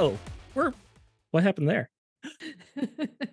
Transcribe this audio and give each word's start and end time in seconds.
Oh, 0.00 0.16
we're 0.54 0.72
what 1.32 1.42
happened 1.42 1.68
there? 1.68 1.90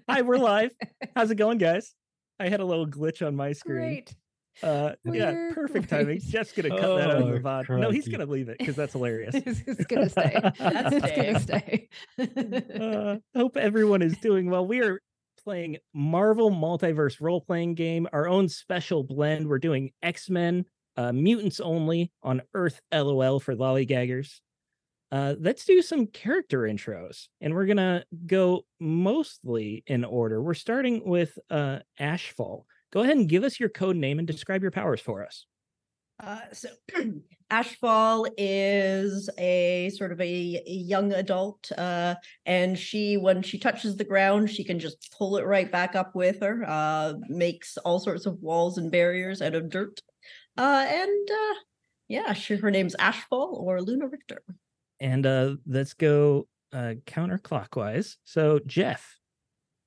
Hi, 0.10 0.24
we're 0.24 0.38
live. 0.38 0.72
How's 1.16 1.30
it 1.30 1.36
going, 1.36 1.60
guys? 1.60 1.94
I 2.40 2.50
had 2.50 2.60
a 2.60 2.66
little 2.66 2.88
glitch 2.88 3.24
on 3.26 3.36
my 3.36 3.54
screen. 3.54 3.78
Great. 3.78 4.16
Uh, 4.64 4.94
yeah, 5.04 5.32
We're 5.32 5.54
perfect 5.54 5.90
timing. 5.90 6.06
great. 6.06 6.24
Jeff's 6.24 6.54
gonna 6.54 6.70
cut 6.70 6.98
that 6.98 7.12
out 7.12 7.18
of 7.22 7.28
the 7.28 7.36
Oh, 7.36 7.40
VOD. 7.40 7.80
No, 7.80 7.92
he's 7.92 8.08
gonna 8.08 8.26
leave 8.26 8.50
it 8.50 8.58
because 8.58 8.76
that's 8.76 8.94
hilarious. 8.94 9.36
it's, 9.46 9.62
it's 9.68 9.86
gonna 9.86 10.10
stay. 10.10 10.40
That's 10.58 11.12
gonna 11.16 11.40
stay. 11.40 11.90
uh, 12.80 13.18
hope 13.40 13.58
everyone 13.58 14.02
is 14.02 14.18
doing 14.18 14.50
well. 14.50 14.66
We 14.66 14.82
are 14.82 15.00
playing 15.44 15.78
Marvel 15.94 16.50
Multiverse 16.50 17.22
role 17.22 17.42
playing 17.42 17.76
game, 17.76 18.08
our 18.12 18.28
own 18.28 18.50
special 18.50 19.04
blend. 19.04 19.48
We're 19.48 19.60
doing 19.60 19.92
X 20.02 20.32
Men, 20.32 20.66
uh, 20.98 21.12
mutants 21.12 21.60
only 21.60 22.12
on 22.24 22.42
Earth 22.56 22.82
LOL 22.92 23.40
for 23.40 23.54
lollygaggers. 23.56 24.40
Uh, 25.12 25.36
let's 25.40 25.66
do 25.66 25.82
some 25.82 26.08
character 26.08 26.62
intros, 26.62 27.28
and 27.40 27.54
we're 27.54 27.68
gonna 27.68 28.04
go 28.26 28.66
mostly 28.80 29.84
in 29.88 30.04
order. 30.04 30.42
We're 30.42 30.54
starting 30.56 31.08
with 31.08 31.38
uh, 31.50 31.80
Ashfall. 32.00 32.64
Go 32.92 33.02
ahead 33.02 33.18
and 33.18 33.30
give 33.30 33.44
us 33.44 33.60
your 33.60 33.70
code 33.70 33.96
name 33.96 34.20
and 34.20 34.28
describe 34.28 34.62
your 34.62 34.72
powers 34.72 35.02
for 35.02 35.24
us. 35.24 35.46
Uh, 36.24 36.40
so 36.54 36.70
Ashfall 37.52 38.28
is 38.38 39.30
a 39.38 39.92
sort 39.96 40.12
of 40.12 40.20
a, 40.20 40.24
a 40.66 40.72
young 40.72 41.14
adult, 41.14 41.72
uh, 41.78 42.16
and 42.46 42.78
she, 42.78 43.18
when 43.18 43.42
she 43.42 43.60
touches 43.60 43.96
the 43.98 44.04
ground, 44.04 44.50
she 44.50 44.64
can 44.64 44.80
just 44.80 45.14
pull 45.18 45.38
it 45.38 45.46
right 45.46 45.72
back 45.72 45.94
up 45.96 46.16
with 46.16 46.42
her. 46.42 46.64
Uh, 46.68 47.14
makes 47.30 47.78
all 47.78 48.00
sorts 48.00 48.26
of 48.26 48.42
walls 48.42 48.78
and 48.78 48.92
barriers 48.92 49.42
out 49.42 49.56
of 49.56 49.70
dirt, 49.70 50.00
uh, 50.58 50.86
and 50.88 51.30
yeah, 52.08 52.34
she, 52.34 52.56
her 52.56 52.72
name's 52.72 52.96
Ashfall 52.96 53.54
or 53.60 53.82
Luna 53.82 54.08
Richter. 54.08 54.42
And 55.00 55.26
uh, 55.26 55.56
let's 55.68 55.94
go 55.94 56.48
uh, 56.74 56.96
counterclockwise. 57.06 58.16
So, 58.24 58.60
Jeff, 58.66 59.20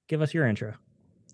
give 0.08 0.22
us 0.22 0.34
your 0.34 0.46
intro. 0.46 0.74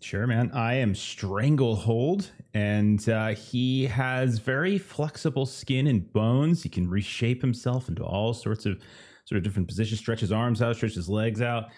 Sure, 0.00 0.27
man. 0.27 0.50
I 0.53 0.75
am 0.75 0.94
Stranglehold, 0.94 2.31
and 2.53 3.08
uh, 3.08 3.28
he 3.28 3.86
has 3.86 4.39
very 4.39 4.77
flexible 4.77 5.47
skin 5.47 5.86
and 5.86 6.12
bones. 6.12 6.62
He 6.62 6.69
can 6.69 6.89
reshape 6.91 7.41
himself 7.41 7.89
into 7.89 8.05
all 8.05 8.34
sorts 8.34 8.66
of 8.66 8.78
sort 9.25 9.39
of 9.39 9.42
different 9.44 9.66
positions. 9.66 10.00
Stretch 10.00 10.20
his 10.20 10.31
arms 10.31 10.61
out, 10.61 10.77
stretch 10.77 10.94
his 10.94 11.09
legs 11.09 11.41
out, 11.41 11.70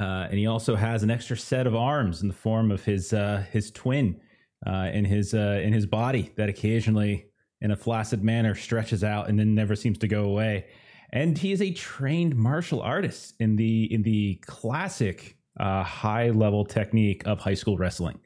uh, 0.00 0.26
and 0.28 0.34
he 0.34 0.46
also 0.48 0.74
has 0.74 1.04
an 1.04 1.10
extra 1.10 1.36
set 1.36 1.68
of 1.68 1.76
arms 1.76 2.22
in 2.22 2.28
the 2.28 2.34
form 2.34 2.72
of 2.72 2.84
his 2.84 3.12
uh, 3.12 3.44
his 3.52 3.70
twin 3.70 4.20
uh, 4.66 4.90
in 4.92 5.04
his 5.04 5.32
uh, 5.32 5.60
in 5.62 5.72
his 5.72 5.86
body 5.86 6.32
that 6.36 6.48
occasionally, 6.48 7.26
in 7.60 7.70
a 7.70 7.76
flaccid 7.76 8.24
manner, 8.24 8.56
stretches 8.56 9.04
out 9.04 9.28
and 9.28 9.38
then 9.38 9.54
never 9.54 9.76
seems 9.76 9.98
to 9.98 10.08
go 10.08 10.24
away. 10.24 10.66
And 11.10 11.38
he 11.38 11.52
is 11.52 11.62
a 11.62 11.72
trained 11.72 12.36
martial 12.36 12.82
artist 12.82 13.34
in 13.40 13.56
the 13.56 13.92
in 13.92 14.02
the 14.02 14.34
classic 14.46 15.36
uh, 15.58 15.82
high 15.82 16.30
level 16.30 16.64
technique 16.64 17.26
of 17.26 17.40
high 17.40 17.54
school 17.54 17.78
wrestling, 17.78 18.20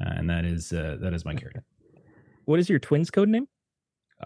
uh, 0.00 0.10
and 0.16 0.28
that 0.28 0.44
is 0.44 0.72
uh, 0.72 0.98
that 1.00 1.14
is 1.14 1.24
my 1.24 1.34
character. 1.34 1.64
What 2.44 2.60
is 2.60 2.68
your 2.68 2.78
twin's 2.78 3.10
code 3.10 3.28
name? 3.28 3.48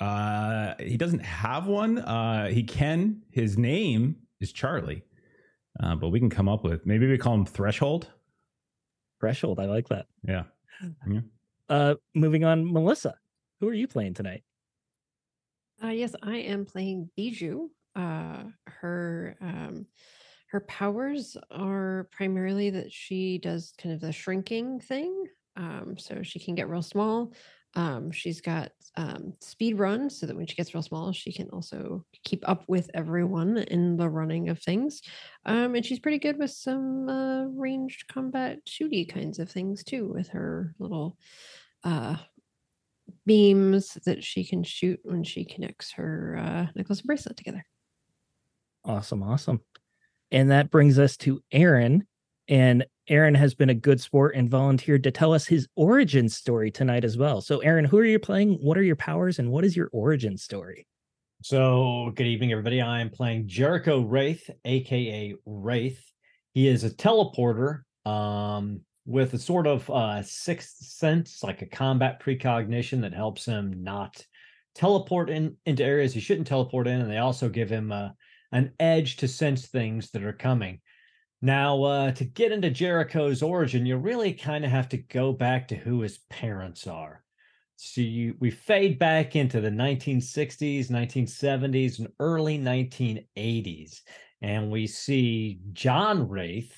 Uh, 0.01 0.75
he 0.81 0.97
doesn't 0.97 1.21
have 1.21 1.67
one. 1.67 1.99
Uh, 1.99 2.49
he 2.49 2.63
can. 2.63 3.23
His 3.31 3.57
name 3.57 4.17
is 4.41 4.53
Charlie, 4.53 5.05
uh, 5.83 5.95
but 5.95 6.09
we 6.09 6.19
can 6.19 6.31
come 6.31 6.49
up 6.49 6.65
with 6.65 6.85
maybe 6.85 7.07
we 7.07 7.19
call 7.19 7.35
him 7.35 7.47
Threshold. 7.47 8.11
Threshold. 9.21 9.61
I 9.61 9.67
like 9.67 9.89
that. 9.89 10.07
Yeah. 10.27 10.45
Yeah. 11.09 11.21
Uh, 11.69 11.95
moving 12.15 12.45
on, 12.45 12.73
Melissa. 12.73 13.15
Who 13.61 13.69
are 13.69 13.75
you 13.75 13.87
playing 13.87 14.15
tonight? 14.15 14.43
Uh, 15.83 15.89
yes, 15.89 16.15
I 16.23 16.37
am 16.39 16.65
playing 16.65 17.11
Bijou. 17.17 17.71
Uh, 17.95 18.45
her 18.67 19.37
um, 19.41 19.87
her 20.51 20.61
powers 20.61 21.37
are 21.51 22.09
primarily 22.13 22.69
that 22.71 22.93
she 22.93 23.39
does 23.39 23.73
kind 23.79 23.95
of 23.95 24.01
the 24.01 24.13
shrinking 24.13 24.81
thing. 24.81 25.25
Um, 25.57 25.97
so 25.99 26.23
she 26.23 26.39
can 26.39 26.55
get 26.55 26.69
real 26.69 26.83
small. 26.83 27.33
Um, 27.75 28.11
she's 28.11 28.43
got 28.43 28.73
um, 28.97 29.33
speed 29.41 29.79
run, 29.79 30.11
so 30.11 30.27
that 30.27 30.37
when 30.37 30.47
she 30.47 30.57
gets 30.57 30.75
real 30.75 30.83
small, 30.83 31.13
she 31.13 31.33
can 31.33 31.49
also 31.51 32.05
keep 32.25 32.47
up 32.47 32.65
with 32.69 32.91
everyone 32.93 33.57
in 33.59 33.97
the 33.97 34.09
running 34.09 34.51
of 34.51 34.59
things. 34.59 35.01
Um, 35.47 35.75
and 35.75 35.85
she's 35.85 35.99
pretty 35.99 36.19
good 36.19 36.39
with 36.39 36.51
some 36.51 37.09
uh, 37.09 37.45
ranged 37.47 38.09
combat 38.09 38.59
shooty 38.67 39.09
kinds 39.09 39.39
of 39.39 39.51
things 39.51 39.83
too, 39.85 40.07
with 40.13 40.29
her 40.29 40.75
little 40.79 41.17
uh, 41.83 42.17
beams 43.25 43.95
that 44.05 44.23
she 44.23 44.45
can 44.45 44.63
shoot 44.63 45.01
when 45.05 45.25
she 45.25 45.45
connects 45.45 45.93
her 45.93 46.37
uh, 46.39 46.67
necklace 46.75 47.01
and 47.01 47.07
bracelet 47.07 47.39
together. 47.39 47.65
Awesome, 48.85 49.23
awesome. 49.23 49.61
And 50.31 50.51
that 50.51 50.71
brings 50.71 50.99
us 50.99 51.17
to 51.19 51.43
Aaron. 51.53 52.07
And 52.49 52.85
Aaron 53.09 53.35
has 53.35 53.55
been 53.55 53.71
a 53.71 53.75
good 53.75 54.01
sport 54.01 54.35
and 54.35 54.51
volunteered 54.51 55.05
to 55.05 55.11
tell 55.11 55.33
us 55.33 55.47
his 55.47 55.69
origin 55.77 56.29
story 56.29 56.71
tonight 56.71 57.05
as 57.05 57.17
well. 57.17 57.41
So, 57.41 57.59
Aaron, 57.59 57.85
who 57.85 57.99
are 57.99 58.05
you 58.05 58.19
playing? 58.19 58.55
What 58.55 58.79
are 58.79 58.83
your 58.83 58.97
powers? 58.97 59.39
And 59.39 59.51
what 59.51 59.65
is 59.65 59.77
your 59.77 59.89
origin 59.93 60.37
story? 60.37 60.87
So, 61.43 62.13
good 62.15 62.27
evening, 62.27 62.53
everybody. 62.53 62.81
I 62.81 63.01
am 63.01 63.11
playing 63.11 63.49
Jericho 63.49 64.01
Wraith, 64.01 64.49
aka 64.65 65.35
Wraith. 65.45 66.01
He 66.55 66.69
is 66.69 66.85
a 66.85 66.91
teleporter 66.91 67.81
um, 68.05 68.81
with 69.07 69.35
a 69.35 69.39
sort 69.39 69.67
of 69.67 69.89
uh, 69.91 70.23
sixth 70.23 70.77
sense, 70.79 71.43
like 71.43 71.63
a 71.63 71.67
combat 71.67 72.21
precognition 72.21 73.01
that 73.01 73.15
helps 73.15 73.45
him 73.45 73.83
not 73.83 74.25
teleport 74.75 75.31
in 75.31 75.57
into 75.67 75.85
areas 75.85 76.15
he 76.15 76.21
shouldn't 76.21 76.47
teleport 76.47 76.87
in, 76.87 77.01
and 77.01 77.11
they 77.11 77.19
also 77.19 77.49
give 77.49 77.69
him 77.69 77.91
uh, 77.91 78.11
an 78.53 78.73
edge 78.79 79.17
to 79.17 79.29
sense 79.29 79.67
things 79.67 80.11
that 80.11 80.23
are 80.23 80.33
coming. 80.33 80.81
Now, 81.41 81.83
uh, 81.83 82.13
to 82.13 82.25
get 82.25 82.53
into 82.53 82.71
Jericho's 82.71 83.43
origin, 83.43 83.85
you 83.85 83.97
really 83.97 84.33
kind 84.33 84.65
of 84.65 84.71
have 84.71 84.89
to 84.91 84.99
go 84.99 85.33
back 85.33 85.69
to 85.69 85.75
who 85.75 86.03
his 86.03 86.19
parents 86.31 86.87
are. 86.87 87.25
So 87.77 88.01
you, 88.01 88.37
we 88.39 88.51
fade 88.53 88.99
back 88.99 89.35
into 89.35 89.61
the 89.61 89.71
1960s, 89.71 90.87
1970s, 90.89 91.99
and 91.99 92.09
early 92.21 92.59
1980s, 92.59 94.03
and 94.41 94.71
we 94.71 94.87
see 94.87 95.59
John 95.73 96.29
Wraith, 96.29 96.73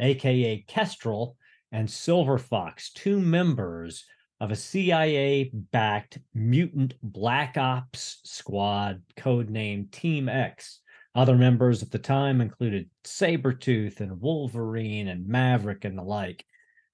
aka 0.00 0.64
Kestrel, 0.68 1.36
and 1.72 1.90
Silver 1.90 2.36
Fox, 2.36 2.92
two 2.92 3.18
members 3.18 4.04
of 4.40 4.50
a 4.50 4.56
CIA-backed 4.56 6.18
mutant 6.34 6.94
Black 7.02 7.56
Ops 7.56 8.20
squad 8.24 9.02
codenamed 9.16 9.92
Team 9.92 10.28
X. 10.28 10.80
Other 11.14 11.36
members 11.36 11.82
at 11.82 11.90
the 11.90 11.98
time 11.98 12.40
included 12.40 12.88
Sabretooth 13.04 14.00
and 14.00 14.20
Wolverine 14.20 15.08
and 15.08 15.26
Maverick 15.26 15.84
and 15.84 15.98
the 15.98 16.02
like. 16.02 16.44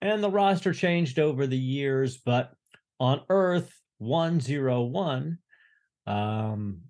And 0.01 0.23
the 0.23 0.31
roster 0.31 0.73
changed 0.73 1.19
over 1.19 1.47
the 1.47 1.59
years, 1.59 2.17
but 2.17 2.53
on 2.99 3.23
Earth 3.29 3.79
101, 3.99 5.39
um, 6.07 6.81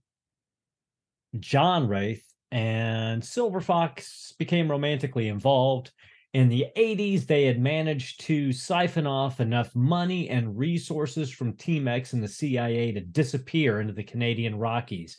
John 1.40 1.88
Wraith 1.88 2.24
and 2.52 3.24
Silver 3.24 3.60
Fox 3.60 4.32
became 4.38 4.70
romantically 4.70 5.28
involved. 5.28 5.90
In 6.32 6.48
the 6.48 6.66
80s, 6.76 7.26
they 7.26 7.44
had 7.44 7.58
managed 7.58 8.20
to 8.22 8.52
siphon 8.52 9.06
off 9.06 9.40
enough 9.40 9.74
money 9.74 10.28
and 10.28 10.56
resources 10.56 11.30
from 11.30 11.56
Team 11.56 11.88
X 11.88 12.12
and 12.12 12.22
the 12.22 12.28
CIA 12.28 12.92
to 12.92 13.00
disappear 13.00 13.80
into 13.80 13.92
the 13.92 14.04
Canadian 14.04 14.56
Rockies. 14.56 15.16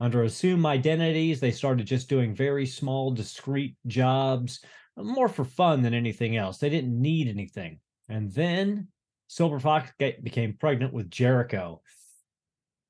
Under 0.00 0.22
assumed 0.22 0.64
identities, 0.64 1.40
they 1.40 1.50
started 1.50 1.86
just 1.86 2.08
doing 2.08 2.34
very 2.34 2.66
small, 2.66 3.10
discreet 3.10 3.76
jobs, 3.86 4.60
uh, 4.96 5.02
more 5.02 5.28
for 5.28 5.44
fun 5.44 5.82
than 5.82 5.94
anything 5.94 6.36
else. 6.36 6.58
They 6.58 6.70
didn't 6.70 7.00
need 7.00 7.28
anything. 7.28 7.80
And 8.08 8.32
then 8.32 8.88
Silver 9.26 9.58
Fox 9.58 9.90
became 9.98 10.54
pregnant 10.54 10.92
with 10.92 11.10
Jericho, 11.10 11.82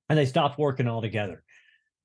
and 0.09 0.19
they 0.19 0.27
stopped 0.27 0.59
working 0.59 0.87
altogether. 0.87 1.43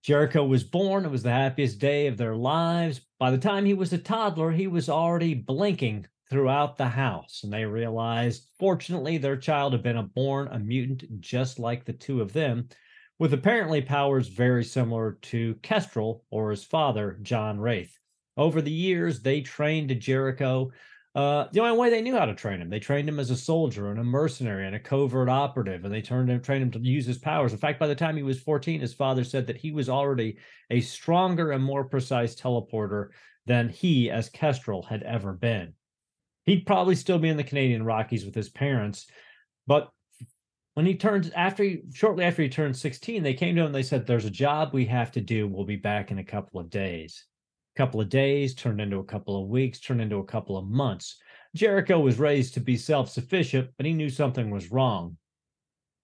Jericho 0.04 0.44
was 0.44 0.64
born. 0.64 1.06
It 1.06 1.12
was 1.12 1.24
the 1.24 1.32
happiest 1.32 1.80
day 1.80 2.08
of 2.08 2.18
their 2.18 2.36
lives. 2.36 3.02
By 3.20 3.32
the 3.32 3.38
time 3.38 3.66
he 3.66 3.74
was 3.74 3.94
a 3.94 3.98
toddler, 3.98 4.52
he 4.52 4.68
was 4.68 4.90
already 4.90 5.34
blinking 5.34 6.08
throughout 6.30 6.78
the 6.78 6.90
house. 6.90 7.42
And 7.44 7.54
they 7.54 7.64
realized, 7.64 8.50
fortunately, 8.60 9.18
their 9.18 9.38
child 9.38 9.72
had 9.72 9.84
been 9.84 9.98
a 9.98 10.04
born 10.04 10.50
a 10.52 10.60
mutant 10.60 11.22
just 11.22 11.58
like 11.60 11.86
the 11.86 11.94
two 11.94 12.22
of 12.22 12.34
them, 12.34 12.68
with 13.24 13.34
apparently 13.34 13.82
powers 13.82 14.28
very 14.28 14.66
similar 14.66 15.14
to 15.22 15.56
Kestrel 15.62 16.26
or 16.30 16.52
his 16.52 16.66
father, 16.66 17.18
John 17.22 17.58
Wraith. 17.58 17.98
Over 18.36 18.62
the 18.62 18.70
years, 18.70 19.22
they 19.22 19.40
trained 19.40 19.98
Jericho 20.02 20.74
uh, 21.16 21.46
the 21.54 21.62
only 21.62 21.78
way 21.78 21.90
they 21.90 22.02
knew 22.02 22.18
how 22.18 22.26
to 22.26 22.36
train 22.36 22.60
him. 22.60 22.70
They 22.70 22.82
trained 22.82 23.08
him 23.08 23.22
as 23.22 23.30
a 23.30 23.38
soldier 23.38 23.92
and 23.92 24.00
a 24.02 24.04
mercenary 24.04 24.68
and 24.68 24.76
a 24.76 24.80
covert 24.80 25.30
operative, 25.30 25.86
and 25.86 25.94
they 25.94 26.02
turned 26.02 26.30
him, 26.30 26.42
trained 26.42 26.64
him 26.64 26.72
to 26.72 26.80
use 26.80 27.06
his 27.06 27.18
powers. 27.18 27.54
In 27.54 27.60
fact, 27.60 27.80
by 27.80 27.88
the 27.88 27.96
time 27.96 28.18
he 28.18 28.24
was 28.24 28.42
14, 28.42 28.82
his 28.82 28.94
father 28.94 29.24
said 29.24 29.48
that 29.48 29.56
he 29.56 29.72
was 29.72 29.88
already 29.88 30.38
a 30.70 30.82
stronger 30.82 31.52
and 31.52 31.64
more 31.64 31.86
precise 31.86 32.36
teleporter 32.36 33.12
than 33.46 33.70
he, 33.70 34.12
as 34.12 34.28
Kestrel, 34.28 34.84
had 34.84 35.02
ever 35.04 35.32
been. 35.32 35.76
He'd 36.44 36.66
probably 36.66 36.96
still 36.96 37.20
be 37.20 37.30
in 37.30 37.38
the 37.38 37.44
Canadian 37.46 37.86
Rockies 37.86 38.26
with 38.26 38.36
his 38.36 38.50
parents, 38.50 39.08
but 39.66 39.94
when 40.74 40.86
he 40.86 40.96
turns 40.96 41.30
after 41.32 41.76
shortly 41.94 42.26
after 42.26 42.42
he 42.42 42.50
turned 42.50 42.76
16, 42.76 43.22
they 43.22 43.34
came 43.34 43.56
to 43.56 43.62
him 43.62 43.68
and 43.68 43.76
they 43.76 43.84
said, 43.84 44.06
There's 44.06 44.26
a 44.26 44.32
job 44.32 44.70
we 44.74 44.86
have 44.86 45.12
to 45.12 45.22
do. 45.22 45.48
We'll 45.48 45.66
be 45.66 45.76
back 45.76 46.12
in 46.12 46.20
a 46.20 46.24
couple 46.24 46.60
of 46.60 46.70
days. 46.70 47.26
a 47.76 47.78
couple 47.78 48.02
of 48.02 48.10
days 48.10 48.56
turned 48.56 48.82
into 48.82 48.98
a 48.98 49.04
couple 49.04 49.42
of 49.42 49.50
weeks, 49.50 49.80
turned 49.80 50.02
into 50.02 50.18
a 50.18 50.26
couple 50.26 50.58
of 50.58 50.66
months. 50.66 51.18
Jericho 51.56 52.00
was 52.00 52.18
raised 52.18 52.56
to 52.56 52.60
be 52.60 52.76
self 52.76 53.10
sufficient, 53.10 53.70
but 53.78 53.86
he 53.86 53.94
knew 53.94 54.10
something 54.10 54.50
was 54.50 54.72
wrong. 54.72 55.18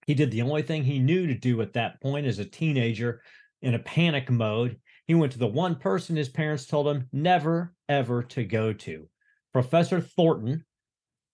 He 0.06 0.14
did 0.14 0.30
the 0.30 0.42
only 0.42 0.62
thing 0.62 0.84
he 0.84 0.98
knew 0.98 1.26
to 1.26 1.34
do 1.34 1.60
at 1.62 1.72
that 1.72 2.00
point 2.00 2.26
as 2.26 2.38
a 2.38 2.44
teenager 2.44 3.22
in 3.62 3.74
a 3.74 3.78
panic 3.80 4.30
mode. 4.30 4.78
He 5.06 5.14
went 5.14 5.32
to 5.32 5.38
the 5.38 5.46
one 5.46 5.74
person 5.74 6.14
his 6.14 6.28
parents 6.28 6.66
told 6.66 6.86
him 6.86 7.08
never, 7.12 7.74
ever 7.88 8.22
to 8.22 8.44
go 8.44 8.72
to 8.72 9.08
Professor 9.52 10.00
Thornton, 10.00 10.64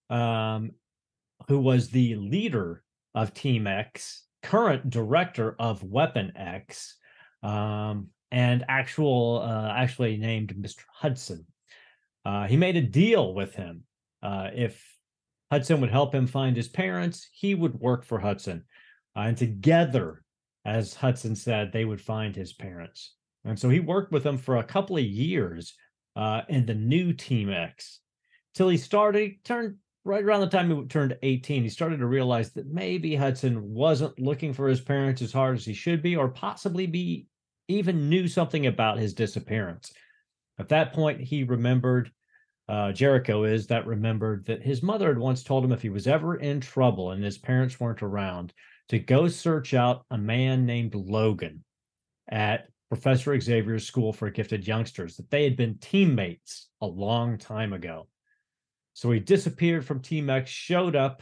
um, 0.09 0.71
who 1.47 1.59
was 1.59 1.89
the 1.89 2.15
leader 2.15 2.83
of 3.17 3.33
Team 3.33 3.65
X, 3.65 4.25
current 4.43 4.91
director 4.91 5.55
of 5.57 5.83
Weapon 5.83 6.31
X, 6.35 6.95
um, 7.41 8.09
and 8.29 8.63
actual 8.69 9.41
uh, 9.43 9.73
actually 9.75 10.17
named 10.17 10.53
Mr. 10.55 10.83
Hudson. 10.93 11.43
Uh, 12.23 12.45
he 12.45 12.55
made 12.55 12.77
a 12.77 12.81
deal 12.81 13.33
with 13.33 13.55
him. 13.55 13.83
Uh, 14.21 14.49
if 14.53 14.85
Hudson 15.51 15.81
would 15.81 15.89
help 15.89 16.13
him 16.13 16.27
find 16.27 16.55
his 16.55 16.67
parents, 16.67 17.27
he 17.31 17.55
would 17.55 17.79
work 17.79 18.05
for 18.05 18.19
Hudson. 18.19 18.65
Uh, 19.15 19.21
and 19.21 19.37
together, 19.37 20.23
as 20.63 20.93
Hudson 20.93 21.35
said, 21.35 21.71
they 21.71 21.85
would 21.85 22.01
find 22.01 22.35
his 22.35 22.53
parents. 22.53 23.15
And 23.45 23.57
so 23.57 23.67
he 23.67 23.79
worked 23.79 24.11
with 24.11 24.21
them 24.21 24.37
for 24.37 24.57
a 24.57 24.63
couple 24.63 24.97
of 24.97 25.03
years 25.03 25.73
uh, 26.15 26.41
in 26.49 26.67
the 26.67 26.75
new 26.75 27.13
Team 27.13 27.49
X 27.49 27.99
till 28.53 28.69
he 28.69 28.77
started, 28.77 29.43
turned 29.43 29.77
right 30.07 30.23
around 30.23 30.39
the 30.39 30.47
time 30.47 30.71
he 30.71 30.87
turned 30.87 31.17
18, 31.21 31.63
he 31.63 31.69
started 31.69 31.99
to 31.99 32.05
realize 32.05 32.51
that 32.53 32.67
maybe 32.67 33.15
Hudson 33.15 33.73
wasn't 33.73 34.17
looking 34.19 34.53
for 34.53 34.67
his 34.67 34.79
parents 34.79 35.21
as 35.21 35.33
hard 35.33 35.57
as 35.57 35.65
he 35.65 35.73
should 35.73 36.01
be, 36.01 36.15
or 36.15 36.29
possibly 36.29 36.87
be 36.87 37.27
even 37.67 38.07
knew 38.07 38.27
something 38.27 38.67
about 38.67 38.97
his 38.97 39.13
disappearance. 39.13 39.91
At 40.57 40.69
that 40.69 40.93
point, 40.93 41.19
he 41.19 41.43
remembered 41.43 42.09
uh, 42.69 42.91
Jericho 42.91 43.43
is 43.43 43.67
that 43.67 43.85
remembered 43.85 44.45
that 44.45 44.63
his 44.63 44.81
mother 44.81 45.07
had 45.07 45.17
once 45.17 45.43
told 45.43 45.63
him 45.63 45.71
if 45.71 45.81
he 45.81 45.89
was 45.89 46.07
ever 46.07 46.35
in 46.37 46.59
trouble 46.59 47.11
and 47.11 47.23
his 47.23 47.37
parents 47.37 47.79
weren't 47.79 48.03
around, 48.03 48.53
to 48.89 48.99
go 48.99 49.27
search 49.27 49.73
out 49.73 50.05
a 50.11 50.17
man 50.17 50.65
named 50.65 50.95
Logan 50.95 51.63
at 52.29 52.67
Professor 52.89 53.37
Xavier's 53.39 53.85
School 53.85 54.13
for 54.13 54.29
Gifted 54.29 54.65
Youngsters, 54.65 55.17
that 55.17 55.29
they 55.29 55.43
had 55.43 55.57
been 55.57 55.77
teammates 55.79 56.69
a 56.81 56.87
long 56.87 57.37
time 57.37 57.73
ago. 57.73 58.07
So 58.97 59.11
he 59.11 59.19
disappeared 59.19 59.85
from 59.85 59.99
Team 59.99 60.27
X, 60.27 60.49
showed 60.49 60.95
up 60.95 61.21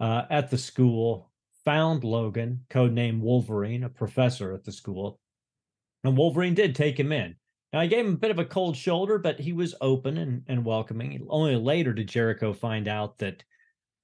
uh, 0.00 0.22
at 0.30 0.50
the 0.50 0.56
school, 0.56 1.30
found 1.62 2.04
Logan, 2.04 2.64
codenamed 2.70 3.20
Wolverine, 3.20 3.84
a 3.84 3.90
professor 3.90 4.54
at 4.54 4.64
the 4.64 4.72
school. 4.72 5.20
And 6.04 6.16
Wolverine 6.16 6.54
did 6.54 6.74
take 6.74 6.98
him 6.98 7.12
in. 7.12 7.36
Now, 7.70 7.80
I 7.80 7.86
gave 7.86 8.06
him 8.06 8.14
a 8.14 8.16
bit 8.16 8.30
of 8.30 8.38
a 8.38 8.46
cold 8.46 8.78
shoulder, 8.78 9.18
but 9.18 9.38
he 9.38 9.52
was 9.52 9.74
open 9.82 10.16
and, 10.16 10.42
and 10.46 10.64
welcoming. 10.64 11.26
Only 11.28 11.54
later 11.56 11.92
did 11.92 12.08
Jericho 12.08 12.54
find 12.54 12.88
out 12.88 13.18
that 13.18 13.44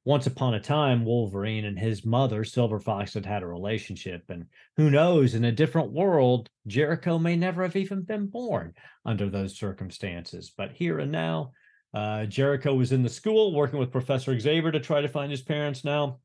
once 0.05 0.26
upon 0.26 0.52
a 0.52 0.60
time, 0.60 1.06
Wolverine 1.06 1.64
and 1.64 1.78
his 1.78 2.05
mother, 2.05 2.44
Silver 2.44 2.78
Fox, 2.78 3.14
had 3.14 3.25
had 3.25 3.43
a 3.43 3.46
relationship. 3.46 4.25
And 4.28 4.44
who 4.76 4.90
knows, 4.90 5.34
in 5.34 5.46
a 5.46 5.50
different 5.50 5.93
world, 5.93 6.50
Jericho 6.66 7.19
may 7.19 7.37
never 7.37 7.62
have 7.62 7.76
even 7.76 8.02
been 8.02 8.26
born 8.26 8.75
under 9.06 9.31
those 9.31 9.56
circumstances. 9.56 10.52
But 10.55 10.72
here 10.72 10.99
and 10.99 11.10
now, 11.10 11.52
uh, 11.94 12.26
Jericho 12.26 12.75
was 12.75 12.93
in 12.93 13.02
the 13.02 13.08
school 13.08 13.55
working 13.55 13.79
with 13.79 13.93
Professor 13.93 14.38
Xavier 14.38 14.73
to 14.73 14.81
try 14.81 15.00
to 15.00 15.08
find 15.08 15.31
his 15.31 15.43
parents 15.43 15.85
now. 15.85 16.20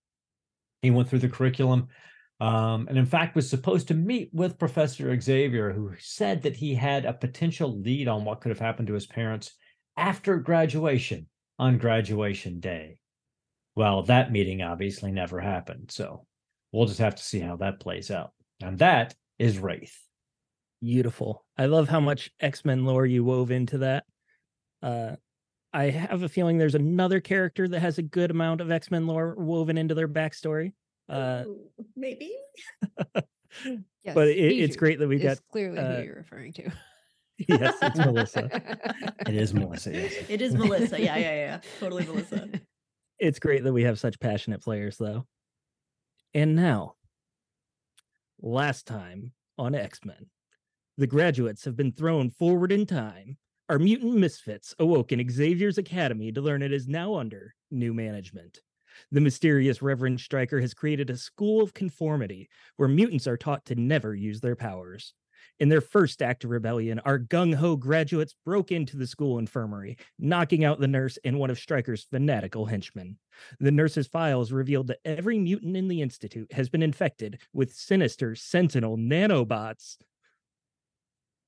He 0.82 0.92
went 0.92 1.10
through 1.10 1.20
the 1.20 1.30
curriculum 1.30 1.88
um, 2.40 2.88
and, 2.90 2.98
in 2.98 3.06
fact, 3.06 3.36
was 3.36 3.50
supposed 3.50 3.88
to 3.88 3.94
meet 3.94 4.30
with 4.34 4.60
Professor 4.60 5.20
Xavier, 5.20 5.72
who 5.72 5.94
said 6.00 6.42
that 6.42 6.58
he 6.58 6.76
had 6.76 7.06
a 7.06 7.14
potential 7.14 7.80
lead 7.80 8.08
on 8.08 8.26
what 8.26 8.42
could 8.42 8.50
have 8.50 8.60
happened 8.60 8.88
to 8.88 8.94
his 8.94 9.06
parents 9.06 9.54
after 9.96 10.38
graduation 10.38 11.28
on 11.58 11.78
graduation 11.78 12.60
day. 12.60 12.98
Well, 13.76 14.04
that 14.04 14.32
meeting 14.32 14.62
obviously 14.62 15.12
never 15.12 15.40
happened. 15.40 15.92
So 15.92 16.26
we'll 16.72 16.88
just 16.88 17.00
have 17.00 17.16
to 17.16 17.24
see 17.24 17.40
how 17.40 17.56
that 17.58 17.80
plays 17.80 18.12
out. 18.12 18.32
And 18.62 18.78
that 18.80 19.16
is 19.40 19.60
Wraith. 19.60 19.98
Beautiful. 20.82 21.46
I 21.58 21.68
love 21.68 21.88
how 21.88 22.02
much 22.02 22.30
X 22.40 22.66
Men 22.66 22.86
lore 22.86 23.06
you 23.06 23.24
wove 23.24 23.52
into 23.52 23.78
that. 23.80 24.04
Uh, 24.82 25.16
I 25.74 25.86
have 25.86 26.22
a 26.24 26.30
feeling 26.30 26.58
there's 26.58 26.76
another 26.76 27.20
character 27.20 27.68
that 27.68 27.80
has 27.80 27.98
a 27.98 28.04
good 28.04 28.30
amount 28.32 28.62
of 28.62 28.72
X 28.72 28.92
Men 28.92 29.08
lore 29.08 29.36
woven 29.36 29.78
into 29.78 29.96
their 29.96 30.08
backstory. 30.08 30.74
Uh, 31.10 31.44
Ooh, 31.48 31.70
maybe. 31.96 32.32
Yes, 34.04 34.16
but 34.16 34.28
it, 34.28 34.36
it's 34.36 34.76
great 34.76 34.98
that 35.00 35.08
we 35.08 35.18
is 35.18 35.22
got. 35.24 35.38
clearly 35.52 35.78
uh, 35.78 35.98
who 35.98 36.04
you're 36.04 36.16
referring 36.16 36.54
to. 36.54 36.72
Yes, 37.48 37.76
it's 37.82 37.98
Melissa. 37.98 38.50
It 39.28 39.36
is 39.36 39.54
Melissa. 39.54 39.92
Yes. 39.92 40.14
It 40.30 40.42
is 40.42 40.54
Melissa. 40.54 41.00
Yeah, 41.02 41.18
yeah, 41.18 41.36
yeah. 41.36 41.60
Totally 41.80 42.06
Melissa. 42.06 42.50
It's 43.20 43.40
great 43.40 43.64
that 43.64 43.74
we 43.74 43.84
have 43.84 44.00
such 44.00 44.20
passionate 44.20 44.62
players, 44.62 44.98
though. 44.98 45.26
And 46.34 46.56
now, 46.56 46.96
last 48.42 48.86
time 48.86 49.32
on 49.58 49.76
X 49.76 50.00
Men, 50.06 50.28
the 50.98 51.08
graduates 51.08 51.66
have 51.66 51.76
been 51.76 51.92
thrown 51.92 52.30
forward 52.30 52.72
in 52.72 52.86
time. 52.86 53.38
Our 53.74 53.80
mutant 53.80 54.14
misfits 54.14 54.76
awoke 54.78 55.12
in 55.12 55.32
Xavier's 55.32 55.80
Academy 55.80 56.32
to 56.32 56.42
learn 56.42 56.62
it 56.62 56.72
is 56.72 56.88
now 56.88 57.16
under 57.16 57.56
new 57.72 57.92
management. 57.92 58.60
The 59.12 59.20
mysterious 59.20 59.82
Reverend 59.82 60.20
Stryker 60.20 60.62
has 60.62 60.76
created 60.76 61.10
a 61.10 61.18
school 61.18 61.64
of 61.64 61.74
conformity 61.74 62.50
where 62.78 62.88
mutants 62.88 63.26
are 63.26 63.36
taught 63.36 63.66
to 63.66 63.76
never 63.76 64.14
use 64.14 64.42
their 64.42 64.56
powers. 64.56 65.16
In 65.60 65.70
their 65.70 65.82
first 65.82 66.22
act 66.22 66.44
of 66.44 66.52
rebellion, 66.52 67.00
our 67.00 67.18
gung 67.18 67.56
ho 67.56 67.76
graduates 67.76 68.36
broke 68.46 68.72
into 68.72 68.96
the 68.96 69.08
school 69.08 69.40
infirmary, 69.40 69.98
knocking 70.20 70.64
out 70.64 70.80
the 70.80 70.88
nurse 70.88 71.18
and 71.26 71.40
one 71.40 71.50
of 71.50 71.58
Stryker's 71.58 72.04
fanatical 72.04 72.68
henchmen. 72.68 73.18
The 73.60 73.72
nurse's 73.72 74.06
files 74.06 74.52
revealed 74.52 74.86
that 74.90 75.00
every 75.04 75.40
mutant 75.40 75.76
in 75.76 75.88
the 75.88 76.04
Institute 76.04 76.54
has 76.54 76.70
been 76.70 76.84
infected 76.84 77.40
with 77.54 77.74
sinister 77.74 78.36
sentinel 78.36 78.98
nanobots. 78.98 79.98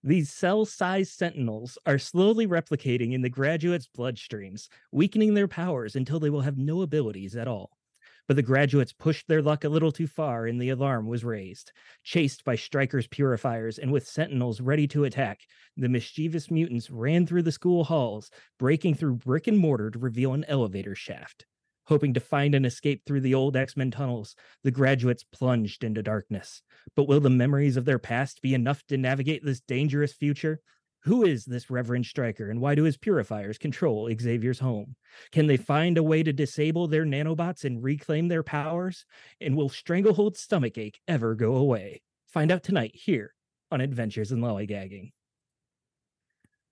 These 0.06 0.32
cell 0.32 0.66
sized 0.66 1.14
sentinels 1.14 1.80
are 1.86 1.98
slowly 1.98 2.46
replicating 2.46 3.14
in 3.14 3.24
the 3.24 3.30
graduates' 3.30 3.88
bloodstreams, 3.88 4.70
weakening 4.92 5.34
their 5.34 5.48
powers 5.48 5.96
until 5.96 6.20
they 6.20 6.30
will 6.30 6.42
have 6.42 6.60
no 6.60 6.84
abilities 6.84 7.36
at 7.36 7.48
all. 7.48 7.80
But 8.28 8.36
the 8.36 8.44
graduates 8.44 8.94
pushed 8.94 9.28
their 9.28 9.42
luck 9.42 9.64
a 9.64 9.70
little 9.70 9.92
too 9.92 10.06
far 10.06 10.46
and 10.46 10.62
the 10.62 10.70
alarm 10.70 11.08
was 11.08 11.26
raised. 11.26 11.72
Chased 12.04 12.44
by 12.44 12.56
Stryker's 12.56 13.08
purifiers 13.08 13.80
and 13.80 13.92
with 13.92 14.08
sentinels 14.08 14.62
ready 14.62 14.88
to 14.90 15.06
attack, 15.06 15.42
the 15.76 15.90
mischievous 15.90 16.52
mutants 16.52 16.92
ran 16.92 17.26
through 17.26 17.42
the 17.42 17.52
school 17.52 17.86
halls, 17.86 18.30
breaking 18.60 18.94
through 18.94 19.16
brick 19.16 19.48
and 19.48 19.58
mortar 19.58 19.90
to 19.90 19.98
reveal 19.98 20.36
an 20.36 20.46
elevator 20.48 20.94
shaft. 20.94 21.48
Hoping 21.88 22.14
to 22.16 22.20
find 22.20 22.56
an 22.56 22.66
escape 22.66 23.04
through 23.06 23.22
the 23.22 23.36
old 23.36 23.56
X 23.56 23.78
Men 23.78 23.92
tunnels, 23.92 24.36
the 24.64 24.72
graduates 24.72 25.24
plunged 25.24 25.84
into 25.84 26.02
darkness. 26.02 26.64
But 26.96 27.08
will 27.08 27.20
the 27.20 27.30
memories 27.30 27.78
of 27.78 27.86
their 27.86 28.00
past 28.00 28.42
be 28.42 28.54
enough 28.54 28.84
to 28.88 28.98
navigate 28.98 29.46
this 29.46 29.62
dangerous 29.62 30.14
future? 30.14 30.62
Who 31.04 31.24
is 31.24 31.46
this 31.46 31.70
Reverend 31.70 32.08
Stryker 32.08 32.50
and 32.50 32.60
why 32.60 32.74
do 32.74 32.82
his 32.82 32.98
purifiers 32.98 33.60
control 33.60 34.10
Xavier's 34.20 34.58
home? 34.60 34.96
Can 35.32 35.46
they 35.46 35.58
find 35.58 36.00
a 36.00 36.04
way 36.04 36.24
to 36.24 36.34
disable 36.34 36.88
their 36.88 37.06
nanobots 37.06 37.64
and 37.64 37.84
reclaim 37.84 38.28
their 38.28 38.42
powers? 38.42 39.06
And 39.40 39.56
will 39.56 39.70
Stranglehold's 39.70 40.40
stomachache 40.40 41.00
ever 41.08 41.36
go 41.36 41.58
away? 41.58 42.02
Find 42.26 42.52
out 42.52 42.64
tonight 42.64 42.96
here 42.96 43.36
on 43.70 43.82
Adventures 43.82 44.32
in 44.32 44.40
Lollygagging. 44.40 45.12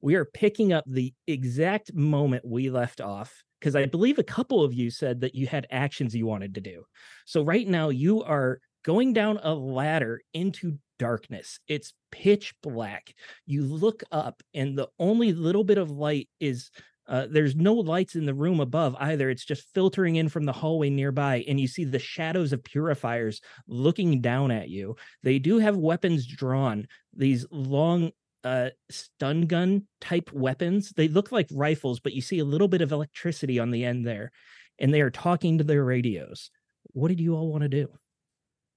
We 0.02 0.16
are 0.16 0.26
picking 0.26 0.74
up 0.74 0.86
the 0.88 1.14
exact 1.28 1.94
moment 1.94 2.44
we 2.44 2.72
left 2.72 3.00
off 3.00 3.44
because 3.64 3.78
I 3.78 3.86
believe 3.86 4.20
a 4.20 4.24
couple 4.24 4.62
of 4.62 4.74
you 4.74 4.92
said 4.92 5.22
that 5.22 5.36
you 5.36 5.48
had 5.48 5.68
actions 5.72 6.14
you 6.14 6.26
wanted 6.26 6.56
to 6.56 6.62
do. 6.62 6.84
So 7.26 7.44
right 7.44 7.66
now 7.66 7.88
you 7.88 8.22
are 8.22 8.60
going 8.84 9.14
down 9.14 9.40
a 9.42 9.54
ladder 9.54 10.20
into 10.34 10.80
darkness. 11.00 11.60
It's 11.70 11.94
pitch 12.12 12.54
black. 12.62 13.14
You 13.46 13.64
look 13.64 14.04
up, 14.12 14.44
and 14.54 14.78
the 14.78 14.90
only 15.00 15.32
little 15.32 15.64
bit 15.64 15.78
of 15.78 15.90
light 15.90 16.28
is 16.42 16.72
uh, 17.08 17.28
there's 17.30 17.56
no 17.56 17.74
lights 17.74 18.16
in 18.16 18.26
the 18.26 18.34
room 18.34 18.60
above 18.60 18.98
either. 19.00 19.30
It's 19.30 19.46
just 19.46 19.74
filtering 19.74 20.18
in 20.18 20.28
from 20.28 20.44
the 20.44 20.52
hallway 20.52 20.90
nearby, 20.90 21.46
and 21.48 21.58
you 21.58 21.68
see 21.68 21.86
the 21.86 22.00
shadows 22.00 22.52
of 22.52 22.66
purifiers 22.66 23.40
looking 23.66 24.20
down 24.20 24.52
at 24.52 24.68
you. 24.68 24.98
They 25.24 25.40
do 25.40 25.60
have 25.60 25.78
weapons 25.78 26.28
drawn, 26.28 26.86
these 27.16 27.46
long 27.50 28.12
uh 28.44 28.70
stun 28.90 29.44
gun 29.44 29.88
type 30.02 30.32
weapons. 30.34 30.92
They 30.96 31.08
look 31.08 31.32
like 31.32 31.48
rifles, 31.52 32.00
but 32.00 32.14
you 32.14 32.22
see 32.22 32.40
a 32.40 32.46
little 32.46 32.68
bit 32.68 32.82
of 32.82 32.92
electricity 32.92 33.60
on 33.60 33.72
the 33.72 33.86
end 33.86 34.06
there, 34.06 34.32
and 34.80 34.94
they 34.94 35.02
are 35.02 35.12
talking 35.12 35.58
to 35.58 35.64
their 35.64 35.84
radios. 35.84 36.52
What 36.94 37.08
did 37.08 37.20
you 37.20 37.36
all 37.36 37.52
want 37.52 37.64
to 37.64 37.70
do? 37.70 37.88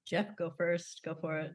Jeff, 0.06 0.36
go 0.36 0.52
first. 0.56 1.00
Go 1.04 1.16
for 1.20 1.38
it. 1.38 1.52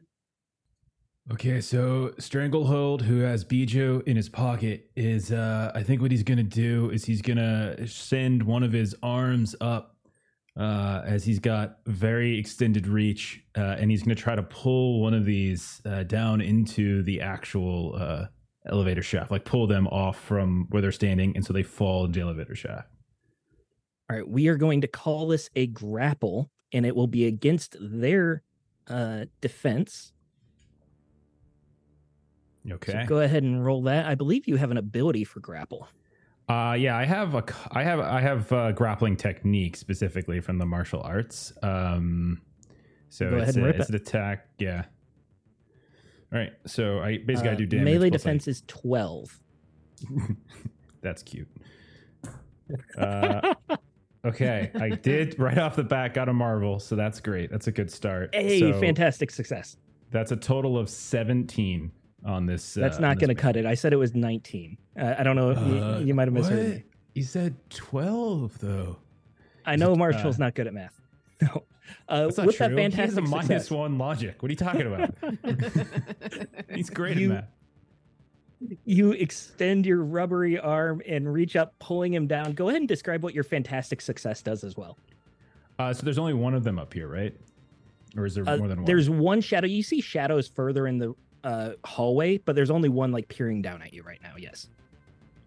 Okay, 1.30 1.60
so 1.60 2.12
Stranglehold, 2.18 3.00
who 3.02 3.20
has 3.20 3.44
Bijou 3.44 4.02
in 4.06 4.16
his 4.16 4.28
pocket, 4.28 4.90
is 4.96 5.30
uh 5.32 5.70
I 5.74 5.82
think 5.82 6.02
what 6.02 6.10
he's 6.10 6.24
gonna 6.24 6.42
do 6.42 6.90
is 6.90 7.04
he's 7.04 7.22
gonna 7.22 7.86
send 7.86 8.42
one 8.42 8.62
of 8.62 8.72
his 8.72 8.94
arms 9.02 9.54
up 9.60 9.96
uh 10.56 11.02
as 11.04 11.24
he's 11.24 11.38
got 11.38 11.78
very 11.86 12.38
extended 12.38 12.86
reach, 12.86 13.42
uh, 13.56 13.76
and 13.78 13.90
he's 13.90 14.02
gonna 14.02 14.14
try 14.14 14.34
to 14.34 14.42
pull 14.42 15.00
one 15.00 15.14
of 15.14 15.24
these 15.24 15.80
uh, 15.86 16.02
down 16.02 16.40
into 16.40 17.02
the 17.02 17.20
actual 17.20 17.94
uh 17.96 18.26
elevator 18.66 19.02
shaft, 19.02 19.30
like 19.30 19.44
pull 19.44 19.66
them 19.66 19.86
off 19.88 20.20
from 20.20 20.66
where 20.70 20.82
they're 20.82 20.92
standing, 20.92 21.34
and 21.34 21.44
so 21.44 21.52
they 21.52 21.62
fall 21.62 22.04
into 22.04 22.18
the 22.18 22.22
elevator 22.24 22.54
shaft. 22.54 22.88
All 24.10 24.16
right, 24.16 24.28
we 24.28 24.48
are 24.48 24.56
going 24.56 24.80
to 24.82 24.86
call 24.86 25.28
this 25.28 25.48
a 25.56 25.66
grapple, 25.68 26.50
and 26.72 26.84
it 26.84 26.94
will 26.94 27.06
be 27.06 27.26
against 27.26 27.76
their 27.80 28.42
uh, 28.88 29.24
defense. 29.40 30.12
Okay. 32.70 32.92
So 32.92 33.04
go 33.06 33.20
ahead 33.20 33.42
and 33.42 33.64
roll 33.64 33.82
that. 33.82 34.06
I 34.06 34.14
believe 34.14 34.46
you 34.46 34.56
have 34.56 34.70
an 34.70 34.76
ability 34.76 35.24
for 35.24 35.40
grapple. 35.40 35.88
Uh, 36.52 36.74
yeah, 36.74 36.96
I 36.96 37.04
have 37.04 37.34
a, 37.34 37.44
I 37.70 37.82
have, 37.82 38.00
I 38.00 38.20
have 38.20 38.52
uh, 38.52 38.72
grappling 38.72 39.16
technique 39.16 39.76
specifically 39.76 40.40
from 40.40 40.58
the 40.58 40.66
martial 40.66 41.00
arts. 41.02 41.52
Um, 41.62 42.42
so 43.08 43.30
Go 43.30 43.36
it's, 43.38 43.56
a, 43.56 43.64
it's 43.68 43.80
it. 43.84 43.88
an 43.90 43.94
attack. 43.94 44.46
Yeah. 44.58 44.84
All 46.32 46.38
right. 46.38 46.52
So 46.66 46.98
I 47.00 47.18
basically 47.18 47.50
I 47.50 47.54
Uh, 47.54 47.56
do 47.56 47.66
damage. 47.66 47.84
melee 47.84 48.10
defense 48.10 48.48
is 48.48 48.62
12. 48.66 49.38
That's 51.02 51.22
cute. 51.22 51.48
Uh, 52.96 53.54
okay, 54.24 54.70
I 54.74 54.90
did 54.90 55.38
right 55.38 55.58
off 55.58 55.76
the 55.76 55.84
bat 55.84 56.14
got 56.14 56.28
a 56.28 56.32
marvel, 56.32 56.78
so 56.78 56.96
that's 56.96 57.20
great. 57.20 57.50
That's 57.50 57.66
a 57.66 57.72
good 57.72 57.90
start. 57.90 58.30
Hey, 58.34 58.60
So 58.60 58.80
fantastic 58.80 59.30
success. 59.30 59.76
That's 60.10 60.32
a 60.32 60.36
total 60.36 60.78
of 60.78 60.88
seventeen 60.88 61.90
on 62.24 62.46
this. 62.46 62.74
That's 62.74 62.98
uh, 62.98 63.00
not 63.00 63.18
going 63.18 63.28
to 63.28 63.34
cut 63.34 63.56
it. 63.56 63.66
I 63.66 63.74
said 63.74 63.92
it 63.92 63.96
was 63.96 64.14
19. 64.14 64.76
Uh, 65.00 65.14
I 65.18 65.22
don't 65.22 65.36
know. 65.36 65.50
Uh, 65.50 65.98
you, 66.00 66.06
you 66.08 66.14
might 66.14 66.28
have 66.28 66.34
misheard 66.34 66.58
what? 66.58 66.66
me. 66.76 66.82
You 67.14 67.22
said 67.24 67.54
twelve 67.68 68.58
though. 68.58 68.96
I 69.66 69.74
Is 69.74 69.80
know 69.80 69.92
it, 69.92 69.96
Marshall's 69.98 70.36
uh, 70.36 70.44
not 70.44 70.54
good 70.54 70.66
at 70.66 70.74
math. 70.74 70.98
No. 71.42 71.64
Uh, 72.08 72.24
That's 72.26 72.38
not 72.38 72.46
with 72.46 72.56
true. 72.56 72.68
that 72.68 72.74
fantastic 72.76 73.18
He's 73.24 73.28
a 73.28 73.30
minus 73.30 73.46
success, 73.48 73.70
one 73.70 73.98
logic. 73.98 74.40
What 74.42 74.48
are 74.48 74.52
you 74.52 74.56
talking 74.56 74.86
about? 74.86 75.14
He's 76.74 76.88
great 76.88 77.16
You- 77.18 77.32
at 77.32 77.48
math. 78.60 78.78
you 78.84 79.12
extend 79.12 79.84
your 79.84 80.02
rubbery 80.04 80.58
arm 80.58 81.02
and 81.06 81.30
reach 81.30 81.56
up, 81.56 81.74
pulling 81.80 82.14
him 82.14 82.26
down. 82.28 82.52
Go 82.52 82.68
ahead 82.68 82.80
and 82.80 82.88
describe 82.88 83.22
what 83.22 83.34
your 83.34 83.44
fantastic 83.44 84.00
success 84.00 84.40
does 84.42 84.62
as 84.64 84.76
well. 84.76 84.96
Uh, 85.78 85.92
so 85.92 86.02
there's 86.04 86.18
only 86.18 86.34
one 86.34 86.54
of 86.54 86.62
them 86.64 86.78
up 86.78 86.94
here, 86.94 87.08
right? 87.08 87.34
Or 88.16 88.24
is 88.26 88.34
there 88.36 88.48
Uh, 88.48 88.56
more 88.56 88.68
than 88.68 88.78
one? 88.78 88.84
there's 88.86 89.10
one 89.10 89.40
shadow. 89.40 89.66
You 89.66 89.82
see 89.82 90.00
shadows 90.00 90.48
further 90.48 90.86
in 90.86 90.98
the 90.98 91.14
uh, 91.44 91.72
hallway, 91.84 92.38
but 92.38 92.54
there's 92.56 92.70
only 92.70 92.88
one 92.88 93.12
like 93.12 93.28
peering 93.28 93.62
down 93.62 93.82
at 93.82 93.92
you 93.92 94.02
right 94.02 94.20
now. 94.22 94.34
Yes. 94.38 94.68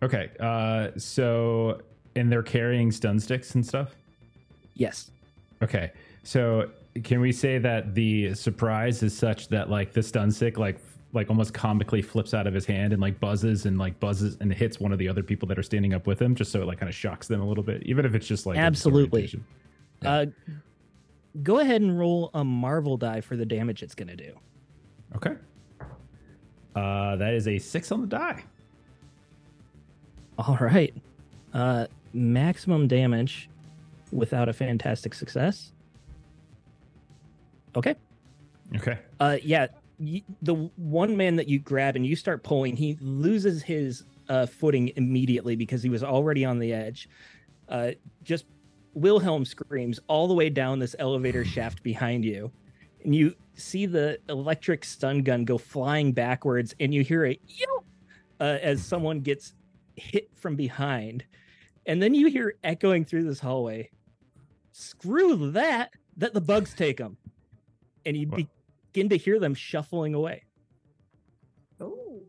Okay. 0.04 0.30
Uh, 0.40 0.90
so 0.98 1.82
and 2.16 2.32
they're 2.32 2.44
carrying 2.44 2.92
stun 2.92 3.20
sticks 3.20 3.56
and 3.56 3.66
stuff. 3.66 3.96
Yes. 4.76 5.12
Okay. 5.62 5.92
So 6.24 6.70
can 7.04 7.20
we 7.20 7.32
say 7.32 7.58
that 7.58 7.94
the 7.94 8.34
surprise 8.34 9.04
is 9.04 9.18
such 9.18 9.48
that 9.50 9.70
like 9.70 9.94
the 9.94 10.04
stun 10.04 10.32
stick 10.32 10.58
like 10.58 10.80
like 11.14 11.30
almost 11.30 11.54
comically 11.54 12.02
flips 12.02 12.34
out 12.34 12.46
of 12.46 12.54
his 12.54 12.66
hand 12.66 12.92
and 12.92 13.02
like 13.02 13.20
buzzes 13.20 13.66
and 13.66 13.78
like 13.78 13.98
buzzes 14.02 14.38
and 14.42 14.54
hits 14.54 14.80
one 14.82 14.92
of 14.92 15.00
the 15.00 15.08
other 15.08 15.24
people 15.24 15.48
that 15.48 15.58
are 15.58 15.64
standing 15.64 15.94
up 15.94 16.08
with 16.08 16.22
him 16.22 16.36
just 16.36 16.52
so 16.52 16.62
it 16.62 16.66
like 16.66 16.78
kind 16.78 16.90
of 16.90 16.96
shocks 16.96 17.28
them 17.28 17.42
a 17.42 17.48
little 17.48 17.64
bit 17.64 17.82
even 17.84 18.06
if 18.06 18.14
it's 18.16 18.28
just 18.28 18.46
like 18.46 18.58
Absolutely. 18.58 19.32
Yeah. 20.02 20.10
Uh, 20.10 20.26
go 21.42 21.60
ahead 21.60 21.82
and 21.82 21.98
roll 21.98 22.32
a 22.34 22.44
Marvel 22.44 22.98
die 22.98 23.22
for 23.22 23.36
the 23.38 23.46
damage 23.46 23.82
it's 23.82 23.96
going 23.96 24.10
to 24.10 24.16
do. 24.16 24.34
Okay. 25.16 25.36
Uh 26.76 27.16
that 27.16 27.34
is 27.34 27.48
a 27.48 27.58
6 27.58 27.92
on 27.92 28.02
the 28.02 28.08
die. 28.08 28.44
All 30.38 30.58
right. 30.60 30.94
Uh, 31.54 31.88
maximum 32.14 32.88
damage 32.88 33.50
without 34.12 34.50
a 34.50 34.54
fantastic 34.54 35.14
success. 35.14 35.72
Okay. 37.76 37.96
Okay. 38.76 39.00
Uh, 39.20 39.38
yeah. 39.42 39.68
y 40.00 40.22
the 40.42 40.56
one 40.76 41.16
man 41.16 41.36
that 41.38 41.48
you 41.48 41.60
grab 41.60 41.96
and 41.96 42.06
you 42.06 42.16
start 42.16 42.44
pulling, 42.44 42.76
he 42.76 42.98
loses 43.00 43.64
his 43.64 44.04
uh, 44.28 44.46
footing 44.46 44.92
immediately 44.96 45.56
because 45.56 45.82
he 45.82 45.90
was 45.90 46.04
already 46.04 46.44
on 46.44 46.60
the 46.60 46.74
edge. 46.74 47.08
Uh, 47.70 47.92
just 48.24 48.46
Wilhelm 48.94 49.46
screams 49.46 50.00
all 50.08 50.28
the 50.28 50.34
way 50.34 50.50
down 50.50 50.80
this 50.80 50.96
elevator 51.00 51.46
shaft 51.46 51.84
behind 51.84 52.26
you, 52.26 52.52
and 53.06 53.16
you 53.16 53.36
see 53.54 53.86
the 53.86 54.18
electric 54.28 54.84
stun 54.84 55.22
gun 55.22 55.46
go 55.46 55.58
flying 55.58 56.12
backwards, 56.12 56.74
and 56.80 56.94
you 56.94 57.04
hear 57.04 57.26
a 57.26 57.40
yelp 57.48 57.86
uh, 58.42 58.58
as 58.62 58.84
someone 58.84 59.22
gets 59.22 59.54
hit 59.96 60.30
from 60.36 60.56
behind, 60.56 61.24
and 61.86 62.02
then 62.02 62.14
you 62.16 62.28
hear 62.28 62.56
echoing 62.64 63.06
through 63.06 63.24
this 63.24 63.40
hallway. 63.40 63.90
Screw 64.72 65.52
that! 65.52 65.92
That 66.18 66.34
the 66.34 66.42
bugs 66.42 66.74
take 66.74 66.98
them, 66.98 67.18
and 68.06 68.18
you 68.18 68.28
Wow. 68.28 68.40
begin 68.94 69.10
to 69.10 69.18
hear 69.18 69.40
them 69.40 69.54
shuffling 69.54 70.14
away. 70.16 70.44
Oh. 71.80 72.24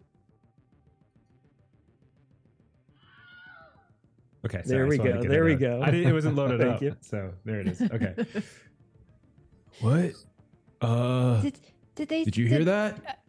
Okay. 4.44 4.58
There 4.58 4.64
sorry, 4.64 4.80
I 4.82 4.88
we 4.88 4.96
just 4.96 5.00
wanted 5.08 5.22
to 5.22 5.28
go, 5.28 5.32
there 5.32 5.44
we 5.44 5.54
go. 5.54 5.80
I 5.82 5.90
didn't, 5.90 6.10
it 6.10 6.12
wasn't 6.12 6.36
loaded 6.36 6.60
Thank 6.60 6.74
up. 6.76 6.82
you. 6.82 6.96
So 7.00 7.32
there 7.44 7.60
it 7.60 7.68
is. 7.68 7.80
Okay. 7.80 8.14
what? 9.80 10.12
Uh 10.80 11.40
did 11.40 11.60
did 11.94 12.08
they? 12.08 12.24
did 12.24 12.36
you 12.36 12.46
hear 12.46 12.64
that? 12.64 13.20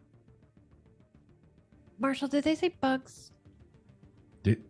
Marshall? 1.98 2.28
Did 2.28 2.44
they 2.44 2.54
say 2.54 2.74
bugs? 2.80 3.32
Did, 4.42 4.62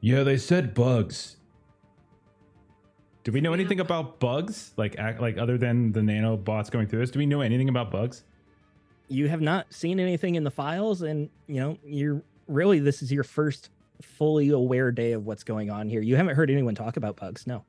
yeah, 0.00 0.22
they 0.22 0.38
said 0.38 0.72
bugs. 0.72 1.36
Do 3.24 3.32
we 3.32 3.40
know 3.40 3.52
anything 3.52 3.80
about 3.80 4.18
bugs? 4.18 4.72
Like, 4.76 4.98
act, 4.98 5.20
like 5.20 5.38
other 5.38 5.56
than 5.56 5.92
the 5.92 6.00
nanobots 6.00 6.70
going 6.70 6.88
through 6.88 7.00
this, 7.00 7.10
do 7.10 7.18
we 7.18 7.26
know 7.26 7.40
anything 7.40 7.68
about 7.68 7.90
bugs? 7.90 8.24
You 9.08 9.28
have 9.28 9.40
not 9.40 9.72
seen 9.72 10.00
anything 10.00 10.34
in 10.34 10.44
the 10.44 10.50
files, 10.50 11.02
and 11.02 11.28
you 11.46 11.60
know 11.60 11.78
you're 11.84 12.22
really 12.48 12.78
this 12.78 13.02
is 13.02 13.12
your 13.12 13.24
first 13.24 13.70
fully 14.00 14.48
aware 14.50 14.90
day 14.90 15.12
of 15.12 15.26
what's 15.26 15.44
going 15.44 15.70
on 15.70 15.88
here. 15.88 16.00
You 16.00 16.16
haven't 16.16 16.34
heard 16.34 16.50
anyone 16.50 16.74
talk 16.74 16.96
about 16.96 17.16
bugs, 17.16 17.46
no. 17.46 17.64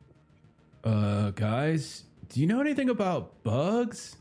Uh, 0.84 1.32
guys, 1.32 2.05
do 2.33 2.39
you 2.41 2.47
know 2.47 2.59
anything 2.61 2.89
about 2.89 3.43
bugs? 3.43 4.15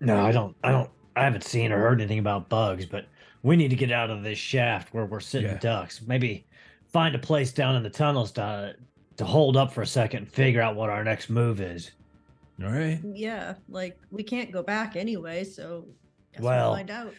No, 0.00 0.20
I 0.20 0.32
don't. 0.32 0.56
I 0.64 0.72
don't. 0.72 0.90
I 1.16 1.24
haven't 1.24 1.44
seen 1.44 1.72
or 1.72 1.78
heard 1.78 2.00
anything 2.00 2.18
about 2.18 2.48
bugs, 2.48 2.84
but 2.86 3.06
we 3.42 3.56
need 3.56 3.68
to 3.70 3.76
get 3.76 3.90
out 3.92 4.10
of 4.10 4.22
this 4.22 4.38
shaft 4.38 4.92
where 4.92 5.04
we're 5.06 5.20
sitting 5.20 5.50
Yeah. 5.50 5.58
ducks. 5.58 6.02
Maybe 6.02 6.46
find 6.88 7.14
a 7.14 7.18
place 7.18 7.52
down 7.52 7.76
in 7.76 7.82
the 7.82 7.90
tunnels 7.90 8.32
to 8.32 8.74
to 9.16 9.24
hold 9.24 9.56
up 9.56 9.72
for 9.72 9.82
a 9.82 9.86
second 9.86 10.18
and 10.24 10.32
figure 10.32 10.60
out 10.60 10.76
what 10.76 10.90
our 10.90 11.02
next 11.04 11.28
move 11.30 11.60
is. 11.60 11.90
All 12.62 12.70
right. 12.70 13.00
Yeah, 13.04 13.54
like 13.68 13.96
we 14.10 14.22
can't 14.24 14.50
go 14.52 14.62
back 14.62 14.96
anyway, 14.96 15.44
so 15.44 15.86
guess 16.32 16.42
Well, 16.42 16.68
we'll 16.70 16.76
find 16.78 16.90
out. 16.90 17.14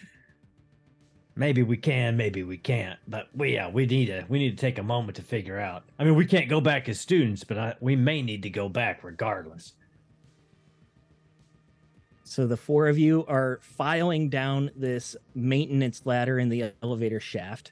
Maybe 1.39 1.63
we 1.63 1.77
can, 1.77 2.17
maybe 2.17 2.43
we 2.43 2.57
can't, 2.57 2.99
but 3.07 3.29
we 3.33 3.53
yeah 3.53 3.69
we 3.69 3.85
need 3.85 4.07
to 4.07 4.25
we 4.27 4.39
need 4.39 4.51
to 4.51 4.57
take 4.57 4.77
a 4.77 4.83
moment 4.83 5.15
to 5.15 5.23
figure 5.23 5.57
out. 5.57 5.85
I 5.97 6.03
mean, 6.03 6.15
we 6.15 6.25
can't 6.25 6.49
go 6.49 6.59
back 6.59 6.89
as 6.89 6.99
students, 6.99 7.45
but 7.45 7.57
I, 7.57 7.75
we 7.79 7.95
may 7.95 8.21
need 8.21 8.43
to 8.43 8.49
go 8.49 8.67
back 8.67 9.05
regardless. 9.05 9.71
So 12.25 12.45
the 12.45 12.57
four 12.57 12.89
of 12.89 12.99
you 12.99 13.25
are 13.27 13.59
filing 13.61 14.29
down 14.29 14.69
this 14.75 15.15
maintenance 15.33 16.05
ladder 16.05 16.39
in 16.39 16.49
the 16.49 16.73
elevator 16.83 17.21
shaft. 17.21 17.71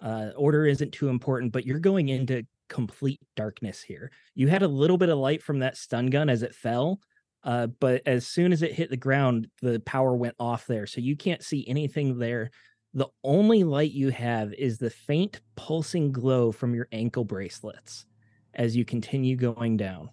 Uh, 0.00 0.30
order 0.36 0.66
isn't 0.66 0.90
too 0.90 1.08
important, 1.08 1.52
but 1.52 1.64
you're 1.64 1.78
going 1.78 2.08
into 2.08 2.44
complete 2.68 3.20
darkness 3.36 3.80
here. 3.80 4.10
You 4.34 4.48
had 4.48 4.62
a 4.62 4.68
little 4.68 4.98
bit 4.98 5.08
of 5.08 5.18
light 5.18 5.40
from 5.40 5.60
that 5.60 5.76
stun 5.76 6.08
gun 6.08 6.28
as 6.28 6.42
it 6.42 6.52
fell, 6.52 6.98
uh, 7.44 7.68
but 7.78 8.02
as 8.06 8.26
soon 8.26 8.52
as 8.52 8.62
it 8.62 8.72
hit 8.72 8.90
the 8.90 8.96
ground, 8.96 9.46
the 9.62 9.78
power 9.86 10.16
went 10.16 10.34
off 10.40 10.66
there. 10.66 10.88
So 10.88 11.00
you 11.00 11.16
can't 11.16 11.44
see 11.44 11.64
anything 11.68 12.18
there. 12.18 12.50
The 12.94 13.08
only 13.24 13.64
light 13.64 13.90
you 13.90 14.10
have 14.10 14.52
is 14.54 14.78
the 14.78 14.90
faint 14.90 15.40
pulsing 15.56 16.12
glow 16.12 16.52
from 16.52 16.74
your 16.74 16.86
ankle 16.92 17.24
bracelets 17.24 18.06
as 18.54 18.76
you 18.76 18.84
continue 18.84 19.34
going 19.34 19.76
down. 19.76 20.10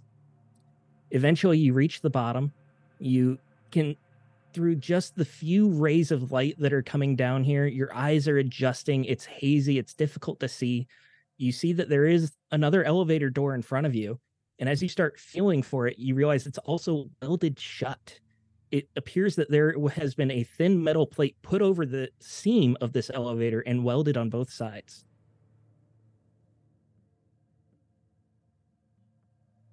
Eventually, 1.12 1.60
you 1.60 1.74
reach 1.74 2.02
the 2.02 2.10
bottom. 2.10 2.52
You 3.00 3.38
can 3.70 3.96
through 4.54 4.76
just 4.76 5.16
the 5.16 5.26
few 5.26 5.70
rays 5.70 6.12
of 6.12 6.32
light 6.32 6.56
that 6.60 6.74
are 6.74 6.82
coming 6.82 7.16
down 7.16 7.44
here 7.44 7.66
your 7.66 7.94
eyes 7.96 8.28
are 8.28 8.40
adjusting 8.40 9.06
it's 9.06 9.24
hazy 9.24 9.78
it's 9.78 9.94
difficult 9.94 10.42
to 10.42 10.48
see 10.50 10.86
you 11.38 11.54
see 11.54 11.72
that 11.72 11.88
there 11.88 12.06
is 12.06 12.34
another 12.52 12.84
elevator 12.84 13.30
door 13.30 13.56
in 13.56 13.62
front 13.62 13.86
of 13.88 13.96
you 13.96 14.20
and 14.60 14.68
as 14.68 14.84
you 14.84 14.90
start 14.90 15.18
feeling 15.18 15.64
for 15.64 15.88
it 15.88 15.98
you 15.98 16.16
realize 16.16 16.46
it's 16.46 16.58
also 16.60 17.10
welded 17.22 17.58
shut 17.58 18.20
it 18.72 18.88
appears 18.96 19.36
that 19.36 19.52
there 19.52 19.76
has 19.96 20.16
been 20.16 20.32
a 20.32 20.44
thin 20.44 20.82
metal 20.84 21.06
plate 21.06 21.36
put 21.42 21.62
over 21.62 21.86
the 21.86 22.10
seam 22.20 22.78
of 22.82 22.94
this 22.94 23.12
elevator 23.14 23.62
and 23.62 23.84
welded 23.84 24.18
on 24.18 24.30
both 24.30 24.52
sides 24.52 25.06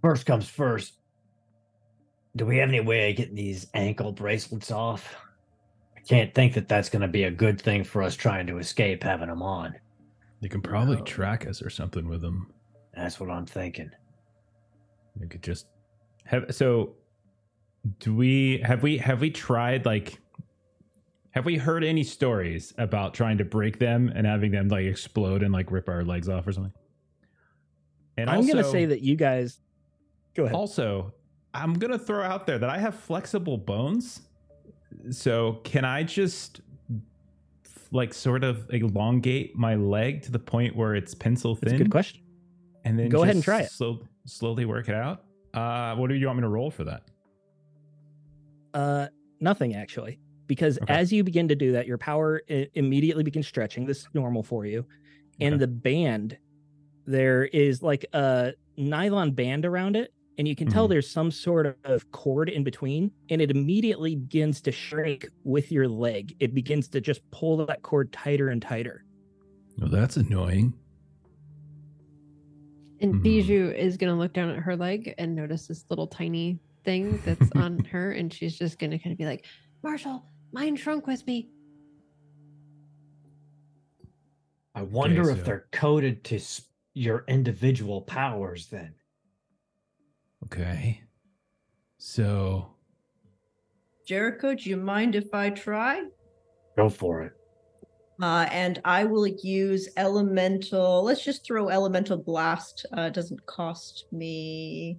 First 0.02 0.26
comes 0.26 0.49
first. 0.49 0.95
Do 2.37 2.47
we 2.47 2.59
have 2.59 2.69
any 2.69 2.81
way 2.81 3.11
of 3.11 3.17
getting 3.17 3.35
these 3.35 3.67
ankle 3.75 4.12
bracelets 4.12 4.71
off? 4.71 5.17
I 5.97 6.00
can't 6.00 6.33
think 6.35 6.55
that 6.55 6.69
that's 6.69 6.88
going 6.88 7.02
to 7.02 7.09
be 7.09 7.25
a 7.25 7.31
good 7.31 7.61
thing 7.61 7.83
for 7.83 8.02
us 8.02 8.14
trying 8.14 8.47
to 8.47 8.59
escape 8.59 9.02
having 9.02 9.28
them 9.28 9.43
on. 9.43 9.75
They 10.40 10.49
can 10.49 10.62
probably 10.62 10.99
No. 10.99 11.05
track 11.05 11.47
us 11.49 11.61
or 11.61 11.69
something 11.69 12.09
with 12.09 12.21
them. 12.21 12.52
That's 12.95 13.19
what 13.19 13.28
I'm 13.28 13.45
thinking. 13.45 13.90
We 15.19 15.26
could 15.26 15.43
just 15.43 15.67
have. 16.26 16.55
So, 16.55 16.95
do 18.00 18.14
we 18.14 18.59
have 18.59 18.83
we 18.83 18.99
have 18.99 19.21
we 19.21 19.30
tried 19.30 19.87
like 19.87 20.18
Have 21.30 21.45
we 21.45 21.57
heard 21.57 21.85
any 21.85 22.02
stories 22.04 22.73
about 22.78 23.14
trying 23.14 23.38
to 23.38 23.45
break 23.45 23.78
them 23.78 24.11
and 24.14 24.26
having 24.26 24.50
them 24.50 24.68
like 24.68 24.87
explode 24.87 25.42
and 25.42 25.52
like 25.52 25.71
rip 25.71 25.88
our 25.88 26.04
legs 26.04 26.28
off 26.28 26.47
or 26.47 26.52
something? 26.52 26.73
And 28.16 28.28
I'm 28.28 28.47
gonna 28.47 28.64
say 28.64 28.85
that 28.87 29.00
you 29.02 29.14
guys 29.16 29.61
go 30.35 30.45
ahead. 30.45 30.54
Also, 30.57 31.12
I'm 31.54 31.75
gonna 31.75 31.99
throw 31.99 32.23
out 32.23 32.47
there 32.47 32.59
that 32.59 32.71
I 32.71 32.78
have 32.78 32.95
flexible 32.95 33.57
bones. 33.59 34.23
So 35.11 35.61
can 35.64 35.85
I 35.85 36.02
just 36.02 36.61
like 37.92 38.12
sort 38.12 38.42
of 38.45 38.68
elongate 38.71 39.57
my 39.57 39.75
leg 39.75 40.23
to 40.23 40.33
the 40.33 40.38
point 40.38 40.75
where 40.76 40.95
it's 40.95 41.14
pencil 41.14 41.54
That's 41.54 41.66
a 41.66 41.71
thin, 41.71 41.78
good 41.85 41.90
question. 41.90 42.21
and 42.85 42.99
then 42.99 43.09
Go 43.09 43.23
ahead 43.23 43.35
and 43.37 43.45
try 43.45 43.61
it. 43.61 43.71
Slow, 43.71 44.00
slowly 44.26 44.64
work 44.64 44.88
it 44.88 44.95
out. 44.95 45.25
Uh, 45.54 45.95
what 45.97 46.09
do 46.09 46.14
you 46.14 46.26
want 46.26 46.38
me 46.38 46.42
to 46.42 46.49
roll 46.49 46.71
for 46.71 46.85
that? 46.85 47.02
Uh, 48.75 49.08
nothing 49.40 49.75
actually, 49.75 50.18
because 50.46 50.78
Okay. 50.82 50.94
as 50.94 51.12
you 51.12 51.25
begin 51.25 51.48
to 51.48 51.54
do 51.56 51.72
that, 51.72 51.87
your 51.87 51.98
power 51.98 52.42
i- 52.50 52.68
immediately 52.75 53.22
begins 53.25 53.46
stretching. 53.46 53.87
This 53.87 53.98
is 54.00 54.08
normal 54.14 54.42
for 54.42 54.66
you. 54.66 54.84
And 55.40 55.54
Okay. 55.54 55.60
the 55.60 55.68
band, 55.68 56.38
there 57.06 57.44
is 57.46 57.82
like 57.82 58.04
a 58.12 58.52
nylon 58.76 59.32
band 59.32 59.64
around 59.64 59.96
it, 59.96 60.12
and 60.37 60.46
you 60.46 60.54
can 60.54 60.68
tell 60.68 60.87
Mhm. 60.87 60.90
there's 60.90 61.10
some 61.10 61.30
sort 61.30 61.78
of 61.84 62.10
cord 62.12 62.48
in 62.48 62.62
between, 62.64 63.10
and 63.30 63.40
it 63.40 63.50
immediately 63.50 64.14
begins 64.16 64.60
to 64.62 64.72
shrink 64.72 65.28
with 65.44 65.72
your 65.72 65.88
leg. 65.88 66.34
It 66.40 66.54
begins 66.54 66.88
to 66.90 67.00
just 67.00 67.22
pull 67.30 67.64
that 67.66 67.82
cord 67.82 68.12
tighter 68.12 68.48
and 68.48 68.60
tighter. 68.62 69.04
Well, 69.78 69.88
that's 69.90 70.16
annoying. 70.16 70.75
And 73.00 73.14
Mhm. 73.14 73.22
Bijou 73.22 73.70
is 73.70 73.96
going 73.96 74.12
to 74.12 74.18
look 74.18 74.32
down 74.32 74.50
at 74.50 74.58
her 74.58 74.76
leg 74.76 75.14
and 75.18 75.34
notice 75.37 75.68
this 75.68 75.84
little 75.88 76.08
tiny 76.08 76.58
thing 76.88 77.21
that's 77.26 77.50
on 77.54 77.78
her. 77.92 78.12
And 78.12 78.33
she's 78.33 78.57
just 78.57 78.78
going 78.78 78.92
to 78.92 78.99
kind 78.99 79.12
of 79.12 79.18
be 79.18 79.26
like, 79.26 79.45
Marshall, 79.83 80.25
mine 80.52 80.75
shrunk 80.75 81.07
with 81.07 81.26
me. 81.26 81.50
I 84.75 84.83
wonder 84.83 85.25
so- 85.25 85.30
if 85.33 85.45
they're 85.45 85.66
coded 85.71 86.25
to 86.25 86.37
s- 86.37 86.62
your 86.95 87.25
individual 87.28 88.00
powers 88.02 88.68
then. 88.68 88.95
Okay. 90.45 91.02
So 91.99 92.71
Jericho, 94.07 94.54
do 94.54 94.71
you 94.71 94.76
mind 94.78 95.14
if 95.14 95.35
I 95.35 95.50
try? 95.50 96.04
Go 96.76 96.88
for 96.88 97.23
it. 97.23 97.33
Uh, 98.23 98.47
and 98.50 98.80
I 98.85 99.04
will 99.04 99.26
use 99.26 99.88
elemental. 99.97 101.02
Let's 101.04 101.23
just 101.23 101.45
throw 101.45 101.68
elemental 101.68 102.16
blast. 102.16 102.87
Uh, 102.92 103.11
doesn't 103.11 103.45
cost 103.47 104.07
me 104.11 104.99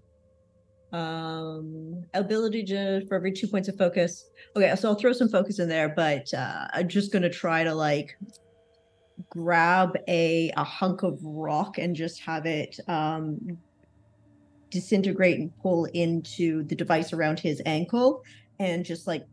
um 0.91 2.03
ability 2.15 2.63
to 2.65 3.05
for 3.07 3.15
every 3.15 3.31
two 3.31 3.47
points 3.47 3.67
of 3.67 3.77
focus. 3.77 4.29
Okay, 4.55 4.75
so 4.75 4.89
I'll 4.89 4.95
throw 4.95 5.13
some 5.13 5.29
focus 5.29 5.59
in 5.59 5.69
there, 5.69 5.89
but 5.89 6.33
uh, 6.33 6.67
I'm 6.73 6.87
just 6.87 7.11
gonna 7.11 7.29
try 7.29 7.63
to 7.63 7.73
like 7.73 8.17
grab 9.29 9.97
a 10.07 10.51
a 10.57 10.63
hunk 10.63 11.03
of 11.03 11.19
rock 11.23 11.77
and 11.77 11.95
just 11.95 12.21
have 12.21 12.45
it 12.45 12.79
um 12.87 13.57
disintegrate 14.71 15.39
and 15.39 15.51
pull 15.61 15.85
into 15.85 16.63
the 16.63 16.75
device 16.75 17.11
around 17.13 17.39
his 17.39 17.61
ankle 17.65 18.23
and 18.59 18.85
just 18.85 19.07
like 19.07 19.25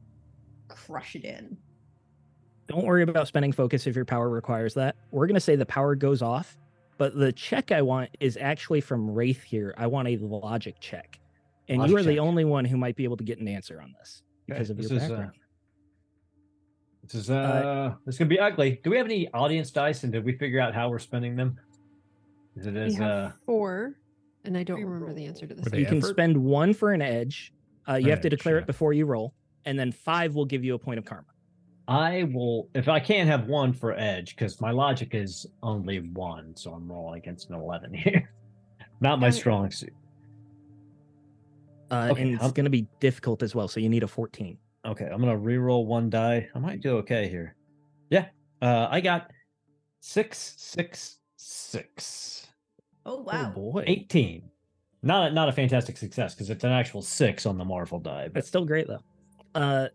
crush 0.69 1.15
it 1.15 1.25
in. 1.25 1.57
Don't 2.69 2.85
worry 2.85 3.03
about 3.03 3.29
spending 3.29 3.53
focus 3.53 3.87
if 3.87 3.95
your 3.95 4.05
power 4.05 4.29
requires 4.29 4.75
that. 4.75 4.97
We're 5.11 5.27
to 5.35 5.41
say 5.41 5.57
the 5.57 5.67
power 5.67 5.95
goes 5.95 6.21
off, 6.21 6.59
but 6.99 7.17
the 7.17 7.33
check 7.33 7.71
I 7.71 7.83
want 7.83 8.11
is 8.19 8.37
actually 8.41 8.81
from 8.81 9.11
Wraith 9.11 9.43
here. 9.43 9.75
I 9.77 9.87
want 9.87 10.09
a 10.09 10.17
logic 10.17 10.77
check. 10.81 11.19
And 11.69 11.89
you 11.89 11.97
are 11.97 12.03
the 12.03 12.19
only 12.19 12.45
one 12.45 12.65
who 12.65 12.77
might 12.77 12.97
be 12.97 13.05
able 13.05 13.17
to 13.17 13.25
get 13.25 13.39
an 13.39 13.49
answer 13.49 13.81
on 13.81 13.95
this 13.99 14.23
because 14.47 14.71
of 14.71 14.77
this 14.77 14.91
your 14.91 14.99
is, 14.99 15.05
uh, 15.05 15.09
background. 15.09 15.33
This 17.03 17.15
is 17.15 17.31
uh, 17.31 17.95
this 18.05 18.19
could 18.19 18.29
be 18.29 18.39
ugly. 18.39 18.81
Do 18.83 18.91
we 18.91 18.97
have 18.97 19.07
any 19.07 19.33
audience 19.33 19.71
dice, 19.71 20.03
and 20.05 20.13
did 20.13 20.25
we 20.25 20.37
figure 20.37 20.61
out 20.61 20.75
how 20.75 20.89
we're 20.89 20.99
spending 20.99 21.37
them? 21.37 21.59
Is 22.57 22.67
it 22.67 22.75
We 22.75 22.81
as 22.81 22.97
have 22.97 23.11
uh? 23.11 23.31
four. 23.45 23.95
And 24.45 24.57
I 24.57 24.63
don't 24.63 24.83
remember 24.83 25.13
the 25.13 25.27
answer 25.27 25.47
to 25.47 25.55
this. 25.55 25.65
Were 25.65 25.71
they 25.71 25.81
you 25.81 25.87
can 25.87 26.01
spend 26.01 26.37
one 26.37 26.73
for 26.73 26.93
an 26.93 27.03
edge. 27.03 27.53
Uh, 27.89 27.95
you 27.95 28.07
An 28.07 28.11
have 28.11 28.21
to 28.23 28.29
declare 28.29 28.57
yeah. 28.57 28.63
it 28.63 28.67
before 28.67 28.93
you 28.93 29.05
roll, 29.07 29.35
and 29.65 29.79
then 29.79 29.93
five 29.93 30.35
will 30.35 30.45
give 30.45 30.65
you 30.65 30.75
a 30.75 30.79
point 30.79 30.99
of 30.99 31.05
karma. 31.05 31.27
I 31.89 32.25
will 32.33 32.69
if 32.75 32.89
I 32.89 32.99
can't 32.99 33.29
have 33.29 33.47
one 33.47 33.73
for 33.73 33.93
edge 33.93 34.35
because 34.35 34.61
my 34.61 34.71
logic 34.71 35.15
is 35.15 35.47
only 35.63 36.01
one, 36.01 36.57
so 36.57 36.73
I'm 36.73 36.91
rolling 36.91 37.19
against 37.19 37.49
an 37.51 37.57
eleven 37.57 37.93
here. 37.95 38.31
Not 39.01 39.21
my 39.21 39.31
strong 39.31 39.71
suit. 39.71 39.93
Uh, 41.91 42.09
Okay, 42.13 42.23
and 42.23 42.35
it's 42.35 42.43
I'm- 42.43 42.53
going 42.53 42.65
to 42.65 42.71
be 42.71 42.87
difficult 43.01 43.43
as 43.43 43.55
well. 43.55 43.69
So 43.69 43.81
you 43.81 43.89
need 43.89 44.03
a 44.03 44.09
14. 44.09 44.59
Okay, 44.85 45.07
I'm 45.07 45.19
gonna 45.21 45.37
re-roll 45.37 45.85
one 45.85 46.09
die. 46.11 46.49
I 46.55 46.59
might 46.61 46.81
do 46.81 46.99
okay 46.99 47.29
here. 47.29 47.57
Yeah, 48.09 48.27
uh, 48.63 48.87
I 48.89 49.01
got 49.01 49.33
six, 49.99 50.55
six, 50.59 51.19
six. 51.37 52.47
Oh 53.05 53.19
Oh 53.19 53.23
wow. 53.23 53.51
boy. 53.51 53.83
18. 53.87 54.49
Not 55.03 55.31
a, 55.31 55.35
not 55.35 55.49
a 55.49 55.53
fantastic 55.53 55.97
success 55.97 56.35
because 56.35 56.51
it's 56.51 56.63
an 56.65 56.71
actual 56.71 57.03
six 57.03 57.47
on 57.47 57.59
the 57.59 57.65
Marvel 57.65 57.99
die. 57.99 58.25
But 58.27 58.35
That's 58.35 58.49
still 58.49 58.65
great 58.65 58.87
though. 58.87 59.01
Uh, 59.57 59.89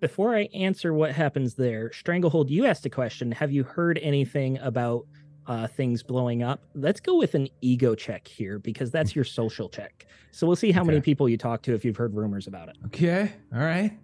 before 0.00 0.34
I 0.34 0.42
answer 0.54 0.94
what 0.94 1.12
happens 1.12 1.54
there, 1.54 1.92
Stranglehold, 1.92 2.48
you 2.50 2.64
asked 2.66 2.86
a 2.86 2.90
question. 2.90 3.30
Have 3.32 3.50
you 3.52 3.64
heard 3.64 3.98
anything 4.02 4.56
about 4.58 5.06
uh, 5.48 5.66
things 5.66 6.02
blowing 6.02 6.42
up? 6.42 6.62
Let's 6.74 7.00
go 7.00 7.16
with 7.16 7.34
an 7.34 7.48
ego 7.62 7.94
check 7.94 8.28
here 8.28 8.58
because 8.58 8.90
that's 8.90 9.16
your 9.16 9.24
social 9.24 9.68
check. 9.68 10.06
So 10.30 10.46
we'll 10.46 10.56
see 10.56 10.70
how 10.70 10.84
many 10.84 11.00
people 11.00 11.28
you 11.28 11.38
talk 11.38 11.62
to 11.62 11.74
if 11.74 11.84
you've 11.84 11.96
heard 11.96 12.14
rumors 12.14 12.46
about 12.46 12.68
it. 12.68 12.76
Okay, 12.86 13.32
all 13.52 13.60
right. 13.60 13.98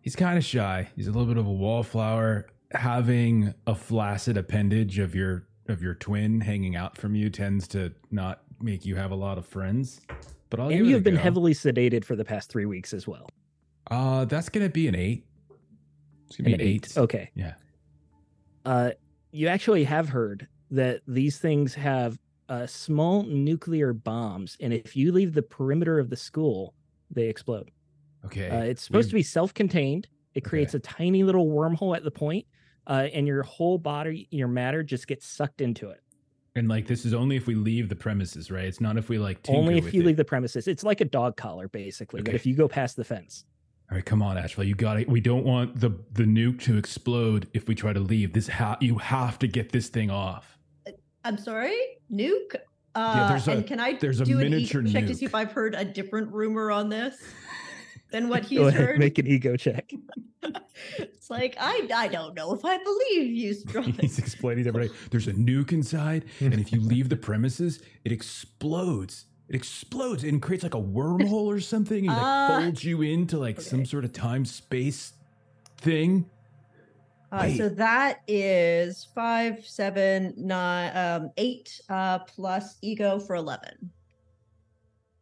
He's 0.00 0.16
kind 0.16 0.38
of 0.38 0.44
shy. 0.44 0.88
He's 0.96 1.08
a 1.08 1.10
little 1.10 1.26
bit 1.26 1.36
of 1.36 1.46
a 1.46 1.52
wallflower. 1.52 2.46
Having 2.72 3.52
a 3.66 3.74
flaccid 3.74 4.36
appendage 4.36 4.98
of 5.00 5.14
your 5.14 5.48
of 5.68 5.82
your 5.82 5.94
twin 5.94 6.40
hanging 6.40 6.76
out 6.76 6.96
from 6.96 7.14
you 7.14 7.28
tends 7.28 7.68
to 7.68 7.92
not 8.10 8.42
make 8.60 8.84
you 8.86 8.94
have 8.96 9.10
a 9.10 9.14
lot 9.14 9.38
of 9.38 9.46
friends. 9.46 10.00
But 10.48 10.60
I'll 10.60 10.68
and 10.68 10.86
you 10.86 10.94
have 10.94 11.02
been 11.02 11.16
go. 11.16 11.20
heavily 11.20 11.52
sedated 11.52 12.04
for 12.04 12.14
the 12.14 12.24
past 12.24 12.50
three 12.50 12.66
weeks 12.66 12.92
as 12.92 13.06
well. 13.08 13.28
Uh, 13.90 14.24
that's 14.24 14.48
gonna 14.48 14.68
be 14.68 14.86
an 14.86 14.94
eight. 14.94 15.24
It's 16.28 16.36
gonna 16.36 16.46
be 16.46 16.54
an 16.54 16.60
eight. 16.60 16.96
Okay. 16.96 17.30
Yeah. 17.34 17.54
Uh, 18.64 18.90
you 19.32 19.48
actually 19.48 19.84
have 19.84 20.08
heard 20.08 20.48
that 20.70 21.00
these 21.06 21.38
things 21.38 21.74
have 21.74 22.18
uh, 22.48 22.66
small 22.66 23.22
nuclear 23.24 23.92
bombs, 23.92 24.56
and 24.60 24.72
if 24.72 24.96
you 24.96 25.12
leave 25.12 25.34
the 25.34 25.42
perimeter 25.42 25.98
of 25.98 26.10
the 26.10 26.16
school, 26.16 26.74
they 27.10 27.28
explode. 27.28 27.70
Okay. 28.24 28.48
Uh, 28.48 28.62
it's 28.62 28.82
supposed 28.82 29.10
to 29.10 29.14
We've- 29.14 29.20
be 29.20 29.24
self-contained. 29.24 30.08
It 30.34 30.42
creates 30.44 30.74
Okay. 30.74 30.78
a 30.78 30.94
tiny 30.96 31.22
little 31.24 31.46
wormhole 31.48 31.96
at 31.96 32.04
the 32.04 32.10
point, 32.10 32.46
uh, 32.86 33.08
and 33.12 33.26
your 33.26 33.42
whole 33.42 33.78
body, 33.78 34.28
your 34.30 34.48
matter, 34.48 34.82
just 34.82 35.06
gets 35.06 35.26
sucked 35.26 35.60
into 35.60 35.90
it. 35.90 36.00
And 36.56 36.68
like 36.68 36.86
this 36.86 37.04
is 37.04 37.14
only 37.14 37.36
if 37.36 37.46
we 37.46 37.54
leave 37.54 37.88
the 37.88 37.96
premises, 37.96 38.50
right? 38.50 38.64
It's 38.64 38.80
not 38.80 38.96
if 38.96 39.08
we 39.08 39.18
like 39.18 39.38
Only 39.48 39.78
if 39.78 39.84
with 39.84 39.94
you 39.94 40.02
it. 40.02 40.06
leave 40.06 40.16
the 40.16 40.24
premises. 40.24 40.66
It's 40.66 40.82
like 40.82 41.00
a 41.00 41.04
dog 41.04 41.36
collar, 41.36 41.68
basically. 41.68 42.22
But 42.22 42.34
if 42.34 42.44
you 42.44 42.54
go 42.56 42.66
past 42.68 42.96
the 42.96 43.04
fence, 43.04 43.44
All 43.90 43.96
right, 43.96 44.04
come 44.04 44.22
on, 44.22 44.36
Ashfall. 44.36 44.66
You 44.66 44.74
got 44.76 45.00
it. 45.00 45.08
We 45.08 45.20
don't 45.20 45.44
want 45.44 45.80
the 45.80 45.90
the 46.12 46.22
nuke 46.24 46.60
to 46.62 46.76
explode 46.78 47.48
if 47.54 47.66
we 47.66 47.74
try 47.74 47.92
to 47.92 47.98
leave. 48.00 48.32
This 48.32 48.46
ha- 48.48 48.76
you 48.80 48.98
have 48.98 49.38
to 49.40 49.48
get 49.48 49.72
this 49.72 49.88
thing 49.88 50.10
off. 50.10 50.58
I'm 51.24 51.36
sorry, 51.36 51.76
nuke. 52.12 52.54
Uh, 52.94 53.28
there's 53.28 53.48
a- 53.48 53.52
and 53.52 53.66
can 53.66 53.80
I 53.80 53.94
there's 53.94 54.20
a 54.20 54.24
do 54.24 54.38
an 54.38 54.50
miniature 54.50 54.82
ego 54.82 54.92
check 54.92 55.06
to 55.06 55.14
see 55.14 55.24
if 55.24 55.34
I've 55.34 55.52
heard 55.52 55.74
a 55.74 55.84
different 55.84 56.32
rumor 56.32 56.70
on 56.70 56.88
this 56.88 57.16
than 58.12 58.28
what 58.28 58.44
he's 58.46 58.58
go 58.60 58.66
ahead, 58.68 58.80
heard? 58.80 58.98
make 59.00 59.18
an 59.18 59.26
ego 59.26 59.56
check. 59.56 59.90
it's 60.98 61.28
like 61.28 61.56
I 61.60 61.88
I 61.92 62.06
don't 62.08 62.34
know 62.34 62.54
if 62.54 62.64
I 62.64 62.78
believe 62.78 63.32
you, 63.32 63.54
Strong. 63.54 63.92
He's 63.94 64.20
explaining 64.20 64.64
to 64.64 64.68
everybody. 64.68 64.96
There's 65.10 65.26
a 65.26 65.32
nuke 65.32 65.72
inside, 65.72 66.26
and 66.38 66.54
if 66.54 66.72
you 66.72 66.80
leave 66.80 67.08
the 67.08 67.16
premises, 67.16 67.80
it 68.04 68.12
explodes. 68.12 69.26
It 69.50 69.56
explodes 69.56 70.22
and 70.22 70.40
creates 70.40 70.62
like 70.62 70.74
a 70.74 70.80
wormhole 70.80 71.46
or 71.46 71.58
something, 71.58 71.98
and 71.98 72.06
like 72.06 72.16
Ah. 72.16 72.60
folds 72.62 72.84
you 72.84 73.02
into 73.02 73.36
like 73.36 73.60
some 73.60 73.84
sort 73.84 74.04
of 74.04 74.12
time 74.12 74.44
space 74.44 75.12
thing. 75.78 76.30
Uh, 77.32 77.48
so 77.50 77.66
Wait. 77.66 77.76
that 77.76 78.20
is 78.28 79.08
five, 79.12 79.66
seven, 79.66 80.34
nine, 80.36 80.96
um, 80.96 81.30
eight, 81.36 81.80
uh, 81.88 82.20
plus 82.20 82.78
ego 82.80 83.18
for 83.18 83.34
eleven. 83.34 83.90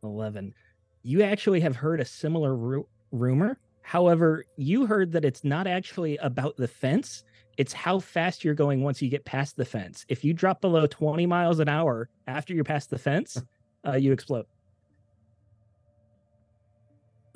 11. 0.02 0.54
You 1.02 1.22
actually 1.22 1.60
have 1.60 1.76
heard 1.76 2.00
a 2.00 2.04
similar 2.04 2.54
ru- 2.54 2.88
rumor. 3.10 3.58
However, 3.82 4.44
you 4.56 4.84
heard 4.86 5.10
that 5.12 5.24
it's 5.24 5.42
not 5.42 5.66
actually 5.66 6.18
about 6.18 6.56
the 6.56 6.68
fence. 6.68 7.24
It's 7.56 7.72
how 7.72 7.98
fast 7.98 8.44
you're 8.44 8.54
going 8.54 8.82
once 8.82 9.00
you 9.02 9.08
get 9.08 9.24
past 9.24 9.56
the 9.56 9.64
fence. 9.64 10.04
If 10.08 10.22
you 10.22 10.32
drop 10.34 10.60
below 10.60 10.86
20 10.86 11.26
miles 11.26 11.58
an 11.58 11.68
hour 11.68 12.08
after 12.26 12.54
you're 12.54 12.62
past 12.64 12.90
the 12.90 12.98
fence, 12.98 13.42
uh, 13.86 13.96
you 13.96 14.12
explode. 14.12 14.46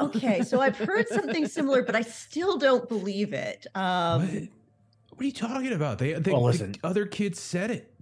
Okay, 0.00 0.42
so 0.42 0.60
I've 0.60 0.76
heard 0.76 1.06
something 1.08 1.46
similar, 1.46 1.82
but 1.82 1.94
I 1.94 2.00
still 2.00 2.58
don't 2.58 2.88
believe 2.88 3.32
it. 3.32 3.66
Um, 3.74 4.22
what? 4.22 4.48
What 5.10 5.20
are 5.20 5.24
you 5.24 5.32
talking 5.32 5.72
about? 5.72 5.98
They, 5.98 6.14
they 6.14 6.32
Well, 6.32 6.40
the 6.40 6.46
listen. 6.46 6.74
other 6.82 7.06
kids 7.06 7.38
said 7.40 7.70
it. 7.70 7.94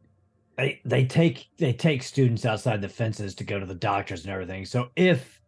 they 0.57 0.81
they 0.85 1.05
take 1.05 1.49
they 1.59 1.73
take 1.73 2.03
students 2.03 2.47
outside 2.47 2.81
the 2.81 2.89
fences 2.89 3.35
to 3.37 3.45
go 3.45 3.59
to 3.61 3.67
the 3.67 3.75
doctors 3.75 4.23
and 4.25 4.33
everything. 4.33 4.65
So 4.65 4.91
if 4.97 5.41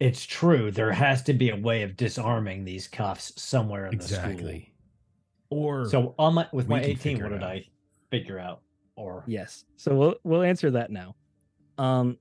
it's 0.00 0.24
true, 0.24 0.70
there 0.70 0.92
has 0.92 1.22
to 1.24 1.34
be 1.34 1.50
a 1.50 1.56
way 1.56 1.82
of 1.82 1.96
disarming 1.96 2.64
these 2.64 2.86
cuffs 2.88 3.32
somewhere 3.40 3.86
in 3.86 3.98
the 3.98 4.04
school. 4.04 4.18
Exactly. 4.30 4.72
Or 5.50 5.86
So 5.88 6.14
on 6.18 6.34
my 6.34 6.46
with 6.52 6.68
my 6.68 6.80
18, 6.80 7.20
what 7.22 7.30
did 7.30 7.42
out. 7.42 7.50
I 7.50 7.66
figure 8.10 8.38
out? 8.38 8.62
Or 8.96 9.24
Yes. 9.26 9.64
So 9.76 9.94
we'll 9.94 10.14
we'll 10.22 10.42
answer 10.42 10.70
that 10.70 10.90
now. 10.90 11.16
Um 11.76 12.16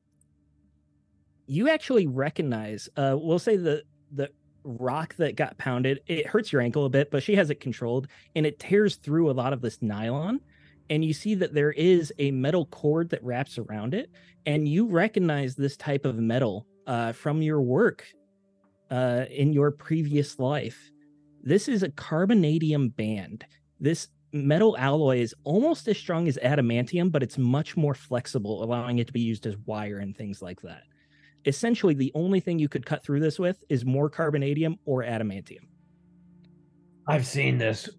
you 1.47 1.69
actually 1.69 2.07
recognize 2.07 2.89
uh 2.97 3.15
we'll 3.17 3.39
say 3.39 3.55
the 3.55 3.83
the 4.11 4.29
rock 4.63 5.15
that 5.15 5.35
got 5.35 5.57
pounded, 5.57 6.01
it 6.07 6.27
hurts 6.27 6.51
your 6.51 6.61
ankle 6.61 6.85
a 6.85 6.89
bit, 6.89 7.09
but 7.09 7.23
she 7.23 7.35
has 7.35 7.49
it 7.49 7.61
controlled 7.61 8.07
and 8.35 8.45
it 8.45 8.59
tears 8.59 8.97
through 8.97 9.29
a 9.29 9.33
lot 9.33 9.53
of 9.53 9.61
this 9.61 9.81
nylon 9.81 10.41
and 10.89 11.03
you 11.03 11.13
see 11.13 11.35
that 11.35 11.53
there 11.53 11.71
is 11.71 12.13
a 12.19 12.31
metal 12.31 12.65
cord 12.67 13.09
that 13.09 13.23
wraps 13.23 13.57
around 13.57 13.93
it 13.93 14.09
and 14.45 14.67
you 14.67 14.85
recognize 14.85 15.55
this 15.55 15.77
type 15.77 16.05
of 16.05 16.17
metal 16.17 16.65
uh 16.85 17.11
from 17.11 17.41
your 17.41 17.61
work 17.61 18.05
uh 18.91 19.25
in 19.29 19.53
your 19.53 19.71
previous 19.71 20.39
life. 20.39 20.91
This 21.43 21.69
is 21.69 21.83
a 21.83 21.89
carbonadium 21.89 22.95
band. 22.95 23.45
This 23.79 24.09
metal 24.33 24.77
alloy 24.77 25.19
is 25.19 25.33
almost 25.43 25.87
as 25.87 25.97
strong 25.97 26.27
as 26.27 26.37
adamantium, 26.43 27.11
but 27.11 27.23
it's 27.23 27.37
much 27.37 27.77
more 27.77 27.93
flexible, 27.93 28.63
allowing 28.63 28.99
it 28.99 29.07
to 29.07 29.13
be 29.13 29.21
used 29.21 29.45
as 29.45 29.55
wire 29.65 29.99
and 29.99 30.15
things 30.17 30.41
like 30.41 30.61
that. 30.61 30.83
Essentially, 31.47 31.93
the 31.93 32.11
only 32.13 32.41
thing 32.41 32.59
you 32.59 32.67
could 32.67 32.85
cut 32.85 33.03
through 33.03 33.21
this 33.21 33.39
with 33.39 33.63
is 33.69 33.85
more 33.85 34.09
carbonadium 34.09 34.77
or 34.85 35.01
adamantium. 35.01 35.65
I've 37.07 37.25
seen 37.25 37.57
this. 37.57 37.89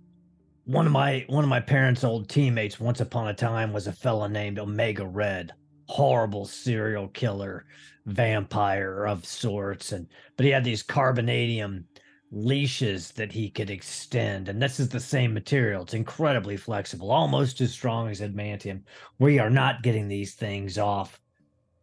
One 0.66 0.84
of 0.84 0.92
my 0.92 1.24
one 1.28 1.44
of 1.44 1.50
my 1.50 1.60
parents' 1.60 2.04
old 2.04 2.28
teammates 2.28 2.78
once 2.78 3.00
upon 3.00 3.28
a 3.28 3.34
time 3.34 3.72
was 3.72 3.86
a 3.86 3.92
fella 3.92 4.28
named 4.28 4.58
Omega 4.58 5.06
Red. 5.06 5.54
Horrible 5.86 6.44
serial 6.44 7.08
killer, 7.08 7.64
vampire 8.04 9.06
of 9.06 9.24
sorts, 9.24 9.92
and 9.92 10.06
but 10.36 10.44
he 10.44 10.52
had 10.52 10.62
these 10.62 10.82
carbonadium 10.82 11.84
leashes 12.30 13.12
that 13.12 13.32
he 13.32 13.48
could 13.48 13.70
extend, 13.70 14.50
and 14.50 14.60
this 14.60 14.78
is 14.78 14.90
the 14.90 15.00
same 15.00 15.32
material. 15.32 15.84
It's 15.84 15.94
incredibly 15.94 16.58
flexible, 16.58 17.10
almost 17.10 17.62
as 17.62 17.72
strong 17.72 18.10
as 18.10 18.20
adamantium. 18.20 18.82
We 19.18 19.38
are 19.38 19.48
not 19.48 19.82
getting 19.82 20.06
these 20.06 20.34
things 20.34 20.76
off 20.76 21.18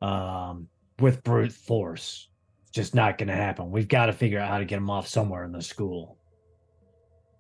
um, 0.04 0.68
with 1.00 1.24
brute 1.24 1.52
force. 1.52 2.30
It's 2.64 2.72
just 2.72 2.96
not 2.96 3.18
going 3.18 3.28
to 3.28 3.36
happen. 3.36 3.72
We've 3.72 3.88
got 3.88 4.08
to 4.08 4.14
figure 4.14 4.40
out 4.40 4.50
how 4.50 4.60
to 4.60 4.66
get 4.66 4.78
them 4.78 4.90
off 4.90 5.08
somewhere 5.08 5.44
in 5.44 5.52
the 5.52 5.62
school. 5.62 6.18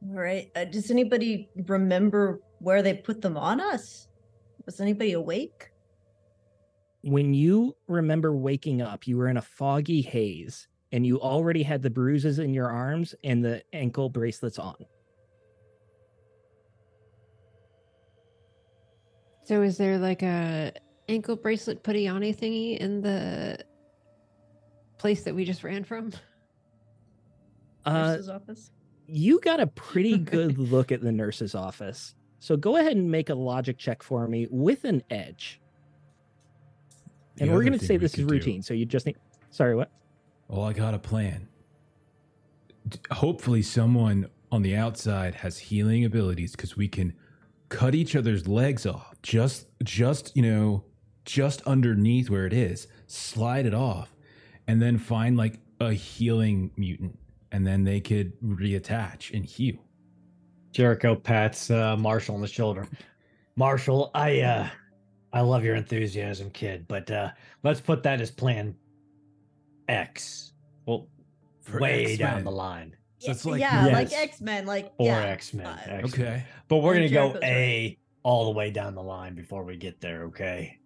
All 0.09 0.15
right. 0.15 0.51
Uh, 0.55 0.65
does 0.65 0.91
anybody 0.91 1.49
remember 1.67 2.41
where 2.59 2.81
they 2.81 2.93
put 2.93 3.21
them 3.21 3.37
on 3.37 3.59
us? 3.59 4.07
Was 4.65 4.79
anybody 4.79 5.13
awake? 5.13 5.71
When 7.01 7.33
you 7.33 7.75
remember 7.87 8.35
waking 8.35 8.81
up, 8.81 9.07
you 9.07 9.17
were 9.17 9.27
in 9.27 9.37
a 9.37 9.41
foggy 9.41 10.01
haze 10.01 10.67
and 10.91 11.05
you 11.05 11.19
already 11.19 11.61
had 11.61 11.81
the 11.81 11.89
bruises 11.89 12.39
in 12.39 12.53
your 12.53 12.69
arms 12.69 13.13
and 13.23 13.43
the 13.43 13.61
ankle 13.73 14.09
bracelets 14.09 14.57
on. 14.57 14.75
So 19.43 19.61
is 19.61 19.77
there 19.77 19.99
like 19.99 20.23
a 20.23 20.71
ankle 21.07 21.35
bracelet 21.35 21.83
putty 21.83 22.07
on 22.07 22.21
thingy 22.21 22.77
in 22.77 23.01
the 23.01 23.57
place 24.97 25.23
that 25.23 25.35
we 25.35 25.45
just 25.45 25.63
ran 25.63 25.83
from? 25.83 26.11
Uh, 27.85 27.91
Nurse's 28.13 28.29
office. 28.29 28.71
you 29.07 29.39
got 29.41 29.59
a 29.59 29.67
pretty 29.67 30.17
good 30.35 30.57
look 30.57 30.91
at 30.91 31.01
the 31.01 31.11
nurse's 31.11 31.53
office. 31.55 32.15
So 32.39 32.57
go 32.57 32.77
ahead 32.77 32.95
and 32.95 33.09
make 33.09 33.29
a 33.29 33.35
logic 33.35 33.77
check 33.77 34.03
for 34.03 34.27
me 34.27 34.47
with 34.49 34.83
an 34.85 35.03
edge. 35.09 35.61
The 37.35 37.43
And 37.43 37.53
we're 37.53 37.63
going 37.63 37.77
to 37.77 37.85
say 37.85 37.97
this 37.97 38.11
is 38.13 38.15
could 38.19 38.27
do- 38.27 38.33
routine. 38.33 38.61
So 38.61 38.73
you 38.73 38.85
just 38.85 39.05
need. 39.05 39.17
Sorry, 39.49 39.75
what? 39.75 39.91
Oh, 40.49 40.61
I 40.61 40.73
got 40.73 40.93
a 40.93 40.99
plan. 40.99 41.47
Hopefully, 43.11 43.61
someone 43.63 44.29
on 44.51 44.61
the 44.61 44.75
outside 44.75 45.33
has 45.35 45.57
healing 45.57 46.05
abilities 46.05 46.51
because 46.51 46.77
we 46.77 46.87
can 46.87 47.13
cut 47.69 47.95
each 47.95 48.15
other's 48.15 48.47
legs 48.47 48.85
off. 48.85 49.15
Just, 49.23 49.67
just 49.83 50.35
you 50.35 50.43
know, 50.43 50.83
just 51.25 51.61
underneath 51.63 52.29
where 52.29 52.45
it 52.45 52.53
is. 52.53 52.87
Slide 53.07 53.65
it 53.65 53.73
off, 53.73 54.15
and 54.67 54.81
then 54.81 54.97
find 54.97 55.35
like 55.37 55.59
a 55.79 55.91
healing 55.91 56.71
mutant, 56.77 57.19
and 57.51 57.65
then 57.67 57.83
they 57.83 57.99
could 57.99 58.39
reattach 58.41 59.33
and 59.33 59.45
heal. 59.45 59.75
Jericho 60.71 61.15
pats 61.15 61.69
uh, 61.71 61.95
Marshall 61.97 62.35
on 62.35 62.41
the 62.41 62.47
shoulder. 62.47 62.87
Marshall, 63.55 64.11
I 64.13 64.41
uh 64.41 64.69
I 65.33 65.41
love 65.41 65.63
your 65.63 65.75
enthusiasm, 65.75 66.49
kid, 66.51 66.85
but 66.87 67.09
uh 67.11 67.31
let's 67.63 67.79
put 67.81 68.03
that 68.03 68.19
as 68.21 68.31
plan 68.31 68.75
X. 69.87 70.53
Well, 70.85 71.07
For 71.61 71.79
way 71.79 72.15
down 72.17 72.29
X-Men. 72.29 72.43
the 72.43 72.51
line. 72.51 72.95
So 73.19 73.31
it's 73.31 73.45
like 73.45 73.59
yeah, 73.61 73.85
like 73.87 74.11
X 74.11 74.41
Men, 74.41 74.65
like 74.65 74.91
Or 74.97 75.07
yeah, 75.07 75.21
X-Men. 75.21 75.65
uh, 75.65 75.77
X-Men. 75.85 76.05
Okay. 76.05 76.43
But 76.67 76.77
we're 76.77 76.93
gonna 76.95 77.07
go 77.09 77.29
Jericho's 77.29 77.41
right. 77.41 77.49
A 77.51 77.99
all 78.23 78.45
the 78.45 78.51
way 78.51 78.71
down 78.71 78.95
the 78.95 79.03
line 79.03 79.35
before 79.35 79.63
we 79.63 79.77
get 79.77 80.01
there, 80.01 80.23
okay? 80.25 80.79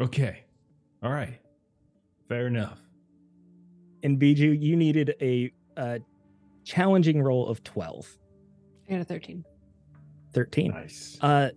Okay. 0.00 0.44
All 1.02 1.10
right. 1.12 1.38
Fair 2.28 2.46
enough. 2.46 2.78
And 4.02 4.18
Bijou, 4.18 4.52
you 4.52 4.76
needed 4.76 5.14
a 5.20 5.52
uh, 5.76 5.98
challenging 6.64 7.22
roll 7.22 7.48
of 7.48 7.64
12, 7.64 8.18
I 8.88 8.92
got 8.92 9.00
a 9.00 9.04
13. 9.04 9.44
13. 10.32 10.70
Nice. 10.70 11.18
Uh, 11.20 11.50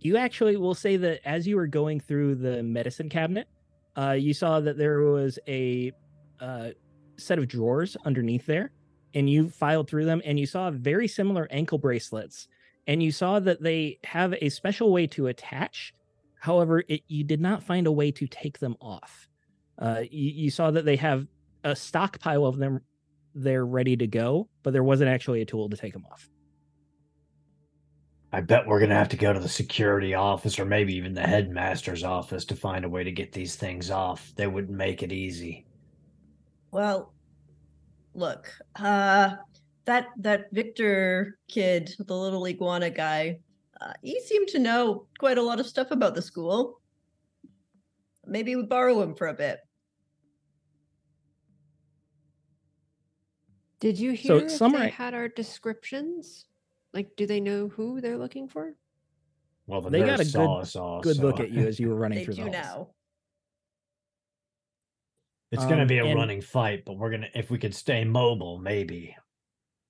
you 0.00 0.16
actually 0.16 0.56
will 0.56 0.74
say 0.74 0.96
that 0.96 1.20
as 1.26 1.46
you 1.46 1.56
were 1.56 1.66
going 1.66 2.00
through 2.00 2.36
the 2.36 2.62
medicine 2.62 3.08
cabinet, 3.08 3.48
uh, 3.96 4.12
you 4.12 4.34
saw 4.34 4.60
that 4.60 4.76
there 4.78 5.00
was 5.02 5.38
a 5.46 5.92
uh, 6.40 6.70
set 7.16 7.38
of 7.38 7.46
drawers 7.46 7.96
underneath 8.04 8.46
there, 8.46 8.72
and 9.14 9.28
you 9.28 9.48
filed 9.48 9.88
through 9.88 10.04
them, 10.04 10.22
and 10.24 10.38
you 10.40 10.46
saw 10.46 10.70
very 10.70 11.06
similar 11.06 11.46
ankle 11.50 11.78
bracelets, 11.78 12.48
and 12.86 13.02
you 13.02 13.12
saw 13.12 13.38
that 13.38 13.62
they 13.62 13.98
have 14.04 14.34
a 14.40 14.48
special 14.48 14.92
way 14.92 15.06
to 15.08 15.28
attach. 15.28 15.94
However, 16.42 16.82
it, 16.88 17.02
you 17.06 17.22
did 17.22 17.40
not 17.40 17.62
find 17.62 17.86
a 17.86 17.92
way 17.92 18.10
to 18.10 18.26
take 18.26 18.58
them 18.58 18.74
off. 18.80 19.28
Uh, 19.78 20.00
you, 20.10 20.30
you 20.30 20.50
saw 20.50 20.72
that 20.72 20.84
they 20.84 20.96
have 20.96 21.28
a 21.62 21.76
stockpile 21.76 22.44
of 22.44 22.58
them 22.58 22.80
there 23.32 23.64
ready 23.64 23.96
to 23.96 24.08
go, 24.08 24.48
but 24.64 24.72
there 24.72 24.82
wasn't 24.82 25.08
actually 25.08 25.42
a 25.42 25.44
tool 25.44 25.70
to 25.70 25.76
take 25.76 25.92
them 25.92 26.04
off. 26.10 26.28
I 28.32 28.40
bet 28.40 28.66
we're 28.66 28.80
gonna 28.80 28.96
have 28.96 29.10
to 29.10 29.16
go 29.16 29.32
to 29.32 29.38
the 29.38 29.48
security 29.48 30.14
office 30.14 30.58
or 30.58 30.64
maybe 30.64 30.96
even 30.96 31.14
the 31.14 31.20
headmaster's 31.20 32.02
office 32.02 32.44
to 32.46 32.56
find 32.56 32.84
a 32.84 32.88
way 32.88 33.04
to 33.04 33.12
get 33.12 33.30
these 33.30 33.54
things 33.54 33.92
off. 33.92 34.32
They 34.34 34.48
wouldn't 34.48 34.76
make 34.76 35.04
it 35.04 35.12
easy. 35.12 35.64
Well, 36.72 37.14
look, 38.14 38.48
uh, 38.74 39.36
that 39.84 40.08
that 40.16 40.46
Victor 40.50 41.38
kid, 41.46 41.94
the 42.00 42.16
little 42.16 42.48
iguana 42.48 42.90
guy, 42.90 43.38
uh, 43.82 43.92
he 44.02 44.20
seemed 44.20 44.48
to 44.48 44.58
know 44.58 45.06
quite 45.18 45.38
a 45.38 45.42
lot 45.42 45.58
of 45.60 45.66
stuff 45.66 45.90
about 45.90 46.14
the 46.14 46.22
school. 46.22 46.80
Maybe 48.26 48.54
we 48.54 48.62
borrow 48.62 49.00
him 49.02 49.14
for 49.14 49.28
a 49.28 49.34
bit. 49.34 49.58
Did 53.80 53.98
you 53.98 54.16
So, 54.16 54.38
hear 54.38 54.46
if 54.46 54.58
they 54.58 54.88
had 54.90 55.14
our 55.14 55.28
descriptions? 55.28 56.46
Like, 56.94 57.16
do 57.16 57.26
they 57.26 57.40
know 57.40 57.68
who 57.68 58.00
they're 58.00 58.18
looking 58.18 58.48
for? 58.48 58.74
Well, 59.66 59.80
the 59.80 59.90
They 59.90 60.00
got 60.00 60.20
a 60.20 60.24
saw 60.24 60.56
good- 60.58 60.62
us 60.62 60.76
all, 60.76 61.00
Good 61.00 61.16
look 61.18 61.40
at 61.40 61.50
you 61.50 61.66
as 61.66 61.80
you 61.80 61.88
were 61.88 61.96
running 62.04 62.18
They 62.18 62.24
through 62.26 62.34
the 62.34 62.44
do 62.44 62.52
halls. 62.52 62.66
now. 62.68 62.88
It's 65.50 65.64
going 65.64 65.76
to 65.76 65.82
Um, 65.82 65.88
be 65.88 65.98
a 65.98 66.04
and- 66.06 66.14
running 66.18 66.40
fight, 66.40 66.84
but 66.84 66.94
we're 66.94 67.10
going 67.10 67.22
to 67.22 67.38
if 67.38 67.50
we 67.50 67.58
could 67.58 67.74
stay 67.74 68.04
mobile, 68.04 68.58
maybe. 68.58 69.16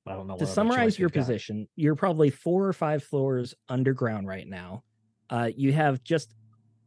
I 0.06 0.14
don't 0.14 0.26
know. 0.26 0.36
to 0.36 0.46
summarize 0.46 0.98
your 0.98 1.08
we've 1.08 1.14
got. 1.14 1.20
position, 1.20 1.68
you're 1.76 1.94
probably 1.94 2.30
four 2.30 2.66
or 2.66 2.72
five 2.72 3.04
floors 3.04 3.54
underground 3.68 4.26
right 4.26 4.46
now. 4.46 4.82
Uh, 5.30 5.50
you 5.54 5.72
have 5.72 6.02
just 6.02 6.34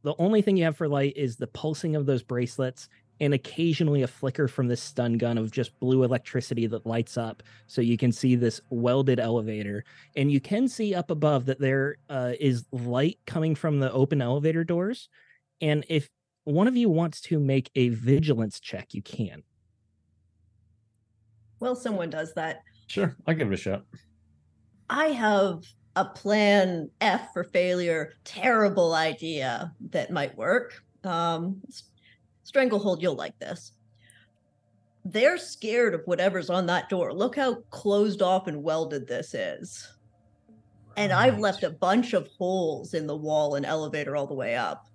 the 0.03 0.15
only 0.19 0.41
thing 0.41 0.57
you 0.57 0.65
have 0.65 0.77
for 0.77 0.87
light 0.87 1.13
is 1.15 1.35
the 1.35 1.47
pulsing 1.47 1.95
of 1.95 2.05
those 2.05 2.21
bracelets 2.21 2.89
and 3.19 3.33
occasionally 3.33 4.03
a 4.03 4.07
flicker 4.07 4.47
from 4.47 4.67
this 4.67 4.81
stun 4.81 5.17
gun 5.17 5.37
of 5.37 5.49
just 5.49 5.79
blue 5.79 6.03
electricity 6.03 6.67
that 6.67 6.85
lights 6.85 7.17
up 7.17 7.41
so 7.65 7.81
you 7.81 7.97
can 7.97 8.11
see 8.11 8.35
this 8.35 8.61
welded 8.69 9.19
elevator 9.19 9.83
and 10.15 10.31
you 10.31 10.39
can 10.39 10.67
see 10.67 10.93
up 10.93 11.09
above 11.09 11.45
that 11.45 11.59
there 11.59 11.95
uh, 12.09 12.33
is 12.39 12.65
light 12.71 13.17
coming 13.25 13.55
from 13.55 13.79
the 13.79 13.91
open 13.93 14.21
elevator 14.21 14.63
doors 14.63 15.09
and 15.61 15.85
if 15.89 16.09
one 16.43 16.67
of 16.67 16.75
you 16.75 16.89
wants 16.89 17.21
to 17.21 17.39
make 17.39 17.71
a 17.75 17.89
vigilance 17.89 18.59
check 18.59 18.93
you 18.93 19.01
can 19.01 19.41
Well, 21.59 21.75
someone 21.75 22.09
does 22.09 22.33
that. 22.33 22.61
Sure, 22.87 23.15
I'll 23.27 23.35
give 23.35 23.51
it 23.51 23.53
a 23.53 23.57
shot. 23.57 23.83
I 24.89 25.07
have 25.07 25.63
a 25.95 26.05
plan 26.05 26.89
F 27.01 27.33
for 27.33 27.43
failure. 27.43 28.13
Terrible 28.23 28.93
idea 28.93 29.73
that 29.89 30.11
might 30.11 30.37
work. 30.37 30.83
Um, 31.03 31.61
Stranglehold, 32.43 33.01
you'll 33.01 33.15
like 33.15 33.37
this. 33.39 33.71
They're 35.03 35.37
scared 35.37 35.93
of 35.93 36.01
whatever's 36.05 36.49
on 36.49 36.65
that 36.67 36.89
door. 36.89 37.13
Look 37.13 37.35
how 37.35 37.55
closed 37.69 38.21
off 38.21 38.47
and 38.47 38.63
welded 38.63 39.07
this 39.07 39.33
is. 39.33 39.87
And 40.97 41.11
I've 41.11 41.39
left 41.39 41.63
a 41.63 41.69
bunch 41.69 42.13
of 42.13 42.27
holes 42.37 42.93
in 42.93 43.05
the 43.05 43.15
wall 43.15 43.55
and 43.55 43.65
elevator 43.65 44.15
all 44.15 44.27
the 44.27 44.33
way 44.33 44.55
up. 44.55 44.87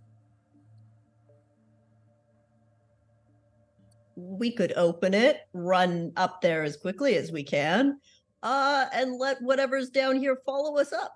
We 4.22 4.52
could 4.52 4.72
open 4.76 5.14
it, 5.14 5.38
run 5.52 6.12
up 6.16 6.40
there 6.42 6.62
as 6.62 6.76
quickly 6.76 7.16
as 7.16 7.32
we 7.32 7.42
can, 7.42 7.98
uh, 8.42 8.86
and 8.92 9.18
let 9.18 9.40
whatever's 9.42 9.88
down 9.90 10.16
here 10.16 10.38
follow 10.44 10.76
us 10.78 10.92
up. 10.92 11.14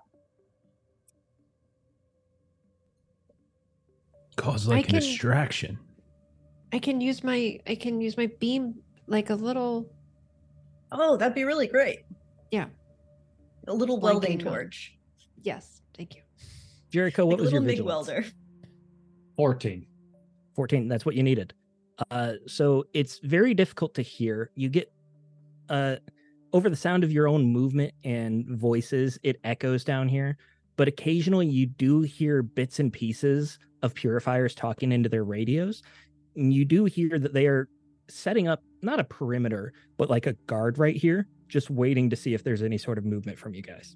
Cause 4.35 4.67
like 4.67 4.85
a 4.85 4.87
can- 4.87 4.99
distraction. 4.99 5.79
I 6.73 6.79
can 6.79 6.99
use 6.99 7.23
my 7.23 7.57
I 7.67 7.75
can 7.75 8.01
use 8.01 8.17
my 8.17 8.29
beam 8.39 8.75
like 9.07 9.29
a 9.29 9.35
little 9.35 9.89
Oh, 10.91 11.15
that'd 11.17 11.35
be 11.35 11.43
really 11.45 11.67
great. 11.67 11.99
Yeah. 12.51 12.65
A 13.67 13.73
little 13.73 13.99
welding 13.99 14.39
Blanking 14.39 14.47
on- 14.47 14.53
torch. 14.53 14.97
yes, 15.41 15.81
thank 15.95 16.15
you. 16.15 16.21
Jericho, 16.91 17.25
what 17.25 17.33
like 17.33 17.39
a 17.39 17.43
was 17.43 17.51
your 17.51 17.61
little 17.61 17.67
MIG 17.67 17.77
vigilance? 17.85 18.07
welder. 18.07 18.25
14. 19.37 19.85
14 20.55 20.87
that's 20.87 21.05
what 21.05 21.15
you 21.15 21.23
needed 21.23 21.53
uh 22.11 22.33
so 22.47 22.85
it's 22.93 23.19
very 23.19 23.53
difficult 23.53 23.93
to 23.95 24.01
hear. 24.01 24.51
You 24.55 24.69
get 24.69 24.91
uh 25.69 25.97
over 26.53 26.69
the 26.69 26.75
sound 26.75 27.03
of 27.03 27.11
your 27.11 27.27
own 27.27 27.45
movement 27.45 27.93
and 28.03 28.45
voices 28.47 29.19
it 29.23 29.39
echoes 29.43 29.83
down 29.83 30.07
here 30.07 30.37
but 30.77 30.87
occasionally 30.87 31.47
you 31.47 31.65
do 31.65 32.01
hear 32.01 32.43
bits 32.43 32.79
and 32.79 32.93
pieces 32.93 33.57
of 33.81 33.93
purifiers 33.93 34.53
talking 34.53 34.91
into 34.91 35.09
their 35.09 35.23
radios 35.23 35.81
and 36.35 36.53
you 36.53 36.63
do 36.63 36.85
hear 36.85 37.17
that 37.17 37.33
they 37.33 37.47
are 37.47 37.67
setting 38.07 38.47
up 38.47 38.61
not 38.81 38.99
a 38.99 39.03
perimeter 39.03 39.73
but 39.97 40.09
like 40.09 40.27
a 40.27 40.33
guard 40.45 40.77
right 40.77 40.95
here 40.95 41.27
just 41.47 41.69
waiting 41.69 42.09
to 42.09 42.15
see 42.15 42.33
if 42.33 42.43
there's 42.43 42.63
any 42.63 42.77
sort 42.77 42.97
of 42.97 43.05
movement 43.05 43.37
from 43.37 43.53
you 43.53 43.61
guys. 43.61 43.95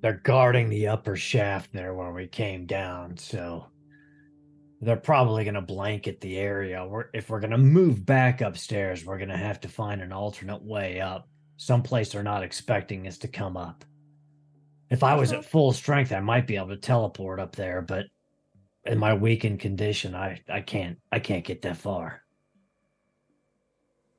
They're 0.00 0.20
guarding 0.22 0.68
the 0.68 0.88
upper 0.88 1.16
shaft 1.16 1.72
there 1.72 1.94
where 1.94 2.12
we 2.12 2.26
came 2.26 2.66
down, 2.66 3.16
so 3.16 3.66
they're 4.80 4.96
probably 4.96 5.44
going 5.44 5.54
to 5.54 5.62
blanket 5.62 6.20
the 6.20 6.36
area. 6.36 6.86
We're, 6.86 7.06
if 7.14 7.30
we're 7.30 7.40
going 7.40 7.50
to 7.52 7.58
move 7.58 8.04
back 8.04 8.40
upstairs, 8.40 9.04
we're 9.04 9.18
going 9.18 9.30
to 9.30 9.36
have 9.36 9.60
to 9.62 9.68
find 9.68 10.02
an 10.02 10.12
alternate 10.12 10.62
way 10.62 11.00
up, 11.00 11.28
someplace 11.56 12.12
they're 12.12 12.22
not 12.22 12.42
expecting 12.42 13.06
us 13.06 13.18
to 13.18 13.28
come 13.28 13.56
up. 13.56 13.84
If 14.90 15.02
I 15.02 15.14
was 15.14 15.32
at 15.32 15.40
uh-huh. 15.40 15.48
full 15.48 15.72
strength, 15.72 16.12
I 16.12 16.20
might 16.20 16.46
be 16.46 16.56
able 16.56 16.68
to 16.68 16.76
teleport 16.76 17.40
up 17.40 17.56
there, 17.56 17.82
but 17.82 18.06
in 18.84 18.98
my 18.98 19.14
weakened 19.14 19.60
condition, 19.60 20.14
I, 20.14 20.40
I 20.48 20.60
can't 20.60 20.98
I 21.10 21.18
can't 21.18 21.44
get 21.44 21.62
that 21.62 21.76
far. 21.76 22.22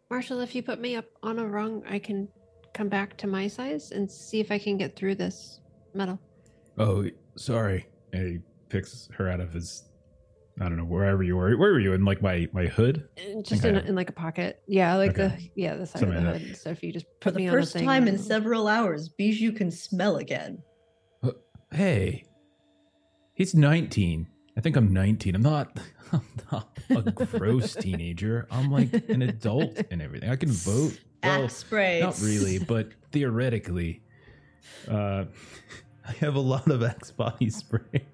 Marshall, 0.10 0.42
if 0.42 0.56
you 0.56 0.64
put 0.64 0.80
me 0.80 0.96
up 0.96 1.06
on 1.24 1.40
a 1.40 1.46
rung, 1.46 1.84
I 1.88 2.00
can 2.00 2.28
come 2.74 2.90
back 2.90 3.18
to 3.18 3.28
my 3.28 3.48
size 3.48 3.92
and 3.92 4.10
see 4.10 4.40
if 4.40 4.52
I 4.52 4.60
can 4.60 4.78
get 4.78 4.96
through 4.96 5.16
this 5.16 5.62
metal. 5.94 6.20
Oh, 6.78 7.06
sorry. 7.36 7.88
And 8.14 8.28
he 8.28 8.40
picks 8.70 9.10
her 9.18 9.30
out 9.30 9.40
of 9.40 9.52
his, 9.52 9.87
I 10.60 10.64
don't 10.70 10.78
know, 10.78 10.86
wherever 10.86 11.22
you 11.22 11.36
were. 11.38 11.56
Where 11.56 11.72
were 11.74 11.80
you? 11.80 11.94
In 11.94 12.04
like 12.06 12.22
my 12.22 12.48
my 12.52 12.66
hood? 12.66 13.08
Uh, 13.18 13.42
Just 13.44 13.64
Okay. 13.64 13.78
in, 13.78 13.86
in 13.86 13.96
like 13.96 14.10
a 14.10 14.14
pocket. 14.14 14.62
Yeah, 14.68 14.96
like 14.96 15.12
Okay. 15.12 15.28
the 15.28 15.50
yeah, 15.56 15.76
the 15.76 15.86
side 15.86 16.00
Something 16.00 16.18
of 16.18 16.24
the 16.24 16.32
like 16.32 16.42
hood. 16.42 16.58
So 16.58 16.70
if 16.72 16.82
you 16.84 16.92
just 16.92 17.06
For 17.22 17.30
put 17.32 17.34
the 17.36 17.40
me 17.42 17.48
first 17.50 17.76
on 17.76 17.80
a 17.80 17.80
thing, 17.82 17.88
time 17.88 18.08
in 18.08 18.18
several 18.18 18.68
hours, 18.68 19.10
Bijou 19.10 19.52
can 19.52 19.70
smell 19.72 20.18
again. 20.18 20.64
Hey, 21.72 22.24
he's 23.34 23.54
19. 23.54 24.26
I 24.56 24.62
think 24.62 24.78
I'm 24.78 24.94
19. 24.94 25.36
I'm 25.36 25.42
not, 25.42 25.78
I'm 26.14 26.22
not 26.52 26.80
a 26.90 27.02
gross 27.12 27.76
teenager. 27.80 28.48
I'm 28.50 28.72
like 28.72 28.90
an 29.10 29.22
adult 29.22 29.78
and 29.92 30.02
everything. 30.02 30.30
I 30.30 30.38
can 30.38 30.50
vote. 30.50 30.98
Well, 31.24 31.44
Axe 31.44 31.58
spray. 31.58 32.00
not 32.00 32.20
really, 32.22 32.58
but 32.68 32.88
theoretically, 33.12 34.02
uh, 34.88 35.26
I 36.08 36.12
have 36.20 36.36
a 36.36 36.40
lot 36.40 36.70
of 36.72 36.82
Axe 36.84 37.12
body 37.12 37.50
spray. 37.50 38.08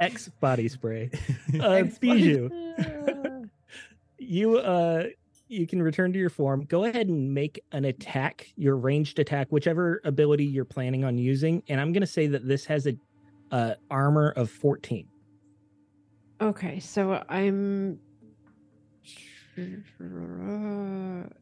X 0.00 0.28
body 0.40 0.68
spray 0.68 1.10
uh, 1.60 1.70
X 1.70 1.98
body 1.98 2.22
bijou 2.22 3.48
you 4.18 4.58
uh 4.58 5.04
you 5.48 5.66
can 5.66 5.82
return 5.82 6.12
to 6.12 6.18
your 6.18 6.30
form 6.30 6.64
go 6.64 6.84
ahead 6.84 7.08
and 7.08 7.32
make 7.32 7.60
an 7.72 7.84
attack 7.84 8.48
your 8.56 8.76
ranged 8.76 9.18
attack 9.18 9.48
whichever 9.50 10.00
ability 10.04 10.44
you're 10.44 10.64
planning 10.64 11.04
on 11.04 11.16
using 11.18 11.62
and 11.68 11.80
i'm 11.80 11.92
going 11.92 12.00
to 12.02 12.06
say 12.06 12.26
that 12.26 12.46
this 12.46 12.64
has 12.64 12.86
a 12.86 12.94
uh 13.50 13.74
armor 13.90 14.30
of 14.36 14.50
14 14.50 15.06
Okay, 16.40 16.78
so 16.80 17.22
I'm. 17.28 17.98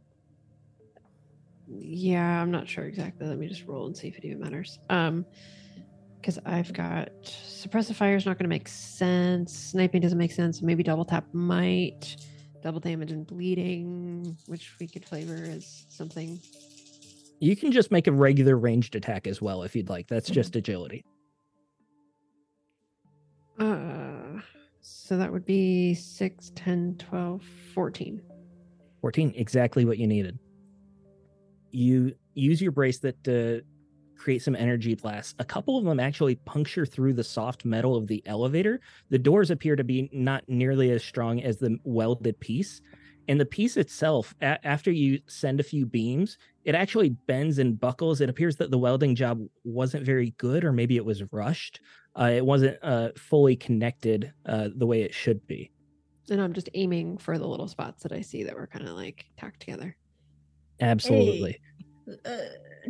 Yeah, 1.69 2.41
I'm 2.41 2.53
not 2.53 2.69
sure 2.69 2.85
exactly. 2.85 3.27
Let 3.27 3.39
me 3.39 3.49
just 3.49 3.67
roll 3.67 3.87
and 3.87 3.97
see 3.97 4.07
if 4.07 4.17
it 4.17 4.25
even 4.25 4.39
matters. 4.39 4.79
Um, 4.89 5.27
because 6.21 6.39
I've 6.45 6.73
got 6.73 7.11
suppressive 7.23 7.95
fire 7.95 8.17
is 8.17 8.27
not 8.27 8.39
going 8.39 8.45
to 8.45 8.49
make 8.49 8.69
sense. 8.69 9.53
Sniping 9.57 10.01
doesn't 10.01 10.19
make 10.19 10.33
sense. 10.33 10.63
Maybe 10.63 10.83
double 10.83 11.05
tap 11.05 11.27
might. 11.33 12.17
Double 12.63 12.81
damage 12.81 13.13
and 13.13 13.27
bleeding, 13.27 14.37
which 14.47 14.75
we 14.81 14.89
could 14.89 15.05
flavor 15.05 15.35
as 15.35 15.87
something. 15.89 16.41
you 17.39 17.55
can 17.55 17.71
just 17.71 17.91
make 17.93 18.07
a 18.07 18.13
regular 18.13 18.57
ranged 18.57 18.97
attack 18.97 19.27
as 19.27 19.41
well 19.43 19.63
if 19.63 19.77
you'd 19.77 19.89
like 19.91 20.09
that's 20.09 20.29
just 20.31 20.57
agility 20.57 21.05
Uh, 23.59 24.41
so 24.81 25.17
that 25.17 25.33
would 25.33 25.45
be 25.47 25.95
6, 25.95 26.53
10, 26.55 26.97
12, 26.99 27.43
14. 27.75 28.23
14 29.01 29.33
exactly 29.37 29.85
what 29.85 29.99
you 29.99 30.07
needed 30.07 30.39
you 31.71 32.15
use 32.35 32.61
your 32.61 32.73
bracelet 32.73 33.23
to 33.25 33.63
create 34.17 34.43
some 34.43 34.57
energy 34.57 34.95
blasts. 34.95 35.35
A 35.39 35.45
couple 35.45 35.79
of 35.79 35.85
them 35.85 36.01
actually 36.01 36.37
puncture 36.37 36.87
through 36.87 37.15
the 37.15 37.25
soft 37.25 37.65
metal 37.65 37.97
of 37.97 38.07
the 38.07 38.23
elevator. 38.27 38.81
The 39.11 39.19
doors 39.19 39.51
appear 39.51 39.77
to 39.77 39.85
be 39.85 40.09
not 40.13 40.45
nearly 40.49 40.91
as 40.91 41.05
strong 41.05 41.43
as 41.43 41.59
the 41.59 41.79
welded 41.85 42.39
piece. 42.41 42.81
And 43.29 43.41
the 43.41 43.47
piece 43.47 43.77
itself 43.77 44.35
a- 44.41 44.65
after 44.67 44.91
you 44.91 45.21
send 45.27 45.61
a 45.61 45.65
few 45.65 45.85
beams 45.85 46.39
it 46.67 46.75
actually 46.75 47.11
bends 47.11 47.59
and 47.59 47.79
buckles. 47.79 48.21
It 48.21 48.29
appears 48.29 48.57
that 48.57 48.73
the 48.73 48.79
welding 48.79 49.15
job 49.15 49.41
wasn't 49.63 50.05
very 50.05 50.35
good 50.37 50.65
or 50.65 50.73
maybe 50.73 50.97
it 50.97 51.05
was 51.05 51.23
rushed. 51.31 51.81
Uh, 52.19 52.33
it 52.35 52.45
wasn't 52.45 52.77
uh, 52.83 53.11
fully 53.17 53.55
connected 53.55 54.33
uh, 54.47 54.71
the 54.75 54.85
way 54.85 55.03
it 55.03 55.15
should 55.15 55.47
be. 55.47 55.71
And 56.29 56.41
I'm 56.41 56.53
just 56.53 56.69
aiming 56.75 57.19
for 57.19 57.39
the 57.39 57.47
little 57.47 57.69
spots 57.69 58.03
that 58.03 58.11
I 58.11 58.21
see 58.21 58.43
that 58.43 58.57
were 58.57 58.67
kind 58.67 58.89
of 58.89 58.97
like 58.97 59.27
tacked 59.39 59.61
together. 59.61 59.97
absolutely. 60.81 61.61
Uh, 62.25 62.37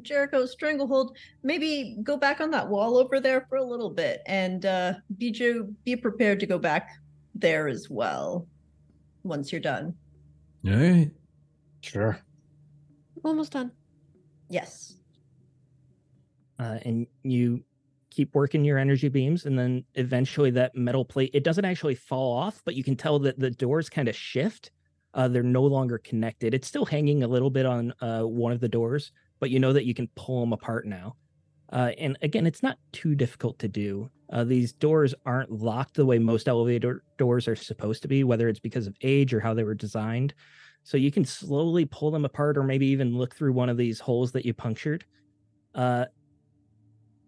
Jericho 0.02 0.46
Stranglehold, 0.46 1.16
maybe 1.42 1.98
go 2.02 2.16
back 2.16 2.40
on 2.40 2.50
that 2.52 2.68
wall 2.68 2.96
over 2.96 3.20
there 3.20 3.46
for 3.48 3.56
a 3.56 3.64
little 3.64 3.90
bit, 3.90 4.22
and 4.26 4.64
uh, 4.66 4.94
Bijou, 5.18 5.74
be 5.84 5.96
prepared 5.96 6.40
to 6.40 6.46
go 6.46 6.58
back 6.58 6.90
there 7.34 7.68
as 7.68 7.88
well 7.90 8.46
once 9.22 9.52
you're 9.52 9.60
done. 9.60 9.94
All 10.66 10.72
right. 10.74 11.10
Sure. 11.80 12.18
Almost 13.24 13.52
done. 13.52 13.72
Yes. 14.48 14.94
uh, 16.58 16.78
and 16.84 17.06
you 17.22 17.62
keep 18.10 18.34
working 18.34 18.64
your 18.64 18.78
energy 18.78 19.08
beams 19.08 19.44
and 19.44 19.58
then 19.58 19.84
eventually 19.94 20.50
that 20.50 20.74
metal 20.74 21.04
plate 21.04 21.30
it 21.34 21.44
doesn't 21.44 21.66
actually 21.66 21.94
fall 21.94 22.32
off 22.36 22.62
but 22.64 22.74
you 22.74 22.82
can 22.82 22.96
tell 22.96 23.18
that 23.18 23.38
the 23.38 23.50
doors 23.50 23.90
kind 23.90 24.08
of 24.08 24.16
shift 24.16 24.70
uh, 25.14 25.28
they're 25.28 25.42
no 25.42 25.62
longer 25.62 25.98
connected 25.98 26.54
it's 26.54 26.66
still 26.66 26.86
hanging 26.86 27.22
a 27.24 27.28
little 27.28 27.50
bit 27.50 27.66
on 27.66 27.92
uh, 28.00 28.22
one 28.22 28.52
of 28.52 28.60
the 28.60 28.68
doors 28.68 29.12
but 29.40 29.50
you 29.50 29.58
know 29.58 29.72
that 29.72 29.84
you 29.84 29.94
can 29.94 30.08
pull 30.14 30.40
them 30.40 30.52
apart 30.52 30.86
now 30.86 31.16
uh, 31.72 31.90
and 31.98 32.16
again 32.22 32.46
it's 32.46 32.62
not 32.62 32.78
too 32.92 33.14
difficult 33.14 33.58
to 33.58 33.68
do 33.68 34.08
uh, 34.32 34.44
these 34.44 34.72
doors 34.72 35.14
aren't 35.24 35.50
locked 35.50 35.94
the 35.94 36.06
way 36.06 36.18
most 36.18 36.48
elevator 36.48 37.02
doors 37.18 37.46
are 37.48 37.56
supposed 37.56 38.02
to 38.02 38.08
be 38.08 38.24
whether 38.24 38.48
it's 38.48 38.60
because 38.60 38.86
of 38.86 38.96
age 39.02 39.32
or 39.32 39.40
how 39.40 39.54
they 39.54 39.64
were 39.64 39.74
designed 39.74 40.34
so 40.82 40.96
you 40.96 41.10
can 41.10 41.24
slowly 41.24 41.84
pull 41.84 42.10
them 42.10 42.24
apart 42.24 42.56
or 42.56 42.62
maybe 42.62 42.86
even 42.86 43.16
look 43.16 43.34
through 43.34 43.52
one 43.52 43.68
of 43.68 43.76
these 43.76 43.98
holes 43.98 44.32
that 44.32 44.46
you 44.46 44.54
punctured 44.54 45.04
uh, 45.74 46.06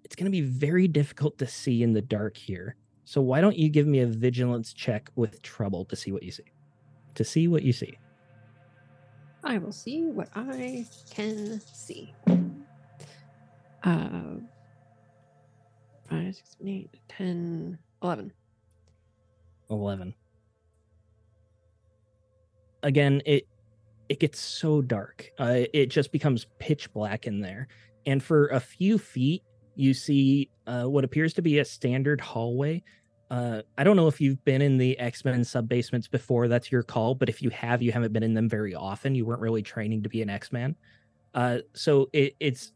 it's 0.09 0.17
going 0.17 0.25
to 0.25 0.31
be 0.31 0.41
very 0.41 0.89
difficult 0.89 1.37
to 1.37 1.47
see 1.47 1.83
in 1.83 1.93
the 1.93 2.01
dark 2.01 2.35
here. 2.35 2.77
So 3.05 3.21
why 3.21 3.43
don't 3.43 3.59
you 3.59 3.69
give 3.69 3.87
me 3.87 4.01
a 4.01 4.07
vigilance 4.07 4.73
check 4.73 5.11
with 5.17 5.43
trouble 5.43 5.85
to 5.85 5.97
see 5.97 6.13
what 6.13 6.23
you 6.23 6.31
see? 6.31 6.45
To 7.17 7.25
see 7.25 7.47
what 7.47 7.63
you 7.63 7.75
see. 7.75 7.99
I 9.49 9.57
will 9.57 9.73
see 9.73 10.05
what 10.05 10.29
I 10.37 10.85
can 11.11 11.59
see. 11.73 12.13
Uh, 13.83 14.37
5, 16.11 16.35
6, 16.35 16.57
8, 16.67 16.91
10, 17.09 17.79
11. 18.03 18.33
11. 19.71 20.15
Again, 22.83 23.23
it 23.25 23.49
it 24.11 24.21
gets 24.21 24.39
so 24.39 24.83
dark. 24.83 25.31
Uh, 25.39 25.61
it 25.73 25.87
just 25.87 26.13
becomes 26.13 26.47
pitch 26.59 26.93
black 26.93 27.27
in 27.27 27.41
there. 27.41 27.69
And 28.05 28.23
for 28.23 28.49
a 28.49 28.61
few 28.61 28.99
feet, 28.99 29.43
you 29.77 29.95
see 29.95 30.51
uh, 30.67 30.85
what 30.85 31.05
appears 31.05 31.33
to 31.35 31.43
be 31.43 31.59
a 31.59 31.65
standard 31.65 32.21
hallway. 32.21 32.83
Uh, 33.31 33.63
I 33.77 33.85
don't 33.85 33.97
know 33.97 34.09
if 34.09 34.21
you've 34.21 34.43
been 34.45 34.63
in 34.63 34.79
the 34.79 34.99
X 34.99 35.25
Men 35.25 35.45
sub 35.45 35.69
basements 35.69 36.09
before. 36.09 36.49
That's 36.49 36.73
your 36.73 36.83
call. 36.83 37.15
But 37.15 37.29
if 37.29 37.43
you 37.43 37.51
have, 37.51 37.83
you 37.83 37.93
haven't 37.93 38.13
been 38.13 38.23
in 38.23 38.35
them 38.35 38.49
very 38.49 38.75
often. 38.75 39.15
You 39.15 39.27
weren't 39.27 39.41
really 39.41 39.63
training 39.63 40.03
to 40.03 40.09
be 40.09 40.23
an 40.23 40.31
X 40.31 40.51
Man. 40.53 40.75
Uh, 41.35 41.59
so 41.75 42.09
it, 42.13 42.35
it's 42.41 42.73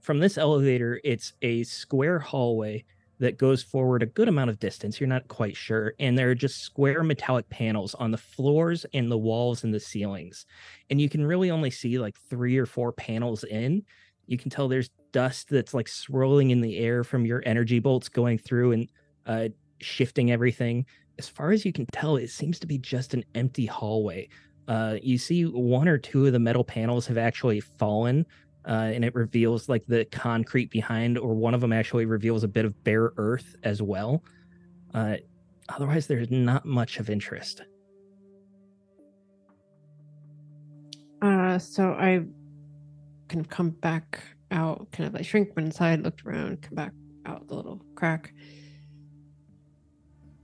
from 0.00 0.18
this 0.18 0.38
elevator. 0.38 1.00
It's 1.02 1.32
a 1.42 1.64
square 1.64 2.18
hallway 2.18 2.84
that 3.18 3.36
goes 3.36 3.62
forward 3.62 4.02
a 4.02 4.06
good 4.06 4.28
amount 4.28 4.48
of 4.48 4.58
distance. 4.58 4.98
You're 4.98 5.08
not 5.08 5.28
quite 5.28 5.54
sure. 5.54 5.92
And 6.00 6.16
there 6.16 6.30
are 6.30 6.34
just 6.34 6.62
square 6.62 7.02
metallic 7.02 7.48
panels 7.50 7.94
on 7.96 8.10
the 8.10 8.18
floors 8.18 8.86
and 8.94 9.10
the 9.10 9.18
walls 9.18 9.62
and 9.62 9.74
the 9.74 9.80
ceilings. 9.80 10.46
And 10.88 11.00
you 11.00 11.08
can 11.08 11.24
really 11.24 11.50
only 11.50 11.70
see 11.70 11.98
like 11.98 12.16
three 12.30 12.56
or 12.56 12.64
four 12.64 12.92
panels 12.92 13.44
in. 13.44 13.84
You 14.26 14.38
can 14.38 14.50
tell 14.50 14.68
there's 14.68 14.90
dust 15.12 15.50
that's 15.50 15.74
like 15.74 15.88
swirling 15.88 16.50
in 16.50 16.62
the 16.62 16.78
air 16.78 17.04
from 17.04 17.26
your 17.26 17.42
energy 17.44 17.78
bolts 17.78 18.08
going 18.08 18.38
through 18.38 18.72
and 18.72 18.90
uh, 19.26 19.48
shifting 19.82 20.30
everything. 20.30 20.86
As 21.18 21.28
far 21.28 21.50
as 21.50 21.64
you 21.64 21.72
can 21.72 21.86
tell, 21.92 22.16
it 22.16 22.30
seems 22.30 22.58
to 22.60 22.66
be 22.66 22.78
just 22.78 23.14
an 23.14 23.24
empty 23.34 23.66
hallway. 23.66 24.28
Uh, 24.68 24.96
you 25.02 25.18
see 25.18 25.44
one 25.44 25.88
or 25.88 25.98
two 25.98 26.26
of 26.26 26.32
the 26.32 26.38
metal 26.38 26.64
panels 26.64 27.06
have 27.06 27.18
actually 27.18 27.60
fallen 27.60 28.24
uh, 28.66 28.90
and 28.94 29.04
it 29.04 29.14
reveals 29.14 29.68
like 29.68 29.84
the 29.86 30.04
concrete 30.06 30.70
behind, 30.70 31.16
or 31.18 31.34
one 31.34 31.54
of 31.54 31.60
them 31.60 31.72
actually 31.72 32.04
reveals 32.04 32.44
a 32.44 32.48
bit 32.48 32.64
of 32.64 32.84
bare 32.84 33.12
earth 33.16 33.56
as 33.62 33.80
well. 33.80 34.22
Uh, 34.92 35.16
otherwise, 35.68 36.06
there's 36.06 36.30
not 36.30 36.64
much 36.66 36.98
of 36.98 37.08
interest. 37.08 37.62
Uh, 41.22 41.58
so 41.58 41.92
I 41.92 42.24
kind 43.28 43.44
of 43.44 43.48
come 43.48 43.70
back 43.70 44.20
out, 44.50 44.90
kind 44.92 45.06
of 45.06 45.14
like 45.14 45.24
shrink 45.24 45.54
went 45.56 45.66
inside, 45.66 46.02
looked 46.02 46.24
around, 46.26 46.62
come 46.62 46.74
back 46.74 46.92
out 47.26 47.46
the 47.48 47.54
little 47.54 47.82
crack. 47.94 48.34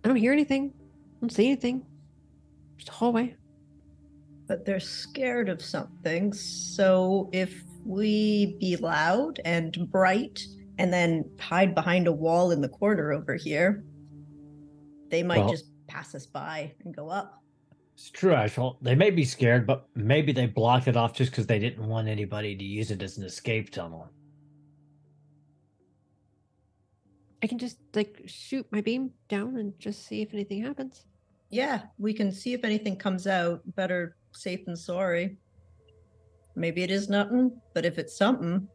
I 0.07 0.09
don't 0.09 0.19
hear 0.19 0.33
anything. 0.33 0.73
I 0.73 1.21
don't 1.21 1.33
see 1.33 1.47
anything. 1.47 1.85
Just 2.77 2.91
a 2.91 2.93
hallway. 2.93 3.35
But 4.47 4.65
they're 4.65 4.79
scared 4.79 5.49
of 5.49 5.61
something. 5.61 6.33
So 6.33 7.29
if 7.33 7.65
we 7.85 8.57
be 8.61 8.77
loud 8.77 9.41
and 9.45 9.77
bright 9.91 10.47
and 10.79 10.93
then 10.93 11.29
hide 11.41 11.75
behind 11.75 12.07
a 12.07 12.13
wall 12.13 12.53
in 12.53 12.61
the 12.61 12.69
corner 12.69 13.13
over 13.13 13.35
here, 13.35 13.83
they 15.09 15.25
might 15.25 15.39
Well- 15.39 15.51
just 15.51 15.65
pass 15.89 16.15
us 16.15 16.25
by 16.25 16.73
and 16.85 16.95
go 16.95 17.09
up. 17.09 17.43
It's 17.95 18.09
true, 18.09 18.31
Ashfall. 18.35 18.77
They 18.83 18.95
may 18.95 19.11
be 19.11 19.25
scared, 19.25 19.67
but 19.67 19.89
maybe 19.97 20.31
they 20.31 20.47
blocked 20.47 20.87
it 20.87 20.97
off 20.97 21.15
just 21.15 21.33
because 21.33 21.49
they 21.49 21.59
didn't 21.59 21.85
want 21.85 22.07
anybody 22.07 22.55
to 22.55 22.63
use 22.63 22.93
it 22.93 23.03
as 23.03 23.19
an 23.19 23.25
escape 23.25 23.71
tunnel. 23.71 24.09
I 27.47 27.49
can 27.49 27.59
just 27.59 27.79
like 27.95 28.23
shoot 28.27 28.67
my 28.73 28.81
beam 28.81 29.13
down 29.29 29.59
and 29.59 29.73
just 29.79 30.05
see 30.05 30.21
if 30.21 30.35
anything 30.35 30.65
happens. 30.65 31.07
Yeah, 31.49 31.83
we 31.97 32.13
can 32.13 32.33
see 32.33 32.55
if 32.55 32.65
anything 32.65 32.97
comes 32.97 33.29
out. 33.29 33.61
Better 33.77 34.17
safe 34.33 34.65
than 34.65 34.75
sorry. 34.75 35.37
Maybe 36.57 36.83
it 36.83 36.91
is 36.91 37.09
nothing, 37.09 37.57
but 37.73 37.85
if 37.85 37.99
it's 37.99 38.19
something, 38.19 38.67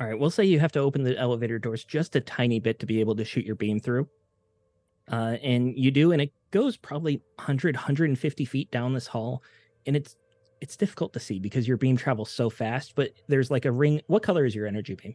All 0.00 0.06
right, 0.06 0.18
we'll 0.18 0.30
say 0.30 0.46
you 0.46 0.58
have 0.60 0.72
to 0.72 0.78
open 0.78 1.04
the 1.04 1.14
elevator 1.18 1.58
doors 1.58 1.84
just 1.84 2.16
a 2.16 2.22
tiny 2.22 2.58
bit 2.58 2.78
to 2.78 2.86
be 2.86 3.00
able 3.00 3.14
to 3.16 3.24
shoot 3.26 3.44
your 3.44 3.54
beam 3.54 3.78
through. 3.80 4.08
Uh, 5.12 5.36
and 5.42 5.76
you 5.76 5.90
do, 5.90 6.12
and 6.12 6.22
it 6.22 6.32
goes 6.52 6.78
probably 6.78 7.16
100, 7.34 7.76
150 7.76 8.44
feet 8.46 8.70
down 8.70 8.94
this 8.94 9.06
hall. 9.06 9.42
And 9.84 9.94
it's 9.94 10.16
it's 10.62 10.78
difficult 10.78 11.12
to 11.12 11.20
see 11.20 11.38
because 11.38 11.68
your 11.68 11.76
beam 11.76 11.98
travels 11.98 12.30
so 12.30 12.48
fast, 12.48 12.94
but 12.94 13.10
there's 13.28 13.50
like 13.50 13.66
a 13.66 13.72
ring. 13.72 14.00
What 14.06 14.22
color 14.22 14.46
is 14.46 14.54
your 14.54 14.66
energy 14.66 14.94
beam? 14.94 15.14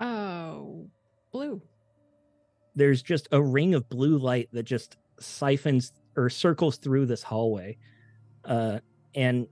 Oh, 0.00 0.86
blue. 1.32 1.60
There's 2.74 3.02
just 3.02 3.28
a 3.32 3.42
ring 3.42 3.74
of 3.74 3.88
blue 3.88 4.18
light 4.18 4.48
that 4.52 4.62
just 4.62 4.96
siphons 5.18 5.92
or 6.16 6.30
circles 6.30 6.76
through 6.76 7.06
this 7.06 7.22
hallway. 7.22 7.76
Uh, 8.44 8.78
and 9.14 9.46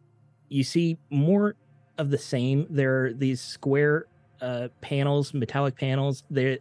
you 0.49 0.63
see 0.63 0.99
more 1.11 1.57
of 1.99 2.11
the 2.11 2.19
same. 2.19 2.67
There 2.71 3.07
are 3.07 3.13
these 3.13 3.41
square 3.41 4.07
uh, 4.41 4.69
panels, 4.81 5.35
metallic 5.35 5.77
panels 5.77 6.23
that 6.31 6.61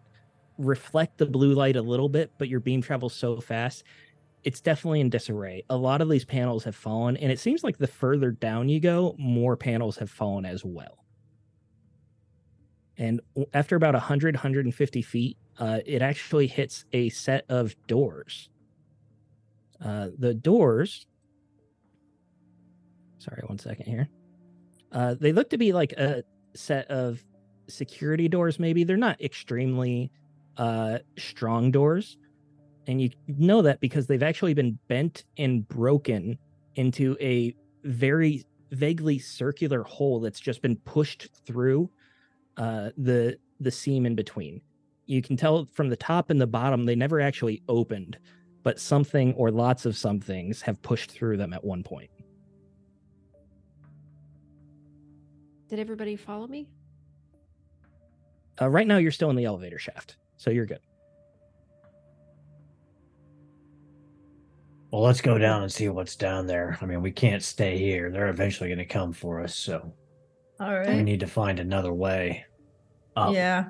reflect 0.58 1.17
the 1.17 1.26
blue 1.26 1.54
light 1.54 1.76
a 1.76 1.82
little 1.82 2.10
bit, 2.10 2.32
but 2.38 2.50
your 2.50 2.60
beam 2.60 2.82
travels 2.82 3.13
so 3.13 3.39
fast. 3.39 3.84
It's 4.43 4.62
definitely 4.62 5.02
in 5.02 5.10
disarray. 5.10 5.63
A 5.69 5.78
lot 5.78 6.02
of 6.02 6.10
these 6.10 6.26
panels 6.26 6.63
have 6.63 6.76
fallen, 6.76 7.17
and 7.17 7.32
it 7.32 7.39
seems 7.39 7.63
like 7.63 7.78
the 7.78 7.88
further 7.88 8.32
down 8.32 8.69
you 8.69 8.80
go, 8.80 9.15
more 9.17 9.58
panels 9.58 9.98
have 9.98 10.10
fallen 10.10 10.45
as 10.45 10.63
well. 10.63 11.04
And 12.97 13.19
after 13.53 13.75
about 13.75 13.93
100, 13.93 14.36
150 14.36 15.01
feet, 15.01 15.38
uh, 15.60 15.79
it 15.86 16.01
actually 16.01 16.47
hits 16.47 16.86
a 16.93 17.10
set 17.10 17.45
of 17.49 17.75
doors. 17.88 18.49
Uh, 19.84 20.10
the 20.17 20.34
doors, 20.34 21.05
sorry, 23.17 23.43
one 23.45 23.60
second 23.60 23.86
here. 23.86 24.10
Uh, 24.91 25.15
they 25.19 25.34
look 25.34 25.49
to 25.49 25.58
be 25.58 25.73
like 25.73 25.91
a 25.93 26.23
set 26.53 26.89
of 26.89 27.23
security 27.67 28.29
doors, 28.29 28.60
maybe. 28.60 28.84
They're 28.84 28.97
not 28.97 29.21
extremely 29.21 30.12
uh, 30.58 30.99
strong 31.17 31.71
doors. 31.71 32.17
And 32.88 33.01
you 33.01 33.10
know 33.27 33.62
that 33.63 33.81
because 33.81 34.08
they've 34.08 34.23
actually 34.23 34.53
been 34.53 34.77
bent 34.88 35.25
and 35.38 35.67
broken 35.67 36.38
into 36.75 37.17
a 37.19 37.53
very 37.84 38.45
vaguely 38.71 39.19
circular 39.19 39.84
hole 39.84 40.19
that's 40.19 40.39
just 40.39 40.62
been 40.62 40.77
pushed 40.77 41.29
through 41.45 41.89
uh, 42.57 42.91
the 42.97 43.37
the 43.59 43.71
seam 43.71 44.05
in 44.05 44.15
between. 44.15 44.61
You 45.05 45.21
can 45.21 45.37
tell 45.37 45.67
from 45.73 45.89
the 45.89 45.95
top 45.95 46.29
and 46.29 46.41
the 46.41 46.47
bottom 46.47 46.85
they 46.85 46.95
never 46.95 47.21
actually 47.21 47.61
opened, 47.69 48.17
but 48.63 48.79
something 48.79 49.33
or 49.35 49.51
lots 49.51 49.85
of 49.85 49.95
some 49.95 50.19
things 50.19 50.61
have 50.63 50.81
pushed 50.81 51.11
through 51.11 51.37
them 51.37 51.53
at 51.53 51.63
one 51.63 51.83
point. 51.83 52.09
Did 55.67 55.79
everybody 55.79 56.15
follow 56.15 56.47
me? 56.47 56.67
Uh, 58.61 58.69
right 58.69 58.87
now, 58.87 58.97
you're 58.97 59.11
still 59.11 59.29
in 59.29 59.35
the 59.35 59.45
elevator 59.45 59.79
shaft, 59.79 60.17
so 60.37 60.49
you're 60.49 60.65
good. 60.65 60.79
Well, 64.91 65.01
let's 65.01 65.21
go 65.21 65.37
down 65.37 65.61
and 65.61 65.71
see 65.71 65.89
what's 65.89 66.15
down 66.15 66.47
there. 66.47 66.77
I 66.81 66.85
mean, 66.85 67.01
we 67.01 67.11
can't 67.11 67.43
stay 67.43 67.77
here. 67.77 68.09
They're 68.09 68.29
eventually 68.29 68.69
going 68.69 68.79
to 68.79 68.85
come 68.85 69.11
for 69.11 69.41
us, 69.41 69.53
so 69.53 69.91
all 70.59 70.79
we 70.97 71.03
need 71.03 71.19
to 71.19 71.27
find 71.27 71.59
another 71.59 71.93
way. 71.93 72.45
Up. 73.15 73.33
Yeah. 73.33 73.65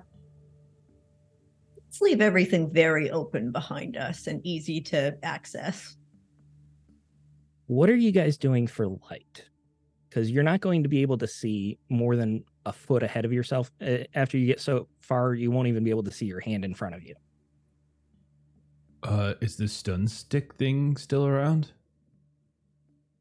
Let's 1.78 2.02
leave 2.02 2.22
everything 2.22 2.72
very 2.74 3.10
open 3.10 3.52
behind 3.52 3.98
us 3.98 4.28
and 4.28 4.46
easy 4.46 4.82
to 4.82 5.18
access. 5.24 5.96
What 7.68 7.90
are 7.90 7.96
you 7.96 8.12
guys 8.12 8.38
doing 8.38 8.68
for 8.68 8.88
light? 9.10 9.46
Because 10.10 10.30
you're 10.30 10.44
not 10.44 10.62
going 10.62 10.84
to 10.84 10.90
be 10.90 11.02
able 11.02 11.18
to 11.18 11.28
see 11.28 11.80
more 11.90 12.16
than 12.16 12.44
a 12.66 12.74
foot 12.74 13.04
ahead 13.04 13.26
of 13.26 13.34
yourself. 13.34 13.72
Uh, 13.82 14.00
after 14.14 14.38
you 14.38 14.46
get 14.46 14.60
so 14.60 14.88
far, 15.02 15.34
you 15.34 15.52
won't 15.52 15.68
even 15.68 15.84
be 15.84 15.90
able 15.90 16.04
to 16.04 16.12
see 16.12 16.26
your 16.26 16.40
hand 16.40 16.66
in 16.66 16.74
front 16.74 16.96
of 16.96 17.04
you. 17.04 17.16
Uh, 19.04 19.34
is 19.42 19.56
the 19.56 19.68
stun 19.68 20.08
stick 20.08 20.56
thing 20.56 20.98
still 20.98 21.26
around? 21.26 21.72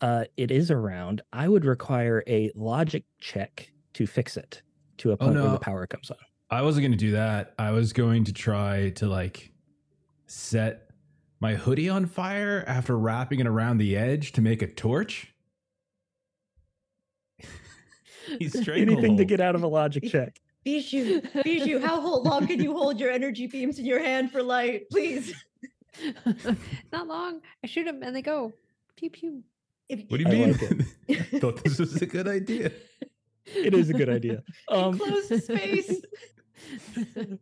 Uh, 0.05 0.25
it 0.37 0.51
is 0.51 0.71
around. 0.71 1.23
I 1.33 1.49
would 1.49 1.65
require 1.65 2.23
a 2.27 2.51
logic 2.55 3.05
check 3.21 3.73
to 3.95 4.07
fix 4.07 4.37
it 4.37 4.61
to 4.99 5.13
a 5.13 5.17
point 5.17 5.33
where 5.33 5.45
no. 5.45 5.53
the 5.53 5.59
power 5.59 5.87
comes 5.87 6.11
on. 6.11 6.19
I 6.51 6.61
wasn't 6.61 6.83
going 6.83 6.93
to 6.93 6.99
do 6.99 7.13
that. 7.13 7.55
I 7.59 7.71
was 7.71 7.95
going 7.95 8.25
to 8.25 8.33
try 8.35 8.91
to 8.97 9.07
like 9.07 9.51
set 10.27 10.91
my 11.41 11.55
hoodie 11.55 11.89
on 11.89 12.05
fire 12.05 12.65
after 12.67 12.99
wrapping 12.99 13.41
it 13.41 13.47
around 13.47 13.79
the 13.79 13.97
edge 13.97 14.33
to 14.33 14.43
make 14.43 14.61
a 14.61 14.67
torch. 14.67 15.33
He's 18.39 18.69
Anything 18.69 19.17
to 19.17 19.25
get 19.25 19.41
out 19.41 19.55
of 19.55 19.63
a 19.63 19.69
logic 19.69 20.05
check. 20.11 20.39
Bijou, 20.65 21.23
Bijou, 21.45 21.79
how 21.79 21.99
long 22.19 22.47
can 22.47 22.63
you 22.63 22.77
hold 22.77 23.01
your 23.01 23.11
energy 23.11 23.47
beams 23.47 23.79
in 23.79 23.87
your 23.87 24.01
hand 24.01 24.31
for 24.31 24.43
light? 24.43 24.83
Please. 24.91 25.35
Not 26.93 27.07
long. 27.07 27.41
I 27.63 27.67
shoot 27.69 27.85
them 27.85 28.03
and 28.03 28.15
they 28.15 28.21
go 28.21 28.53
pew 28.97 29.09
pew. 29.09 29.43
If 29.89 30.05
What 30.09 30.17
do 30.19 30.23
you 30.25 30.29
I 30.29 30.33
mean? 30.33 30.53
like 31.09 31.19
I 31.35 31.39
thought 31.41 31.63
this 31.65 31.79
was 31.79 32.01
a 32.01 32.07
good 32.07 32.27
idea. 32.29 32.71
It 33.47 33.75
is 33.75 33.91
a 33.91 33.93
good 33.95 34.09
idea. 34.09 34.43
Um, 34.69 34.95
Enclosed 34.95 35.43
space. 35.45 36.01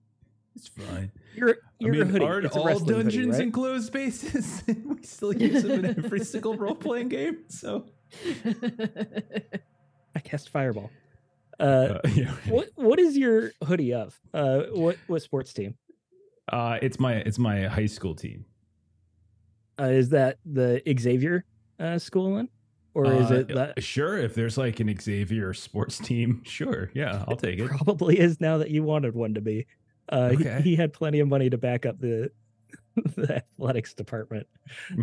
It's 0.54 0.68
fine. 0.68 1.10
your 1.34 1.50
I 1.50 1.54
your 1.78 1.92
mean, 1.94 2.08
hoodie. 2.10 2.24
aren't 2.26 2.44
it's 2.44 2.54
a 2.56 2.58
all 2.58 2.66
wrestling 2.66 2.88
hoodie, 2.94 3.02
dungeons 3.04 3.36
right? 3.36 3.42
enclosed 3.44 3.86
spaces? 3.86 4.62
we 4.84 5.02
still 5.02 5.32
use 5.32 5.62
them 5.62 5.82
in 5.84 6.04
every 6.04 6.22
single 6.26 6.56
role 6.58 6.74
playing 6.74 7.08
game. 7.08 7.38
So, 7.48 7.86
I 10.14 10.20
cast 10.22 10.50
fireball. 10.50 10.90
Uh, 11.58 11.62
uh, 11.62 12.00
yeah. 12.14 12.32
what 12.48 12.68
what 12.74 12.98
is 12.98 13.16
your 13.16 13.52
hoodie 13.64 13.94
of? 13.94 14.20
Uh, 14.34 14.64
what 14.72 14.98
what 15.06 15.22
sports 15.22 15.54
team? 15.54 15.74
Uh, 16.52 16.78
it's 16.82 17.00
my 17.00 17.14
it's 17.14 17.38
my 17.38 17.62
high 17.62 17.86
school 17.86 18.14
team. 18.14 18.44
Uh, 19.80 19.84
is 19.84 20.10
that 20.10 20.36
the 20.44 20.82
Xavier 20.98 21.46
uh, 21.82 21.98
school 21.98 22.32
one, 22.32 22.48
or 22.94 23.12
is 23.12 23.30
Uh, 23.30 23.34
it 23.36 23.48
that? 23.48 23.82
Sure, 23.82 24.16
if 24.18 24.34
there's 24.34 24.56
like 24.58 24.80
an 24.80 24.94
Xavier 25.00 25.52
sports 25.54 25.98
team, 25.98 26.42
sure, 26.46 26.90
yeah, 26.94 27.24
I'll 27.28 27.36
take 27.36 27.58
it. 27.58 27.68
Probably 27.68 28.18
is 28.18 28.40
now 28.40 28.58
that 28.58 28.70
you 28.70 28.82
wanted 28.82 29.14
one 29.14 29.34
to 29.34 29.40
be. 29.40 29.66
Uh, 30.10 30.30
he- 30.30 30.36
Okay. 30.36 30.60
he, 30.62 30.76
had 30.76 30.92
plenty 30.92 31.20
of 31.20 31.28
money 31.28 31.48
to 31.50 31.58
back 31.58 31.86
up 31.86 31.98
the 31.98 32.30
the 32.96 33.36
athletics 33.58 33.94
department. 33.94 34.46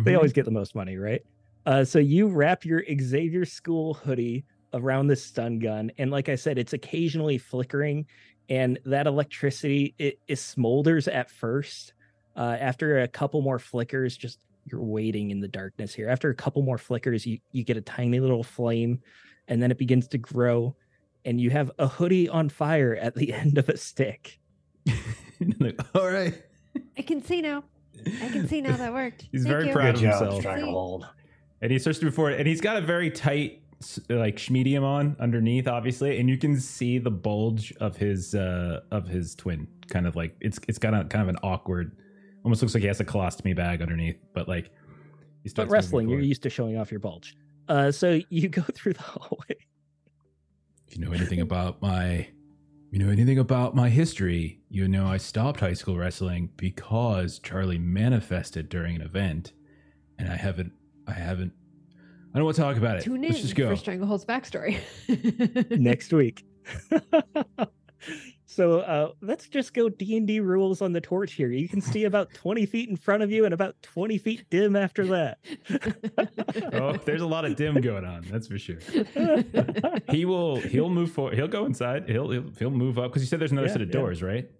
They 0.04 0.12
Mhm. 0.12 0.16
always 0.16 0.32
get 0.32 0.44
the 0.44 0.50
most 0.50 0.74
money, 0.74 0.96
right? 0.96 1.22
Uh, 1.66 1.84
so 1.84 1.98
you 1.98 2.28
wrap 2.28 2.64
your 2.64 2.82
Xavier 3.00 3.44
school 3.44 3.94
hoodie 3.94 4.46
around 4.72 5.08
this 5.08 5.24
stun 5.24 5.58
gun. 5.58 5.90
And 5.98 6.10
like 6.10 6.28
I 6.28 6.36
said, 6.36 6.58
it's 6.58 6.72
occasionally 6.72 7.38
flickering, 7.38 8.06
and 8.48 8.78
that 8.84 9.06
electricity 9.06 9.94
it, 9.98 10.20
it 10.28 10.36
smolders 10.36 11.12
at 11.12 11.30
first. 11.30 11.94
Uh, 12.36 12.56
after 12.60 13.00
a 13.00 13.08
couple 13.08 13.42
more 13.42 13.58
flickers, 13.58 14.16
just 14.16 14.44
you're 14.64 14.82
waiting 14.82 15.30
in 15.30 15.40
the 15.40 15.48
darkness 15.48 15.94
here. 15.94 16.08
After 16.08 16.30
a 16.30 16.34
couple 16.34 16.62
more 16.62 16.78
flickers, 16.78 17.26
you 17.26 17.38
you 17.52 17.64
get 17.64 17.76
a 17.76 17.80
tiny 17.80 18.20
little 18.20 18.42
flame, 18.42 19.00
and 19.48 19.62
then 19.62 19.70
it 19.70 19.78
begins 19.78 20.08
to 20.08 20.18
grow, 20.18 20.76
and 21.24 21.40
you 21.40 21.50
have 21.50 21.70
a 21.78 21.86
hoodie 21.86 22.28
on 22.28 22.48
fire 22.48 22.96
at 23.00 23.14
the 23.14 23.32
end 23.34 23.58
of 23.58 23.68
a 23.68 23.76
stick. 23.76 24.38
like, 25.58 25.80
all 25.94 26.10
right. 26.10 26.42
I 26.96 27.02
can 27.02 27.22
see 27.22 27.42
now. 27.42 27.64
I 28.22 28.28
can 28.28 28.48
see 28.48 28.60
now 28.60 28.76
that 28.76 28.92
worked. 28.92 29.22
He's 29.32 29.42
Thank 29.42 29.52
very 29.52 29.66
you. 29.66 29.72
proud 29.72 29.94
Good 29.96 30.04
of 30.04 30.10
job, 30.10 30.20
himself. 30.20 30.40
Stranglehold. 30.40 31.06
And 31.62 31.70
he 31.70 31.78
starts 31.78 31.98
to 31.98 32.06
move 32.06 32.14
forward, 32.14 32.34
and 32.34 32.48
he's 32.48 32.62
got 32.62 32.78
a 32.78 32.80
very 32.80 33.10
tight, 33.10 33.60
like 34.08 34.48
medium 34.48 34.82
on 34.82 35.14
underneath, 35.20 35.68
obviously, 35.68 36.18
and 36.18 36.26
you 36.26 36.38
can 36.38 36.58
see 36.58 36.96
the 36.96 37.10
bulge 37.10 37.74
of 37.80 37.98
his 37.98 38.34
uh 38.34 38.80
of 38.90 39.06
his 39.06 39.34
twin. 39.34 39.68
Kind 39.88 40.06
of 40.06 40.16
like 40.16 40.34
it's 40.40 40.58
it's 40.68 40.78
got 40.78 40.94
a 40.94 41.04
kind 41.04 41.20
of 41.20 41.28
an 41.28 41.36
awkward, 41.42 41.96
almost 42.44 42.62
looks 42.62 42.74
like 42.74 42.82
he 42.82 42.86
has 42.88 43.00
a 43.00 43.04
colostomy 43.04 43.54
bag 43.54 43.82
underneath, 43.82 44.18
but 44.32 44.48
like 44.48 44.70
he 45.42 45.48
starts 45.48 45.68
But 45.68 45.72
wrestling, 45.72 46.08
you're 46.08 46.20
used 46.20 46.42
to 46.42 46.50
showing 46.50 46.78
off 46.78 46.90
your 46.90 47.00
bulge. 47.00 47.36
Uh, 47.68 47.90
so 47.90 48.20
you 48.30 48.48
go 48.60 48.62
through 48.74 48.94
the 48.94 49.02
hallway. 49.02 49.56
If 50.88 50.96
you 50.96 51.04
know 51.04 51.12
anything 51.12 51.40
about 51.40 51.80
my, 51.80 52.28
you 52.90 52.98
know 52.98 53.10
anything 53.10 53.38
about 53.38 53.74
my 53.74 53.88
history, 53.88 54.60
you 54.68 54.88
know 54.88 55.06
I 55.06 55.18
stopped 55.18 55.60
high 55.60 55.74
school 55.74 55.96
wrestling 55.96 56.50
because 56.56 57.38
Charlie 57.38 57.78
manifested 57.78 58.68
during 58.68 58.96
an 58.96 59.02
event, 59.02 59.52
and 60.18 60.28
I 60.28 60.36
haven't, 60.36 60.72
I 61.06 61.12
haven't, 61.12 61.52
I 62.34 62.38
don't 62.38 62.44
want 62.44 62.56
to 62.56 62.62
talk 62.62 62.76
about 62.76 62.96
it. 62.96 63.04
Tune 63.04 63.22
in 63.24 63.30
Let's 63.30 63.42
just 63.42 63.54
go. 63.54 63.74
for 63.74 63.80
Stranglehold's 63.80 64.24
backstory. 64.24 64.78
next 65.78 66.12
week. 66.12 66.44
so 68.60 68.80
uh, 68.80 69.12
let's 69.22 69.48
just 69.48 69.72
go 69.72 69.88
D 69.88 70.18
and 70.18 70.26
D 70.26 70.38
rules 70.38 70.82
on 70.82 70.92
the 70.92 71.00
torch 71.00 71.32
here. 71.32 71.48
You 71.48 71.66
can 71.66 71.80
see 71.80 72.04
about 72.04 72.30
twenty 72.34 72.66
feet 72.66 72.90
in 72.90 72.96
front 72.96 73.22
of 73.22 73.30
you 73.30 73.46
and 73.46 73.54
about 73.54 73.74
twenty 73.80 74.18
feet 74.18 74.44
dim 74.50 74.76
after 74.76 75.06
that. 75.06 75.38
oh, 76.74 76.92
there's 77.06 77.22
a 77.22 77.26
lot 77.26 77.46
of 77.46 77.56
dim 77.56 77.80
going 77.80 78.04
on. 78.04 78.26
That's 78.30 78.48
for 78.48 78.58
sure. 78.58 78.76
He 80.10 80.26
will, 80.26 80.56
he'll 80.60 80.90
move 80.90 81.10
forward. 81.12 81.34
He'll 81.34 81.48
go 81.48 81.64
inside. 81.64 82.08
He'll, 82.08 82.28
he'll, 82.30 82.50
he'll 82.58 82.70
move 82.70 82.98
up 82.98 83.10
because 83.10 83.22
you 83.22 83.28
said 83.28 83.40
there's 83.40 83.52
another 83.52 83.68
Yeah, 83.68 83.72
set 83.72 83.82
of 83.82 83.88
yeah. 83.88 83.92
doors, 83.92 84.22
right? 84.22 84.50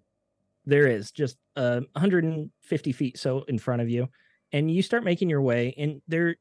there 0.64 0.86
is 0.86 1.11
just 1.11 1.36
uh, 1.57 1.80
150 1.92 2.92
feet 2.92 3.18
so 3.18 3.42
in 3.48 3.59
front 3.59 3.82
of 3.82 3.90
you, 3.90 4.09
and 4.53 4.70
you 4.70 4.80
start 4.82 5.05
making 5.05 5.28
your 5.28 5.42
way, 5.42 5.74
and 5.76 6.01
there 6.09 6.36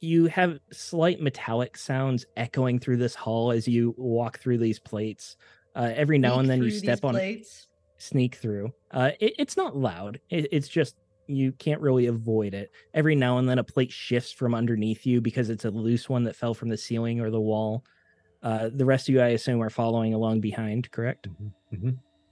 you 0.00 0.26
have 0.26 0.58
slight 0.72 1.20
metallic 1.20 1.76
sounds 1.76 2.24
echoing 2.36 2.78
through 2.78 2.98
this 2.98 3.16
hall 3.16 3.50
as 3.50 3.66
you 3.66 3.94
walk 3.98 4.38
through 4.38 4.58
these 4.58 4.78
plates. 4.78 5.36
Uh, 5.74 5.92
every 5.94 6.18
now 6.18 6.34
Sneak 6.34 6.40
and 6.40 6.50
then 6.50 6.62
you 6.62 6.70
step 6.70 7.04
on 7.04 7.14
plates. 7.14 7.66
sneak 7.98 8.36
through. 8.36 8.72
Uh, 8.90 9.10
it, 9.20 9.34
it's 9.38 9.56
not 9.56 9.76
loud. 9.76 10.18
It, 10.30 10.48
it's 10.50 10.68
just 10.68 10.96
you 11.26 11.52
can't 11.52 11.80
really 11.80 12.06
avoid 12.06 12.54
it. 12.54 12.70
Every 12.94 13.14
now 13.14 13.38
and 13.38 13.48
then 13.48 13.58
a 13.58 13.64
plate 13.64 13.92
shifts 13.92 14.32
from 14.32 14.54
underneath 14.54 15.06
you 15.06 15.20
because 15.20 15.50
it's 15.50 15.64
a 15.64 15.70
loose 15.70 16.08
one 16.08 16.24
that 16.24 16.34
fell 16.34 16.54
from 16.54 16.68
the 16.68 16.76
ceiling 16.76 17.20
or 17.20 17.30
the 17.30 17.40
wall. 17.40 17.84
Uh, 18.42 18.70
the 18.72 18.84
rest 18.84 19.08
of 19.08 19.14
you, 19.14 19.20
I 19.20 19.28
assume, 19.28 19.62
are 19.62 19.70
following 19.70 20.14
along 20.14 20.40
behind. 20.40 20.90
Correct? 20.90 21.28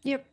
yep. 0.03 0.27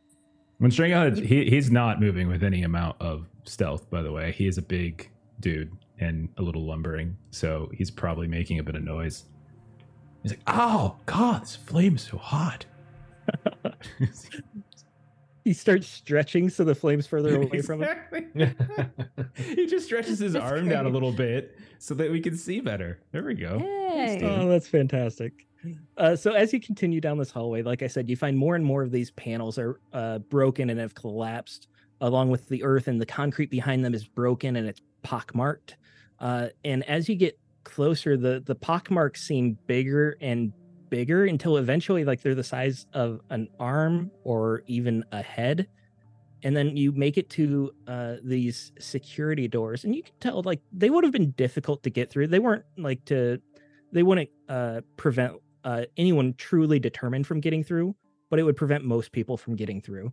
When 0.58 0.70
Stranglehold, 0.70 1.18
he 1.18 1.50
he's 1.50 1.70
not 1.70 2.00
moving 2.00 2.28
with 2.28 2.42
any 2.42 2.62
amount 2.62 2.96
of 3.00 3.26
stealth. 3.44 3.90
By 3.90 4.02
the 4.02 4.12
way, 4.12 4.32
he 4.32 4.46
is 4.46 4.56
a 4.56 4.62
big 4.62 5.10
dude 5.40 5.70
and 5.98 6.28
a 6.38 6.42
little 6.42 6.64
lumbering, 6.64 7.16
so 7.30 7.70
he's 7.74 7.90
probably 7.90 8.28
making 8.28 8.60
a 8.60 8.62
bit 8.62 8.76
of 8.76 8.82
noise. 8.84 9.24
He's 10.22 10.32
like, 10.32 10.42
"Oh 10.46 10.96
God, 11.06 11.42
this 11.42 11.56
flame 11.56 11.96
is 11.96 12.02
so 12.02 12.18
hot." 12.18 12.64
He 15.44 15.52
starts 15.52 15.86
stretching 15.86 16.48
so 16.48 16.64
the 16.64 16.74
flame's 16.74 17.06
further 17.06 17.36
away 17.42 17.60
from 17.60 17.82
him. 17.82 17.96
He 19.36 19.66
just 19.66 19.84
stretches 19.84 20.18
his 20.18 20.32
That's 20.32 20.44
arm 20.44 20.68
down 20.68 20.86
a 20.86 20.88
little 20.88 21.12
bit 21.12 21.58
so 21.78 21.94
that 21.94 22.10
we 22.10 22.20
can 22.20 22.36
see 22.36 22.60
better. 22.60 23.00
There 23.12 23.22
we 23.22 23.34
go. 23.34 23.58
Hey. 23.58 24.20
Oh, 24.22 24.48
that's 24.48 24.68
fantastic. 24.68 25.46
Uh, 25.98 26.16
so 26.16 26.32
as 26.32 26.52
you 26.52 26.60
continue 26.60 27.00
down 27.00 27.18
this 27.18 27.30
hallway, 27.30 27.62
like 27.62 27.82
I 27.82 27.88
said, 27.88 28.08
you 28.08 28.16
find 28.16 28.36
more 28.36 28.54
and 28.54 28.64
more 28.64 28.82
of 28.82 28.90
these 28.90 29.10
panels 29.12 29.58
are 29.58 29.80
uh, 29.92 30.18
broken 30.18 30.70
and 30.70 30.78
have 30.80 30.94
collapsed, 30.94 31.68
along 32.00 32.30
with 32.30 32.48
the 32.48 32.62
earth 32.62 32.88
and 32.88 33.00
the 33.00 33.06
concrete 33.06 33.50
behind 33.50 33.84
them 33.84 33.94
is 33.94 34.06
broken 34.06 34.56
and 34.56 34.66
it's 34.66 34.80
pockmarked. 35.02 35.76
Uh, 36.20 36.48
and 36.64 36.88
as 36.88 37.08
you 37.08 37.16
get 37.16 37.38
closer, 37.64 38.16
the 38.16 38.42
the 38.46 38.54
pockmarks 38.54 39.22
seem 39.22 39.58
bigger 39.66 40.16
and 40.20 40.52
bigger 40.90 41.24
until 41.24 41.56
eventually, 41.56 42.04
like 42.04 42.22
they're 42.22 42.34
the 42.34 42.44
size 42.44 42.86
of 42.92 43.20
an 43.30 43.48
arm 43.58 44.10
or 44.24 44.62
even 44.66 45.04
a 45.12 45.22
head. 45.22 45.68
And 46.42 46.54
then 46.54 46.76
you 46.76 46.92
make 46.92 47.16
it 47.16 47.30
to 47.30 47.72
uh, 47.86 48.16
these 48.22 48.72
security 48.78 49.48
doors, 49.48 49.84
and 49.84 49.94
you 49.94 50.02
can 50.02 50.12
tell 50.20 50.42
like 50.42 50.60
they 50.72 50.90
would 50.90 51.02
have 51.02 51.12
been 51.12 51.30
difficult 51.32 51.82
to 51.84 51.90
get 51.90 52.10
through. 52.10 52.26
They 52.26 52.38
weren't 52.38 52.64
like 52.76 53.04
to 53.06 53.40
they 53.92 54.02
wouldn't 54.02 54.28
uh, 54.48 54.82
prevent 54.96 55.34
uh, 55.64 55.84
anyone 55.96 56.34
truly 56.36 56.78
determined 56.78 57.26
from 57.26 57.40
getting 57.40 57.64
through, 57.64 57.96
but 58.28 58.38
it 58.38 58.42
would 58.42 58.56
prevent 58.56 58.84
most 58.84 59.12
people 59.12 59.36
from 59.36 59.56
getting 59.56 59.80
through. 59.80 60.12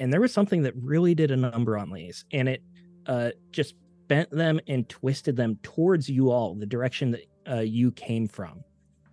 And 0.00 0.12
there 0.12 0.20
was 0.20 0.32
something 0.32 0.62
that 0.62 0.74
really 0.76 1.14
did 1.14 1.30
a 1.30 1.36
number 1.36 1.78
on 1.78 1.92
these, 1.92 2.24
and 2.32 2.48
it 2.48 2.62
uh, 3.06 3.30
just 3.52 3.74
bent 4.08 4.30
them 4.30 4.60
and 4.66 4.88
twisted 4.88 5.36
them 5.36 5.58
towards 5.62 6.08
you 6.08 6.30
all, 6.30 6.54
the 6.54 6.66
direction 6.66 7.12
that 7.12 7.26
uh, 7.48 7.60
you 7.60 7.92
came 7.92 8.26
from. 8.26 8.64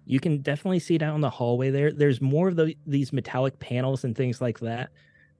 You 0.05 0.19
can 0.19 0.41
definitely 0.41 0.79
see 0.79 0.97
down 0.97 1.21
the 1.21 1.29
hallway 1.29 1.69
there. 1.69 1.91
There's 1.91 2.21
more 2.21 2.49
of 2.49 2.55
the, 2.55 2.75
these 2.85 3.13
metallic 3.13 3.57
panels 3.59 4.03
and 4.03 4.15
things 4.15 4.41
like 4.41 4.59
that, 4.59 4.89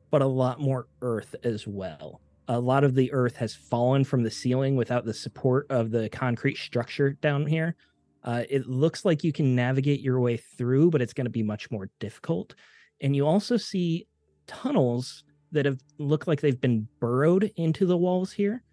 but 0.10 0.22
a 0.22 0.28
lot 0.28 0.60
more 0.60 0.88
earth 1.02 1.36
as 1.44 1.68
well. 1.68 2.22
A 2.48 2.60
lot 2.60 2.84
of 2.84 2.96
the 2.96 3.12
earth 3.14 3.36
has 3.38 3.56
fallen 3.56 4.04
from 4.04 4.24
the 4.24 4.32
ceiling 4.32 4.76
without 4.76 5.06
the 5.06 5.14
support 5.14 5.66
of 5.70 5.92
the 5.92 6.10
concrete 6.10 6.58
structure 6.58 7.14
down 7.14 7.46
here. 7.46 7.76
Uh, 8.24 8.44
it 8.50 8.68
looks 8.68 9.04
like 9.06 9.24
you 9.24 9.34
can 9.34 9.56
navigate 9.56 10.00
your 10.00 10.20
way 10.20 10.38
through, 10.38 10.90
but 10.90 11.02
it's 11.02 11.14
going 11.14 11.26
to 11.26 11.32
be 11.32 11.44
much 11.44 11.70
more 11.72 11.90
difficult. 12.00 12.56
And 13.02 13.16
you 13.16 13.28
also 13.28 13.58
see 13.58 14.08
tunnels 14.48 15.24
that 15.52 15.66
have 15.66 15.80
looked 15.98 16.28
like 16.28 16.42
they've 16.42 16.60
been 16.60 16.88
burrowed 17.00 17.52
into 17.58 17.86
the 17.86 17.98
walls 17.98 18.32
here. 18.32 18.64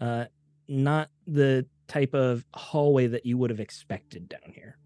Uh, 0.00 0.26
not 0.68 1.08
the 1.26 1.66
type 1.88 2.14
of 2.14 2.44
hallway 2.54 3.06
that 3.06 3.26
you 3.26 3.36
would 3.38 3.50
have 3.50 3.60
expected 3.60 4.28
down 4.28 4.52
here. 4.54 4.78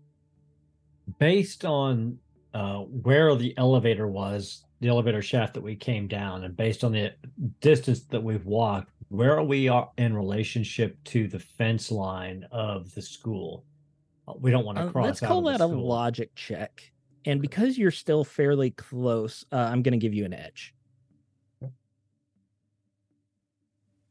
Based 1.19 1.65
on 1.65 2.19
uh, 2.55 2.81
where 2.81 3.35
the 3.37 3.57
elevator 3.59 4.09
was, 4.09 4.65
the 4.81 4.89
elevator 4.89 5.23
shaft 5.23 5.55
that 5.55 5.63
we 5.63 5.77
came 5.77 6.07
down, 6.09 6.45
and 6.45 6.57
based 6.57 6.85
on 6.85 6.93
the 6.93 7.13
distance 7.61 8.03
that 8.05 8.23
we've 8.23 8.45
walked, 8.45 8.91
where 9.09 9.37
are 9.39 9.45
we 9.45 9.69
are 9.69 9.91
in 9.99 10.15
relationship 10.15 11.03
to 11.05 11.29
the 11.29 11.39
fence 11.39 11.91
line 11.91 12.47
of 12.51 12.93
the 12.95 13.03
school? 13.03 13.65
Uh, 14.27 14.35
We 14.41 14.51
don't 14.51 14.67
want 14.67 14.79
to 14.79 14.85
Uh, 14.85 14.91
cross. 14.91 15.07
let's 15.07 15.23
out 15.23 15.29
call 15.29 15.49
of 15.49 15.59
the 15.59 15.67
that 15.69 15.75
a 15.75 15.79
logic 15.79 16.35
check. 16.35 16.93
And 17.25 17.41
because 17.41 17.79
you're 17.79 17.91
still 17.91 18.25
fairly 18.25 18.71
close, 18.73 19.45
uh, 19.53 19.57
I'm 19.57 19.83
going 19.83 19.93
to 19.93 19.99
give 19.99 20.15
you 20.15 20.25
an 20.25 20.35
edge. 20.35 20.75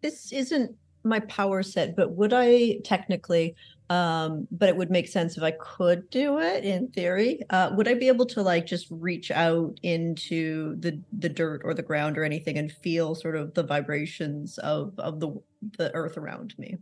This 0.01 0.31
isn't 0.31 0.75
my 1.03 1.19
power 1.21 1.63
set, 1.63 1.95
but 1.95 2.15
would 2.15 2.33
I 2.33 2.79
technically, 2.83 3.55
um, 3.89 4.47
but 4.51 4.69
it 4.69 4.75
would 4.75 4.89
make 4.89 5.07
sense 5.07 5.37
if 5.37 5.43
I 5.43 5.51
could 5.51 6.09
do 6.09 6.39
it 6.39 6.65
in 6.65 6.89
theory. 6.89 7.41
Uh, 7.49 7.71
would 7.73 7.87
I 7.87 7.93
be 7.93 8.07
able 8.07 8.25
to 8.27 8.41
like 8.41 8.65
just 8.65 8.87
reach 8.89 9.31
out 9.31 9.79
into 9.83 10.75
the 10.79 11.01
the 11.17 11.29
dirt 11.29 11.61
or 11.63 11.73
the 11.73 11.83
ground 11.83 12.17
or 12.17 12.23
anything 12.23 12.57
and 12.57 12.71
feel 12.71 13.13
sort 13.13 13.35
of 13.35 13.53
the 13.53 13.63
vibrations 13.63 14.57
of 14.59 14.93
of 14.97 15.19
the 15.19 15.39
the 15.77 15.93
earth 15.93 16.17
around 16.17 16.55
me? 16.57 16.77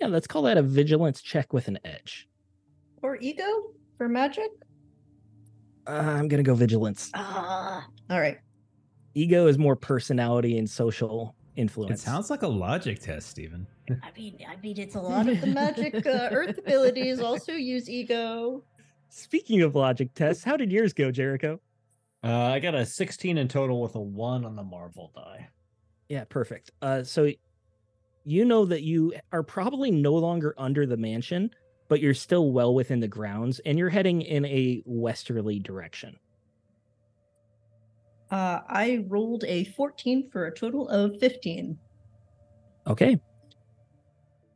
Yeah, 0.00 0.08
let's 0.08 0.26
call 0.26 0.42
that 0.42 0.58
a 0.58 0.62
vigilance 0.62 1.22
check 1.22 1.52
with 1.52 1.66
an 1.68 1.78
edge. 1.84 2.28
Or 3.02 3.16
ego 3.20 3.72
for 3.96 4.08
magic? 4.08 4.50
Uh, 5.86 5.92
I'm 5.92 6.28
going 6.28 6.42
to 6.42 6.48
go 6.48 6.54
vigilance. 6.54 7.10
Ah, 7.14 7.86
all 8.10 8.20
right. 8.20 8.38
Ego 9.14 9.46
is 9.46 9.56
more 9.56 9.74
personality 9.74 10.58
and 10.58 10.68
social 10.68 11.34
influence. 11.58 12.00
It 12.00 12.04
sounds 12.04 12.30
like 12.30 12.42
a 12.42 12.48
logic 12.48 13.00
test, 13.00 13.28
Steven. 13.28 13.66
I 13.90 14.10
mean, 14.16 14.38
I 14.48 14.56
mean, 14.62 14.78
it's 14.78 14.94
a 14.94 15.00
lot 15.12 15.28
of 15.28 15.40
the 15.40 15.48
magic 15.48 16.06
uh, 16.06 16.28
earth 16.30 16.58
abilities 16.58 17.20
also 17.20 17.52
use 17.52 17.90
ego. 17.90 18.62
Speaking 19.10 19.62
of 19.62 19.74
logic 19.74 20.14
tests, 20.14 20.44
how 20.44 20.56
did 20.56 20.70
yours 20.70 20.92
go, 20.92 21.10
Jericho? 21.10 21.60
Uh, 22.22 22.34
I 22.34 22.58
got 22.58 22.74
a 22.74 22.84
16 22.84 23.38
in 23.38 23.48
total 23.48 23.80
with 23.80 23.94
a 23.94 24.00
one 24.00 24.44
on 24.44 24.56
the 24.56 24.64
Marvel 24.64 25.12
die. 25.14 25.48
Yeah, 26.08 26.24
perfect. 26.24 26.70
Uh, 26.80 27.02
so 27.02 27.30
you 28.24 28.44
know 28.44 28.64
that 28.64 28.82
you 28.82 29.14
are 29.32 29.42
probably 29.42 29.90
no 29.90 30.14
longer 30.14 30.54
under 30.58 30.86
the 30.86 30.96
mansion, 30.96 31.50
but 31.88 32.00
you're 32.00 32.14
still 32.14 32.50
well 32.50 32.74
within 32.74 33.00
the 33.00 33.08
grounds, 33.08 33.60
and 33.60 33.78
you're 33.78 33.88
heading 33.88 34.22
in 34.22 34.44
a 34.44 34.82
westerly 34.84 35.58
direction. 35.58 36.18
Uh, 38.30 38.60
I 38.68 39.04
rolled 39.08 39.44
a 39.44 39.64
14 39.64 40.30
for 40.30 40.46
a 40.46 40.54
total 40.54 40.88
of 40.88 41.18
15. 41.18 41.78
Okay. 42.86 43.20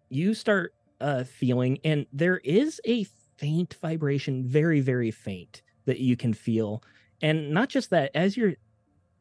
You 0.08 0.34
start 0.34 0.74
uh, 1.00 1.24
feeling, 1.24 1.78
and 1.84 2.06
there 2.12 2.38
is 2.38 2.80
a 2.84 3.04
faint 3.38 3.76
vibration, 3.80 4.46
very, 4.46 4.80
very 4.80 5.10
faint 5.10 5.62
that 5.86 6.00
you 6.00 6.16
can 6.16 6.34
feel. 6.34 6.82
And 7.22 7.50
not 7.50 7.68
just 7.68 7.90
that, 7.90 8.10
as 8.14 8.36
you're 8.36 8.54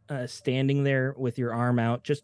uh, 0.09 0.27
standing 0.27 0.83
there 0.83 1.15
with 1.17 1.37
your 1.37 1.53
arm 1.53 1.79
out, 1.79 2.03
just 2.03 2.23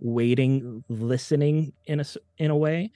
waiting, 0.00 0.82
listening 0.88 1.72
in 1.86 2.00
a 2.00 2.04
in 2.38 2.50
a 2.50 2.56
way, 2.56 2.92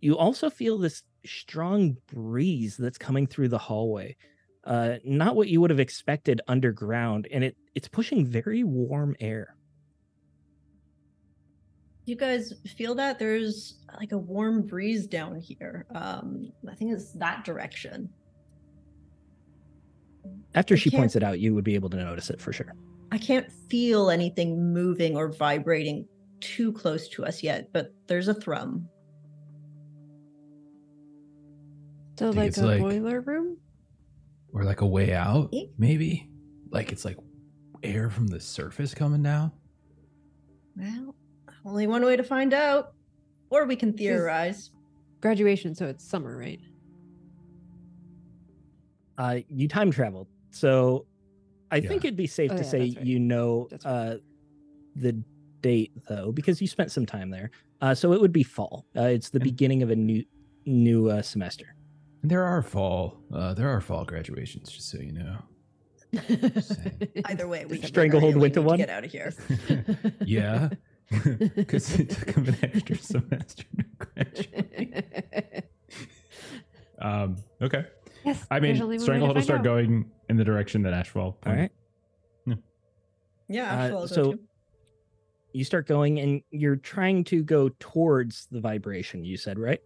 you 0.00 0.16
also 0.16 0.50
feel 0.50 0.78
this 0.78 1.02
strong 1.24 1.96
breeze 2.12 2.76
that's 2.76 2.98
coming 2.98 3.26
through 3.26 3.48
the 3.48 3.58
hallway. 3.58 4.16
Uh, 4.64 4.96
not 5.04 5.36
what 5.36 5.48
you 5.48 5.60
would 5.60 5.70
have 5.70 5.80
expected 5.80 6.40
underground, 6.48 7.28
and 7.30 7.44
it 7.44 7.56
it's 7.74 7.88
pushing 7.88 8.26
very 8.26 8.62
warm 8.64 9.16
air. 9.20 9.56
You 12.06 12.16
guys 12.16 12.52
feel 12.76 12.94
that 12.96 13.18
there's 13.18 13.78
like 13.98 14.12
a 14.12 14.18
warm 14.18 14.62
breeze 14.62 15.06
down 15.06 15.36
here. 15.40 15.86
Um, 15.94 16.52
I 16.70 16.74
think 16.74 16.92
it's 16.92 17.12
that 17.12 17.44
direction. 17.44 18.10
After 20.54 20.74
I 20.74 20.78
she 20.78 20.90
points 20.90 21.16
it 21.16 21.22
out, 21.22 21.40
you 21.40 21.54
would 21.54 21.64
be 21.64 21.74
able 21.74 21.90
to 21.90 21.96
notice 21.96 22.30
it 22.30 22.40
for 22.40 22.52
sure. 22.52 22.74
I 23.10 23.18
can't 23.18 23.50
feel 23.70 24.10
anything 24.10 24.72
moving 24.72 25.16
or 25.16 25.28
vibrating 25.28 26.06
too 26.40 26.72
close 26.72 27.08
to 27.08 27.24
us 27.24 27.42
yet, 27.42 27.70
but 27.72 27.94
there's 28.06 28.28
a 28.28 28.34
thrum. 28.34 28.88
So 32.18 32.30
like 32.30 32.56
a 32.56 32.66
like- 32.66 32.80
boiler 32.80 33.20
room? 33.20 33.56
Or 34.52 34.62
like 34.62 34.82
a 34.82 34.86
way 34.86 35.12
out, 35.12 35.52
maybe? 35.78 36.30
Like 36.70 36.92
it's 36.92 37.04
like 37.04 37.16
air 37.84 38.10
from 38.10 38.26
the 38.28 38.40
surface 38.40 38.94
coming 38.94 39.22
down? 39.22 39.52
Well, 40.76 41.14
only 41.64 41.86
one 41.86 42.04
way 42.04 42.16
to 42.16 42.22
find 42.24 42.52
out. 42.54 42.94
Or 43.50 43.66
we 43.66 43.76
can 43.76 43.92
theorize. 43.92 44.70
Graduation, 45.20 45.74
so 45.74 45.86
it's 45.86 46.04
summer, 46.04 46.36
right? 46.36 46.60
Uh, 49.16 49.38
you 49.48 49.68
time 49.68 49.90
traveled, 49.92 50.26
so 50.50 51.06
I 51.70 51.80
think 51.80 52.04
it'd 52.04 52.16
be 52.16 52.26
safe 52.26 52.50
Oh, 52.52 52.56
to 52.56 52.64
yeah, 52.64 52.68
say 52.68 52.80
right. 52.80 53.00
you 53.06 53.20
know 53.20 53.68
right. 53.70 53.86
uh, 53.86 54.16
the 54.96 55.12
date 55.60 55.92
though, 56.08 56.32
because 56.32 56.60
you 56.60 56.66
spent 56.66 56.90
some 56.90 57.06
time 57.06 57.30
there. 57.30 57.50
Uh, 57.80 57.94
so 57.94 58.12
it 58.12 58.20
would 58.20 58.32
be 58.32 58.42
fall. 58.42 58.86
Uh, 58.96 59.02
it's 59.02 59.30
the 59.30 59.36
And- 59.36 59.44
beginning 59.44 59.82
of 59.82 59.90
a 59.90 59.96
new 59.96 60.24
new 60.66 61.08
uh, 61.10 61.22
semester. 61.22 61.76
There 62.24 62.42
are 62.42 62.62
fall, 62.62 63.18
uh, 63.32 63.52
there 63.54 63.68
are 63.68 63.80
fall 63.82 64.04
graduations, 64.04 64.70
just 64.72 64.88
so 64.88 64.98
you 64.98 65.12
know. 65.12 65.36
Either 67.26 67.46
way, 67.48 67.64
we 67.66 67.78
can 67.78 67.88
Stranglehold 67.88 68.36
went 68.36 68.54
to 68.54 68.62
one? 68.62 68.78
Get 68.78 68.90
out 68.90 69.04
of 69.04 69.10
here. 69.12 69.32
yeah, 70.24 70.70
because 71.56 71.98
it 71.98 72.10
took 72.10 72.30
him 72.30 72.48
an 72.48 72.56
extra 72.62 72.96
semester 72.98 73.64
to 73.76 73.84
graduate. 74.06 75.64
Um, 77.00 77.36
okay. 77.60 77.86
yes. 78.24 78.46
I 78.50 78.60
there's 78.60 78.74
mean, 78.74 78.82
only 78.82 78.96
one 78.96 79.02
Stranglehold 79.04 79.36
will 79.36 79.42
start 79.42 79.60
out. 79.60 79.64
going 79.64 80.10
in 80.28 80.36
the 80.36 80.44
direction 80.44 80.82
that 80.82 80.94
Ashfall. 80.94 81.16
All 81.16 81.32
pointed. 81.42 81.70
right. 82.46 82.58
Yeah, 83.48 83.64
Uh, 83.64 83.66
actually, 83.76 83.92
I'll 83.94 84.00
go 84.00 84.06
so 84.06 84.32
too. 84.32 84.40
You 85.52 85.64
start 85.64 85.86
going, 85.86 86.18
and 86.18 86.40
you're 86.50 86.76
trying 86.76 87.24
to 87.24 87.42
go 87.44 87.68
towards 87.78 88.46
the 88.50 88.58
vibration. 88.60 89.22
You 89.24 89.36
said 89.36 89.58
right, 89.58 89.80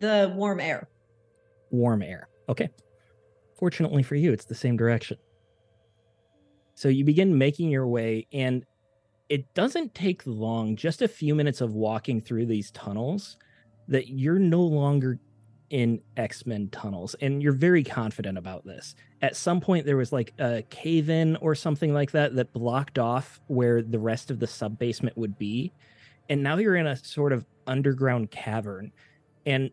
the 0.00 0.32
warm 0.34 0.58
air. 0.58 0.88
warm 1.70 2.02
air. 2.02 2.28
Okay. 2.48 2.70
Fortunately 3.58 4.02
for 4.02 4.14
you, 4.16 4.32
it's 4.32 4.46
the 4.46 4.54
same 4.54 4.76
direction. 4.76 5.16
So 6.74 6.88
you 6.88 7.04
begin 7.04 7.38
making 7.38 7.70
your 7.70 7.86
way, 7.86 8.26
and 8.32 8.64
it 9.28 9.52
doesn't 9.54 9.94
take 9.94 10.22
long, 10.26 10.76
just 10.76 11.02
a 11.02 11.08
few 11.08 11.34
minutes 11.34 11.60
of 11.60 11.72
walking 11.74 12.20
through 12.20 12.46
these 12.46 12.70
tunnels, 12.72 13.36
that 13.88 14.08
you're 14.08 14.38
no 14.38 14.60
longer 14.60 15.18
in 15.70 16.00
X 16.16 16.46
Men 16.46 16.68
tunnels. 16.68 17.14
And 17.20 17.42
you're 17.42 17.52
very 17.52 17.82
confident 17.82 18.38
about 18.38 18.64
this. 18.64 18.94
At 19.22 19.34
some 19.34 19.60
point, 19.60 19.86
there 19.86 19.96
was 19.96 20.12
like 20.12 20.32
a 20.38 20.62
cave 20.70 21.10
in 21.10 21.36
or 21.36 21.54
something 21.54 21.92
like 21.94 22.10
that 22.12 22.36
that 22.36 22.52
blocked 22.52 22.98
off 22.98 23.40
where 23.46 23.82
the 23.82 23.98
rest 23.98 24.30
of 24.30 24.38
the 24.38 24.46
sub 24.46 24.78
basement 24.78 25.16
would 25.16 25.38
be. 25.38 25.72
And 26.28 26.42
now 26.42 26.56
you're 26.58 26.76
in 26.76 26.86
a 26.86 26.96
sort 26.96 27.32
of 27.32 27.44
underground 27.66 28.30
cavern. 28.30 28.92
And 29.46 29.70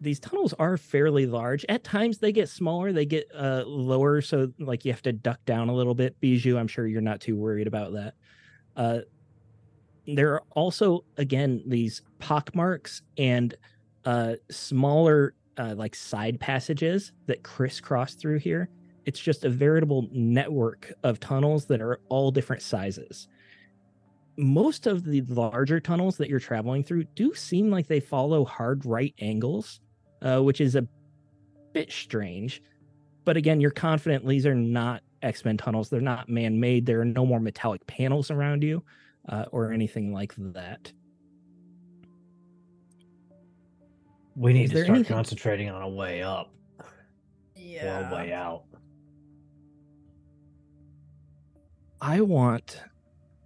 these 0.00 0.20
tunnels 0.20 0.52
are 0.58 0.76
fairly 0.76 1.26
large. 1.26 1.64
At 1.68 1.84
times 1.84 2.18
they 2.18 2.32
get 2.32 2.48
smaller, 2.48 2.92
they 2.92 3.06
get 3.06 3.28
uh, 3.34 3.64
lower, 3.66 4.20
so 4.20 4.52
like 4.58 4.84
you 4.84 4.92
have 4.92 5.02
to 5.02 5.12
duck 5.12 5.44
down 5.44 5.68
a 5.68 5.74
little 5.74 5.94
bit. 5.94 6.18
Bijou, 6.20 6.58
I'm 6.58 6.68
sure 6.68 6.86
you're 6.86 7.00
not 7.00 7.20
too 7.20 7.36
worried 7.36 7.66
about 7.66 7.92
that. 7.94 8.14
Uh, 8.76 9.00
there 10.06 10.34
are 10.34 10.42
also 10.54 11.04
again 11.16 11.62
these 11.66 12.02
pock 12.18 12.54
marks 12.54 13.02
and 13.18 13.54
uh, 14.04 14.34
smaller 14.50 15.34
uh, 15.58 15.74
like 15.76 15.94
side 15.94 16.38
passages 16.38 17.12
that 17.26 17.42
crisscross 17.42 18.14
through 18.14 18.38
here. 18.38 18.68
It's 19.04 19.20
just 19.20 19.44
a 19.44 19.50
veritable 19.50 20.08
network 20.12 20.92
of 21.04 21.20
tunnels 21.20 21.66
that 21.66 21.80
are 21.80 22.00
all 22.08 22.30
different 22.30 22.62
sizes. 22.62 23.28
Most 24.36 24.86
of 24.86 25.04
the 25.04 25.22
larger 25.22 25.80
tunnels 25.80 26.18
that 26.18 26.28
you're 26.28 26.40
traveling 26.40 26.84
through 26.84 27.04
do 27.14 27.32
seem 27.34 27.70
like 27.70 27.86
they 27.86 28.00
follow 28.00 28.44
hard 28.44 28.84
right 28.84 29.14
angles, 29.20 29.80
uh, 30.22 30.40
which 30.42 30.60
is 30.60 30.74
a 30.76 30.86
bit 31.72 31.90
strange. 31.92 32.62
But 33.24 33.36
again, 33.36 33.60
you're 33.60 33.70
confident 33.70 34.26
these 34.26 34.46
are 34.46 34.54
not 34.54 35.02
X 35.22 35.44
Men 35.44 35.56
tunnels. 35.56 35.88
They're 35.90 36.00
not 36.00 36.28
man 36.28 36.60
made. 36.60 36.86
There 36.86 37.00
are 37.00 37.04
no 37.04 37.26
more 37.26 37.40
metallic 37.40 37.86
panels 37.86 38.30
around 38.30 38.62
you 38.62 38.82
uh, 39.28 39.46
or 39.52 39.72
anything 39.72 40.12
like 40.12 40.34
that. 40.38 40.92
We 44.36 44.52
need 44.52 44.64
Is 44.64 44.70
to 44.72 44.84
start 44.84 44.96
anything- 44.96 45.14
concentrating 45.14 45.70
on 45.70 45.82
a 45.82 45.88
way 45.88 46.22
up 46.22 46.52
or 46.78 48.08
a 48.10 48.14
way 48.14 48.32
out. 48.32 48.64
I 52.00 52.20
want 52.20 52.82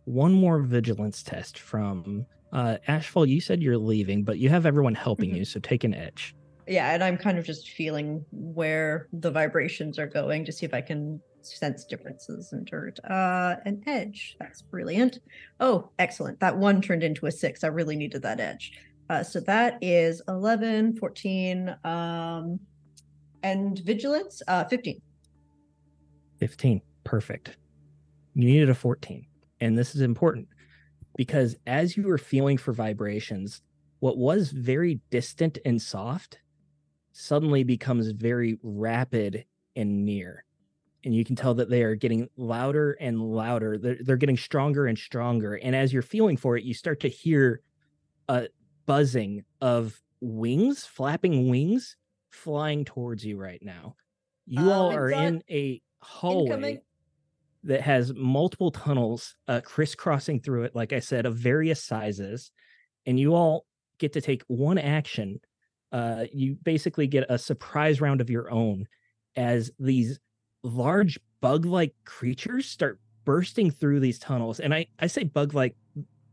one 0.05 0.33
more 0.33 0.59
vigilance 0.59 1.23
test 1.23 1.59
from 1.59 2.27
uh, 2.53 2.79
Ashfall. 2.89 3.29
You 3.29 3.41
said 3.41 3.62
you're 3.62 3.79
leaving, 3.79 4.25
but 4.25 4.39
you 4.39 4.49
have 4.49 4.66
everyone 4.66 4.97
helping 4.97 5.31
Mhm. 5.31 5.37
you, 5.37 5.45
so 5.45 5.61
take 5.61 5.85
an 5.85 5.95
edge. 5.95 6.35
Yeah, 6.71 6.95
and 6.95 7.03
I'm 7.03 7.18
kind 7.18 7.37
of 7.37 7.45
just 7.45 7.71
feeling 7.71 8.25
where 8.31 9.09
the 9.12 9.33
vibrations 9.33 9.99
are 9.99 10.07
going 10.07 10.45
to 10.45 10.53
see 10.53 10.64
if 10.64 10.73
I 10.73 10.81
can 10.81 11.21
sense 11.43 11.85
differences 11.85 12.53
in 12.53 12.64
dirt. 12.64 13.01
Uh, 13.03 13.57
an 13.64 13.83
edge. 13.89 14.37
That's 14.39 14.62
brilliant. 14.62 15.18
Oh, 15.59 15.91
excellent. 15.99 16.39
That 16.39 16.57
one 16.57 16.81
turned 16.81 17.03
into 17.03 17.27
a 17.27 17.33
six. 17.33 17.64
I 17.64 17.66
really 17.66 17.97
needed 17.97 18.23
that 18.23 18.39
edge. 18.39 18.79
Uh, 19.09 19.25
so 19.25 19.41
that 19.41 19.79
is 19.81 20.23
11, 20.29 20.97
14, 20.97 21.75
um, 21.83 22.61
and 23.43 23.81
vigilance, 23.81 24.41
uh, 24.47 24.62
15. 24.62 25.03
15. 26.39 26.81
Perfect. 27.03 27.57
You 28.37 28.47
needed 28.47 28.71
a 28.71 28.77
14. 28.77 29.27
And 29.61 29.77
this 29.77 29.97
is 29.97 30.03
important 30.03 30.47
because 31.16 31.57
as 31.66 31.97
you 31.97 32.05
were 32.05 32.16
feeling 32.16 32.57
for 32.57 32.73
vibrations, 32.73 33.61
what 33.99 34.18
was 34.18 34.53
very 34.53 35.01
distant 35.11 35.59
and 35.64 35.83
soft 35.83 36.39
suddenly 37.21 37.64
becomes 37.64 38.11
very 38.11 38.59
rapid 38.62 39.45
and 39.77 40.05
near. 40.05 40.45
And 41.05 41.14
you 41.14 41.25
can 41.25 41.37
tell 41.37 41.55
that 41.55 41.71
they 41.71 41.83
are 41.83 41.95
getting 41.95 42.29
louder 42.37 42.93
and 43.01 43.21
louder. 43.21 43.79
They're, 43.79 43.99
they're 44.01 44.16
getting 44.16 44.37
stronger 44.37 44.87
and 44.87 44.99
stronger. 44.99 45.55
And 45.55 45.75
as 45.75 45.93
you're 45.93 46.03
feeling 46.03 46.37
for 46.37 46.57
it, 46.57 46.64
you 46.64 46.75
start 46.75 47.01
to 47.01 47.09
hear 47.09 47.62
a 48.29 48.49
buzzing 48.87 49.45
of 49.61 50.01
wings, 50.21 50.85
flapping 50.85 51.49
wings 51.49 51.97
flying 52.31 52.85
towards 52.85 53.25
you 53.25 53.37
right 53.39 53.62
now. 53.62 53.97
You 54.47 54.71
Uh, 54.71 54.73
all 54.73 54.93
are 54.93 55.11
in 55.11 55.43
a 55.51 55.81
hallway 56.01 56.47
incoming. 56.47 56.81
that 57.64 57.81
has 57.81 58.12
multiple 58.14 58.71
tunnels 58.71 59.35
uh, 59.49 59.61
crisscrossing 59.62 60.41
through 60.41 60.64
it, 60.64 60.75
like 60.75 60.93
I 60.93 61.01
said, 61.01 61.27
of 61.27 61.37
various 61.37 61.83
sizes. 61.83 62.53
And 63.07 63.18
you 63.18 63.35
all 63.35 63.64
get 63.99 64.12
to 64.14 64.21
take 64.21 64.43
one 64.49 64.79
action. 64.79 65.41
Uh, 65.93 66.24
you 66.32 66.57
basically 66.62 67.07
get 67.07 67.26
a 67.28 67.38
surprise 67.38 68.01
round 68.01 68.20
of 68.20 68.30
your 68.30 68.51
own 68.51 68.86
as 69.36 69.70
these 69.78 70.18
large 70.62 71.18
bug 71.41 71.64
like 71.64 71.95
creatures 72.05 72.66
start 72.66 73.01
bursting 73.24 73.70
through 73.70 74.01
these 74.01 74.18
tunnels. 74.18 74.61
And 74.61 74.74
I, 74.74 74.86
I 74.99 75.07
say 75.07 75.24
bug 75.24 75.55
like, 75.55 75.76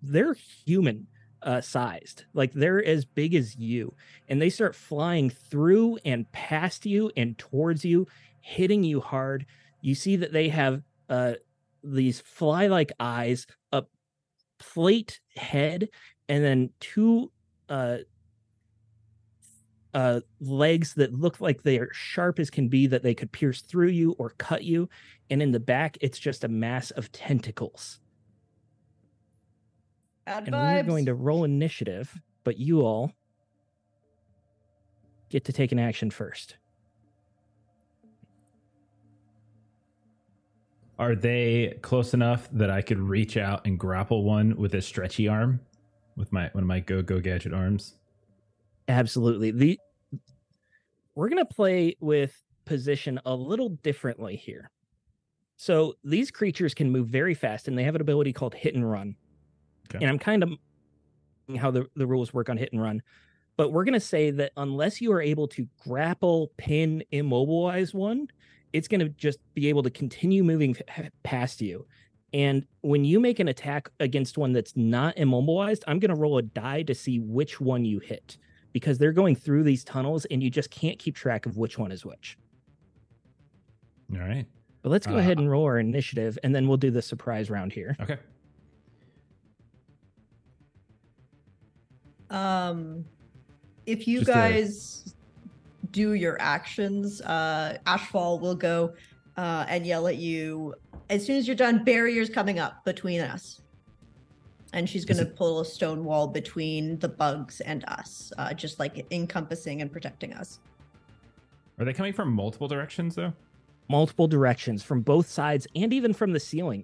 they're 0.01 0.35
human 0.65 1.07
uh, 1.41 1.61
sized, 1.61 2.25
like 2.33 2.53
they're 2.53 2.83
as 2.83 3.05
big 3.05 3.35
as 3.35 3.55
you. 3.55 3.93
And 4.27 4.41
they 4.41 4.49
start 4.49 4.75
flying 4.75 5.29
through 5.29 5.97
and 6.05 6.31
past 6.31 6.85
you 6.85 7.11
and 7.17 7.37
towards 7.37 7.85
you, 7.85 8.07
hitting 8.41 8.83
you 8.83 9.01
hard. 9.01 9.45
You 9.81 9.95
see 9.95 10.15
that 10.17 10.33
they 10.33 10.49
have 10.49 10.81
uh 11.09 11.33
these 11.83 12.19
fly 12.19 12.67
like 12.67 12.91
eyes 12.99 13.47
a 13.71 13.83
plate 14.59 15.19
head 15.35 15.89
and 16.27 16.43
then 16.43 16.69
two 16.79 17.31
uh 17.69 17.97
uh, 19.97 20.21
legs 20.39 20.93
that 20.93 21.11
look 21.11 21.41
like 21.41 21.63
they 21.63 21.79
are 21.79 21.91
sharp 21.91 22.37
as 22.37 22.51
can 22.51 22.67
be, 22.67 22.85
that 22.85 23.01
they 23.01 23.15
could 23.15 23.31
pierce 23.31 23.61
through 23.61 23.87
you 23.87 24.11
or 24.19 24.29
cut 24.37 24.63
you. 24.63 24.87
And 25.31 25.41
in 25.41 25.51
the 25.51 25.59
back, 25.59 25.97
it's 26.01 26.19
just 26.19 26.43
a 26.43 26.47
mass 26.47 26.91
of 26.91 27.11
tentacles. 27.11 27.99
Bad 30.27 30.43
and 30.45 30.53
vibes. 30.53 30.75
we're 30.75 30.83
going 30.83 31.05
to 31.07 31.15
roll 31.15 31.45
initiative, 31.45 32.15
but 32.43 32.59
you 32.59 32.81
all 32.81 33.11
get 35.29 35.45
to 35.45 35.51
take 35.51 35.71
an 35.71 35.79
action 35.79 36.11
first. 36.11 36.57
Are 40.99 41.15
they 41.15 41.79
close 41.81 42.13
enough 42.13 42.47
that 42.51 42.69
I 42.69 42.83
could 42.83 42.99
reach 42.99 43.35
out 43.35 43.65
and 43.65 43.79
grapple 43.79 44.23
one 44.23 44.55
with 44.57 44.75
a 44.75 44.81
stretchy 44.81 45.27
arm 45.27 45.59
with 46.15 46.31
my 46.31 46.51
one 46.51 46.63
of 46.63 46.67
my 46.67 46.81
go 46.81 47.01
go 47.01 47.19
gadget 47.19 47.51
arms? 47.51 47.95
Absolutely. 48.87 49.51
The 49.51 49.79
we're 51.18 51.30
gonna 51.30 51.45
play 51.45 51.95
with 51.99 52.43
position 52.65 53.20
a 53.26 53.34
little 53.34 53.70
differently 53.70 54.36
here. 54.36 54.70
So 55.55 55.95
these 56.03 56.30
creatures 56.30 56.76
can 56.76 56.91
move 56.91 57.07
very 57.07 57.34
fast, 57.34 57.68
and 57.68 57.76
they 57.76 57.84
have 57.84 57.95
an 57.95 58.01
ability 58.01 58.34
called 58.34 58.53
hit 58.53 58.76
and 58.76 58.88
run. 58.88 59.15
Okay. 59.89 59.97
And 60.03 60.11
I'm 60.11 60.20
kind 60.20 60.43
of 60.43 60.51
how 61.57 61.72
the, 61.72 61.88
the 61.95 62.05
rules 62.05 62.36
work 62.36 62.49
on 62.49 62.57
hit 62.57 62.72
and 62.72 62.80
run. 62.80 63.01
But 63.57 63.72
we're 63.72 63.84
gonna 63.84 63.99
say 63.99 64.30
that 64.30 64.51
unless 64.57 65.01
you 65.01 65.11
are 65.11 65.22
able 65.22 65.47
to 65.47 65.68
grapple, 65.84 66.51
pin, 66.57 67.03
immobilize 67.09 67.95
one, 67.95 68.28
it's 68.72 68.88
gonna 68.88 69.09
just 69.09 69.39
be 69.55 69.70
able 69.70 69.82
to 69.82 69.89
continue 69.89 70.43
moving 70.43 70.78
past 71.24 71.61
you. 71.61 71.88
And 72.32 72.63
when 72.82 73.03
you 73.03 73.20
make 73.20 73.39
an 73.39 73.47
attack 73.47 73.89
against 73.99 74.38
one 74.38 74.53
that's 74.53 74.78
not 74.78 75.18
immobilized, 75.18 75.84
I'm 75.88 75.97
gonna 75.97 76.15
roll 76.15 76.38
a 76.38 76.43
die 76.43 76.84
to 76.84 76.93
see 76.93 77.18
which 77.18 77.59
one 77.59 77.86
you 77.86 77.97
hit 77.97 78.38
because 78.74 78.97
they're 78.97 79.11
going 79.13 79.36
through 79.36 79.63
these 79.63 79.84
tunnels 79.84 80.26
and 80.26 80.41
you 80.43 80.49
just 80.49 80.70
can't 80.70 80.99
keep 80.99 81.15
track 81.15 81.45
of 81.45 81.57
which 81.57 81.78
one 81.78 81.91
is 81.91 82.05
which. 82.05 82.38
All 84.13 84.20
right. 84.20 84.45
But 84.84 84.89
let's 84.91 85.07
go 85.07 85.15
Uh, 85.15 85.20
ahead 85.20 85.38
and 85.39 85.49
roll 85.49 85.65
our 85.65 85.80
initiative 85.80 86.38
and 86.43 86.53
then 86.55 86.68
we'll 86.68 86.78
do 86.78 86.91
the 86.91 87.01
surprise 87.01 87.49
round 87.49 87.74
here. 87.74 87.95
Okay. 88.01 88.18
Um, 92.30 93.05
if 93.86 94.07
you 94.07 94.20
Just 94.20 94.30
a- 94.30 94.34
guys 94.34 95.15
do 95.91 96.13
your 96.13 96.38
actions, 96.41 97.22
uh, 97.22 97.78
Ashfall 97.86 98.39
will 98.41 98.55
go 98.55 98.93
uh, 99.38 99.65
and 99.70 99.86
yell 99.86 100.07
at 100.07 100.18
you 100.18 100.74
as 101.09 101.26
soon 101.26 101.38
as 101.38 101.47
you're 101.47 101.55
done. 101.55 101.84
Barriers 101.84 102.30
coming 102.30 102.59
up 102.59 102.84
between 102.84 103.22
us, 103.22 103.61
and 104.74 104.89
she's 104.89 105.05
going 105.05 105.18
to 105.18 105.26
pull 105.26 105.59
a 105.61 105.65
stone 105.65 106.03
wall 106.03 106.28
between 106.28 106.99
the 106.99 107.07
bugs 107.09 107.61
and 107.61 107.84
us, 107.88 108.32
uh, 108.38 108.53
just 108.53 108.80
like 108.80 109.05
encompassing 109.11 109.82
and 109.82 109.91
protecting 109.91 110.34
us. 110.34 110.59
Are 111.80 111.86
they 111.86 111.93
coming 111.93 112.13
from 112.13 112.32
multiple 112.34 112.68
directions 112.68 113.15
though? 113.15 113.34
Multiple 113.89 114.28
directions 114.28 114.84
from 114.84 115.01
both 115.01 115.30
sides 115.30 115.68
and 115.76 115.93
even 115.93 116.13
from 116.13 116.34
the 116.34 116.39
ceiling. 116.39 116.84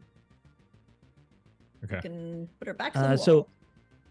Okay. 1.84 2.00
Can 2.02 2.48
put 2.60 2.68
her 2.68 2.74
back 2.74 2.94
to 2.94 3.00
the 3.00 3.06
Uh, 3.06 3.10
wall. 3.10 3.18
so 3.18 3.48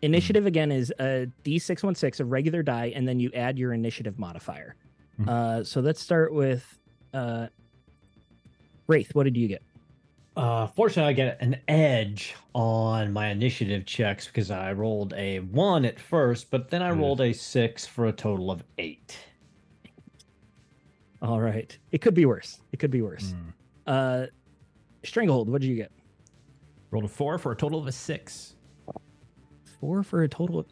initiative 0.03 0.45
again 0.47 0.70
is 0.70 0.93
a 0.99 1.27
D616, 1.45 2.20
a 2.20 2.25
regular 2.25 2.62
die, 2.62 2.93
and 2.95 3.09
then 3.09 3.18
you 3.18 3.31
add 3.33 3.59
your 3.59 3.73
initiative 3.73 4.18
modifier. 4.18 4.75
Mhm. 5.18 5.29
Uh, 5.29 5.64
so 5.64 5.81
let's 5.81 6.01
start 6.01 6.35
with 6.35 6.79
uh, 7.14 7.47
Wraith. 8.89 9.14
What 9.14 9.25
did 9.25 9.37
you 9.37 9.49
get? 9.49 9.62
Uh, 10.37 10.66
fortunately, 10.68 11.11
I 11.11 11.12
get 11.12 11.39
an 11.43 11.57
edge 11.68 12.35
on 12.55 13.12
my 13.12 13.28
initiative 13.28 13.85
checks 13.85 14.26
because 14.26 14.51
I 14.51 14.72
rolled 14.72 15.12
a 15.14 15.41
one 15.41 15.85
at 15.85 16.01
first, 16.01 16.51
but 16.51 16.70
then 16.70 16.80
I 16.83 16.91
Ugh. 16.91 16.99
rolled 16.99 17.20
a 17.20 17.33
six 17.35 17.87
for 17.87 18.07
a 18.07 18.12
total 18.12 18.51
of 18.51 18.64
eight. 18.78 19.18
All 21.20 21.41
right. 21.41 21.76
It 21.93 21.99
could 22.01 22.14
be 22.14 22.24
worse. 22.26 22.61
It 22.72 22.78
could 22.78 22.91
be 22.91 23.03
worse. 23.03 23.33
Hmm. 23.33 23.49
Uh, 23.87 24.26
Stranglehold, 25.05 25.49
what 25.49 25.61
did 25.61 25.68
you 25.68 25.76
get? 25.76 25.93
Rolled 26.91 27.05
a 27.05 27.09
four 27.09 27.39
for 27.39 27.53
a 27.53 27.57
total 27.57 27.78
of 27.78 27.87
a 27.87 27.93
six. 27.93 28.55
Four 29.80 30.03
for 30.03 30.22
a 30.22 30.28
total 30.28 30.61
of. 30.61 30.66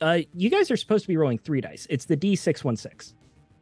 Uh, 0.00 0.18
you 0.34 0.50
guys 0.50 0.70
are 0.70 0.76
supposed 0.76 1.04
to 1.04 1.08
be 1.08 1.16
rolling 1.16 1.38
three 1.38 1.60
dice. 1.60 1.86
It's 1.90 2.04
the 2.04 2.16
D616. 2.16 3.12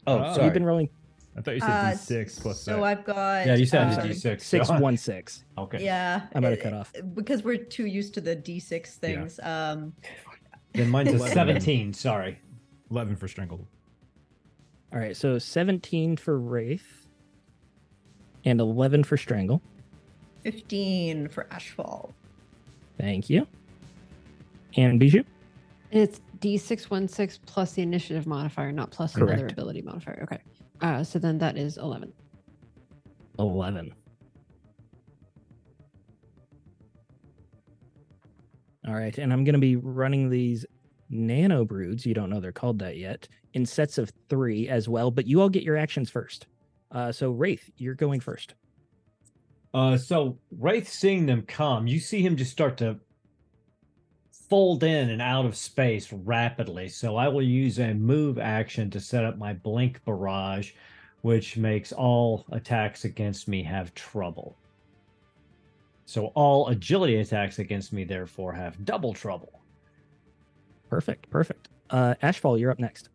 Oh, 0.07 0.18
Oh, 0.18 0.32
sorry. 0.32 0.44
you've 0.44 0.55
been 0.55 0.64
rolling 0.64 0.88
I 1.36 1.40
thought 1.42 1.54
you 1.54 1.60
said 1.60 1.70
Uh, 1.70 1.92
D6 1.92 2.40
plus 2.42 2.60
so 2.60 2.72
that. 2.76 2.82
I've 2.82 3.04
got. 3.04 3.46
yeah, 3.46 3.54
you 3.54 3.64
said 3.66 3.98
uh, 3.98 4.02
D6. 4.02 4.40
six 4.40 4.68
so- 4.68 4.78
one 4.78 4.96
six. 4.96 5.44
Okay. 5.58 5.84
Yeah, 5.84 6.22
I'm 6.34 6.42
gonna 6.42 6.56
uh, 6.56 6.62
cut 6.62 6.72
off. 6.72 6.92
because 7.14 7.42
we're 7.44 7.56
too 7.58 7.86
used 7.86 8.14
to 8.14 8.20
the 8.20 8.34
D6 8.34 8.86
things. 8.94 9.38
Um, 9.42 9.92
Then 10.72 10.88
mine's 10.88 11.12
a 11.12 11.18
17. 11.18 11.92
Sorry. 11.92 12.38
11 12.90 13.16
for 13.16 13.28
strangled. 13.28 13.66
All 14.92 14.98
right. 14.98 15.16
So 15.16 15.38
17 15.38 16.16
for 16.16 16.38
Wraith 16.38 17.06
and 18.44 18.60
11 18.60 19.04
for 19.04 19.16
Strangle. 19.16 19.60
15 20.42 21.28
for 21.28 21.44
Ashfall. 21.52 22.12
Thank 22.98 23.28
you. 23.30 23.46
And 24.76 24.98
Bijou? 24.98 25.22
And 25.92 26.02
it's 26.02 26.20
D616 26.38 27.40
plus 27.46 27.72
the 27.74 27.82
initiative 27.82 28.26
modifier, 28.26 28.72
not 28.72 28.90
plus 28.90 29.14
another 29.16 29.46
ability 29.46 29.82
modifier. 29.82 30.20
Okay. 30.22 30.38
Uh, 30.80 31.04
so 31.04 31.18
then 31.18 31.38
that 31.38 31.56
is 31.56 31.76
11. 31.76 32.12
11. 33.38 33.94
All 38.86 38.94
right, 38.94 39.16
and 39.18 39.32
I'm 39.32 39.44
going 39.44 39.54
to 39.54 39.60
be 39.60 39.76
running 39.76 40.30
these 40.30 40.64
nano 41.10 41.64
broods. 41.64 42.06
You 42.06 42.14
don't 42.14 42.30
know 42.30 42.40
they're 42.40 42.52
called 42.52 42.78
that 42.78 42.96
yet, 42.96 43.28
in 43.52 43.66
sets 43.66 43.98
of 43.98 44.10
three 44.28 44.68
as 44.68 44.88
well. 44.88 45.10
But 45.10 45.26
you 45.26 45.40
all 45.40 45.48
get 45.48 45.62
your 45.62 45.76
actions 45.76 46.10
first. 46.10 46.46
Uh, 46.90 47.12
so 47.12 47.30
Wraith, 47.30 47.70
you're 47.76 47.94
going 47.94 48.20
first. 48.20 48.54
Uh, 49.72 49.96
so 49.96 50.38
Wraith 50.58 50.88
seeing 50.88 51.26
them 51.26 51.42
come, 51.42 51.86
you 51.86 52.00
see 52.00 52.22
him 52.22 52.36
just 52.36 52.50
start 52.50 52.76
to 52.78 52.98
fold 54.51 54.82
in 54.82 55.11
and 55.11 55.22
out 55.22 55.46
of 55.46 55.57
space 55.57 56.12
rapidly. 56.12 56.88
So 56.88 57.16
I 57.16 57.28
will 57.28 57.42
use 57.42 57.78
a 57.78 57.94
move 57.94 58.38
action 58.38 58.90
to 58.90 59.01
set 59.01 59.24
up 59.24 59.38
my 59.38 59.55
blink 59.55 60.05
barrage, 60.05 60.72
which 61.22 61.57
makes 61.57 61.92
all 61.92 62.44
attacks 62.51 63.05
against 63.05 63.46
me 63.46 63.62
have 63.62 63.94
trouble. 63.94 64.57
So 66.05 66.26
all 66.34 66.66
agility 66.68 67.16
attacks 67.16 67.61
against 67.61 67.92
me 67.92 68.03
therefore 68.03 68.53
have 68.53 68.84
double 68.84 69.14
trouble. 69.14 69.61
Perfect, 70.88 71.30
perfect. 71.30 71.68
Uh, 71.88 72.14
Ashfall, 72.20 72.59
you're 72.59 72.72
up 72.72 72.80
next. 72.80 73.09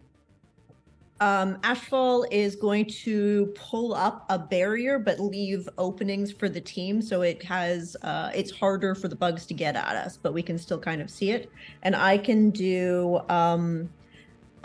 Um, 1.22 1.56
Ashfall 1.62 2.28
is 2.30 2.58
going 2.58 2.88
to 2.88 3.46
pull 3.56 3.94
up 3.94 4.26
a 4.30 4.38
barrier 4.38 5.00
but 5.00 5.18
leave 5.18 5.70
openings 5.78 6.30
for 6.30 6.50
the 6.50 6.60
team 6.60 7.02
so 7.02 7.22
it 7.22 7.42
has 7.42 7.96
uh, 8.02 8.32
it's 8.36 8.52
harder 8.52 8.94
for 8.94 9.08
the 9.08 9.16
bugs 9.16 9.46
to 9.46 9.54
get 9.54 9.78
at 9.78 9.96
us, 9.96 10.18
but 10.18 10.34
we 10.34 10.44
can 10.44 10.58
still 10.58 10.80
kind 10.80 11.02
of 11.02 11.10
see 11.10 11.32
it. 11.32 11.50
And 11.84 11.96
I 11.96 12.18
can 12.18 12.50
do 12.50 13.22
um, 13.30 13.90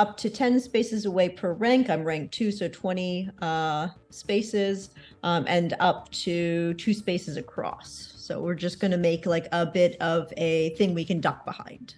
up 0.01 0.16
to 0.16 0.30
10 0.30 0.59
spaces 0.59 1.05
away 1.05 1.28
per 1.28 1.53
rank. 1.53 1.88
I'm 1.88 2.03
rank 2.03 2.32
two, 2.32 2.51
so 2.51 2.68
20 2.68 3.30
uh, 3.42 3.88
spaces, 4.09 4.90
um, 5.22 5.44
and 5.46 5.76
up 5.78 6.11
to 6.12 6.74
two 6.74 6.94
spaces 6.94 7.36
across. 7.36 8.14
So 8.16 8.40
we're 8.40 8.55
just 8.55 8.80
going 8.80 8.92
to 8.92 8.96
make 8.96 9.26
like 9.26 9.46
a 9.53 9.66
bit 9.66 10.01
of 10.01 10.32
a 10.36 10.70
thing 10.70 10.94
we 10.94 11.05
can 11.05 11.20
duck 11.20 11.44
behind. 11.44 11.96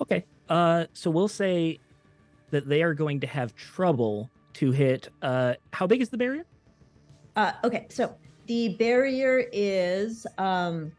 Okay. 0.00 0.24
Uh, 0.48 0.84
so 0.92 1.10
we'll 1.10 1.26
say 1.26 1.78
that 2.54 2.68
they 2.68 2.84
are 2.84 2.94
going 2.94 3.18
to 3.18 3.26
have 3.26 3.52
trouble 3.56 4.30
to 4.52 4.70
hit. 4.70 5.08
Uh, 5.22 5.54
how 5.72 5.88
big 5.88 6.00
is 6.00 6.08
the 6.08 6.16
barrier? 6.16 6.46
Uh, 7.34 7.50
okay, 7.64 7.86
so 7.90 8.14
the 8.46 8.76
barrier 8.76 9.44
is 9.52 10.24
um, 10.38 10.92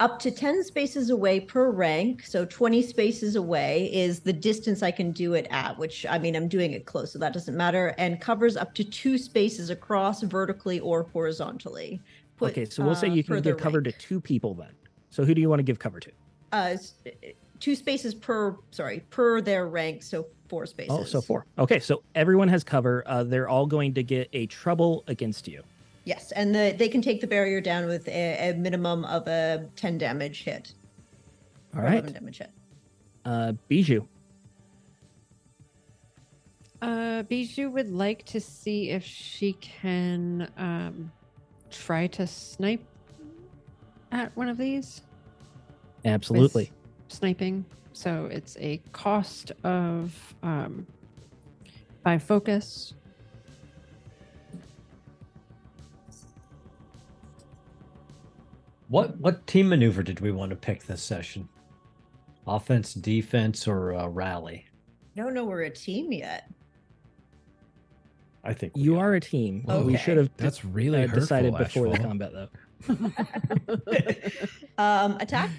up 0.00 0.18
to 0.20 0.30
10 0.30 0.64
spaces 0.64 1.10
away 1.10 1.40
per 1.40 1.70
rank. 1.70 2.24
So 2.24 2.46
20 2.46 2.80
spaces 2.80 3.36
away 3.36 3.92
is 3.92 4.20
the 4.20 4.32
distance 4.32 4.82
I 4.82 4.90
can 4.90 5.12
do 5.12 5.34
it 5.34 5.46
at, 5.50 5.76
which 5.76 6.06
I 6.08 6.18
mean, 6.18 6.34
I'm 6.34 6.48
doing 6.48 6.72
it 6.72 6.86
close, 6.86 7.12
so 7.12 7.18
that 7.18 7.34
doesn't 7.34 7.54
matter, 7.54 7.94
and 7.98 8.18
covers 8.18 8.56
up 8.56 8.74
to 8.76 8.84
two 8.84 9.18
spaces 9.18 9.68
across 9.68 10.22
vertically 10.22 10.80
or 10.80 11.02
horizontally. 11.12 12.00
Put, 12.38 12.52
okay, 12.52 12.64
so 12.64 12.82
we'll 12.82 12.94
say 12.94 13.08
uh, 13.08 13.12
you 13.12 13.22
can 13.22 13.42
give 13.42 13.58
cover 13.58 13.78
rank. 13.80 13.94
to 13.94 14.00
two 14.00 14.22
people 14.22 14.54
then. 14.54 14.72
So 15.10 15.26
who 15.26 15.34
do 15.34 15.42
you 15.42 15.50
want 15.50 15.58
to 15.58 15.64
give 15.64 15.78
cover 15.78 16.00
to? 16.00 16.10
Uh, 16.52 16.76
two 17.60 17.74
spaces 17.74 18.14
per, 18.14 18.56
sorry, 18.70 19.00
per 19.10 19.40
their 19.40 19.66
rank, 19.66 20.02
so 20.02 20.26
four 20.48 20.66
spaces. 20.66 20.96
Oh, 20.96 21.04
so 21.04 21.20
four. 21.20 21.46
Okay, 21.58 21.78
so 21.78 22.02
everyone 22.14 22.48
has 22.48 22.64
cover. 22.64 23.02
Uh, 23.06 23.24
they're 23.24 23.48
all 23.48 23.66
going 23.66 23.94
to 23.94 24.02
get 24.02 24.28
a 24.32 24.46
trouble 24.46 25.04
against 25.06 25.48
you. 25.48 25.62
Yes, 26.04 26.32
and 26.32 26.54
the, 26.54 26.74
they 26.76 26.88
can 26.88 27.02
take 27.02 27.20
the 27.20 27.26
barrier 27.26 27.60
down 27.60 27.86
with 27.86 28.08
a, 28.08 28.50
a 28.50 28.54
minimum 28.54 29.04
of 29.04 29.28
a 29.28 29.68
10 29.76 29.98
damage 29.98 30.42
hit. 30.42 30.72
All 31.74 31.80
or 31.80 31.84
right. 31.84 31.92
11 31.94 32.12
damage 32.14 32.38
hit. 32.38 32.50
Uh, 33.24 33.52
Bijou. 33.68 34.06
Uh, 36.80 37.24
Bijou 37.24 37.70
would 37.70 37.90
like 37.90 38.24
to 38.26 38.40
see 38.40 38.90
if 38.90 39.04
she 39.04 39.52
can 39.54 40.50
um, 40.56 41.10
try 41.70 42.06
to 42.06 42.26
snipe 42.26 42.84
at 44.12 44.34
one 44.36 44.48
of 44.48 44.56
these. 44.56 45.02
with 46.02 46.12
Absolutely. 46.12 46.72
Sniping. 47.08 47.64
So 47.92 48.28
it's 48.30 48.56
a 48.58 48.80
cost 48.92 49.52
of 49.64 50.34
um, 50.42 50.86
five 52.04 52.22
focus. 52.22 52.94
What 58.88 59.18
what 59.18 59.46
team 59.46 59.68
maneuver 59.68 60.02
did 60.02 60.20
we 60.20 60.32
want 60.32 60.50
to 60.50 60.56
pick 60.56 60.84
this 60.84 61.02
session? 61.02 61.48
Offense, 62.46 62.94
defense, 62.94 63.68
or 63.68 63.94
uh, 63.94 64.08
rally? 64.08 64.66
I 65.16 65.20
don't 65.20 65.34
know 65.34 65.44
we're 65.44 65.62
a 65.62 65.70
team 65.70 66.12
yet. 66.12 66.50
I 68.44 68.54
think 68.54 68.72
You 68.76 68.98
are 68.98 69.14
a 69.14 69.20
team. 69.20 69.64
We 69.84 69.96
should 69.98 70.16
have 70.16 70.30
That's 70.36 70.64
really 70.64 70.98
uh, 70.98 71.02
hurtful, 71.02 71.20
decided 71.20 71.58
before 71.58 71.90
the 71.90 71.98
combat, 71.98 72.32
though. 72.32 72.48
um, 74.82 75.18
attack. 75.20 75.50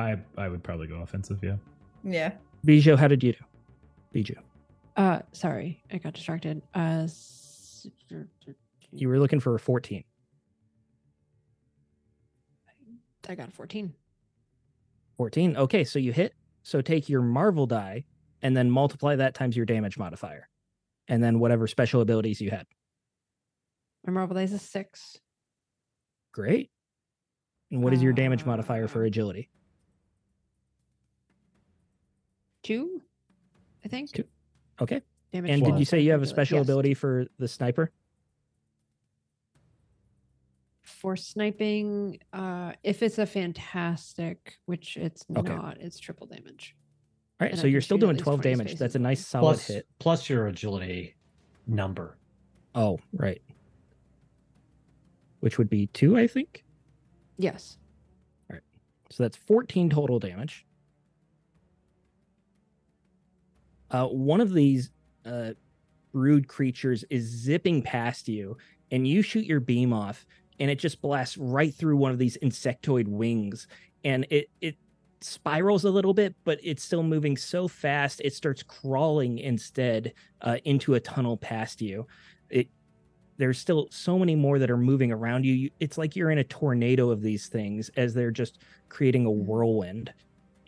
I 0.00 0.16
I 0.36 0.48
would 0.48 0.62
probably 0.62 0.86
go 0.86 0.96
offensive. 1.02 1.38
Yeah. 1.42 1.56
Yeah. 2.02 2.32
Bijou, 2.64 2.96
how 2.96 3.08
did 3.08 3.22
you 3.22 3.32
do? 3.32 3.38
Bijou, 4.12 4.34
Uh, 4.96 5.20
sorry, 5.32 5.82
I 5.92 5.98
got 5.98 6.14
distracted. 6.14 6.62
Uh, 6.74 7.06
you 8.92 9.08
were 9.08 9.18
looking 9.18 9.40
for 9.40 9.54
a 9.54 9.58
14. 9.60 10.04
I 13.28 13.34
got 13.34 13.48
a 13.48 13.52
14. 13.52 13.94
14. 15.16 15.56
Okay, 15.56 15.84
so 15.84 15.98
you 15.98 16.12
hit. 16.12 16.34
So 16.62 16.80
take 16.80 17.08
your 17.08 17.22
Marvel 17.22 17.66
die 17.66 18.04
and 18.42 18.56
then 18.56 18.70
multiply 18.70 19.16
that 19.16 19.34
times 19.34 19.56
your 19.56 19.66
damage 19.66 19.96
modifier. 19.98 20.48
And 21.08 21.22
then 21.22 21.38
whatever 21.38 21.66
special 21.66 22.00
abilities 22.00 22.40
you 22.40 22.50
had. 22.50 22.66
My 24.06 24.12
Marvel 24.12 24.34
dice 24.34 24.52
is 24.52 24.62
six. 24.62 25.18
Great. 26.32 26.70
And 27.70 27.82
what 27.82 27.92
is 27.92 28.02
your 28.02 28.12
damage 28.12 28.44
modifier 28.44 28.88
for 28.88 29.02
Uh, 29.04 29.06
agility? 29.06 29.48
Two, 32.62 33.02
I 33.84 33.88
think. 33.88 34.12
Two. 34.12 34.24
Okay. 34.80 35.00
Damage 35.32 35.50
And 35.50 35.64
did 35.64 35.78
you 35.78 35.84
say 35.84 36.00
you 36.00 36.10
have 36.12 36.22
a 36.22 36.26
special 36.26 36.58
Yes. 36.58 36.66
ability 36.66 36.94
for 36.94 37.26
the 37.38 37.48
sniper? 37.48 37.90
for 40.82 41.16
sniping? 41.16 42.18
Uh, 42.32 42.72
if 42.82 43.02
it's 43.02 43.18
a 43.18 43.24
fantastic, 43.26 44.58
which 44.66 44.96
it's 44.96 45.24
Okay. 45.34 45.54
not, 45.54 45.78
it's 45.80 45.98
triple 45.98 46.26
damage. 46.26 46.76
All 47.40 47.46
right, 47.46 47.52
And 47.52 47.60
so 47.60 47.66
I 47.66 47.70
you're 47.70 47.80
still 47.80 47.96
doing 47.96 48.16
12 48.16 48.42
damage. 48.42 48.66
spaces 48.68 48.78
That's 48.80 48.94
a 48.96 48.98
nice 48.98 49.24
solid 49.26 49.44
plus 49.44 49.66
hit. 49.68 49.86
plus 49.98 50.28
your 50.28 50.48
agility 50.48 51.14
number. 51.66 52.18
Oh, 52.74 52.98
right. 53.12 53.40
Which 55.40 55.56
would 55.58 55.70
be 55.70 55.86
two, 55.88 56.18
I 56.18 56.26
think. 56.26 56.64
Yes. 57.38 57.78
All 58.50 58.54
right. 58.56 58.62
So 59.10 59.22
that's 59.22 59.36
14 59.38 59.88
total 59.88 60.18
damage. 60.18 60.66
Uh, 63.90 64.06
one 64.06 64.40
of 64.40 64.52
these 64.52 64.90
uh, 65.26 65.50
brood 66.12 66.48
creatures 66.48 67.04
is 67.10 67.24
zipping 67.24 67.82
past 67.82 68.28
you, 68.28 68.56
and 68.90 69.06
you 69.06 69.22
shoot 69.22 69.44
your 69.44 69.60
beam 69.60 69.92
off, 69.92 70.26
and 70.58 70.70
it 70.70 70.78
just 70.78 71.00
blasts 71.02 71.38
right 71.38 71.74
through 71.74 71.96
one 71.96 72.12
of 72.12 72.18
these 72.18 72.38
insectoid 72.42 73.08
wings, 73.08 73.66
and 74.04 74.26
it 74.30 74.50
it 74.60 74.76
spirals 75.22 75.84
a 75.84 75.90
little 75.90 76.14
bit, 76.14 76.34
but 76.44 76.58
it's 76.62 76.82
still 76.82 77.02
moving 77.02 77.36
so 77.36 77.68
fast 77.68 78.20
it 78.24 78.32
starts 78.34 78.62
crawling 78.62 79.38
instead 79.38 80.14
uh, 80.42 80.56
into 80.64 80.94
a 80.94 81.00
tunnel 81.00 81.36
past 81.36 81.82
you. 81.82 82.06
It 82.50 82.68
there's 83.38 83.58
still 83.58 83.88
so 83.90 84.18
many 84.18 84.36
more 84.36 84.58
that 84.58 84.70
are 84.70 84.76
moving 84.76 85.12
around 85.12 85.44
you. 85.46 85.54
You- 85.54 85.70
It's 85.80 85.98
like 85.98 86.16
you're 86.16 86.30
in 86.30 86.38
a 86.38 86.44
tornado 86.44 87.10
of 87.10 87.22
these 87.22 87.48
things 87.48 87.90
as 87.96 88.14
they're 88.14 88.30
just 88.30 88.58
creating 88.88 89.26
a 89.26 89.30
whirlwind. 89.30 90.12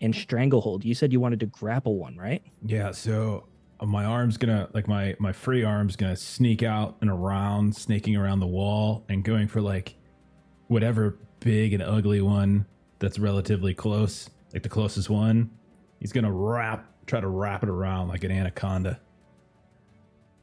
And 0.03 0.13
stranglehold. 0.13 0.83
You 0.83 0.93
said 0.93 1.13
you 1.13 1.21
wanted 1.21 1.39
to 1.39 1.45
grapple 1.45 1.97
one, 1.97 2.17
right? 2.17 2.43
Yeah, 2.65 2.91
so 2.91 3.47
uh, 3.79 3.85
my 3.85 4.03
arm's 4.03 4.35
gonna 4.37 4.67
like 4.73 4.85
my 4.87 5.15
my 5.17 5.31
free 5.31 5.63
arm's 5.63 5.95
gonna 5.95 6.17
sneak 6.17 6.61
out 6.61 6.97
and 6.99 7.09
around, 7.09 7.73
snaking 7.75 8.17
around 8.17 8.41
the 8.41 8.47
wall 8.47 9.05
and 9.07 9.23
going 9.23 9.47
for 9.47 9.61
like 9.61 9.95
whatever 10.67 11.17
big 11.39 11.71
and 11.73 11.81
ugly 11.81 12.21
one 12.21 12.65
that's 12.99 13.17
relatively 13.17 13.73
close, 13.73 14.29
like 14.53 14.63
the 14.63 14.69
closest 14.69 15.09
one. 15.09 15.49
He's 15.99 16.11
gonna 16.11 16.31
wrap, 16.31 16.85
try 17.07 17.21
to 17.21 17.27
wrap 17.29 17.63
it 17.63 17.69
around 17.69 18.09
like 18.09 18.25
an 18.25 18.31
anaconda. 18.31 18.99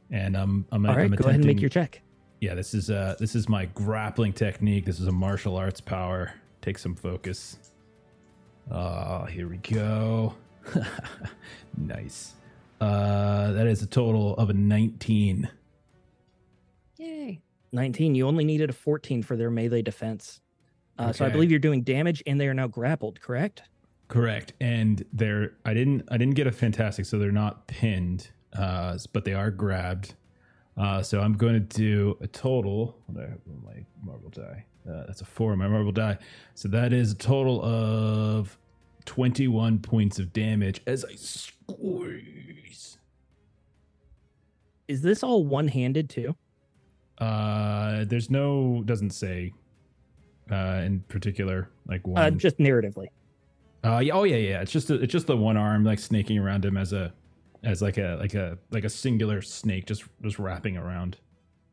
And 0.09 0.35
I'm 0.35 0.65
I'm, 0.71 0.85
All 0.87 0.95
right, 0.95 1.05
I'm 1.05 1.11
go 1.11 1.25
ahead 1.25 1.35
and 1.35 1.45
make 1.45 1.61
your 1.61 1.69
check. 1.69 2.01
Yeah, 2.39 2.55
this 2.55 2.73
is 2.73 2.89
uh 2.89 3.15
this 3.19 3.35
is 3.35 3.47
my 3.47 3.65
grappling 3.67 4.33
technique. 4.33 4.85
This 4.85 4.99
is 4.99 5.05
a 5.05 5.11
martial 5.11 5.55
arts 5.55 5.81
power. 5.81 6.33
Take 6.61 6.79
some 6.79 6.95
focus. 6.95 7.70
Ah, 8.69 9.25
here 9.25 9.47
we 9.47 9.57
go. 9.57 10.35
nice. 11.77 12.33
Uh 12.79 13.51
that 13.53 13.67
is 13.67 13.81
a 13.81 13.87
total 13.87 14.35
of 14.37 14.49
a 14.49 14.53
19. 14.53 15.49
Yay. 16.97 17.41
19. 17.71 18.15
You 18.15 18.27
only 18.27 18.43
needed 18.43 18.69
a 18.69 18.73
14 18.73 19.23
for 19.23 19.35
their 19.37 19.49
melee 19.49 19.81
defense. 19.81 20.41
Uh, 20.97 21.11
So 21.13 21.25
I 21.25 21.29
believe 21.29 21.49
you're 21.49 21.59
doing 21.59 21.83
damage 21.83 22.21
and 22.27 22.39
they 22.39 22.47
are 22.47 22.53
now 22.53 22.67
grappled, 22.67 23.21
correct? 23.21 23.63
Correct. 24.07 24.53
And 24.59 25.03
they're 25.13 25.53
I 25.65 25.73
didn't 25.73 26.03
I 26.11 26.17
didn't 26.17 26.35
get 26.35 26.47
a 26.47 26.51
fantastic, 26.51 27.05
so 27.05 27.17
they're 27.17 27.31
not 27.31 27.67
pinned, 27.67 28.29
uh, 28.53 28.97
but 29.13 29.23
they 29.25 29.33
are 29.33 29.49
grabbed. 29.51 30.15
Uh, 30.77 31.01
so 31.01 31.21
I'm 31.21 31.33
going 31.33 31.53
to 31.53 31.59
do 31.59 32.17
a 32.21 32.27
total. 32.27 32.97
What 33.05 33.15
do 33.17 33.21
I 33.21 33.29
have 33.29 33.39
on 33.49 33.63
my 33.63 33.85
Marvel 34.03 34.29
die? 34.29 34.65
Uh, 34.89 35.03
that's 35.07 35.21
a 35.21 35.25
four 35.25 35.51
on 35.51 35.59
my 35.59 35.67
Marvel 35.67 35.91
die. 35.91 36.17
So 36.55 36.67
that 36.69 36.93
is 36.93 37.11
a 37.11 37.15
total 37.15 37.63
of 37.63 38.57
21 39.05 39.79
points 39.79 40.19
of 40.19 40.33
damage 40.33 40.81
as 40.87 41.05
I 41.05 41.15
squeeze. 41.15 42.97
Is 44.87 45.01
this 45.01 45.23
all 45.23 45.45
one 45.45 45.67
handed 45.67 46.09
too? 46.09 46.35
Uh, 47.17 48.03
there's 48.05 48.29
no 48.29 48.81
doesn't 48.85 49.11
say 49.11 49.53
uh, 50.51 50.81
in 50.83 51.01
particular 51.01 51.69
like 51.87 52.05
one. 52.05 52.21
Uh, 52.21 52.31
just 52.31 52.57
narratively. 52.57 53.07
Uh, 53.83 53.99
yeah, 53.99 54.13
oh 54.13 54.23
yeah, 54.23 54.37
yeah. 54.37 54.61
It's 54.61 54.71
just 54.71 54.89
a, 54.89 54.95
it's 54.95 55.11
just 55.11 55.27
the 55.27 55.37
one 55.37 55.57
arm 55.57 55.83
like 55.83 55.99
snaking 55.99 56.37
around 56.39 56.65
him 56.65 56.77
as 56.77 56.93
a 56.93 57.13
as 57.63 57.81
like 57.81 57.97
a 57.97 58.17
like 58.19 58.33
a 58.33 58.57
like 58.71 58.83
a 58.83 58.89
singular 58.89 59.41
snake 59.41 59.85
just 59.85 60.03
just 60.23 60.39
wrapping 60.39 60.77
around. 60.77 61.17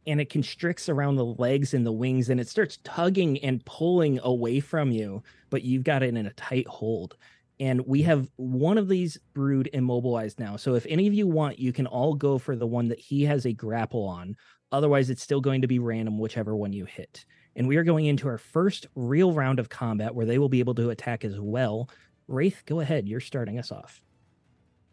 And 0.08 0.20
it 0.20 0.30
constricts 0.30 0.88
around 0.88 1.14
the 1.14 1.24
legs 1.24 1.74
and 1.74 1.86
the 1.86 1.92
wings 1.92 2.30
and 2.30 2.40
it 2.40 2.48
starts 2.48 2.78
tugging 2.82 3.38
and 3.44 3.64
pulling 3.64 4.18
away 4.24 4.58
from 4.58 4.90
you, 4.90 5.22
but 5.50 5.62
you've 5.62 5.84
got 5.84 6.02
it 6.02 6.16
in 6.16 6.26
a 6.26 6.32
tight 6.32 6.66
hold. 6.66 7.16
And 7.60 7.86
we 7.86 8.02
have 8.02 8.28
one 8.36 8.78
of 8.78 8.88
these 8.88 9.18
brood 9.34 9.68
immobilized 9.72 10.40
now. 10.40 10.56
So 10.56 10.74
if 10.74 10.86
any 10.88 11.06
of 11.06 11.14
you 11.14 11.26
want, 11.26 11.58
you 11.58 11.72
can 11.72 11.86
all 11.86 12.14
go 12.14 12.38
for 12.38 12.56
the 12.56 12.66
one 12.66 12.88
that 12.88 12.98
he 12.98 13.24
has 13.24 13.46
a 13.46 13.52
grapple 13.52 14.04
on. 14.04 14.36
Otherwise, 14.72 15.10
it's 15.10 15.22
still 15.22 15.40
going 15.40 15.62
to 15.62 15.68
be 15.68 15.78
random, 15.78 16.18
whichever 16.18 16.56
one 16.56 16.72
you 16.72 16.84
hit. 16.84 17.24
And 17.56 17.66
we 17.66 17.76
are 17.76 17.84
going 17.84 18.06
into 18.06 18.28
our 18.28 18.38
first 18.38 18.86
real 18.94 19.32
round 19.32 19.58
of 19.58 19.68
combat 19.68 20.14
where 20.14 20.26
they 20.26 20.38
will 20.38 20.48
be 20.48 20.60
able 20.60 20.74
to 20.76 20.90
attack 20.90 21.24
as 21.24 21.38
well. 21.38 21.90
Wraith, 22.28 22.62
go 22.66 22.80
ahead. 22.80 23.08
You're 23.08 23.20
starting 23.20 23.58
us 23.58 23.72
off. 23.72 24.00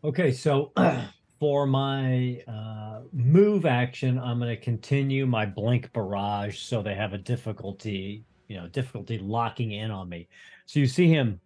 Okay, 0.04 0.32
so 0.32 0.72
for 1.46 1.68
my 1.68 2.42
uh, 2.48 3.02
move 3.14 3.68
action, 3.68 4.18
I'm 4.18 4.40
going 4.40 4.50
to 4.50 4.60
continue 4.60 5.28
my 5.28 5.46
blink 5.46 5.94
barrage, 5.94 6.58
so 6.58 6.82
they 6.82 6.96
have 6.96 7.14
a 7.14 7.20
difficulty, 7.20 8.24
you 8.48 8.58
know, 8.58 8.68
difficulty 8.70 9.20
locking 9.20 9.74
in 9.74 9.92
on 9.92 10.10
me. 10.10 10.28
So 10.66 10.80
you 10.80 10.88
see 10.88 11.08
him 11.08 11.40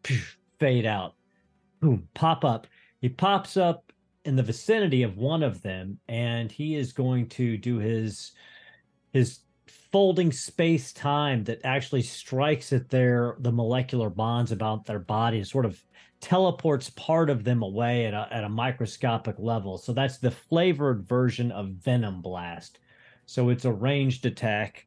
fade 0.57 0.85
out, 0.85 1.15
boom, 1.81 2.07
pop 2.13 2.45
up. 2.45 2.65
He 3.01 3.09
pops 3.09 3.57
up 3.57 3.91
in 4.23 4.37
the 4.37 4.41
vicinity 4.41 5.03
of 5.03 5.17
one 5.17 5.43
of 5.43 5.61
them, 5.61 5.99
and 6.07 6.49
he 6.49 6.77
is 6.77 6.93
going 6.93 7.27
to 7.31 7.57
do 7.57 7.77
his 7.77 8.31
his 9.11 9.39
folding 9.91 10.31
space 10.31 10.93
time 10.93 11.43
that 11.43 11.59
actually 11.65 12.03
strikes 12.03 12.71
at 12.71 12.87
their 12.87 13.35
the 13.39 13.51
molecular 13.51 14.09
bonds 14.09 14.53
about 14.53 14.85
their 14.85 14.99
body 14.99 15.39
and 15.39 15.47
sort 15.47 15.65
of 15.65 15.83
teleports 16.21 16.89
part 16.91 17.29
of 17.29 17.43
them 17.43 17.61
away 17.61 18.05
at 18.05 18.13
a, 18.13 18.27
at 18.31 18.43
a 18.43 18.49
microscopic 18.49 19.35
level. 19.39 19.77
So 19.77 19.93
that's 19.93 20.17
the 20.17 20.31
flavored 20.31 21.07
version 21.07 21.51
of 21.51 21.69
Venom 21.69 22.21
Blast. 22.21 22.79
So 23.25 23.49
it's 23.49 23.65
a 23.65 23.71
ranged 23.71 24.25
attack. 24.25 24.85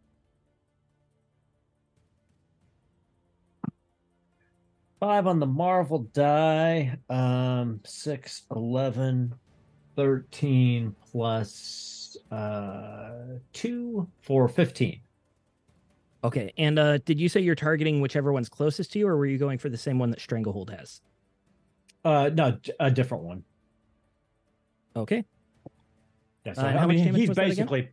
Five 5.01 5.27
on 5.27 5.41
the 5.41 5.47
Marvel 5.47 6.01
die. 6.13 6.97
Um, 7.11 7.81
6, 7.85 8.43
11, 8.55 9.35
13 9.97 10.95
plus 11.11 12.17
uh, 12.31 13.11
2 13.53 14.09
for 14.21 14.49
15. 14.49 15.01
Okay. 16.25 16.53
And 16.57 16.79
uh, 16.79 16.99
did 16.99 17.19
you 17.19 17.29
say 17.29 17.41
you're 17.41 17.55
targeting 17.55 18.01
whichever 18.01 18.33
one's 18.33 18.49
closest 18.49 18.93
to 18.93 18.99
you, 19.01 19.09
or 19.09 19.17
were 19.17 19.27
you 19.27 19.39
going 19.39 19.59
for 19.59 19.69
the 19.69 19.77
same 19.77 19.99
one 19.99 20.11
that 20.11 20.21
Stranglehold 20.21 20.71
has? 20.71 21.01
Uh, 22.05 22.31
no, 22.33 22.59
a 22.81 22.91
different 22.91 23.25
one. 23.25 23.45
Okay. 24.97 25.25
Yeah, 26.45 26.55
so, 26.55 26.63
Uh, 26.63 26.67
I 26.67 26.87
mean, 26.87 27.15
he's 27.15 27.29
was 27.29 27.37
that 27.37 27.43
again? 27.45 27.49
basically. 27.67 27.89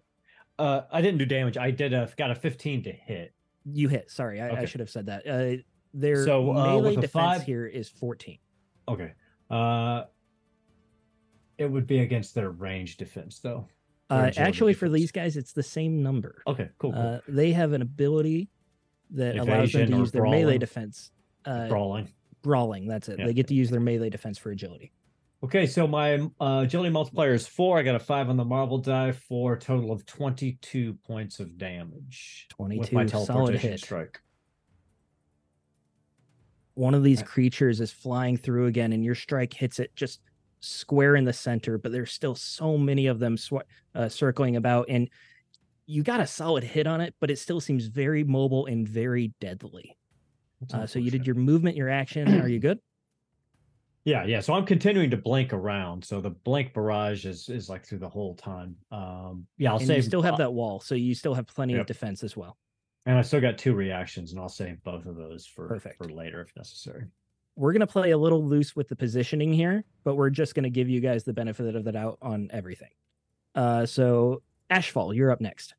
Uh, 0.57 0.81
I 0.91 1.01
didn't 1.01 1.19
do 1.19 1.25
damage. 1.25 1.57
I 1.57 1.71
did 1.71 1.93
a 1.93 2.09
got 2.17 2.31
a 2.31 2.35
15 2.35 2.83
to 2.83 2.91
hit. 2.91 3.33
You 3.65 3.87
hit. 3.87 4.09
Sorry, 4.09 4.41
I, 4.41 4.61
I 4.61 4.65
should 4.65 4.79
have 4.79 4.89
said 4.89 5.05
that. 5.05 5.27
Uh, 5.27 5.61
their 5.93 6.25
So, 6.25 6.51
uh, 6.51 6.65
melee 6.65 6.95
defense 6.95 7.11
five- 7.11 7.43
here 7.43 7.65
is 7.65 7.87
14. 7.89 8.39
Okay. 8.87 9.13
Uh, 9.49 10.05
it 11.57 11.65
would 11.69 11.87
be 11.87 11.99
against 11.99 12.35
their 12.35 12.49
range 12.49 12.97
defense, 12.97 13.39
though. 13.39 13.67
Uh, 14.09 14.31
actually, 14.37 14.73
for 14.73 14.89
these 14.89 15.11
guys, 15.11 15.37
it's 15.37 15.53
the 15.53 15.61
same 15.63 16.01
number. 16.01 16.41
Okay, 16.47 16.69
cool. 16.79 16.93
cool. 16.93 16.99
Uh, 17.01 17.19
they 17.27 17.51
have 17.51 17.73
an 17.73 17.81
ability 17.83 18.49
that 19.11 19.37
allows 19.37 19.71
them 19.71 19.91
to 19.91 19.97
use 19.97 20.11
their 20.11 20.23
melee 20.23 20.57
defense. 20.57 21.11
Uh, 21.45 21.67
Brawling. 21.67 22.09
Brawling. 22.41 22.87
That's 22.87 23.09
it. 23.09 23.19
Yeah. 23.19 23.25
They 23.25 23.33
get 23.33 23.47
to 23.47 23.53
use 23.53 23.69
their 23.69 23.79
melee 23.79 24.09
defense 24.09 24.37
for 24.37 24.51
agility. 24.51 24.91
Okay, 25.41 25.65
so 25.65 25.87
my 25.87 26.15
uh, 26.41 26.63
agility 26.65 26.89
multiplier 26.89 27.33
is 27.33 27.47
four. 27.47 27.79
I 27.79 27.83
got 27.83 27.95
a 27.95 27.99
five 27.99 28.29
on 28.29 28.35
the 28.35 28.43
Marvel 28.43 28.77
die 28.77 29.13
for 29.13 29.53
a 29.53 29.59
total 29.59 29.91
of 29.91 30.05
22 30.05 30.95
points 31.07 31.39
of 31.39 31.57
damage. 31.57 32.47
22, 32.49 33.07
solid 33.07 33.55
hit. 33.55 33.79
strike. 33.79 34.19
One 36.73 36.93
of 36.93 37.03
these 37.03 37.23
creatures 37.23 37.79
is 37.79 37.91
flying 37.91 38.35
through 38.37 38.67
again, 38.67 38.91
and 38.91 39.03
your 39.03 39.15
strike 39.15 39.53
hits 39.53 39.79
it 39.79 39.95
just 39.95 40.19
square 40.59 41.15
in 41.15 41.23
the 41.23 41.33
center. 41.33 41.77
But 41.77 41.93
there's 41.93 42.11
still 42.11 42.35
so 42.35 42.77
many 42.77 43.07
of 43.07 43.19
them 43.19 43.37
sw- 43.37 43.65
uh, 43.95 44.09
circling 44.09 44.57
about, 44.57 44.87
and 44.89 45.09
you 45.85 46.03
got 46.03 46.19
a 46.19 46.27
solid 46.27 46.63
hit 46.63 46.85
on 46.85 46.99
it, 46.99 47.15
but 47.19 47.31
it 47.31 47.39
still 47.39 47.61
seems 47.61 47.87
very 47.87 48.23
mobile 48.25 48.65
and 48.65 48.87
very 48.87 49.33
deadly. 49.39 49.97
Uh, 50.73 50.85
so 50.85 50.99
you 50.99 51.09
did 51.11 51.25
your 51.25 51.35
movement, 51.35 51.77
your 51.77 51.89
action. 51.89 52.41
Are 52.41 52.47
you 52.47 52.59
good? 52.59 52.79
Yeah, 54.05 54.23
yeah. 54.23 54.39
So 54.39 54.53
I'm 54.53 54.65
continuing 54.65 55.09
to 55.11 55.17
blink 55.17 55.51
around. 55.53 56.03
So 56.03 56.21
the 56.21 56.29
blink 56.29 56.73
barrage 56.73 57.25
is 57.25 57.49
is 57.49 57.69
like 57.69 57.85
through 57.85 57.99
the 57.99 58.09
whole 58.09 58.33
time. 58.33 58.75
Um, 58.91 59.45
yeah, 59.57 59.71
I'll 59.71 59.77
and 59.77 59.85
save. 59.85 59.97
you 59.97 60.01
still 60.03 60.21
have 60.21 60.37
that 60.37 60.51
wall, 60.51 60.79
so 60.79 60.95
you 60.95 61.13
still 61.13 61.33
have 61.33 61.45
plenty 61.45 61.75
of 61.75 61.85
defense 61.85 62.23
as 62.23 62.35
well. 62.35 62.57
and 63.05 63.17
I 63.17 63.21
still 63.21 63.41
got 63.41 63.57
two 63.57 63.73
reactions, 63.75 64.31
and 64.31 64.39
I'll 64.39 64.49
save 64.49 64.81
both 64.83 65.05
of 65.05 65.15
those 65.17 65.45
for 65.45 65.67
Perfect. 65.67 65.97
for 65.97 66.05
later 66.05 66.41
if 66.41 66.55
necessary. 66.55 67.05
We're 67.57 67.73
gonna 67.73 67.85
play 67.85 68.11
a 68.11 68.17
little 68.17 68.43
loose 68.43 68.73
with 68.73 68.87
the 68.87 68.95
positioning 68.95 69.51
here, 69.51 69.83
but 70.05 70.15
we're 70.15 70.29
just 70.29 70.55
gonna 70.55 70.69
give 70.69 70.87
you 70.89 71.01
guys 71.01 71.25
the 71.25 71.33
benefit 71.33 71.75
of 71.75 71.83
the 71.83 71.91
doubt 71.91 72.17
on 72.21 72.49
everything. 72.51 72.91
Uh, 73.53 73.85
so 73.85 74.41
Ashfall, 74.71 75.13
you're 75.13 75.29
up 75.29 75.41
next. 75.41 75.75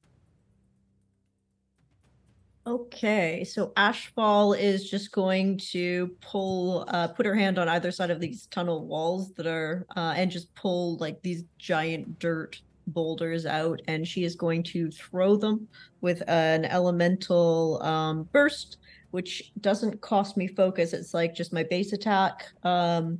Okay, 2.66 3.42
so 3.42 3.68
Ashfall 3.68 4.58
is 4.58 4.90
just 4.90 5.12
going 5.12 5.56
to 5.72 6.14
pull, 6.20 6.84
uh, 6.88 7.08
put 7.08 7.24
her 7.24 7.34
hand 7.34 7.58
on 7.58 7.68
either 7.70 7.90
side 7.90 8.10
of 8.10 8.20
these 8.20 8.46
tunnel 8.46 8.86
walls 8.86 9.32
that 9.32 9.46
are, 9.46 9.86
uh, 9.96 10.12
and 10.14 10.30
just 10.30 10.54
pull 10.54 10.96
like 10.98 11.22
these 11.22 11.44
giant 11.58 12.18
dirt 12.18 12.60
boulders 12.88 13.46
out, 13.46 13.80
and 13.88 14.06
she 14.06 14.24
is 14.24 14.34
going 14.34 14.62
to 14.64 14.90
throw 14.90 15.36
them 15.36 15.66
with 16.02 16.22
an 16.28 16.66
elemental 16.66 17.82
um, 17.82 18.24
burst, 18.24 18.76
which 19.10 19.52
doesn't 19.62 19.98
cost 20.02 20.36
me 20.36 20.46
focus. 20.46 20.92
It's 20.92 21.14
like 21.14 21.34
just 21.34 21.54
my 21.54 21.62
base 21.62 21.94
attack. 21.94 22.46
Um, 22.62 23.18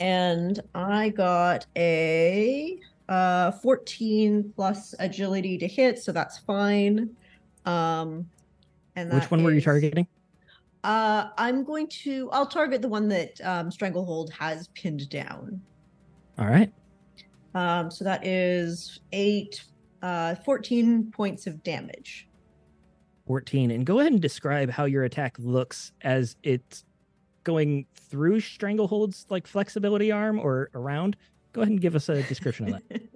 and 0.00 0.58
I 0.74 1.10
got 1.10 1.66
a 1.76 2.78
uh 3.08 3.50
14 3.50 4.52
plus 4.54 4.94
agility 4.98 5.58
to 5.58 5.68
hit, 5.68 5.98
so 6.00 6.10
that's 6.10 6.38
fine. 6.38 7.10
Um, 7.66 8.26
and 8.96 9.12
Which 9.12 9.30
one 9.30 9.42
were 9.42 9.52
you 9.52 9.60
targeting? 9.60 10.06
Uh, 10.82 11.28
I'm 11.36 11.64
going 11.64 11.88
to. 11.88 12.30
I'll 12.32 12.46
target 12.46 12.82
the 12.82 12.88
one 12.88 13.08
that 13.08 13.40
um, 13.44 13.70
Stranglehold 13.70 14.32
has 14.32 14.68
pinned 14.68 15.08
down. 15.10 15.60
All 16.38 16.46
right. 16.46 16.72
Um, 17.54 17.90
so 17.90 18.04
that 18.04 18.26
is 18.26 19.00
eight, 19.12 19.64
uh, 20.02 20.36
14 20.36 21.10
points 21.10 21.46
of 21.46 21.62
damage. 21.62 22.28
14 23.26 23.70
and 23.70 23.86
go 23.86 24.00
ahead 24.00 24.10
and 24.10 24.20
describe 24.20 24.70
how 24.70 24.86
your 24.86 25.04
attack 25.04 25.36
looks 25.38 25.92
as 26.02 26.34
it's 26.42 26.84
going 27.44 27.86
through 27.94 28.40
stranglehold's 28.40 29.24
like 29.28 29.46
flexibility 29.46 30.10
arm 30.10 30.36
or 30.36 30.68
around 30.74 31.16
go 31.52 31.60
ahead 31.60 31.70
and 31.70 31.80
give 31.80 31.94
us 31.94 32.08
a 32.08 32.24
description 32.24 32.74
of 32.74 32.82
that 32.88 33.02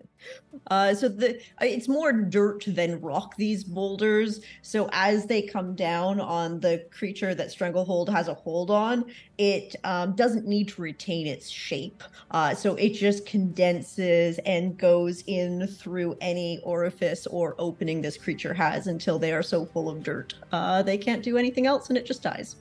uh, 0.70 0.94
so 0.94 1.08
the 1.08 1.36
uh, 1.60 1.64
it's 1.64 1.88
more 1.88 2.12
dirt 2.12 2.64
than 2.66 3.00
rock. 3.00 3.36
These 3.36 3.64
boulders. 3.64 4.40
So 4.62 4.88
as 4.92 5.26
they 5.26 5.42
come 5.42 5.74
down 5.74 6.20
on 6.20 6.60
the 6.60 6.86
creature 6.90 7.34
that 7.34 7.50
Stranglehold 7.50 8.08
has 8.08 8.28
a 8.28 8.34
hold 8.34 8.70
on, 8.70 9.04
it 9.38 9.76
um, 9.84 10.14
doesn't 10.14 10.46
need 10.46 10.68
to 10.68 10.82
retain 10.82 11.26
its 11.26 11.48
shape. 11.48 12.02
Uh, 12.30 12.54
so 12.54 12.74
it 12.76 12.90
just 12.90 13.26
condenses 13.26 14.38
and 14.46 14.78
goes 14.78 15.22
in 15.26 15.66
through 15.66 16.16
any 16.20 16.60
orifice 16.62 17.26
or 17.26 17.54
opening 17.58 18.00
this 18.00 18.16
creature 18.16 18.54
has 18.54 18.86
until 18.86 19.18
they 19.18 19.32
are 19.32 19.42
so 19.42 19.64
full 19.64 19.88
of 19.88 20.02
dirt 20.02 20.34
uh, 20.52 20.82
they 20.82 20.98
can't 20.98 21.22
do 21.22 21.36
anything 21.36 21.66
else, 21.66 21.88
and 21.88 21.98
it 21.98 22.06
just 22.06 22.22
dies. 22.22 22.56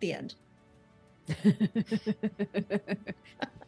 The 0.00 0.12
end. 0.12 0.34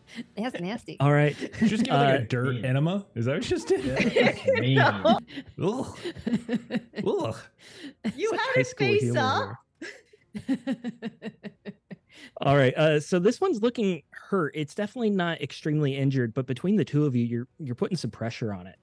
That's 0.37 0.61
nasty. 0.61 0.97
all 1.01 1.13
right 1.13 1.37
Just 1.61 1.85
give 1.85 1.95
it 1.95 1.97
like 1.97 2.15
Uh, 2.15 2.23
a 2.23 2.27
dirt 2.27 2.57
yeah. 2.57 2.67
enema. 2.69 3.07
Is 3.15 3.25
that 3.27 3.35
what 3.37 3.45
you 3.45 3.57
just 3.57 3.69
did? 3.69 3.83
That's 4.15 4.47
mean. 4.61 4.77
No, 4.77 5.19
Ugh. 5.63 5.99
Ugh. 7.07 7.37
you 8.17 8.29
Such 8.31 8.41
had 8.41 8.55
high 8.55 8.61
a 8.61 8.65
school 8.65 8.87
face 8.87 9.17
up. 9.17 9.53
all 12.43 12.57
right 12.57 12.75
uh 12.77 13.01
so 13.01 13.19
this 13.19 13.41
one's 13.41 13.63
looking 13.63 14.03
hurt 14.11 14.53
it's 14.55 14.75
definitely 14.75 15.11
not 15.11 15.41
extremely 15.41 15.97
injured 15.97 16.35
but 16.35 16.47
between 16.47 16.77
the 16.77 16.85
two 16.85 17.05
of 17.07 17.15
you 17.17 17.25
you're 17.25 17.49
you're 17.59 17.75
putting 17.75 17.97
some 17.97 18.11
pressure 18.11 18.53
on 18.53 18.67
it 18.67 18.77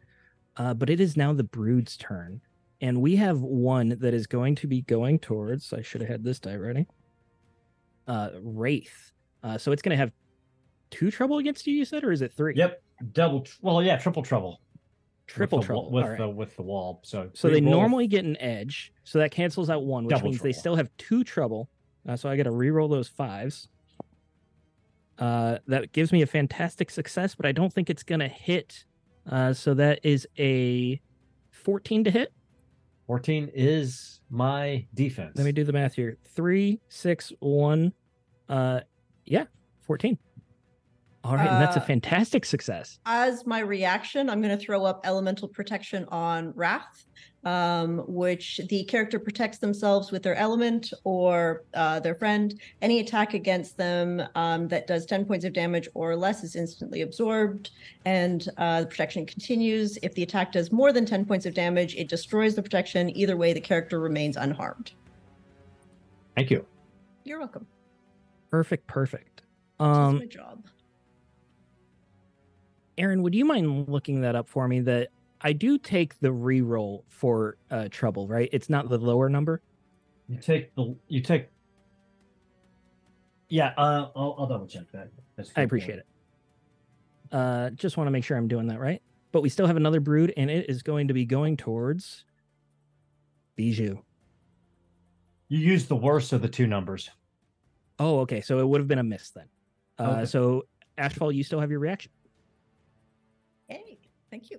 uh 0.57 0.73
but 0.73 0.89
it 0.89 0.99
is 0.99 1.15
now 1.17 1.31
the 1.33 1.43
brood's 1.43 1.95
turn 1.97 2.41
and 2.81 2.99
we 3.01 3.15
have 3.15 3.39
one 3.41 3.89
that 3.99 4.13
is 4.13 4.27
going 4.27 4.55
to 4.55 4.67
be 4.67 4.81
going 4.83 5.19
towards 5.19 5.73
i 5.73 5.81
should 5.81 6.01
have 6.01 6.09
had 6.09 6.23
this 6.23 6.39
die 6.39 6.55
ready 6.55 6.87
uh 8.07 8.29
wraith 8.41 9.11
uh 9.43 9.57
so 9.57 9.71
it's 9.71 9.81
going 9.81 9.91
to 9.95 9.97
have 9.97 10.11
two 10.93 11.11
trouble 11.11 11.39
against 11.39 11.65
you 11.67 11.73
you 11.73 11.83
said 11.85 12.03
or 12.03 12.11
is 12.11 12.21
it 12.21 12.31
three 12.33 12.53
Yep, 12.55 12.81
double. 13.11 13.41
tr- 13.41 13.57
Well, 13.61 13.81
yeah, 13.83 13.97
triple 13.97 14.21
trouble. 14.23 14.61
with 15.25 15.35
triple 15.35 15.59
the 15.59 15.65
trouble 15.65 15.91
with 15.91 16.03
All 16.03 16.09
right. 16.11 16.19
the 16.19 16.29
with 16.29 16.55
the 16.55 16.61
wall. 16.61 16.99
So 17.03 17.29
So 17.33 17.49
they 17.49 17.59
normally 17.61 18.07
get 18.07 18.23
an 18.25 18.37
edge, 18.37 18.93
so 19.03 19.19
that 19.19 19.31
cancels 19.31 19.69
out 19.69 19.83
one, 19.85 20.05
which 20.05 20.15
Double 20.15 20.29
means 20.29 20.41
they 20.41 20.53
still 20.53 20.75
have 20.75 20.89
two 20.97 21.23
trouble. 21.23 21.69
Uh, 22.07 22.15
so 22.15 22.29
I 22.29 22.35
got 22.37 22.43
to 22.43 22.51
re-roll 22.51 22.87
those 22.89 23.07
fives. 23.07 23.69
Uh, 25.17 25.59
that 25.67 25.91
gives 25.93 26.11
me 26.11 26.21
a 26.21 26.25
fantastic 26.25 26.89
success, 26.89 27.35
but 27.35 27.45
I 27.45 27.51
don't 27.51 27.71
think 27.71 27.89
it's 27.89 28.03
gonna 28.03 28.27
hit. 28.27 28.83
Uh, 29.29 29.53
so 29.53 29.73
that 29.75 29.99
is 30.03 30.27
a 30.37 30.99
fourteen 31.51 32.03
to 32.03 32.11
hit. 32.11 32.33
fourteen 33.07 33.49
is 33.53 34.21
my 34.29 34.85
defense. 34.93 35.33
Let 35.37 35.45
me 35.45 35.51
do 35.51 35.63
the 35.63 35.71
math 35.73 35.93
here. 35.93 36.17
Three, 36.35 36.81
six, 36.89 37.31
one. 37.39 37.93
Uh, 38.49 38.81
yeah, 39.25 39.45
fourteen. 39.81 40.17
All 41.23 41.35
right, 41.35 41.47
and 41.49 41.61
that's 41.61 41.77
a 41.77 41.81
Uh, 41.81 41.85
fantastic 41.85 42.43
success. 42.43 42.99
as 43.05 43.45
my 43.45 43.59
reaction, 43.59 44.29
I'm 44.29 44.41
going 44.41 44.57
to 44.57 44.61
throw 44.63 44.83
up 44.83 45.01
elemental 45.05 45.47
protection 45.47 46.05
on 46.09 46.51
Wraith, 46.53 47.05
um, 47.45 47.99
which 48.07 48.59
the 48.69 48.83
character 48.85 49.19
protects 49.19 49.57
themselves 49.59 50.11
with 50.11 50.21
their 50.21 50.35
element 50.35 50.91
or 51.05 51.63
uh, 51.75 52.01
their 52.01 52.13
friend. 52.15 52.59
Any 52.81 52.99
attack 52.99 53.33
against 53.35 53.77
them 53.77 54.21
um, 54.35 54.67
that 54.67 54.85
does 54.85 55.05
10 55.05 55.23
points 55.23 55.45
of 55.45 55.53
damage 55.53 55.87
or 55.93 56.13
less 56.17 56.43
is 56.43 56.57
instantly 56.57 57.01
absorbed, 57.03 57.71
and 58.03 58.45
uh, 58.57 58.81
the 58.81 58.87
protection 58.87 59.25
continues. 59.25 59.97
If 60.03 60.15
the 60.15 60.23
attack 60.23 60.51
does 60.51 60.73
more 60.73 60.91
than 60.91 61.05
10 61.05 61.23
points 61.25 61.45
of 61.45 61.53
damage, 61.53 61.95
it 61.95 62.09
destroys 62.09 62.53
the 62.55 62.61
protection. 62.63 63.15
Either 63.15 63.37
way, 63.37 63.53
the 63.53 63.61
character 63.61 64.01
remains 64.01 64.35
unharmed. 64.35 64.91
Thank 66.35 66.49
you. 66.51 66.65
You're 67.23 67.39
welcome. 67.39 67.65
Perfect, 68.49 68.87
perfect. 68.87 69.43
Um, 69.79 70.17
my 70.19 70.25
job. 70.25 70.65
Aaron, 72.97 73.23
would 73.23 73.33
you 73.33 73.45
mind 73.45 73.89
looking 73.89 74.21
that 74.21 74.35
up 74.35 74.47
for 74.47 74.67
me? 74.67 74.79
That 74.81 75.09
I 75.41 75.53
do 75.53 75.77
take 75.77 76.19
the 76.19 76.31
re-roll 76.31 77.05
for 77.09 77.57
uh, 77.71 77.87
trouble, 77.89 78.27
right? 78.27 78.49
It's 78.51 78.69
not 78.69 78.89
the 78.89 78.97
lower 78.97 79.29
number. 79.29 79.61
You 80.27 80.37
take 80.37 80.73
the 80.75 80.95
you 81.07 81.21
take. 81.21 81.49
Yeah, 83.49 83.73
uh, 83.77 84.09
I'll, 84.15 84.35
I'll 84.39 84.47
double 84.47 84.67
check 84.67 84.83
that. 84.93 85.09
I 85.55 85.61
appreciate 85.61 85.99
it. 85.99 86.05
Uh, 87.31 87.71
just 87.71 87.97
want 87.97 88.07
to 88.07 88.11
make 88.11 88.23
sure 88.23 88.37
I'm 88.37 88.47
doing 88.47 88.67
that 88.67 88.79
right. 88.79 89.01
But 89.31 89.41
we 89.41 89.49
still 89.49 89.65
have 89.67 89.77
another 89.77 89.99
brood, 89.99 90.33
and 90.37 90.49
it 90.49 90.69
is 90.69 90.83
going 90.83 91.07
to 91.07 91.13
be 91.13 91.25
going 91.25 91.57
towards 91.57 92.25
Bijou. 93.55 93.97
You 95.49 95.59
used 95.59 95.87
the 95.87 95.95
worst 95.95 96.33
of 96.33 96.41
the 96.41 96.47
two 96.47 96.67
numbers. 96.67 97.09
Oh, 97.99 98.19
okay. 98.21 98.41
So 98.41 98.59
it 98.59 98.67
would 98.67 98.79
have 98.79 98.87
been 98.87 98.99
a 98.99 99.03
miss 99.03 99.31
then. 99.31 99.45
Uh, 99.99 100.11
Okay. 100.11 100.25
So 100.25 100.65
Ashfall, 100.97 101.33
you 101.33 101.43
still 101.43 101.59
have 101.59 101.69
your 101.71 101.79
reaction. 101.79 102.11
Hey, 104.33 104.39
thank 104.39 104.49
you. 104.49 104.57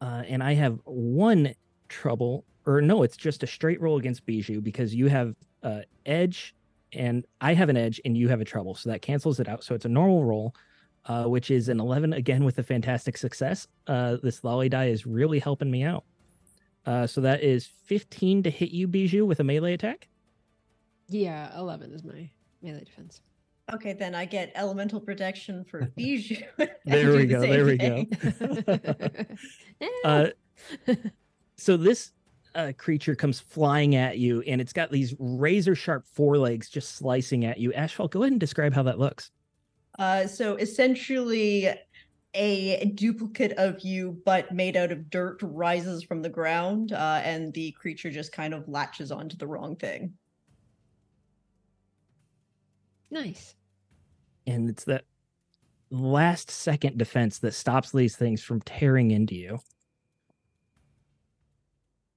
Uh, 0.00 0.22
and 0.26 0.42
I 0.42 0.54
have 0.54 0.80
one 0.84 1.54
trouble, 1.88 2.44
or 2.66 2.80
no, 2.80 3.04
it's 3.04 3.16
just 3.16 3.44
a 3.44 3.46
straight 3.46 3.80
roll 3.80 3.96
against 3.96 4.26
Bijou 4.26 4.60
because 4.60 4.92
you 4.92 5.06
have 5.06 5.36
uh, 5.62 5.82
edge, 6.04 6.54
and 6.92 7.24
I 7.40 7.54
have 7.54 7.68
an 7.68 7.76
edge, 7.76 8.00
and 8.04 8.16
you 8.16 8.28
have 8.28 8.40
a 8.40 8.44
trouble, 8.44 8.74
so 8.74 8.90
that 8.90 9.02
cancels 9.02 9.38
it 9.38 9.48
out. 9.48 9.62
So 9.62 9.74
it's 9.74 9.84
a 9.84 9.88
normal 9.88 10.24
roll, 10.24 10.54
uh, 11.04 11.24
which 11.24 11.52
is 11.52 11.68
an 11.68 11.78
eleven 11.78 12.12
again 12.12 12.44
with 12.44 12.58
a 12.58 12.64
fantastic 12.64 13.16
success. 13.16 13.68
Uh, 13.86 14.16
this 14.22 14.42
lolly 14.42 14.68
die 14.68 14.86
is 14.86 15.06
really 15.06 15.38
helping 15.38 15.70
me 15.70 15.84
out. 15.84 16.04
Uh, 16.84 17.06
so 17.06 17.20
that 17.20 17.42
is 17.42 17.66
fifteen 17.66 18.42
to 18.42 18.50
hit 18.50 18.72
you, 18.72 18.88
Bijou, 18.88 19.24
with 19.24 19.38
a 19.38 19.44
melee 19.44 19.74
attack. 19.74 20.08
Yeah, 21.08 21.56
11 21.56 21.92
is 21.92 22.02
my 22.02 22.30
melee 22.62 22.82
defense. 22.82 23.22
Okay, 23.72 23.94
then 23.94 24.14
I 24.14 24.24
get 24.24 24.52
elemental 24.54 25.00
protection 25.00 25.64
for 25.64 25.86
Bijou. 25.96 26.36
There 26.84 27.12
we 27.16 27.26
go, 27.26 27.40
same 27.40 27.50
there 27.50 27.64
we 27.64 27.76
go. 27.76 28.04
thing. 28.04 29.38
Uh, 30.04 30.28
so 31.56 31.76
this 31.76 32.12
uh, 32.54 32.72
creature 32.78 33.14
comes 33.14 33.40
flying 33.40 33.94
at 33.94 34.16
you, 34.18 34.40
and 34.42 34.60
it's 34.60 34.72
got 34.72 34.90
these 34.90 35.14
razor 35.18 35.74
sharp 35.74 36.06
forelegs 36.06 36.70
just 36.70 36.94
slicing 36.96 37.44
at 37.44 37.58
you. 37.58 37.72
Ashfall, 37.72 38.08
go 38.08 38.22
ahead 38.22 38.32
and 38.32 38.40
describe 38.40 38.72
how 38.72 38.82
that 38.84 38.98
looks. 38.98 39.30
Uh, 39.98 40.26
so 40.26 40.56
essentially, 40.56 41.68
a 42.32 42.84
duplicate 42.94 43.52
of 43.52 43.80
you, 43.80 44.22
but 44.24 44.52
made 44.52 44.76
out 44.76 44.92
of 44.92 45.10
dirt, 45.10 45.40
rises 45.42 46.02
from 46.02 46.22
the 46.22 46.30
ground, 46.30 46.92
uh, 46.92 47.20
and 47.24 47.52
the 47.52 47.72
creature 47.72 48.10
just 48.10 48.32
kind 48.32 48.54
of 48.54 48.66
latches 48.68 49.10
onto 49.12 49.36
the 49.36 49.46
wrong 49.46 49.76
thing. 49.76 50.14
Nice. 53.10 53.55
And 54.46 54.70
it's 54.70 54.84
that 54.84 55.04
last 55.90 56.50
second 56.50 56.98
defense 56.98 57.38
that 57.38 57.54
stops 57.54 57.92
these 57.92 58.16
things 58.16 58.42
from 58.42 58.60
tearing 58.62 59.10
into 59.10 59.34
you. 59.34 59.58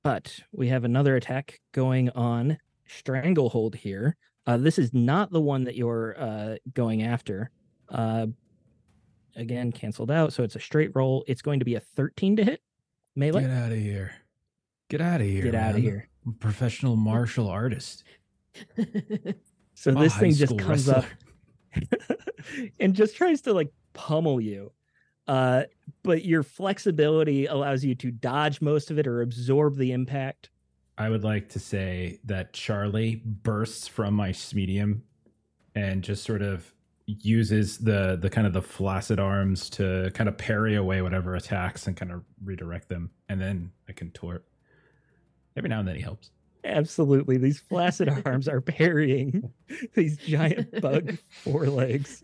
But 0.04 0.40
we 0.52 0.70
have 0.70 0.86
another 0.86 1.16
attack 1.16 1.60
going 1.72 2.10
on 2.12 2.58
Stranglehold 2.88 3.76
here. 3.76 4.16
Uh, 4.48 4.58
this 4.58 4.80
is 4.80 4.94
not 4.94 5.32
the 5.32 5.42
one 5.42 5.66
that 5.66 5.76
you're 5.76 6.16
uh, 6.20 6.56
going 6.74 7.04
after. 7.04 7.52
Uh, 7.90 8.28
again, 9.36 9.72
canceled 9.72 10.10
out. 10.10 10.34
So 10.34 10.44
it's 10.44 10.56
a 10.56 10.60
straight 10.60 10.92
roll. 10.96 11.24
It's 11.28 11.42
going 11.42 11.60
to 11.60 11.66
be 11.66 11.76
a 11.76 11.80
13 11.80 12.38
to 12.38 12.44
hit 12.44 12.62
melee. 13.16 13.42
Get 13.42 13.52
out 13.52 13.72
of 13.72 13.78
here. 13.78 14.14
Get 14.90 15.02
out 15.02 15.22
of 15.22 15.28
here. 15.28 15.44
Get 15.44 15.56
out 15.56 15.76
of 15.76 15.82
here. 15.82 16.08
Professional 16.40 16.96
martial 16.96 17.48
artist. 17.48 18.04
So 19.80 19.92
I'm 19.92 19.98
this 20.00 20.14
thing 20.18 20.34
just 20.34 20.58
comes 20.58 20.90
up 20.90 21.06
wrestler. 21.06 21.18
and 22.80 22.94
just 22.94 23.16
tries 23.16 23.42
to 23.42 23.54
like 23.54 23.72
pummel 23.94 24.40
you. 24.42 24.72
Uh, 25.28 25.64
but 26.04 26.26
your 26.26 26.42
flexibility 26.42 27.46
allows 27.46 27.86
you 27.86 27.94
to 27.94 28.10
dodge 28.10 28.62
most 28.62 28.90
of 28.90 28.98
it 28.98 29.06
or 29.06 29.22
absorb 29.22 29.78
the 29.78 29.92
impact. 29.92 30.50
I 30.98 31.10
would 31.10 31.24
like 31.24 31.50
to 31.50 31.60
say 31.60 32.20
that 32.26 32.54
Charlie 32.54 33.22
bursts 33.24 33.88
from 33.88 34.16
my 34.16 34.34
medium 34.54 35.04
and 35.76 36.04
just 36.04 36.24
sort 36.24 36.42
of 36.42 36.74
uses 37.06 37.78
the 37.80 38.18
the 38.22 38.30
kind 38.30 38.46
of 38.46 38.54
the 38.54 38.62
flaccid 38.62 39.20
arms 39.20 39.70
to 39.72 40.12
kind 40.14 40.28
of 40.28 40.38
parry 40.38 40.76
away 40.76 41.02
whatever 41.02 41.36
attacks 41.36 41.88
and 41.88 41.96
kind 41.96 42.12
of 42.12 42.24
redirect 42.44 42.90
them, 42.90 43.12
and 43.30 43.42
then 43.42 43.72
I 43.88 43.94
contort. 43.94 44.46
Every 45.56 45.70
now 45.70 45.80
and 45.80 45.88
then 45.88 45.96
he 45.96 46.02
helps. 46.02 46.32
Absolutely, 46.64 47.38
these 47.38 47.60
flaccid 47.60 48.10
arms 48.26 48.48
are 48.48 48.62
parrying 48.62 49.52
these 49.96 50.18
giant 50.18 50.82
bug 50.82 51.18
forelegs. 51.44 52.24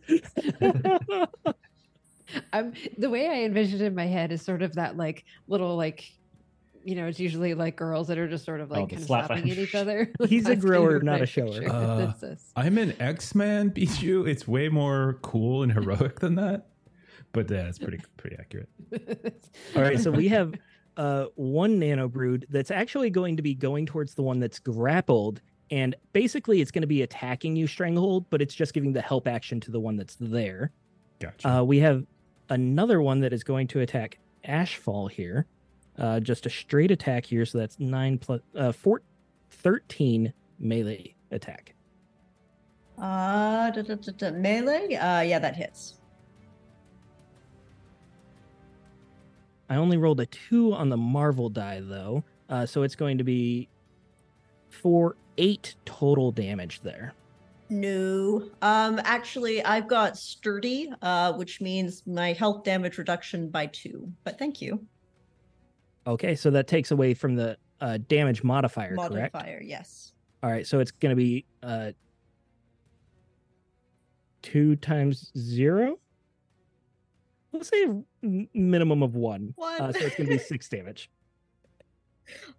um, 2.53 2.73
the 2.97 3.09
way 3.09 3.27
I 3.27 3.43
envisioned 3.45 3.81
it 3.81 3.85
in 3.85 3.95
my 3.95 4.07
head 4.07 4.31
is 4.31 4.41
sort 4.41 4.61
of 4.61 4.75
that 4.75 4.97
like 4.97 5.25
little 5.47 5.75
like, 5.77 6.11
you 6.83 6.95
know, 6.95 7.07
it's 7.07 7.19
usually 7.19 7.53
like 7.53 7.75
girls 7.77 8.07
that 8.09 8.17
are 8.17 8.27
just 8.27 8.45
sort 8.45 8.59
of 8.61 8.69
like 8.71 8.81
Oh, 8.83 8.87
kind 8.87 9.01
of 9.01 9.07
slap 9.07 9.27
slapping 9.27 9.49
at 9.49 9.57
each 9.57 9.73
other. 9.75 10.11
He's 10.27 10.47
a 10.47 10.55
grower, 10.55 10.99
not 10.99 11.19
a 11.19 11.19
a 11.19 11.21
I 11.23 11.25
shower. 11.25 11.69
Uh. 11.69 12.13
I'm 12.55 12.77
an 12.77 12.93
X 12.99 13.35
Man, 13.35 13.69
Bijou. 13.69 14.25
It's 14.25 14.47
way 14.47 14.69
more 14.69 15.17
cool 15.21 15.63
and 15.63 15.71
heroic 15.71 16.19
than 16.19 16.35
that, 16.35 16.67
but 17.31 17.49
yeah, 17.49 17.67
it's 17.67 17.79
pretty 17.79 17.99
pretty 18.17 18.35
accurate. 18.37 18.69
All 19.75 19.81
right, 19.81 19.99
so 19.99 20.11
we 20.11 20.27
have 20.27 20.53
uh 20.97 21.25
one 21.35 21.77
nano 21.79 22.07
brood 22.07 22.45
that's 22.49 22.71
actually 22.71 23.09
going 23.09 23.35
to 23.35 23.41
be 23.43 23.53
going 23.53 23.85
towards 23.85 24.13
the 24.15 24.21
one 24.21 24.39
that's 24.39 24.59
grappled 24.59 25.41
and 25.71 25.95
basically 26.13 26.61
it's 26.61 26.71
going 26.71 26.81
to 26.81 26.87
be 26.87 27.01
attacking 27.01 27.55
you 27.55 27.67
stranglehold 27.67 28.25
but 28.29 28.41
it's 28.41 28.53
just 28.55 28.73
giving 28.73 28.93
the 28.93 29.01
help 29.01 29.27
action 29.27 29.59
to 29.59 29.71
the 29.71 29.79
one 29.79 29.95
that's 29.97 30.15
there 30.19 30.71
Gotcha. 31.19 31.49
uh 31.49 31.63
we 31.63 31.79
have 31.79 32.05
another 32.49 33.01
one 33.01 33.19
that 33.21 33.33
is 33.33 33.43
going 33.43 33.67
to 33.67 33.81
attack 33.81 34.19
ashfall 34.47 35.09
here 35.11 35.45
uh 35.97 36.19
just 36.19 36.45
a 36.45 36.49
straight 36.49 36.91
attack 36.91 37.25
here 37.25 37.45
so 37.45 37.57
that's 37.57 37.79
9 37.79 38.17
plus 38.19 38.41
uh 38.55 38.71
4 38.71 39.01
13 39.49 40.31
melee 40.59 41.15
attack 41.31 41.73
Uh, 42.97 43.71
da, 43.71 43.81
da, 43.81 43.95
da, 43.95 44.11
da, 44.17 44.31
melee. 44.31 44.95
Uh, 44.95 45.19
yeah, 45.21 45.37
that 45.39 45.55
hits. 45.55 45.95
I 49.69 49.75
only 49.75 49.97
rolled 49.97 50.19
a 50.19 50.25
2 50.25 50.73
on 50.73 50.89
the 50.89 50.97
marvel 50.97 51.49
die 51.49 51.81
though 51.81 52.23
uh 52.49 52.65
so 52.65 52.83
it's 52.83 52.95
going 52.95 53.17
to 53.17 53.23
be 53.23 53.67
for 54.69 55.15
8 55.37 55.75
total 55.85 56.31
damage 56.31 56.81
there 56.81 57.13
No. 57.67 58.47
Um, 58.61 59.01
actually, 59.03 59.63
I've 59.65 59.87
got 59.87 60.17
sturdy, 60.17 60.93
uh, 61.01 61.33
which 61.33 61.61
means 61.61 62.03
my 62.05 62.31
health 62.33 62.63
damage 62.63 62.99
reduction 62.99 63.49
by 63.49 63.65
two. 63.65 64.07
But 64.23 64.37
thank 64.37 64.61
you. 64.61 64.85
Okay, 66.05 66.35
so 66.35 66.51
that 66.51 66.67
takes 66.67 66.91
away 66.91 67.15
from 67.15 67.35
the 67.35 67.57
uh, 67.81 67.97
damage 68.07 68.43
modifier, 68.43 68.95
correct? 68.95 69.33
Modifier, 69.33 69.63
yes. 69.63 70.13
All 70.43 70.51
right, 70.51 70.67
so 70.67 70.79
it's 70.79 70.91
going 70.91 71.09
to 71.09 71.15
be 71.15 71.43
uh, 71.63 71.91
two 74.43 74.75
times 74.75 75.31
zero. 75.35 75.97
Let's 77.57 77.69
say 77.69 77.87
minimum 78.53 79.03
of 79.03 79.15
one. 79.15 79.53
One. 79.55 79.81
Uh, 79.81 79.93
so 79.93 79.99
it's 79.99 80.15
going 80.15 80.29
to 80.29 80.37
be 80.37 80.39
six 80.39 80.69
damage. 80.69 81.09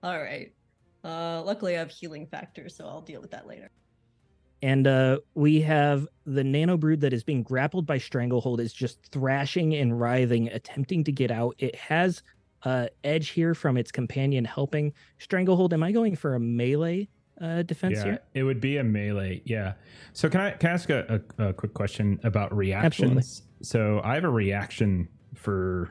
All 0.03 0.21
right. 0.21 0.53
Uh, 1.05 1.43
luckily, 1.43 1.77
I 1.77 1.79
have 1.79 1.91
healing 1.91 2.27
factor, 2.27 2.69
so 2.69 2.87
I'll 2.87 3.01
deal 3.01 3.21
with 3.21 3.31
that 3.31 3.47
later. 3.47 3.71
And 4.63 4.87
uh, 4.87 5.19
we 5.35 5.61
have 5.61 6.09
the 6.25 6.43
nano 6.43 6.77
brood 6.77 7.01
that 7.03 7.13
is 7.13 7.23
being 7.23 7.43
grappled 7.43 7.87
by 7.87 7.99
Stranglehold 7.99 8.61
is 8.61 8.73
just 8.73 8.99
thrashing 9.13 9.75
and 9.75 10.01
writhing, 10.01 10.49
attempting 10.49 11.05
to 11.05 11.13
get 11.13 11.31
out. 11.31 11.55
It 11.59 11.75
has 11.77 12.23
uh, 12.65 12.87
edge 13.05 13.29
here 13.29 13.55
from 13.55 13.77
its 13.77 13.93
companion 13.93 14.45
helping. 14.45 14.93
Stranglehold, 15.19 15.73
am 15.73 15.83
I 15.83 15.93
going 15.93 16.17
for 16.17 16.35
a 16.35 16.41
melee 16.41 17.09
uh, 17.41 17.63
defense 17.63 17.99
yeah, 17.99 18.05
here? 18.05 18.19
it 18.35 18.43
would 18.45 18.61
be 18.61 18.79
a 18.79 18.85
melee. 18.85 19.43
Yeah. 19.45 19.75
So 20.15 20.29
can 20.29 20.41
I 20.41 20.51
can 20.53 20.71
I 20.71 20.73
ask 20.73 20.91
a, 20.91 21.23
a, 21.39 21.49
a 21.49 21.53
quick 21.53 21.75
question 21.75 22.19
about 22.25 22.57
reactions? 22.57 23.43
So 23.67 24.01
I 24.05 24.15
have 24.15 24.25
a 24.25 24.31
reaction 24.31 25.09
for 25.35 25.91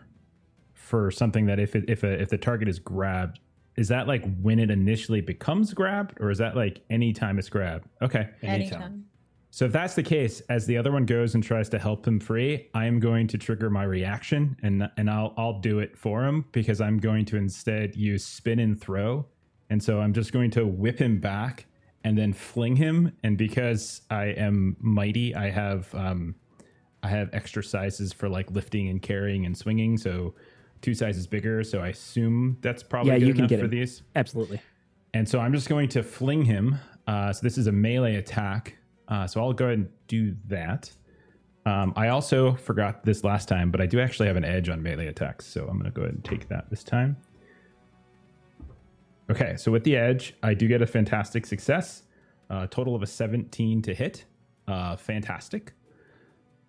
for 0.73 1.11
something 1.11 1.45
that 1.47 1.59
if 1.59 1.75
it, 1.75 1.85
if 1.89 2.03
a, 2.03 2.21
if 2.21 2.29
the 2.29 2.37
target 2.37 2.69
is 2.69 2.79
grabbed, 2.79 3.39
is 3.75 3.87
that 3.89 4.07
like 4.07 4.23
when 4.41 4.59
it 4.59 4.69
initially 4.71 5.19
becomes 5.19 5.73
grabbed, 5.73 6.17
or 6.21 6.31
is 6.31 6.37
that 6.37 6.55
like 6.55 6.81
anytime 6.89 7.37
it's 7.37 7.49
grabbed? 7.49 7.87
Okay. 8.01 8.29
Anytime. 8.41 9.05
So 9.51 9.65
if 9.65 9.71
that's 9.71 9.95
the 9.95 10.03
case, 10.03 10.41
as 10.49 10.65
the 10.65 10.77
other 10.77 10.91
one 10.91 11.05
goes 11.05 11.33
and 11.33 11.43
tries 11.43 11.69
to 11.69 11.79
help 11.79 12.05
him 12.07 12.19
free, 12.19 12.69
I 12.73 12.85
am 12.85 12.99
going 12.99 13.27
to 13.27 13.37
trigger 13.37 13.69
my 13.69 13.83
reaction 13.83 14.55
and 14.63 14.89
and 14.95 15.09
I'll 15.09 15.33
I'll 15.37 15.59
do 15.59 15.79
it 15.79 15.97
for 15.97 16.23
him 16.23 16.45
because 16.53 16.79
I'm 16.79 16.97
going 16.97 17.25
to 17.25 17.37
instead 17.37 17.95
use 17.95 18.23
spin 18.23 18.59
and 18.59 18.79
throw. 18.79 19.25
And 19.69 19.83
so 19.83 19.99
I'm 19.99 20.13
just 20.13 20.31
going 20.31 20.51
to 20.51 20.65
whip 20.65 20.99
him 20.99 21.19
back 21.19 21.65
and 22.05 22.17
then 22.17 22.31
fling 22.31 22.77
him. 22.77 23.11
And 23.23 23.37
because 23.37 24.01
I 24.09 24.25
am 24.27 24.77
mighty, 24.79 25.35
I 25.35 25.49
have 25.49 25.93
um 25.93 26.35
I 27.05 27.09
have 27.09 27.29
extra 27.33 27.63
sizes 27.63 28.11
for 28.11 28.27
like 28.27 28.49
lifting 28.49 28.89
and 28.89 28.99
carrying 29.01 29.45
and 29.45 29.55
swinging. 29.55 29.97
So 29.97 30.33
two 30.81 30.95
sizes 30.95 31.27
bigger. 31.27 31.63
So 31.63 31.79
I 31.79 31.89
assume 31.89 32.57
that's 32.61 32.81
probably 32.81 33.11
Yeah, 33.13 33.19
good 33.19 33.27
you 33.27 33.33
can 33.33 33.39
enough 33.41 33.49
get 33.49 33.59
for 33.59 33.65
him. 33.65 33.71
these. 33.71 34.01
Absolutely. 34.15 34.59
And 35.13 35.29
so 35.29 35.39
I'm 35.39 35.53
just 35.53 35.69
going 35.69 35.87
to 35.89 36.01
fling 36.03 36.43
him. 36.43 36.77
Uh, 37.07 37.31
so 37.31 37.41
this 37.43 37.57
is 37.59 37.67
a 37.67 37.71
melee 37.71 38.15
attack. 38.15 38.75
Uh, 39.07 39.27
so 39.27 39.39
I'll 39.39 39.53
go 39.53 39.65
ahead 39.65 39.77
and 39.77 39.89
do 40.07 40.35
that. 40.47 40.91
Um, 41.67 41.93
I 41.95 42.07
also 42.09 42.55
forgot 42.55 43.05
this 43.05 43.23
last 43.23 43.47
time, 43.47 43.69
but 43.69 43.81
I 43.81 43.85
do 43.85 43.99
actually 43.99 44.27
have 44.27 44.35
an 44.35 44.45
edge 44.45 44.67
on 44.69 44.81
melee 44.81 45.07
attacks. 45.07 45.45
So 45.45 45.61
I'm 45.67 45.77
going 45.79 45.85
to 45.85 45.91
go 45.91 46.01
ahead 46.01 46.15
and 46.15 46.23
take 46.25 46.47
that 46.49 46.69
this 46.71 46.83
time. 46.83 47.17
Okay, 49.29 49.55
so 49.57 49.71
with 49.71 49.83
the 49.83 49.95
edge, 49.95 50.35
I 50.43 50.53
do 50.55 50.67
get 50.67 50.81
a 50.81 50.87
fantastic 50.87 51.45
success. 51.45 52.03
Uh, 52.49 52.65
total 52.67 52.95
of 52.95 53.01
a 53.03 53.07
17 53.07 53.81
to 53.83 53.93
hit. 53.93 54.25
Uh, 54.67 54.95
fantastic. 54.95 55.73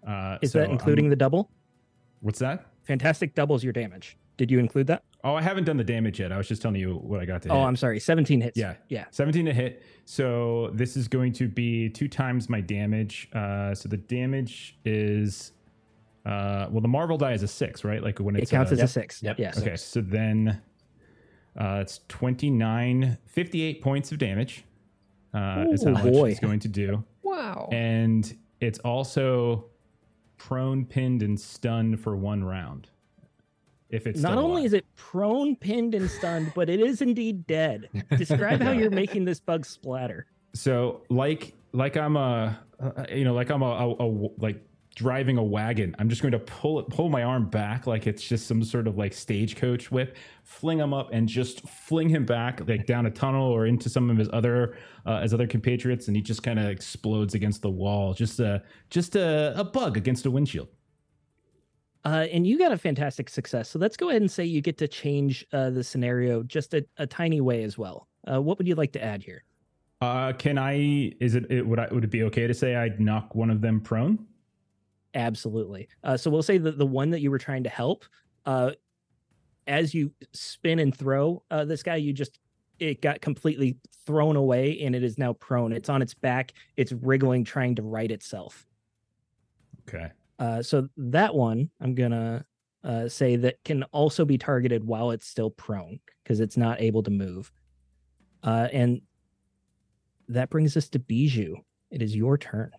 Uh, 0.06 0.38
Is 0.42 0.52
so 0.52 0.60
that 0.60 0.70
including 0.70 1.06
I'm- 1.06 1.10
the 1.10 1.16
double? 1.16 1.50
What's 2.20 2.38
that? 2.38 2.66
Fantastic 2.84 3.34
doubles 3.34 3.64
your 3.64 3.72
damage. 3.72 4.16
Did 4.36 4.50
you 4.50 4.58
include 4.58 4.86
that? 4.88 5.02
Oh, 5.24 5.34
I 5.34 5.42
haven't 5.42 5.64
done 5.64 5.76
the 5.76 5.84
damage 5.84 6.20
yet. 6.20 6.30
I 6.30 6.36
was 6.36 6.46
just 6.46 6.62
telling 6.62 6.80
you 6.80 6.96
what 6.96 7.20
I 7.20 7.24
got 7.24 7.42
to 7.42 7.48
Oh, 7.50 7.58
hit. 7.60 7.64
I'm 7.66 7.76
sorry. 7.76 7.98
17 7.98 8.40
hits. 8.40 8.56
Yeah. 8.56 8.74
Yeah. 8.88 9.06
17 9.10 9.46
to 9.46 9.52
hit. 9.52 9.82
So 10.04 10.70
this 10.74 10.96
is 10.96 11.08
going 11.08 11.32
to 11.34 11.48
be 11.48 11.88
two 11.88 12.06
times 12.06 12.48
my 12.48 12.60
damage. 12.60 13.28
Uh, 13.32 13.74
so 13.74 13.88
the 13.88 13.96
damage 13.96 14.78
is, 14.84 15.52
uh, 16.26 16.66
well, 16.70 16.80
the 16.80 16.86
Marvel 16.88 17.16
die 17.16 17.32
is 17.32 17.42
a 17.42 17.48
six, 17.48 17.82
right? 17.82 18.02
Like 18.02 18.18
when 18.18 18.36
It 18.36 18.48
counts 18.48 18.70
uh, 18.70 18.74
as 18.74 18.82
a 18.82 18.88
six. 18.88 19.22
Yep. 19.22 19.38
Yes. 19.40 19.58
Okay, 19.58 19.76
so 19.76 20.00
then 20.00 20.60
uh, 21.58 21.78
it's 21.82 22.00
29, 22.08 23.18
58 23.26 23.82
points 23.82 24.12
of 24.12 24.18
damage. 24.18 24.64
Uh, 25.34 25.66
is 25.72 25.82
how 25.84 25.90
much 25.90 26.04
boy. 26.04 26.30
it's 26.30 26.40
going 26.40 26.60
to 26.60 26.68
do. 26.68 27.02
Wow. 27.22 27.68
And 27.72 28.36
it's 28.60 28.78
also 28.80 29.66
prone, 30.38 30.84
pinned, 30.84 31.22
and 31.22 31.38
stunned 31.40 32.00
for 32.00 32.16
one 32.16 32.44
round. 32.44 32.88
If 33.88 34.06
it's 34.06 34.20
Not 34.20 34.36
only 34.36 34.62
alive. 34.62 34.66
is 34.66 34.72
it 34.74 34.84
prone, 34.96 35.54
pinned, 35.56 35.94
and 35.94 36.10
stunned, 36.10 36.52
but 36.54 36.68
it 36.68 36.80
is 36.80 37.00
indeed 37.02 37.46
dead. 37.46 37.88
Describe 38.16 38.60
how 38.60 38.70
you're 38.78 38.90
making 38.90 39.24
this 39.24 39.38
bug 39.40 39.64
splatter. 39.64 40.26
so 40.54 41.02
like 41.08 41.54
like 41.72 41.96
I'm 41.96 42.16
a 42.16 42.58
uh, 42.80 43.04
you 43.10 43.24
know 43.24 43.34
like 43.34 43.50
I'm 43.50 43.62
a, 43.62 43.66
a, 43.66 44.04
a 44.04 44.06
like 44.38 44.60
driving 44.96 45.36
a 45.36 45.44
wagon. 45.44 45.94
I'm 45.98 46.08
just 46.08 46.22
going 46.22 46.32
to 46.32 46.38
pull 46.38 46.80
it, 46.80 46.88
pull 46.88 47.10
my 47.10 47.22
arm 47.22 47.48
back 47.48 47.86
like 47.86 48.06
it's 48.06 48.22
just 48.22 48.46
some 48.48 48.64
sort 48.64 48.88
of 48.88 48.96
like 48.96 49.12
stagecoach 49.12 49.92
whip, 49.92 50.16
fling 50.42 50.78
him 50.78 50.92
up, 50.92 51.10
and 51.12 51.28
just 51.28 51.60
fling 51.68 52.08
him 52.08 52.24
back 52.24 52.66
like 52.66 52.86
down 52.86 53.06
a 53.06 53.10
tunnel 53.10 53.44
or 53.44 53.66
into 53.66 53.88
some 53.88 54.10
of 54.10 54.16
his 54.16 54.28
other 54.32 54.76
uh, 55.04 55.20
his 55.20 55.32
other 55.32 55.46
compatriots, 55.46 56.08
and 56.08 56.16
he 56.16 56.22
just 56.22 56.42
kind 56.42 56.58
of 56.58 56.66
explodes 56.66 57.34
against 57.34 57.62
the 57.62 57.70
wall. 57.70 58.14
Just 58.14 58.40
a 58.40 58.62
just 58.90 59.14
a, 59.14 59.52
a 59.56 59.62
bug 59.62 59.96
against 59.96 60.26
a 60.26 60.30
windshield. 60.30 60.68
Uh, 62.04 62.26
and 62.32 62.46
you 62.46 62.56
got 62.56 62.72
a 62.72 62.78
fantastic 62.78 63.28
success. 63.28 63.68
So 63.68 63.78
let's 63.78 63.96
go 63.96 64.08
ahead 64.08 64.22
and 64.22 64.30
say 64.30 64.44
you 64.44 64.60
get 64.62 64.78
to 64.78 64.88
change 64.88 65.44
uh, 65.52 65.70
the 65.70 65.82
scenario 65.82 66.42
just 66.42 66.72
a, 66.72 66.86
a 66.98 67.06
tiny 67.06 67.40
way 67.40 67.64
as 67.64 67.76
well. 67.76 68.08
Uh, 68.30 68.40
what 68.40 68.58
would 68.58 68.68
you 68.68 68.76
like 68.76 68.92
to 68.92 69.02
add 69.02 69.22
here? 69.22 69.42
Uh, 70.00 70.32
can 70.32 70.56
I? 70.56 71.12
Is 71.20 71.34
it, 71.34 71.50
it 71.50 71.66
would 71.66 71.78
I 71.78 71.88
would 71.90 72.04
it 72.04 72.10
be 72.10 72.22
okay 72.24 72.46
to 72.46 72.54
say 72.54 72.76
I'd 72.76 72.98
knock 72.98 73.34
one 73.34 73.50
of 73.50 73.60
them 73.60 73.80
prone? 73.80 74.24
Absolutely. 75.16 75.88
Uh, 76.04 76.16
so 76.16 76.30
we'll 76.30 76.42
say 76.42 76.58
that 76.58 76.76
the 76.76 76.86
one 76.86 77.10
that 77.10 77.20
you 77.20 77.30
were 77.30 77.38
trying 77.38 77.64
to 77.64 77.70
help, 77.70 78.04
uh, 78.44 78.72
as 79.66 79.94
you 79.94 80.12
spin 80.34 80.78
and 80.78 80.94
throw 80.94 81.42
uh, 81.50 81.64
this 81.64 81.82
guy, 81.82 81.96
you 81.96 82.12
just 82.12 82.38
it 82.78 83.00
got 83.00 83.22
completely 83.22 83.78
thrown 84.04 84.36
away 84.36 84.82
and 84.82 84.94
it 84.94 85.02
is 85.02 85.16
now 85.16 85.32
prone. 85.32 85.72
It's 85.72 85.88
on 85.88 86.02
its 86.02 86.12
back. 86.12 86.52
It's 86.76 86.92
wriggling, 86.92 87.44
trying 87.44 87.74
to 87.76 87.82
right 87.82 88.10
itself. 88.10 88.66
Okay. 89.88 90.12
Uh, 90.38 90.62
so 90.62 90.86
that 90.98 91.34
one, 91.34 91.70
I'm 91.80 91.94
gonna 91.94 92.44
uh, 92.84 93.08
say 93.08 93.36
that 93.36 93.56
can 93.64 93.84
also 93.84 94.26
be 94.26 94.36
targeted 94.36 94.84
while 94.84 95.12
it's 95.12 95.26
still 95.26 95.50
prone 95.50 95.98
because 96.22 96.40
it's 96.40 96.58
not 96.58 96.82
able 96.82 97.02
to 97.04 97.10
move. 97.10 97.50
Uh, 98.42 98.68
and 98.70 99.00
that 100.28 100.50
brings 100.50 100.76
us 100.76 100.90
to 100.90 100.98
Bijou. 100.98 101.56
It 101.90 102.02
is 102.02 102.14
your 102.14 102.36
turn. 102.36 102.70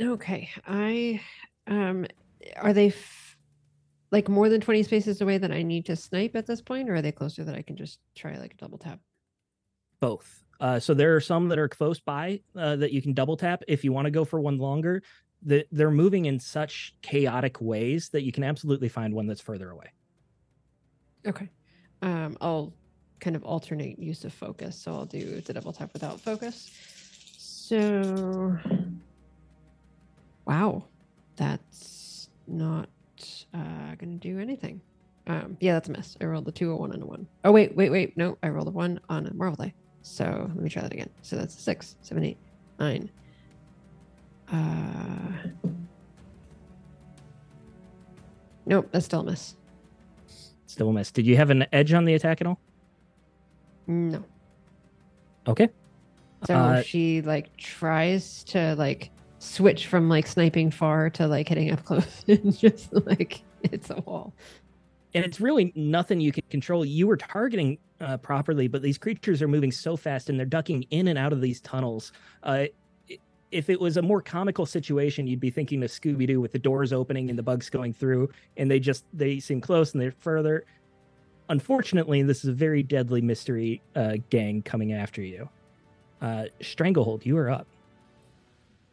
Okay. 0.00 0.50
I 0.66 1.20
um 1.66 2.06
are 2.56 2.72
they 2.72 2.88
f- 2.88 3.36
like 4.10 4.28
more 4.28 4.48
than 4.48 4.60
20 4.60 4.82
spaces 4.84 5.20
away 5.20 5.38
that 5.38 5.52
I 5.52 5.62
need 5.62 5.86
to 5.86 5.96
snipe 5.96 6.34
at 6.34 6.46
this 6.46 6.62
point 6.62 6.88
or 6.88 6.94
are 6.94 7.02
they 7.02 7.12
closer 7.12 7.44
that 7.44 7.54
I 7.54 7.62
can 7.62 7.76
just 7.76 7.98
try 8.14 8.38
like 8.38 8.54
a 8.54 8.56
double 8.56 8.78
tap? 8.78 9.00
both. 10.00 10.44
Uh, 10.60 10.78
so 10.78 10.94
there 10.94 11.14
are 11.14 11.20
some 11.20 11.48
that 11.48 11.58
are 11.58 11.68
close 11.68 12.00
by 12.00 12.40
uh, 12.56 12.76
that 12.76 12.92
you 12.92 13.00
can 13.00 13.12
double 13.12 13.36
tap 13.36 13.62
if 13.68 13.84
you 13.84 13.92
want 13.92 14.06
to 14.06 14.10
go 14.10 14.24
for 14.24 14.40
one 14.40 14.58
longer. 14.58 15.02
The, 15.42 15.66
they're 15.70 15.90
moving 15.90 16.24
in 16.24 16.40
such 16.40 16.94
chaotic 17.00 17.60
ways 17.60 18.08
that 18.10 18.22
you 18.22 18.32
can 18.32 18.42
absolutely 18.42 18.88
find 18.88 19.14
one 19.14 19.26
that's 19.26 19.40
further 19.40 19.70
away. 19.70 19.92
Okay. 21.26 21.48
Um 22.02 22.36
I'll 22.40 22.72
kind 23.20 23.36
of 23.36 23.44
alternate 23.44 23.98
use 23.98 24.24
of 24.24 24.32
focus. 24.32 24.80
So 24.80 24.92
I'll 24.92 25.04
do 25.04 25.40
the 25.40 25.52
double 25.52 25.72
tap 25.72 25.92
without 25.92 26.20
focus. 26.20 26.70
So 27.36 28.56
wow. 30.48 30.84
That's 31.36 32.28
not 32.48 32.88
uh 33.54 33.94
gonna 33.98 34.16
do 34.16 34.38
anything. 34.40 34.80
Um 35.26 35.56
yeah, 35.60 35.74
that's 35.74 35.88
a 35.88 35.92
miss. 35.92 36.16
I 36.20 36.24
rolled 36.24 36.48
a 36.48 36.52
two, 36.52 36.72
a 36.72 36.76
one, 36.76 36.92
and 36.92 37.02
a 37.02 37.06
one. 37.06 37.26
Oh 37.44 37.52
wait, 37.52 37.76
wait, 37.76 37.90
wait. 37.90 38.16
No, 38.16 38.36
I 38.42 38.48
rolled 38.48 38.66
a 38.68 38.72
one 38.72 38.98
on 39.08 39.26
a 39.26 39.34
marvel 39.34 39.64
die. 39.64 39.74
So 40.02 40.24
let 40.54 40.62
me 40.62 40.70
try 40.70 40.82
that 40.82 40.92
again. 40.92 41.10
So 41.22 41.36
that's 41.36 41.56
a 41.56 41.60
six, 41.60 41.96
seven, 42.00 42.24
eight, 42.24 42.38
nine. 42.80 43.10
Uh 44.50 45.48
Nope, 48.66 48.88
that's 48.92 49.06
still 49.06 49.20
a 49.20 49.24
miss. 49.24 49.54
Still 50.66 50.90
a 50.90 50.92
miss. 50.92 51.10
Did 51.10 51.26
you 51.26 51.36
have 51.36 51.50
an 51.50 51.66
edge 51.72 51.92
on 51.92 52.04
the 52.04 52.14
attack 52.14 52.40
at 52.40 52.46
all? 52.46 52.58
No. 53.86 54.22
Okay. 55.46 55.68
So 56.46 56.54
Uh, 56.54 56.82
she 56.82 57.22
like 57.22 57.56
tries 57.56 58.44
to 58.44 58.74
like 58.76 59.10
switch 59.38 59.86
from 59.86 60.08
like 60.08 60.26
sniping 60.26 60.70
far 60.70 61.10
to 61.10 61.26
like 61.26 61.48
hitting 61.48 61.70
up 61.72 61.84
close 61.84 62.24
and 62.28 62.56
just 62.56 62.92
like 63.06 63.42
it's 63.62 63.90
a 63.90 64.00
wall. 64.00 64.32
and 65.14 65.24
it's 65.24 65.40
really 65.40 65.72
nothing 65.74 66.20
you 66.20 66.32
can 66.32 66.44
control. 66.50 66.84
You 66.84 67.06
were 67.06 67.16
targeting 67.16 67.78
uh, 68.00 68.16
properly, 68.18 68.68
but 68.68 68.82
these 68.82 68.98
creatures 68.98 69.42
are 69.42 69.48
moving 69.48 69.72
so 69.72 69.96
fast 69.96 70.28
and 70.28 70.38
they're 70.38 70.46
ducking 70.46 70.84
in 70.90 71.08
and 71.08 71.18
out 71.18 71.32
of 71.32 71.40
these 71.40 71.60
tunnels. 71.60 72.12
Uh, 72.42 72.66
if 73.50 73.70
it 73.70 73.80
was 73.80 73.96
a 73.96 74.02
more 74.02 74.20
comical 74.20 74.66
situation, 74.66 75.26
you'd 75.26 75.40
be 75.40 75.50
thinking 75.50 75.82
of 75.82 75.90
Scooby 75.90 76.26
Doo 76.26 76.40
with 76.40 76.52
the 76.52 76.58
doors 76.58 76.92
opening 76.92 77.30
and 77.30 77.38
the 77.38 77.42
bugs 77.42 77.70
going 77.70 77.94
through, 77.94 78.28
and 78.58 78.70
they 78.70 78.78
just 78.78 79.06
they 79.14 79.40
seem 79.40 79.60
close 79.60 79.92
and 79.92 80.02
they're 80.02 80.12
further. 80.12 80.64
Unfortunately, 81.48 82.22
this 82.22 82.44
is 82.44 82.50
a 82.50 82.52
very 82.52 82.82
deadly 82.82 83.22
mystery 83.22 83.80
uh, 83.96 84.16
gang 84.28 84.60
coming 84.60 84.92
after 84.92 85.22
you. 85.22 85.48
Uh, 86.20 86.44
Stranglehold, 86.60 87.24
you 87.24 87.38
are 87.38 87.48
up. 87.48 87.66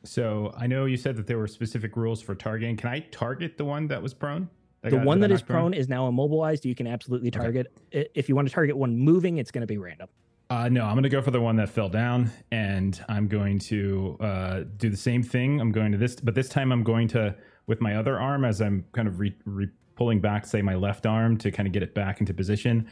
So 0.06 0.54
I 0.58 0.68
know 0.68 0.86
you 0.86 0.98
said 0.98 1.16
that 1.18 1.28
there 1.28 1.38
were 1.38 1.48
specific 1.48 1.96
rules 1.98 2.22
for 2.22 2.36
targeting. 2.36 2.78
Can 2.78 2.90
I 2.90 3.00
target 3.12 3.58
the 3.58 3.66
one 3.66 3.88
that 3.88 4.02
was 4.02 4.14
prone? 4.14 4.50
the 4.82 4.92
got- 4.92 5.06
one 5.06 5.20
that 5.22 5.32
is 5.32 5.40
knocked 5.40 5.50
prone 5.50 5.74
is 5.74 5.90
now 5.90 6.08
immobilized. 6.08 6.64
You 6.64 6.76
can 6.76 6.86
absolutely 6.88 7.32
target. 7.32 7.74
I- 7.94 8.08
If 8.14 8.30
you 8.30 8.36
want 8.36 8.48
to 8.48 8.54
target 8.54 8.78
one 8.78 8.96
moving, 8.96 9.38
it's 9.40 9.50
going 9.52 9.62
to 9.62 9.68
be 9.68 9.78
random. 9.78 10.08
Uh, 10.52 10.70
no, 10.70 10.86
I'm 10.86 10.94
going 10.94 11.04
to 11.04 11.10
go 11.10 11.24
for 11.24 11.32
the 11.32 11.42
one 11.42 11.56
that 11.56 11.70
fell 11.70 11.90
down, 11.90 12.30
and 12.52 13.04
I'm 13.10 13.28
going 13.28 13.58
to 13.60 14.16
uh, 14.20 14.64
do 14.78 14.92
the 14.92 14.98
same 14.98 15.24
thing. 15.24 15.60
I'm 15.60 15.72
going 15.72 15.92
to 15.92 15.98
this, 15.98 16.16
but 16.18 16.36
this 16.36 16.50
time 16.50 16.72
I'm 16.72 16.84
going 16.84 17.08
to 17.10 17.36
with 17.66 17.82
my 17.82 17.96
other 17.96 18.20
arm 18.20 18.46
as 18.46 18.62
I'm 18.62 18.86
kind 18.92 19.08
of 19.08 19.20
re, 19.20 19.36
re, 19.46 19.68
pulling 19.96 20.22
back, 20.22 20.46
say 20.46 20.62
my 20.62 20.76
left 20.76 21.08
arm 21.08 21.36
to 21.38 21.50
kind 21.50 21.66
of 21.66 21.74
get 21.74 21.82
it 21.82 21.96
back 21.96 22.20
into 22.20 22.32
position. 22.32 22.88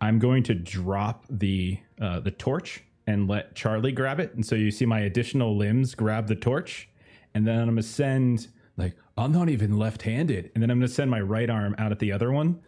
I'm 0.00 0.18
going 0.18 0.42
to 0.44 0.54
drop 0.56 1.24
the 1.30 1.78
uh, 2.00 2.18
the 2.18 2.32
torch 2.32 2.82
and 3.08 3.26
let 3.26 3.54
Charlie 3.54 3.90
grab 3.90 4.20
it, 4.20 4.34
and 4.34 4.44
so 4.44 4.54
you 4.54 4.70
see 4.70 4.84
my 4.84 5.00
additional 5.00 5.56
limbs 5.56 5.94
grab 5.94 6.28
the 6.28 6.34
torch, 6.36 6.88
and 7.34 7.46
then 7.46 7.58
I'm 7.58 7.64
going 7.64 7.76
to 7.76 7.82
send 7.82 8.48
like 8.76 8.94
I'm 9.16 9.32
not 9.32 9.48
even 9.48 9.78
left-handed, 9.78 10.50
and 10.54 10.62
then 10.62 10.70
I'm 10.70 10.78
going 10.78 10.88
to 10.88 10.94
send 10.94 11.10
my 11.10 11.20
right 11.20 11.48
arm 11.48 11.74
out 11.78 11.90
at 11.90 11.98
the 11.98 12.12
other 12.12 12.30
one 12.30 12.60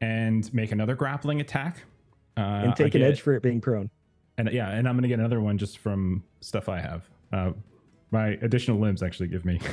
and 0.00 0.52
make 0.54 0.72
another 0.72 0.94
grappling 0.94 1.40
attack. 1.40 1.84
Uh, 2.36 2.40
and 2.64 2.76
take 2.76 2.94
an 2.94 3.02
edge 3.02 3.20
for 3.20 3.34
it 3.34 3.42
being 3.42 3.60
prone. 3.60 3.90
and 4.38 4.50
yeah, 4.50 4.70
and 4.70 4.88
I'm 4.88 4.96
gonna 4.96 5.08
get 5.08 5.18
another 5.18 5.40
one 5.40 5.56
just 5.58 5.78
from 5.78 6.22
stuff 6.40 6.68
I 6.68 6.80
have. 6.80 7.08
Uh, 7.32 7.52
my 8.10 8.38
additional 8.42 8.78
limbs 8.78 9.02
actually 9.02 9.28
give 9.28 9.44
me. 9.44 9.60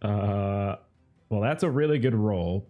Uh, 0.00 0.76
well, 1.28 1.40
that's 1.40 1.62
a 1.64 1.70
really 1.70 1.98
good 1.98 2.14
roll. 2.14 2.66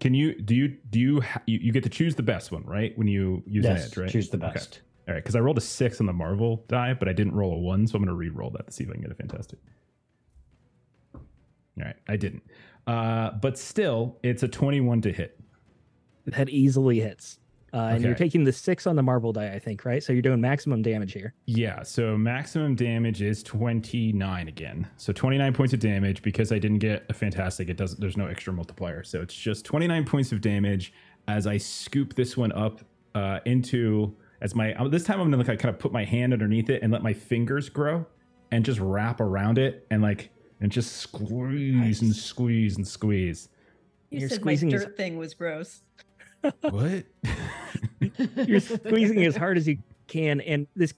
Can 0.00 0.14
you 0.14 0.40
do 0.40 0.54
you 0.54 0.68
do 0.90 0.98
you, 1.00 1.20
ha- 1.20 1.42
you 1.46 1.58
you 1.60 1.72
get 1.72 1.82
to 1.84 1.90
choose 1.90 2.14
the 2.14 2.22
best 2.22 2.52
one 2.52 2.62
right 2.64 2.96
when 2.96 3.08
you 3.08 3.42
use 3.46 3.64
an 3.64 3.76
Yes, 3.76 3.86
edge 3.86 3.96
right? 3.96 4.10
choose 4.10 4.28
the 4.30 4.36
Okay. 4.36 4.52
best. 4.52 4.82
All 5.08 5.14
right, 5.14 5.22
because 5.22 5.34
I 5.34 5.40
rolled 5.40 5.56
a 5.58 5.62
six 5.62 6.00
on 6.00 6.06
the 6.06 6.12
Marvel 6.12 6.64
die, 6.68 6.92
but 6.94 7.08
I 7.08 7.12
didn't 7.14 7.34
roll 7.34 7.54
a 7.54 7.58
one, 7.58 7.86
so 7.86 7.96
I'm 7.96 8.02
gonna 8.04 8.14
re-roll 8.14 8.50
that 8.50 8.66
to 8.66 8.72
see 8.72 8.84
if 8.84 8.90
I 8.90 8.92
can 8.92 9.00
get 9.02 9.10
a 9.10 9.14
fantastic. 9.14 9.58
All 11.14 11.22
right, 11.84 11.96
I 12.08 12.16
didn't, 12.16 12.42
uh, 12.86 13.30
but 13.40 13.56
still, 13.58 14.18
it's 14.22 14.42
a 14.42 14.48
21 14.48 15.00
to 15.02 15.12
hit. 15.12 15.40
That 16.26 16.48
easily 16.50 17.00
hits. 17.00 17.38
Uh, 17.72 17.90
And 17.92 18.02
you're 18.02 18.14
taking 18.14 18.44
the 18.44 18.52
six 18.52 18.86
on 18.86 18.96
the 18.96 19.02
Marvel 19.02 19.32
die, 19.32 19.52
I 19.52 19.58
think, 19.58 19.84
right? 19.84 20.02
So 20.02 20.12
you're 20.12 20.22
doing 20.22 20.40
maximum 20.40 20.80
damage 20.82 21.12
here. 21.12 21.34
Yeah, 21.46 21.82
so 21.82 22.16
maximum 22.16 22.74
damage 22.74 23.20
is 23.22 23.42
29 23.42 24.48
again. 24.48 24.86
So 24.96 25.12
29 25.12 25.52
points 25.52 25.72
of 25.74 25.80
damage 25.80 26.22
because 26.22 26.50
I 26.52 26.58
didn't 26.58 26.78
get 26.78 27.04
a 27.08 27.12
fantastic. 27.14 27.68
It 27.68 27.76
doesn't 27.76 28.00
there's 28.00 28.16
no 28.16 28.26
extra 28.26 28.52
multiplier. 28.52 29.02
So 29.04 29.20
it's 29.20 29.34
just 29.34 29.64
29 29.64 30.04
points 30.04 30.32
of 30.32 30.40
damage 30.40 30.92
as 31.26 31.46
I 31.46 31.58
scoop 31.58 32.14
this 32.14 32.36
one 32.36 32.52
up 32.52 32.80
uh, 33.14 33.40
into 33.44 34.16
as 34.40 34.54
my 34.54 34.72
uh, 34.74 34.88
this 34.88 35.04
time 35.04 35.20
I'm 35.20 35.30
going 35.30 35.44
to 35.44 35.50
like 35.50 35.58
kind 35.58 35.74
of 35.74 35.78
put 35.80 35.92
my 35.92 36.04
hand 36.04 36.32
underneath 36.32 36.70
it 36.70 36.82
and 36.82 36.92
let 36.92 37.02
my 37.02 37.12
fingers 37.12 37.68
grow 37.68 38.06
and 38.50 38.64
just 38.64 38.80
wrap 38.80 39.20
around 39.20 39.58
it 39.58 39.86
and 39.90 40.00
like 40.00 40.30
and 40.60 40.72
just 40.72 40.96
squeeze 40.96 42.00
and 42.02 42.14
squeeze 42.16 42.76
and 42.76 42.86
squeeze. 42.88 43.48
You 44.10 44.20
You're 44.20 44.28
said 44.30 44.40
squeezing 44.40 44.68
my 44.70 44.74
his- 44.74 44.84
dirt 44.86 44.96
thing 44.96 45.18
was 45.18 45.34
gross. 45.34 45.82
What? 46.60 47.04
You're 48.48 48.60
squeezing 48.60 49.24
as 49.24 49.36
hard 49.36 49.56
as 49.56 49.66
you 49.66 49.78
can, 50.06 50.40
and 50.42 50.66
this 50.76 50.94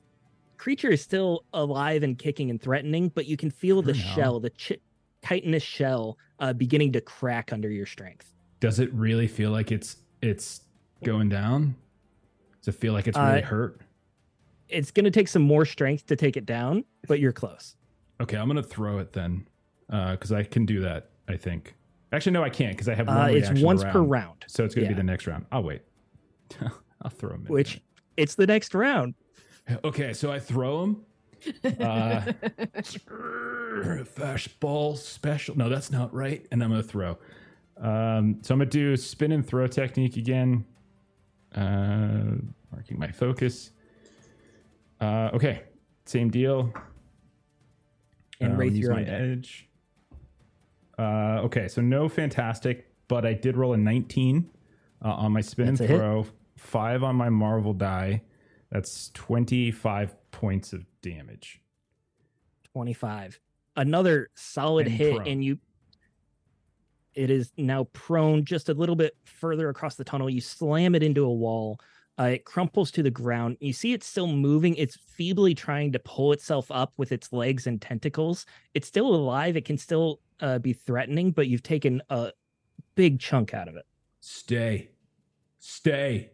creature 0.57 0.91
is 0.91 1.01
still 1.03 1.45
alive 1.55 2.03
and 2.03 2.19
kicking 2.19 2.51
and 2.51 2.61
threatening, 2.61 3.09
but 3.09 3.27
you 3.27 3.37
can 3.37 3.51
feel 3.51 3.81
the 3.83 3.95
shell, 3.95 4.41
the 4.41 4.51
chi- 4.51 4.77
chitinous 5.25 5.63
shell, 5.63 6.19
uh, 6.39 6.53
beginning 6.53 6.93
to 6.93 7.01
crack 7.01 7.53
under 7.53 7.71
your 7.71 7.87
strength. 7.87 8.33
Does 8.61 8.79
it 8.79 8.93
really 8.93 9.27
feel 9.27 9.51
like 9.51 9.73
it's 9.73 9.97
it's 10.23 10.61
going 11.03 11.29
down? 11.31 11.75
Does 12.61 12.75
it 12.75 12.79
feel 12.79 12.93
like 12.93 13.09
it's 13.09 13.17
really 13.17 13.43
Uh, 13.43 13.47
hurt? 13.47 13.81
It's 14.69 14.91
going 14.91 15.05
to 15.05 15.11
take 15.11 15.29
some 15.29 15.43
more 15.43 15.65
strength 15.65 16.07
to 16.07 16.17
take 16.17 16.37
it 16.37 16.45
down, 16.47 16.85
but 17.09 17.19
you're 17.21 17.33
close. 17.33 17.75
Okay, 18.21 18.37
I'm 18.37 18.47
gonna 18.49 18.63
throw 18.63 18.99
it 18.99 19.15
then, 19.15 19.47
because 19.89 20.31
I 20.31 20.43
can 20.43 20.67
do 20.67 20.81
that. 20.83 21.09
I 21.27 21.37
think. 21.39 21.75
Actually, 22.13 22.33
no, 22.33 22.43
I 22.43 22.51
can't 22.51 22.73
because 22.73 22.89
I 22.89 22.95
have 22.95 23.07
one 23.07 23.17
Uh, 23.17 23.27
it's 23.27 23.61
once 23.63 23.85
per 23.85 24.01
round, 24.03 24.45
So 24.49 24.65
it's 24.65 24.75
gonna 24.75 24.89
be 24.89 24.95
the 24.95 25.03
next 25.03 25.27
round. 25.27 25.47
I'll 25.53 25.63
wait. 25.63 25.83
I'll 27.03 27.11
throw 27.11 27.31
him. 27.35 27.47
In 27.47 27.53
which 27.53 27.81
it's 28.17 28.35
the 28.35 28.47
next 28.47 28.75
round. 28.75 29.15
okay, 29.85 30.13
so 30.13 30.33
I 30.33 30.39
throw 30.41 30.83
him. 30.83 30.97
Uh, 31.65 32.33
Fastball 34.05 34.97
special. 34.97 35.57
No, 35.57 35.69
that's 35.69 35.91
not 35.91 36.13
right. 36.13 36.47
And 36.51 36.63
I'm 36.63 36.71
gonna 36.71 36.83
throw. 36.83 37.19
Um, 37.79 38.39
so 38.43 38.55
I'm 38.55 38.59
gonna 38.61 38.67
do 38.67 38.97
spin 38.97 39.33
and 39.33 39.47
throw 39.47 39.67
technique 39.67 40.17
again. 40.17 40.65
Uh, 41.55 42.37
marking 42.73 42.99
my 42.99 43.11
focus. 43.11 43.71
Uh, 45.01 45.31
okay, 45.33 45.63
same 46.05 46.31
deal. 46.31 46.73
And 48.41 48.53
Um, 48.53 48.59
Wraith, 48.59 48.73
use 48.75 48.81
you're 48.85 48.95
my 48.95 49.03
edge. 49.05 49.69
Uh, 51.01 51.41
okay, 51.45 51.67
so 51.67 51.81
no 51.81 52.11
fantastic, 52.11 52.93
but 53.09 53.25
I 53.25 53.33
did 53.33 53.57
roll 53.57 53.73
a 53.73 53.77
19 53.79 54.51
uh, 55.03 55.09
on 55.09 55.33
my 55.33 55.41
spin 55.41 55.67
That's 55.69 55.81
and 55.81 55.89
throw, 55.89 56.27
five 56.59 57.03
on 57.03 57.17
my 57.17 57.31
Marvel 57.31 57.73
die. 57.73 58.21
That's 58.71 59.11
25 59.15 60.15
points 60.31 60.75
of 60.75 60.85
damage. 61.01 61.63
25. 62.75 63.41
Another 63.77 64.29
solid 64.35 64.87
And 64.89 64.95
hit, 64.95 65.17
prone. 65.17 65.27
and 65.27 65.43
you. 65.45 65.59
It 67.15 67.31
is 67.31 67.51
now 67.57 67.85
prone 67.93 68.45
just 68.45 68.69
a 68.69 68.75
little 68.75 68.95
bit 68.95 69.17
further 69.25 69.71
across 69.71 69.95
the 69.95 70.05
tunnel. 70.05 70.29
You 70.29 70.41
slam 70.43 70.95
it 70.95 71.03
into 71.03 71.25
a 71.25 71.33
wall. 71.33 71.81
Uh, 72.21 72.25
it 72.25 72.45
crumples 72.45 72.91
to 72.91 73.03
the 73.03 73.11
ground. 73.11 73.57
You 73.61 73.73
see 73.73 73.95
it's 73.95 74.07
still 74.07 74.27
moving. 74.27 74.75
It's 74.75 74.97
feebly 74.97 75.55
trying 75.55 75.91
to 75.93 75.99
pull 76.01 76.33
itself 76.33 76.71
up 76.71 76.93
with 76.99 77.13
its 77.13 77.33
legs 77.33 77.67
and 77.67 77.81
tentacles. 77.81 78.45
It's 78.75 78.87
still 78.87 79.15
alive. 79.15 79.57
It 79.57 79.65
can 79.65 79.79
still 79.79 80.21
uh, 80.41 80.59
be 80.59 80.75
threatening, 80.75 81.31
but 81.31 81.49
you've 81.49 81.63
taken 81.63 82.03
a 82.11 82.33
big 82.95 83.21
chunk 83.21 83.55
out 83.55 83.69
of 83.69 83.77
it. 83.77 83.87
Stay. 84.21 84.91
Stay. 85.61 86.31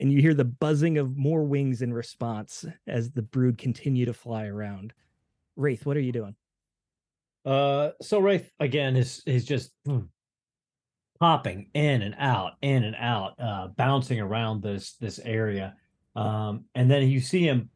And 0.00 0.10
you 0.10 0.22
hear 0.22 0.34
the 0.34 0.46
buzzing 0.46 0.96
of 0.96 1.18
more 1.18 1.44
wings 1.44 1.82
in 1.82 1.92
response 1.92 2.64
as 2.86 3.10
the 3.10 3.22
brood 3.22 3.58
continue 3.58 4.06
to 4.06 4.14
fly 4.14 4.46
around. 4.46 4.94
Wraith, 5.54 5.84
what 5.84 5.98
are 5.98 6.00
you 6.00 6.12
doing? 6.12 6.34
Uh, 7.44 7.90
so 8.00 8.20
Wraith 8.20 8.50
again 8.58 8.96
is 8.96 9.22
is 9.26 9.44
just 9.44 9.72
mm, 9.86 10.08
popping 11.22 11.68
in 11.72 12.02
and 12.02 12.16
out, 12.18 12.54
in 12.62 12.82
and 12.82 12.96
out, 12.98 13.34
uh, 13.38 13.68
bouncing 13.76 14.18
around 14.18 14.60
this 14.60 14.94
this 14.94 15.20
area, 15.20 15.72
um, 16.16 16.64
and 16.74 16.90
then 16.90 17.08
you 17.08 17.20
see 17.20 17.44
him 17.44 17.70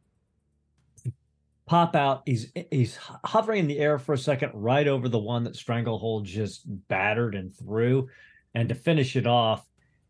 pop 1.65 1.95
out. 1.95 2.23
He's 2.27 2.51
he's 2.73 2.99
hovering 3.23 3.61
in 3.61 3.67
the 3.69 3.79
air 3.79 4.01
for 4.01 4.15
a 4.15 4.19
second, 4.19 4.51
right 4.53 4.89
over 4.89 5.09
the 5.09 5.21
one 5.21 5.45
that 5.45 5.55
Stranglehold 5.55 6.25
just 6.25 6.63
battered 6.89 7.37
and 7.37 7.55
threw, 7.55 8.09
and 8.57 8.69
to 8.69 8.75
finish 8.75 9.15
it 9.15 9.29
off, 9.29 9.65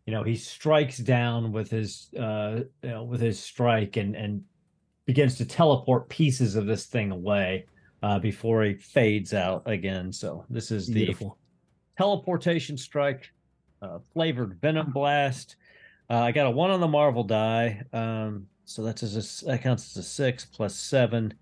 you 0.07 0.15
know, 0.15 0.23
he 0.23 0.35
strikes 0.35 0.97
down 0.97 1.53
with 1.53 1.71
his 1.71 2.09
uh, 2.19 2.61
you 2.83 2.89
know, 2.89 3.05
with 3.05 3.21
his 3.21 3.39
strike 3.39 3.99
and 3.99 4.17
and 4.17 4.45
begins 5.05 5.37
to 5.37 5.45
teleport 5.45 6.09
pieces 6.09 6.57
of 6.57 6.65
this 6.65 6.87
thing 6.87 7.11
away 7.11 7.67
uh, 8.03 8.19
before 8.19 8.65
he 8.65 8.77
fades 8.77 9.35
out 9.35 9.63
again. 9.67 10.11
So 10.11 10.47
this 10.49 10.71
is 10.71 10.87
the 10.87 11.05
Beautiful. 11.05 11.37
Teleportation 11.97 12.77
strike, 12.77 13.31
uh, 13.82 13.98
flavored 14.12 14.60
venom 14.60 14.93
blast. 14.93 15.56
Uh, 16.09 16.20
I 16.20 16.32
got 16.32 16.47
a 16.47 16.51
one 16.51 16.70
on 16.70 16.81
the 16.81 16.89
Marvel 16.89 17.24
die, 17.24 17.82
um, 17.93 18.47
so 18.64 18.82
that's 18.82 19.02
as 19.02 19.43
a, 19.43 19.47
that 19.47 19.62
counts 19.62 19.97
as 19.97 20.05
a 20.05 20.09
six 20.09 20.44
plus 20.44 20.74
seven 20.77 21.35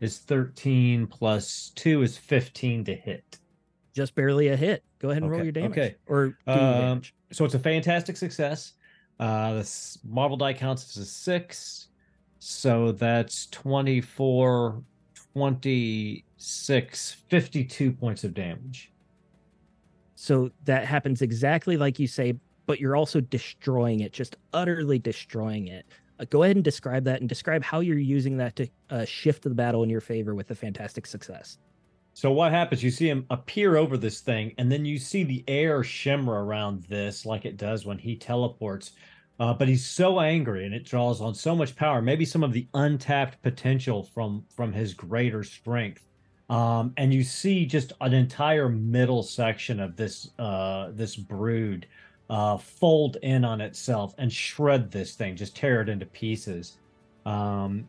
is 0.00 0.18
thirteen 0.18 1.06
plus 1.06 1.72
two 1.74 2.02
is 2.02 2.16
fifteen 2.16 2.84
to 2.84 2.94
hit. 2.94 3.38
Just 3.94 4.14
barely 4.14 4.48
a 4.48 4.56
hit. 4.56 4.82
Go 5.00 5.10
ahead 5.10 5.22
and 5.22 5.30
roll 5.30 5.42
your 5.42 5.52
damage. 5.52 5.72
okay. 5.72 5.96
Or 6.06 6.28
do 6.46 6.52
Um. 6.52 7.02
So 7.32 7.44
it's 7.44 7.54
a 7.54 7.58
fantastic 7.58 8.16
success. 8.16 8.74
Uh, 9.18 9.54
this 9.54 9.98
Marvel 10.04 10.36
die 10.36 10.52
counts 10.54 10.96
as 10.96 11.02
a 11.02 11.06
six, 11.06 11.88
so 12.38 12.92
that's 12.92 13.46
24, 13.46 14.82
26, 15.34 17.12
52 17.28 17.92
points 17.92 18.24
of 18.24 18.34
damage. 18.34 18.91
So 20.22 20.52
that 20.66 20.86
happens 20.86 21.20
exactly 21.20 21.76
like 21.76 21.98
you 21.98 22.06
say, 22.06 22.34
but 22.66 22.78
you're 22.78 22.94
also 22.94 23.20
destroying 23.20 24.00
it, 24.02 24.12
just 24.12 24.36
utterly 24.52 25.00
destroying 25.00 25.66
it. 25.66 25.84
Uh, 26.20 26.26
go 26.30 26.44
ahead 26.44 26.54
and 26.54 26.64
describe 26.64 27.02
that 27.02 27.18
and 27.18 27.28
describe 27.28 27.64
how 27.64 27.80
you're 27.80 27.98
using 27.98 28.36
that 28.36 28.54
to 28.54 28.68
uh, 28.90 29.04
shift 29.04 29.42
the 29.42 29.50
battle 29.50 29.82
in 29.82 29.90
your 29.90 30.00
favor 30.00 30.36
with 30.36 30.48
a 30.52 30.54
fantastic 30.54 31.08
success. 31.08 31.58
So 32.14 32.30
what 32.30 32.52
happens? 32.52 32.84
You 32.84 32.92
see 32.92 33.08
him 33.08 33.26
appear 33.30 33.76
over 33.76 33.96
this 33.96 34.20
thing, 34.20 34.54
and 34.58 34.70
then 34.70 34.84
you 34.84 34.96
see 34.96 35.24
the 35.24 35.42
air 35.48 35.82
shimmer 35.82 36.44
around 36.44 36.84
this, 36.84 37.26
like 37.26 37.44
it 37.44 37.56
does 37.56 37.84
when 37.84 37.98
he 37.98 38.14
teleports. 38.14 38.92
Uh, 39.40 39.52
but 39.52 39.66
he's 39.66 39.84
so 39.84 40.20
angry, 40.20 40.66
and 40.66 40.72
it 40.72 40.84
draws 40.84 41.20
on 41.20 41.34
so 41.34 41.56
much 41.56 41.74
power. 41.74 42.00
Maybe 42.00 42.24
some 42.24 42.44
of 42.44 42.52
the 42.52 42.68
untapped 42.74 43.42
potential 43.42 44.04
from 44.04 44.44
from 44.54 44.72
his 44.72 44.94
greater 44.94 45.42
strength. 45.42 46.06
Um, 46.52 46.92
and 46.98 47.14
you 47.14 47.24
see 47.24 47.64
just 47.64 47.94
an 48.02 48.12
entire 48.12 48.68
middle 48.68 49.22
section 49.22 49.80
of 49.80 49.96
this 49.96 50.32
uh, 50.38 50.90
this 50.92 51.16
brood 51.16 51.86
uh, 52.28 52.58
fold 52.58 53.16
in 53.22 53.42
on 53.42 53.62
itself 53.62 54.14
and 54.18 54.30
shred 54.30 54.90
this 54.90 55.14
thing, 55.14 55.34
just 55.34 55.56
tear 55.56 55.80
it 55.80 55.88
into 55.88 56.04
pieces. 56.04 56.76
Um, 57.24 57.88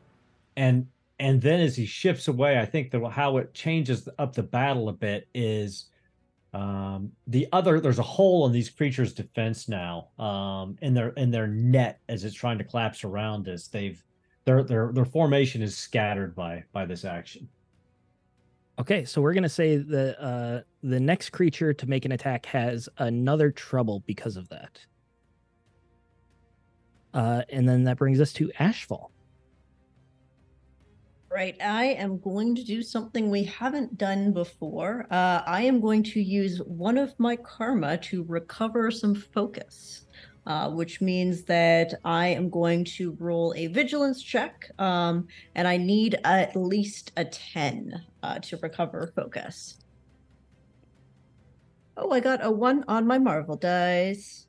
and 0.56 0.88
and 1.20 1.42
then 1.42 1.60
as 1.60 1.76
he 1.76 1.86
shifts 1.86 2.30
away, 2.30 2.58
I 2.58 2.66
think 2.66 2.92
that 2.92 3.06
how 3.10 3.36
it 3.36 3.54
changes 3.54 4.08
up 4.18 4.34
the 4.34 4.44
battle 4.44 4.88
a 4.88 4.94
bit 4.94 5.28
is 5.34 5.88
um, 6.54 7.12
the 7.28 7.50
other. 7.52 7.82
There's 7.82 8.00
a 8.00 8.04
hole 8.04 8.46
in 8.46 8.54
these 8.54 8.70
creatures' 8.70 9.12
defense 9.12 9.68
now, 9.68 10.08
um, 10.18 10.78
in 10.82 10.94
their 10.94 11.10
in 11.10 11.32
their 11.32 11.48
net 11.48 12.00
as 12.08 12.24
it's 12.24 12.34
trying 12.34 12.60
to 12.60 12.64
collapse 12.64 13.04
around 13.04 13.50
us. 13.50 13.68
They've 13.68 14.02
their 14.46 14.64
their 14.64 14.94
their 14.94 15.04
formation 15.04 15.62
is 15.62 15.76
scattered 15.76 16.34
by 16.34 16.64
by 16.72 16.86
this 16.86 17.04
action. 17.04 17.50
Okay, 18.80 19.06
so 19.06 19.22
we're 19.22 19.34
gonna 19.34 19.48
say 19.48 19.78
the 19.78 20.20
uh, 20.22 20.62
the 20.82 21.00
next 21.00 21.30
creature 21.30 21.74
to 21.74 21.88
make 21.88 22.06
an 22.06 22.12
attack 22.12 22.46
has 22.48 22.90
another 22.98 23.52
trouble 23.52 24.04
because 24.08 24.36
of 24.36 24.50
that. 24.50 24.80
Uh, 27.14 27.44
and 27.50 27.70
then 27.70 27.84
that 27.84 27.98
brings 27.98 28.20
us 28.20 28.34
to 28.34 28.50
Ashfall. 28.60 29.10
Right. 31.34 31.56
I 31.62 31.86
am 31.86 32.20
going 32.20 32.54
to 32.56 32.64
do 32.64 32.84
something 32.84 33.32
we 33.32 33.44
haven't 33.44 33.98
done 33.98 34.34
before. 34.34 35.08
Uh, 35.10 35.42
I 35.48 35.64
am 35.64 35.82
going 35.82 36.04
to 36.04 36.22
use 36.22 36.60
one 36.60 36.96
of 36.96 37.20
my 37.20 37.36
karma 37.38 37.98
to 37.98 38.24
recover 38.24 38.92
some 38.92 39.16
focus, 39.16 40.03
uh, 40.46 40.70
which 40.70 41.02
means 41.02 41.44
that 41.44 41.94
I 42.04 42.28
am 42.28 42.50
going 42.50 42.84
to 42.86 43.16
roll 43.20 43.54
a 43.56 43.68
vigilance 43.68 44.22
check, 44.22 44.70
um, 44.80 45.28
and 45.56 45.68
I 45.68 45.78
need 45.78 46.20
at 46.24 46.56
least 46.56 47.12
a 47.18 47.26
10 47.26 48.02
uh, 48.24 48.40
to 48.40 48.58
recover 48.58 49.12
focus. 49.16 49.78
Oh, 51.96 52.12
I 52.12 52.20
got 52.20 52.44
a 52.44 52.52
one 52.52 52.84
on 52.88 53.06
my 53.06 53.20
Marvel 53.20 53.56
dice, 53.56 54.48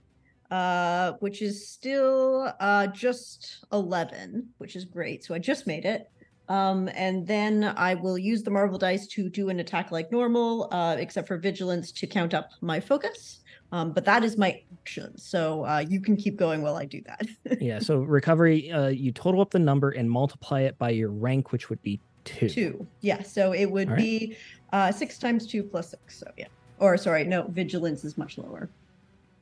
uh, 0.50 1.12
which 1.20 1.42
is 1.42 1.68
still 1.68 2.52
uh, 2.58 2.86
just 2.88 3.64
11, 3.72 4.48
which 4.58 4.76
is 4.76 4.84
great. 4.84 5.24
So 5.24 5.34
I 5.34 5.38
just 5.38 5.66
made 5.66 5.84
it. 5.84 6.10
Um, 6.48 6.88
and 6.94 7.26
then 7.26 7.64
I 7.64 7.94
will 7.94 8.18
use 8.18 8.42
the 8.42 8.50
Marvel 8.50 8.78
dice 8.78 9.06
to 9.08 9.30
do 9.30 9.48
an 9.48 9.60
attack 9.60 9.90
like 9.90 10.12
normal, 10.12 10.68
uh, 10.72 10.96
except 10.98 11.26
for 11.26 11.38
vigilance 11.38 11.90
to 11.92 12.06
count 12.06 12.34
up 12.34 12.50
my 12.60 12.80
focus. 12.80 13.40
Um, 13.72 13.92
but 13.92 14.04
that 14.04 14.22
is 14.22 14.36
my 14.36 14.62
action. 14.80 15.16
So 15.18 15.64
uh, 15.64 15.84
you 15.88 16.00
can 16.00 16.16
keep 16.16 16.36
going 16.36 16.62
while 16.62 16.76
I 16.76 16.84
do 16.84 17.02
that. 17.06 17.26
yeah, 17.60 17.78
so 17.78 17.98
recovery, 17.98 18.70
uh, 18.70 18.88
you 18.88 19.10
total 19.10 19.40
up 19.40 19.50
the 19.50 19.58
number 19.58 19.90
and 19.90 20.08
multiply 20.08 20.60
it 20.60 20.78
by 20.78 20.90
your 20.90 21.10
rank, 21.10 21.50
which 21.50 21.70
would 21.70 21.82
be 21.82 21.98
two. 22.24 22.48
two. 22.48 22.86
Yeah. 23.00 23.22
So 23.22 23.52
it 23.52 23.66
would 23.66 23.90
right. 23.90 23.98
be 23.98 24.36
uh, 24.72 24.92
six 24.92 25.18
times 25.18 25.46
two 25.46 25.62
plus 25.62 25.90
six. 25.90 26.18
So 26.18 26.30
yeah. 26.36 26.46
Or 26.78 26.96
sorry, 26.96 27.24
no, 27.24 27.46
vigilance 27.48 28.04
is 28.04 28.18
much 28.18 28.38
lower. 28.38 28.68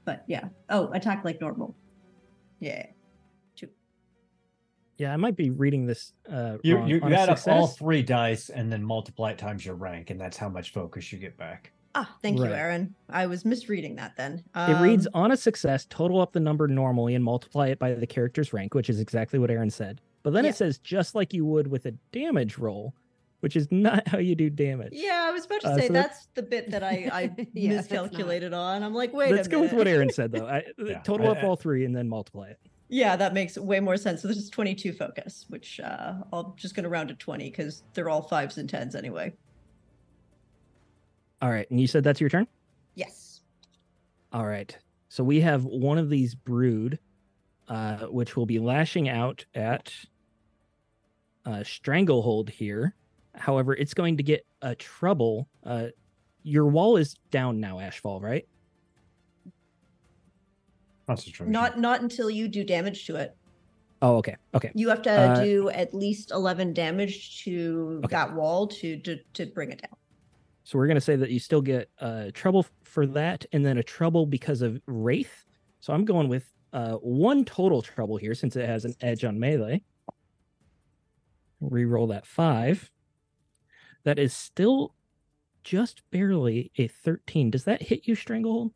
But 0.05 0.25
yeah. 0.27 0.49
Oh, 0.71 0.91
attack 0.93 1.25
like 1.25 1.41
normal. 1.41 1.75
Yeah. 2.61 2.87
Two. 5.03 5.07
Yeah, 5.09 5.13
I 5.13 5.17
might 5.17 5.37
be 5.37 5.51
reading 5.51 5.87
this. 5.87 6.13
Uh, 6.31 6.59
You 6.63 6.77
wrong. 6.77 6.89
you, 6.89 6.97
you 6.97 7.03
a 7.03 7.11
add 7.17 7.29
up 7.29 7.39
all 7.49 7.67
three 7.67 8.03
dice 8.03 8.49
and 8.51 8.71
then 8.73 8.83
multiply 8.85 9.31
it 9.33 9.39
times 9.39 9.65
your 9.67 9.75
rank, 9.75 10.11
and 10.11 10.21
that's 10.21 10.37
how 10.37 10.49
much 10.49 10.73
focus 10.73 11.13
you 11.13 11.19
get 11.19 11.37
back. 11.37 11.73
Ah, 11.95 12.17
thank 12.23 12.39
you, 12.39 12.47
Aaron. 12.47 12.95
I 13.11 13.27
was 13.27 13.45
misreading 13.45 13.97
that 13.97 14.17
then. 14.17 14.43
It 14.57 14.81
reads 14.81 15.07
Um, 15.09 15.25
on 15.25 15.33
a 15.33 15.37
success, 15.37 15.87
total 15.91 16.21
up 16.23 16.33
the 16.33 16.41
number 16.41 16.67
normally 16.67 17.15
and 17.15 17.23
multiply 17.23 17.69
it 17.69 17.79
by 17.79 17.93
the 17.93 18.07
character's 18.07 18.53
rank, 18.55 18.75
which 18.75 18.89
is 18.89 18.99
exactly 18.99 19.39
what 19.39 19.51
Aaron 19.51 19.69
said. 19.69 20.01
But 20.23 20.33
then 20.33 20.45
Yeah. 20.45 20.51
it 20.51 20.57
says 20.57 20.79
just 20.79 21.15
like 21.15 21.35
you 21.35 21.45
would 21.45 21.67
with 21.67 21.85
a 21.85 21.91
damage 22.13 22.57
roll, 22.57 22.95
which 23.41 23.57
is 23.57 23.69
not 23.71 24.07
how 24.09 24.17
you 24.19 24.35
do 24.35 24.49
damage. 24.49 24.93
Yeah, 24.95 25.25
I 25.29 25.33
was 25.33 25.45
about 25.45 25.61
to 25.63 25.69
Uh, 25.69 25.77
say 25.77 25.87
so 25.89 25.93
that- 25.93 26.03
that's 26.09 26.29
the 26.35 26.43
bit 26.43 26.71
that 26.71 26.83
I, 26.83 27.11
I 27.13 27.47
Yeah, 27.53 27.73
miscalculated 27.77 28.55
on. 28.55 28.83
I'm 28.83 28.95
like, 28.95 29.13
wait 29.13 29.33
Let's 29.33 29.49
a 29.49 29.51
go 29.51 29.61
with 29.61 29.75
what 29.75 29.87
Aaron 29.87 30.09
said 30.11 30.33
though. 30.33 30.47
I, 30.47 30.63
Yeah, 30.79 31.01
total 31.01 31.29
I- 31.29 31.33
up 31.33 31.45
all 31.45 31.57
three 31.57 31.85
and 31.85 31.95
then 31.95 32.09
multiply 32.09 32.49
it. 32.49 32.59
Yeah, 32.93 33.17
that 33.17 33.33
makes 33.33 33.57
way 33.57 33.81
more 33.81 33.97
sense. 33.97 34.21
So 34.21 34.29
this 34.29 34.37
is 34.37 34.51
22 34.51 34.93
focus, 34.93 35.47
which 35.49 35.81
uh, 35.81 36.13
I'm 36.31 36.53
just 36.57 36.75
going 36.75 36.85
to 36.85 36.91
round 36.91 37.09
to 37.09 37.15
20 37.15 37.49
because 37.49 37.85
they're 37.95 38.11
all 38.11 38.21
fives 38.21 38.59
and 38.59 38.69
tens 38.69 38.95
anyway. 38.95 39.33
All 41.41 41.49
right, 41.49 41.69
and 41.71 41.81
you 41.81 41.87
said 41.87 42.05
that's 42.05 42.21
your 42.21 42.29
turn. 42.29 42.47
Yes. 42.95 43.41
All 44.31 44.45
right. 44.45 44.77
So 45.09 45.25
we 45.25 45.41
have 45.41 45.65
one 45.65 45.97
of 45.97 46.11
these 46.11 46.35
brood, 46.35 46.99
uh, 47.67 48.09
which 48.09 48.37
will 48.37 48.45
be 48.45 48.59
lashing 48.59 49.09
out 49.09 49.47
at 49.55 49.91
uh, 51.47 51.65
Stranglehold 51.65 52.51
here. 52.51 52.95
However, 53.35 53.75
it's 53.75 53.95
going 53.95 54.19
to 54.19 54.23
get 54.23 54.45
a 54.61 54.75
trouble. 54.75 55.49
Uh, 55.65 55.87
your 56.43 56.67
wall 56.67 56.99
is 56.99 57.15
down 57.31 57.59
now, 57.59 57.79
Ashfall, 57.79 58.21
right? 58.21 58.47
Concentration. 61.07 61.51
Not 61.53 61.79
not 61.79 62.01
until 62.03 62.31
you 62.31 62.49
do 62.49 62.65
damage 62.65 63.07
to 63.07 63.17
it. 63.17 63.37
Oh, 64.01 64.17
okay. 64.17 64.37
Okay. 64.55 64.71
You 64.75 64.89
have 64.89 65.03
to 65.03 65.11
Uh, 65.11 65.41
do 65.45 65.69
at 65.71 65.95
least 65.95 66.31
11 66.33 66.73
damage 66.73 67.43
to 67.45 68.01
Okay. 68.05 68.15
that 68.17 68.35
wall 68.35 68.67
to, 68.69 68.99
to 69.01 69.19
to 69.35 69.47
bring 69.47 69.71
it 69.71 69.81
down. 69.83 69.97
So 70.65 70.79
we're 70.79 70.87
gonna 70.87 71.01
say 71.01 71.17
that 71.17 71.31
you 71.31 71.39
still 71.39 71.63
get 71.63 71.91
uh 71.99 72.31
trouble 72.35 72.67
for 72.85 73.07
that, 73.09 73.45
and 73.53 73.65
then 73.65 73.79
a 73.79 73.83
trouble 73.83 74.27
because 74.27 74.63
of 74.63 74.81
wraith. 74.87 75.45
So 75.81 75.93
I'm 75.93 76.05
going 76.05 76.29
with 76.29 76.51
uh 76.73 76.95
one 76.97 77.45
total 77.45 77.83
trouble 77.83 78.17
here 78.17 78.35
since 78.35 78.57
it 78.57 78.67
has 78.69 78.85
an 78.85 78.95
edge 79.01 79.25
on 79.25 79.39
melee. 79.39 79.83
Reroll 81.63 82.09
that 82.09 82.27
five. 82.27 82.91
That 84.05 84.19
is 84.19 84.33
still 84.35 84.95
just 85.63 86.03
barely 86.11 86.73
a 86.77 86.89
13. 86.89 87.53
Does 87.53 87.63
that 87.65 87.83
hit 87.83 88.09
you, 88.09 88.17
Stranglehold? 88.17 88.73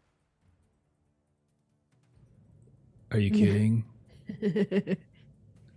Are 3.12 3.18
you 3.18 3.30
kidding? 3.30 3.84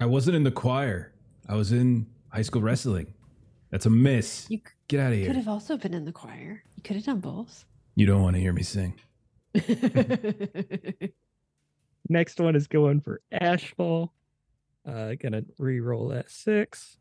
I 0.02 0.06
wasn't 0.06 0.36
in 0.36 0.44
the 0.44 0.52
choir. 0.52 1.14
I 1.48 1.56
was 1.56 1.72
in 1.72 2.08
high 2.30 2.42
school 2.42 2.62
wrestling. 2.62 3.14
That's 3.72 3.86
a 3.86 3.90
miss. 3.90 4.48
You 4.50 4.60
Get 4.88 5.00
out 5.00 5.12
of 5.12 5.18
here. 5.20 5.28
could 5.28 5.36
have 5.36 5.48
also 5.48 5.78
been 5.78 5.94
in 5.94 6.06
the 6.06 6.12
choir. 6.12 6.64
You 6.76 6.82
could 6.84 6.96
have 6.96 7.06
done 7.06 7.20
both. 7.20 7.66
You 7.96 8.08
don't 8.08 8.24
want 8.24 8.36
to 8.36 8.40
hear 8.42 8.54
me 8.54 8.64
sing. 8.64 9.00
Next 12.10 12.40
one 12.40 12.56
is 12.56 12.68
going 12.68 13.02
for 13.02 13.22
Ashfall. 13.32 14.10
Uh 14.88 15.14
gonna 15.22 15.44
re-roll 15.60 16.08
that 16.10 16.32
six. 16.32 16.98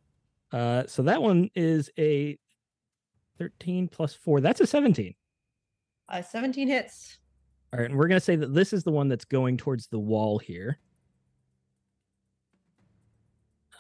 Uh 0.53 0.85
so 0.87 1.03
that 1.05 1.23
one 1.23 1.49
is 1.55 1.89
a 1.99 2.37
13 3.39 3.89
plus 3.89 4.15
four. 4.15 4.41
That's 4.41 4.61
a 4.61 4.67
17. 4.67 5.15
Uh, 6.11 6.23
17 6.23 6.69
hits. 6.69 7.19
All 7.73 7.79
right, 7.81 7.89
and 7.91 7.99
we're 7.99 8.09
gonna 8.09 8.21
say 8.21 8.37
that 8.37 8.55
this 8.55 8.73
is 8.73 8.83
the 8.85 8.91
one 8.91 9.09
that's 9.09 9.25
going 9.25 9.57
towards 9.57 9.89
the 9.89 9.99
wall 9.99 10.39
here. 10.39 10.79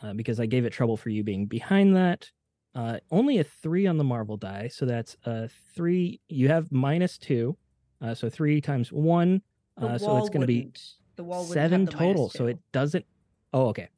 Uh, 0.02 0.12
because 0.12 0.39
I 0.39 0.47
gave 0.47 0.65
it 0.65 0.70
trouble 0.73 0.97
for 0.97 1.09
you 1.10 1.24
being 1.24 1.47
behind 1.47 1.97
that. 1.97 2.31
Uh, 2.74 2.98
only 3.10 3.39
a 3.39 3.44
three 3.44 3.86
on 3.86 3.97
the 3.98 4.05
Marvel 4.05 4.36
die, 4.36 4.69
so 4.69 4.86
that's 4.86 5.16
a 5.24 5.48
three. 5.74 6.20
You 6.28 6.48
have 6.48 6.70
minus 6.70 7.19
two, 7.19 7.56
uh, 8.01 8.15
so 8.15 8.28
three 8.28 8.60
times 8.60 8.93
one. 8.93 9.43
Uh, 9.77 9.97
so 9.98 10.16
it's 10.19 10.28
going 10.28 10.40
to 10.40 10.47
be 10.47 10.73
the 11.16 11.24
wall 11.24 11.44
seven 11.44 11.85
the 11.85 11.90
total. 11.93 12.28
So 12.31 12.47
it 12.47 12.59
doesn't. 12.73 13.05
Oh, 13.52 13.66
okay. 13.69 13.89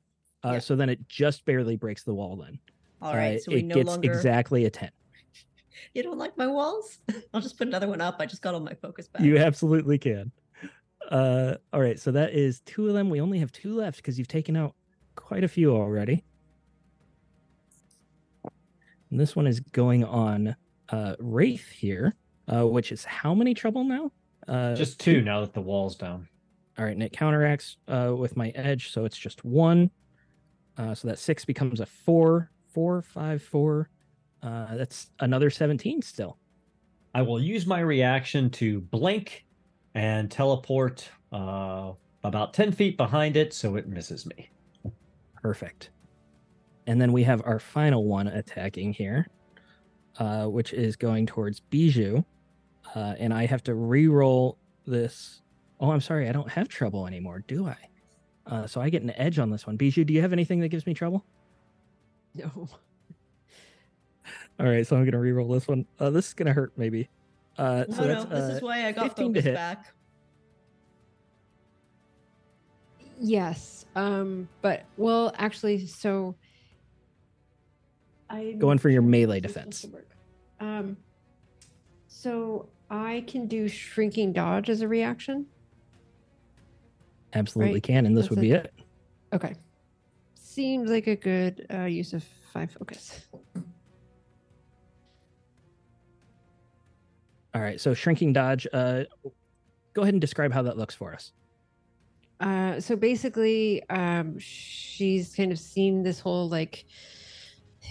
Uh, 0.45 0.53
Yeah. 0.53 0.59
So 0.61 0.77
then 0.77 0.89
it 0.89 1.07
just 1.09 1.45
barely 1.45 1.77
breaks 1.77 2.03
the 2.05 2.15
wall. 2.15 2.37
Then 2.37 2.59
All 3.03 3.15
right, 3.15 3.37
Uh, 3.37 3.41
so 3.41 3.53
we 3.53 3.59
it 3.59 3.65
no 3.67 3.75
gets 3.75 3.89
longer. 3.89 4.11
exactly 4.11 4.65
a 4.67 4.71
ten. 4.71 4.91
You 5.95 6.03
don't 6.03 6.19
like 6.19 6.37
my 6.37 6.47
walls? 6.47 6.99
I'll 7.35 7.41
just 7.41 7.59
put 7.59 7.69
another 7.69 7.89
one 7.89 8.01
up. 8.01 8.17
I 8.21 8.27
just 8.27 8.43
got 8.43 8.55
all 8.55 8.61
my 8.61 8.75
focus 8.75 9.09
back. 9.09 9.23
You 9.23 9.39
absolutely 9.39 9.99
can. 9.99 10.33
Uh, 11.11 11.55
all 11.73 11.81
right, 11.81 11.99
so 11.99 12.13
that 12.13 12.33
is 12.33 12.61
two 12.61 12.89
of 12.89 12.95
them. 12.95 13.11
We 13.11 13.21
only 13.21 13.39
have 13.39 13.51
two 13.53 13.75
left 13.75 13.97
because 13.97 14.19
you've 14.19 14.29
taken 14.29 14.57
out 14.57 14.75
quite 15.17 15.45
a 15.45 15.49
few 15.49 15.75
already. 15.75 16.25
And 19.11 19.19
this 19.19 19.35
one 19.35 19.47
is 19.47 19.61
going 19.61 20.05
on 20.05 20.55
uh, 20.91 21.17
Wraith 21.19 21.69
here, 21.69 22.15
uh, 22.49 22.67
which 22.67 22.93
is 22.93 23.05
how 23.05 23.35
many 23.35 23.55
trouble 23.55 23.85
now? 23.85 24.13
Uh, 24.47 24.75
Just 24.75 25.01
two 25.01 25.21
now 25.21 25.41
that 25.41 25.53
the 25.53 25.61
wall's 25.61 25.97
down. 25.97 26.29
All 26.79 26.85
right, 26.85 26.93
and 26.93 27.03
it 27.03 27.13
counteracts 27.13 27.77
uh, 27.89 28.15
with 28.17 28.37
my 28.37 28.51
edge, 28.51 28.93
so 28.93 29.05
it's 29.05 29.19
just 29.19 29.45
one. 29.45 29.91
Uh, 30.79 30.95
so 30.95 31.09
that 31.09 31.19
six 31.19 31.45
becomes 31.45 31.81
a 31.81 31.87
four, 31.87 32.51
four, 32.73 33.03
five, 33.03 33.43
four. 33.43 33.91
Uh, 34.43 34.77
that's 34.77 35.09
another 35.21 35.51
17 35.51 36.03
still. 36.03 36.39
I 37.15 37.23
will 37.23 37.41
use 37.41 37.67
my 37.67 37.81
reaction 37.81 38.51
to 38.51 38.81
blink 38.81 39.45
and 39.95 40.31
teleport 40.31 41.09
uh, 41.33 41.93
about 42.23 42.55
10 42.55 42.73
feet 42.73 42.97
behind 42.97 43.37
it 43.37 43.53
so 43.53 43.77
it 43.77 43.89
misses 43.89 44.27
me. 44.27 44.51
Perfect. 45.43 45.91
And 46.87 47.01
then 47.01 47.13
we 47.13 47.23
have 47.25 47.43
our 47.45 47.59
final 47.59 48.05
one 48.05 48.29
attacking 48.29 48.93
here, 48.93 49.29
uh, 50.19 50.47
which 50.47 50.73
is 50.73 50.97
going 50.97 51.27
towards 51.27 51.61
Bijou. 51.61 52.23
Uh, 52.95 53.15
and 53.19 53.33
I 53.33 53.47
have 53.47 53.63
to 53.65 53.75
re-roll 53.75 54.59
this. 54.87 55.43
Oh, 55.81 55.91
I'm 55.91 56.01
sorry, 56.01 56.29
I 56.29 56.33
don't 56.33 56.51
have 56.51 56.69
trouble 56.69 57.07
anymore, 57.07 57.45
do 57.47 57.67
I? 57.69 57.77
Uh, 58.47 58.67
so 58.67 58.81
I 58.81 58.91
get 58.91 59.03
an 59.03 59.13
edge 59.13 59.39
on 59.39 59.51
this 59.51 59.67
one. 59.67 59.77
Bijou, 59.77 60.05
do 60.05 60.13
you 60.13 60.21
have 60.21 60.33
anything 60.33 60.61
that 60.61 60.69
gives 60.69 60.87
me 60.87 60.95
trouble? 60.95 61.25
No. 62.35 62.69
All 64.61 64.67
right, 64.67 64.87
so 64.87 64.95
I'm 64.95 65.07
gonna 65.07 65.19
re-roll 65.19 65.49
this 65.49 65.67
one. 65.67 65.87
Uh, 65.99 66.11
this 66.11 66.29
is 66.29 66.35
gonna 66.35 66.53
hurt 66.53 66.73
maybe. 66.77 67.09
Uh, 67.57 67.85
No, 67.89 67.95
so 67.97 68.03
no, 68.03 68.09
that's, 68.09 68.25
this 68.27 68.51
uh, 68.51 68.53
is 68.57 68.63
why 68.63 68.87
I 68.87 68.93
got 68.93 69.05
15 69.05 69.33
to 69.35 69.41
focus 69.41 69.45
hit. 69.45 69.55
back. 69.55 69.95
Yes. 73.19 73.87
Um, 73.97 74.49
but 74.61 74.85
well, 74.99 75.33
actually, 75.39 75.87
so 75.87 76.35
I 78.29 78.53
Going 78.59 78.79
for 78.79 78.91
your 78.91 79.03
melee 79.03 79.41
defense. 79.41 79.87
Um, 80.61 80.97
so 82.07 82.69
I 82.91 83.25
can 83.27 83.47
do 83.47 83.67
shrinking 83.67 84.33
dodge 84.35 84.69
as 84.69 84.83
a 84.83 84.89
reaction. 84.89 85.47
absolutely 87.33 87.75
right, 87.75 87.83
can, 87.83 88.05
and 88.07 88.15
this 88.17 88.25
that's 88.25 88.31
would 88.31 88.39
a- 88.39 88.43
be 88.43 88.53
it. 88.53 88.75
Okay. 89.33 89.55
Seems 90.35 90.91
like 90.91 91.07
a 91.07 91.17
good 91.17 91.67
uh, 91.73 91.85
use 91.85 92.13
of 92.13 92.23
five 92.53 92.71
focus. 92.73 93.27
All 97.55 97.61
right, 97.61 97.81
so 97.81 97.95
shrinking 97.95 98.33
dodge. 98.33 98.67
Uh, 98.73 99.05
go 99.93 100.03
ahead 100.03 100.15
and 100.15 100.21
describe 100.21 100.53
how 100.53 100.63
that 100.63 100.79
looks 100.79 100.95
for 100.95 101.13
us. 101.13 101.33
Uh, 102.41 102.81
so 102.81 102.97
basically, 102.97 103.83
um, 103.91 104.39
she's 104.39 105.35
kind 105.35 105.53
of 105.53 105.59
seen 105.59 106.03
this 106.03 106.21
whole 106.21 106.49
like 106.49 106.87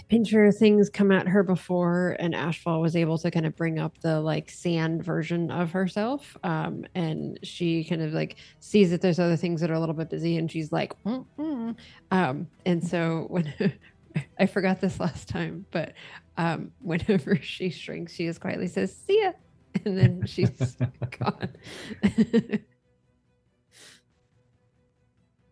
pincher 0.08 0.50
things 0.50 0.88
come 0.90 1.12
at 1.12 1.28
her 1.28 1.42
before, 1.42 2.16
and 2.18 2.34
Ashfall 2.34 2.80
was 2.80 2.96
able 2.96 3.18
to 3.18 3.30
kind 3.30 3.46
of 3.46 3.54
bring 3.54 3.78
up 3.78 3.98
the 4.00 4.20
like 4.20 4.50
sand 4.50 5.04
version 5.04 5.50
of 5.50 5.70
herself. 5.70 6.36
Um, 6.42 6.84
and 6.94 7.38
she 7.42 7.84
kind 7.84 8.02
of 8.02 8.12
like 8.12 8.36
sees 8.58 8.90
that 8.90 9.00
there's 9.00 9.20
other 9.20 9.36
things 9.36 9.60
that 9.60 9.70
are 9.70 9.74
a 9.74 9.80
little 9.80 9.94
bit 9.94 10.10
busy, 10.10 10.36
and 10.36 10.50
she's 10.50 10.72
like, 10.72 11.00
"Mm, 11.04 11.26
mm." 11.38 11.76
um, 12.10 12.48
and 12.66 12.86
so 12.86 13.26
when 13.28 13.52
I 14.38 14.46
forgot 14.46 14.80
this 14.80 14.98
last 14.98 15.28
time, 15.28 15.64
but 15.70 15.92
um, 16.36 16.72
whenever 16.80 17.36
she 17.42 17.70
shrinks, 17.70 18.14
she 18.14 18.26
just 18.26 18.40
quietly 18.40 18.66
says, 18.66 18.96
"See 19.06 19.22
ya," 19.22 19.32
and 19.84 19.98
then 19.98 20.26
she's 20.26 20.50
gone. 21.18 21.48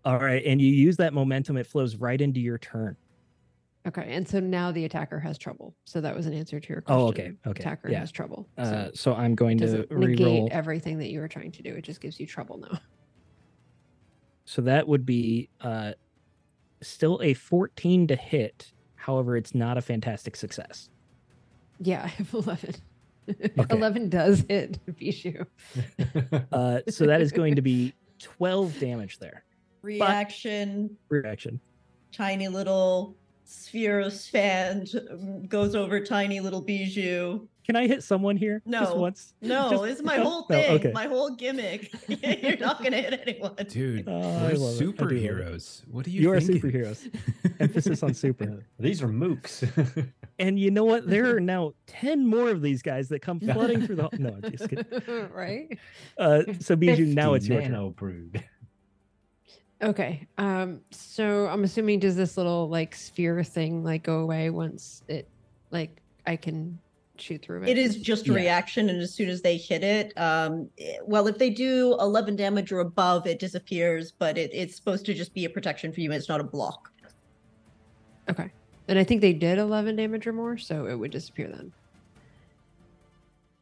All 0.04 0.18
right, 0.18 0.42
and 0.44 0.60
you 0.60 0.72
use 0.72 0.96
that 0.96 1.12
momentum; 1.12 1.56
it 1.56 1.66
flows 1.66 1.96
right 1.96 2.20
into 2.20 2.40
your 2.40 2.58
turn. 2.58 2.96
Okay, 3.86 4.12
and 4.12 4.28
so 4.28 4.38
now 4.40 4.70
the 4.70 4.84
attacker 4.84 5.18
has 5.18 5.38
trouble. 5.38 5.74
So 5.84 6.00
that 6.00 6.14
was 6.14 6.26
an 6.26 6.34
answer 6.34 6.60
to 6.60 6.68
your 6.68 6.82
question. 6.82 7.00
Oh, 7.02 7.08
okay, 7.08 7.32
okay, 7.46 7.60
Attacker 7.60 7.90
yeah. 7.90 8.00
has 8.00 8.12
trouble. 8.12 8.48
Uh, 8.58 8.64
so 8.64 8.90
so 8.94 9.14
I'm 9.14 9.34
going 9.34 9.56
to 9.58 9.86
negate 9.90 10.18
re-roll. 10.20 10.48
everything 10.50 10.98
that 10.98 11.08
you 11.08 11.20
were 11.20 11.28
trying 11.28 11.52
to 11.52 11.62
do. 11.62 11.74
It 11.74 11.82
just 11.84 12.00
gives 12.00 12.20
you 12.20 12.26
trouble 12.26 12.58
now. 12.58 12.78
So 14.44 14.62
that 14.62 14.88
would 14.88 15.04
be 15.04 15.50
uh, 15.60 15.92
still 16.80 17.20
a 17.22 17.34
14 17.34 18.06
to 18.06 18.16
hit. 18.16 18.72
However, 18.94 19.36
it's 19.36 19.54
not 19.54 19.76
a 19.76 19.82
fantastic 19.82 20.36
success. 20.36 20.88
Yeah, 21.80 22.04
I 22.04 22.06
have 22.08 22.32
eleven. 23.56 23.76
Eleven 23.76 24.08
does 24.08 24.44
hit 24.48 24.78
Bijou. 24.96 25.44
Uh, 26.52 26.80
so 26.88 27.06
that 27.06 27.20
is 27.20 27.30
going 27.32 27.54
to 27.54 27.62
be 27.62 27.92
12 28.20 28.78
damage 28.80 29.18
there. 29.18 29.44
Reaction, 29.82 30.96
Reaction. 31.08 31.60
tiny 32.12 32.48
little 32.48 33.16
sphere 33.48 34.10
sand 34.10 34.90
um, 35.10 35.42
goes 35.46 35.74
over 35.74 36.00
tiny 36.00 36.40
little 36.40 36.60
bijou. 36.60 37.46
Can 37.66 37.76
I 37.76 37.86
hit 37.86 38.02
someone 38.02 38.36
here? 38.38 38.62
Just 38.70 38.94
No. 38.94 39.00
once. 39.00 39.34
No, 39.42 39.68
Just- 39.70 39.84
it's 39.84 40.02
my 40.02 40.16
no? 40.16 40.22
whole 40.24 40.46
No, 40.48 40.56
thing, 40.56 40.70
okay. 40.76 40.92
my 40.92 41.04
whole 41.06 41.34
gimmick. 41.34 41.92
You're 42.42 42.56
not 42.56 42.82
gonna 42.82 42.96
hit 43.02 43.20
anyone. 43.26 43.54
Dude, 43.68 44.08
Oh, 44.08 44.20
I 44.20 44.20
we're 44.20 44.22
love 44.22 44.40
it. 44.40 44.46
I 44.46 44.54
do 44.54 44.58
love 44.58 44.80
it. 44.80 44.96
superheroes. 44.96 45.82
What 45.90 46.06
are 46.06 46.10
you 46.10 46.22
You 46.22 46.32
are 46.32 46.40
thinking? 46.40 46.70
superheroes. 46.70 47.14
Emphasis 47.60 48.02
on 48.02 48.14
super. 48.14 48.64
These 48.78 49.02
are 49.02 49.08
mooks. 49.08 49.68
And 50.40 50.56
you 50.56 50.70
know 50.70 50.84
what? 50.84 51.04
There 51.10 51.34
are 51.34 51.40
now 51.40 51.72
10 51.88 52.24
more 52.24 52.48
of 52.50 52.62
these 52.62 52.80
guys 52.80 53.08
that 53.08 53.20
come 53.22 53.40
flooding 53.40 53.84
through 53.84 53.96
the. 53.96 54.08
No, 54.20 54.38
I'm 54.40 54.52
just 54.52 54.68
kidding. 54.70 55.28
right? 55.34 55.76
Uh, 56.16 56.42
so, 56.60 56.76
Bijou, 56.76 57.06
now 57.06 57.34
it's 57.34 57.48
your 57.48 57.60
turn. 57.60 57.72
nano 57.72 57.90
brood. 57.90 58.44
Okay. 59.82 60.26
Um. 60.38 60.80
So 60.90 61.46
I'm 61.46 61.62
assuming 61.64 62.00
does 62.00 62.16
this 62.16 62.36
little 62.36 62.68
like 62.68 62.94
sphere 62.94 63.42
thing 63.44 63.84
like 63.84 64.02
go 64.02 64.20
away 64.20 64.50
once 64.50 65.02
it 65.08 65.28
like 65.70 66.00
I 66.26 66.36
can 66.36 66.78
shoot 67.16 67.42
through 67.42 67.62
it? 67.62 67.68
It 67.68 67.78
is 67.78 67.96
just 67.96 68.26
a 68.28 68.32
Yeah. 68.32 68.36
reaction, 68.38 68.88
and 68.90 69.00
as 69.00 69.14
soon 69.14 69.28
as 69.28 69.40
they 69.42 69.56
hit 69.56 69.84
it, 69.84 70.12
um, 70.16 70.68
it- 70.76 71.06
well, 71.06 71.26
if 71.28 71.38
they 71.38 71.50
do 71.50 71.96
11 72.00 72.34
damage 72.36 72.72
or 72.72 72.80
above, 72.80 73.26
it 73.26 73.38
disappears. 73.38 74.10
But 74.12 74.36
it, 74.36 74.50
it's 74.52 74.74
supposed 74.74 75.06
to 75.06 75.14
just 75.14 75.32
be 75.32 75.44
a 75.44 75.50
protection 75.50 75.92
for 75.92 76.00
you. 76.00 76.10
It's 76.12 76.28
not 76.28 76.40
a 76.40 76.44
block. 76.44 76.90
Okay. 78.28 78.50
And 78.88 78.98
I 78.98 79.04
think 79.04 79.20
they 79.20 79.32
did 79.32 79.58
11 79.58 79.96
damage 79.96 80.26
or 80.26 80.32
more, 80.32 80.56
so 80.58 80.86
it 80.86 80.94
would 80.94 81.10
disappear 81.10 81.48
then. 81.48 81.72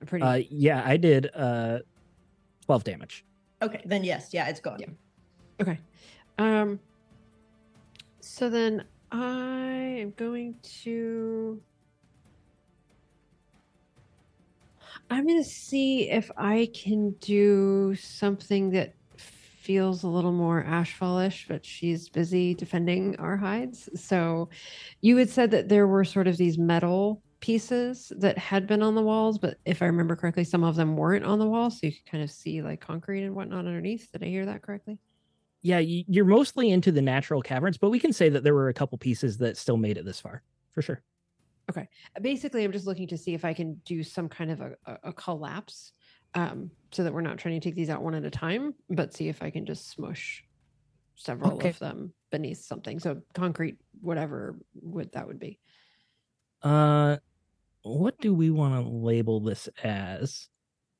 Pretty. 0.06 0.22
Uh, 0.24 0.42
yeah, 0.50 0.82
I 0.84 0.96
did 0.96 1.30
uh, 1.34 1.80
12 2.66 2.84
damage. 2.84 3.24
Okay, 3.62 3.80
then 3.84 4.04
yes, 4.04 4.28
yeah, 4.32 4.48
it's 4.48 4.60
gone. 4.60 4.78
Yeah. 4.78 4.86
Okay. 5.60 5.78
Um 6.38 6.80
So 8.20 8.50
then 8.50 8.84
I 9.12 9.98
am 10.00 10.12
going 10.16 10.56
to. 10.82 11.62
I'm 15.10 15.26
going 15.26 15.42
to 15.42 15.48
see 15.48 16.10
if 16.10 16.30
I 16.36 16.68
can 16.74 17.12
do 17.20 17.94
something 17.94 18.70
that 18.70 18.94
feels 19.16 20.02
a 20.02 20.08
little 20.08 20.32
more 20.32 20.64
ashfallish, 20.64 21.46
but 21.48 21.64
she's 21.64 22.08
busy 22.08 22.54
defending 22.54 23.16
our 23.18 23.36
hides. 23.36 23.88
So 23.94 24.48
you 25.00 25.16
had 25.16 25.30
said 25.30 25.50
that 25.52 25.68
there 25.68 25.86
were 25.86 26.04
sort 26.04 26.26
of 26.28 26.36
these 26.36 26.58
metal 26.58 27.22
pieces 27.40 28.12
that 28.18 28.38
had 28.38 28.66
been 28.66 28.82
on 28.82 28.94
the 28.94 29.02
walls, 29.02 29.38
but 29.38 29.58
if 29.64 29.82
I 29.82 29.86
remember 29.86 30.16
correctly, 30.16 30.44
some 30.44 30.64
of 30.64 30.76
them 30.76 30.96
weren't 30.96 31.24
on 31.24 31.38
the 31.38 31.46
wall. 31.46 31.70
So 31.70 31.86
you 31.86 31.92
could 31.92 32.10
kind 32.10 32.24
of 32.24 32.30
see 32.30 32.62
like 32.62 32.80
concrete 32.80 33.24
and 33.24 33.34
whatnot 33.34 33.66
underneath. 33.66 34.10
Did 34.12 34.24
I 34.24 34.26
hear 34.26 34.46
that 34.46 34.62
correctly? 34.62 34.98
Yeah, 35.66 35.80
you're 35.80 36.24
mostly 36.24 36.70
into 36.70 36.92
the 36.92 37.02
natural 37.02 37.42
caverns, 37.42 37.76
but 37.76 37.90
we 37.90 37.98
can 37.98 38.12
say 38.12 38.28
that 38.28 38.44
there 38.44 38.54
were 38.54 38.68
a 38.68 38.74
couple 38.74 38.96
pieces 38.98 39.38
that 39.38 39.56
still 39.56 39.76
made 39.76 39.98
it 39.98 40.04
this 40.04 40.20
far 40.20 40.44
for 40.70 40.80
sure. 40.80 41.02
Okay. 41.68 41.88
Basically 42.22 42.62
i'm 42.64 42.70
just 42.70 42.86
looking 42.86 43.08
to 43.08 43.18
see 43.18 43.34
if 43.34 43.44
i 43.44 43.52
can 43.52 43.74
do 43.84 44.04
some 44.04 44.28
kind 44.28 44.52
of 44.52 44.60
a, 44.60 44.76
a, 44.86 44.98
a 45.04 45.12
collapse 45.12 45.92
um, 46.34 46.70
so 46.92 47.02
that 47.02 47.12
we're 47.12 47.22
not 47.22 47.38
trying 47.38 47.58
to 47.58 47.64
take 47.66 47.74
these 47.74 47.90
out 47.90 48.02
one 48.02 48.14
at 48.14 48.24
a 48.24 48.30
time 48.30 48.74
but 48.90 49.12
see 49.12 49.28
if 49.28 49.42
i 49.42 49.50
can 49.50 49.66
just 49.66 49.90
smush 49.90 50.44
several 51.16 51.56
Okay. 51.56 51.70
of 51.70 51.78
them 51.80 52.14
beneath 52.30 52.58
something 52.58 53.00
so 53.00 53.20
concrete 53.34 53.78
whatever 54.00 54.60
would 54.74 55.10
that 55.12 55.26
would 55.26 55.40
be 55.40 55.58
Uh, 56.62 57.16
what 57.82 58.18
do 58.20 58.34
we 58.34 58.50
want 58.50 58.84
to 58.84 58.90
label 58.90 59.40
this 59.40 59.68
as? 59.82 60.48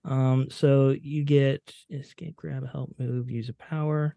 Um, 0.05 0.51
so 0.51 0.91
you 0.91 1.25
get 1.25 1.75
escape, 1.91 2.37
grab, 2.37 2.69
help, 2.71 2.95
move, 2.99 3.31
use 3.31 3.49
a 3.49 3.55
power. 3.55 4.17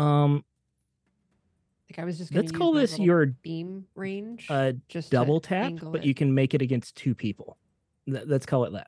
Um, 0.00 0.44
like 1.90 1.98
i 1.98 2.04
was 2.04 2.16
just 2.18 2.32
let's 2.34 2.52
call 2.52 2.72
this 2.72 2.98
your 2.98 3.26
beam 3.26 3.84
range 3.96 4.46
uh 4.48 4.72
just 4.88 5.10
double 5.10 5.40
tap, 5.40 5.72
but 5.82 5.96
it. 5.96 6.04
you 6.04 6.14
can 6.14 6.32
make 6.32 6.54
it 6.54 6.62
against 6.62 6.94
two 6.96 7.14
people. 7.14 7.58
Th- 8.06 8.22
let's 8.26 8.46
call 8.46 8.64
it 8.64 8.72
that. 8.72 8.86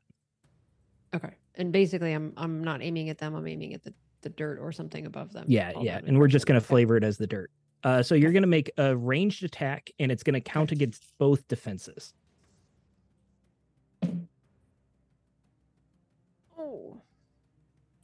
okay 1.15 1.35
and 1.57 1.71
basically 1.73 2.13
i'm 2.13 2.33
i'm 2.37 2.63
not 2.65 2.81
aiming 2.83 3.11
at 3.11 3.19
them 3.19 3.35
i'm 3.35 3.47
aiming 3.47 3.75
at 3.75 3.83
the, 3.83 3.93
the 4.23 4.31
dirt 4.31 4.59
or 4.61 4.71
something 4.73 5.05
above 5.05 5.33
them 5.33 5.45
Yeah, 5.49 5.73
yeah, 5.81 6.01
and 6.07 6.19
we're 6.19 6.29
just 6.29 6.47
gonna 6.47 6.59
Okay. 6.59 6.67
flavor 6.67 6.97
it 6.97 7.05
as 7.05 7.19
the 7.19 7.27
dirt. 7.27 7.51
Uh, 7.85 8.03
so 8.03 8.15
you're 8.15 8.33
gonna 8.33 8.47
make 8.47 8.71
a 8.79 8.97
ranged 8.97 9.43
attack, 9.43 9.91
and 9.99 10.13
it's 10.13 10.23
gonna 10.23 10.41
count 10.41 10.71
against 10.73 11.03
both 11.19 11.47
defenses. 11.49 12.15
oh 16.59 17.03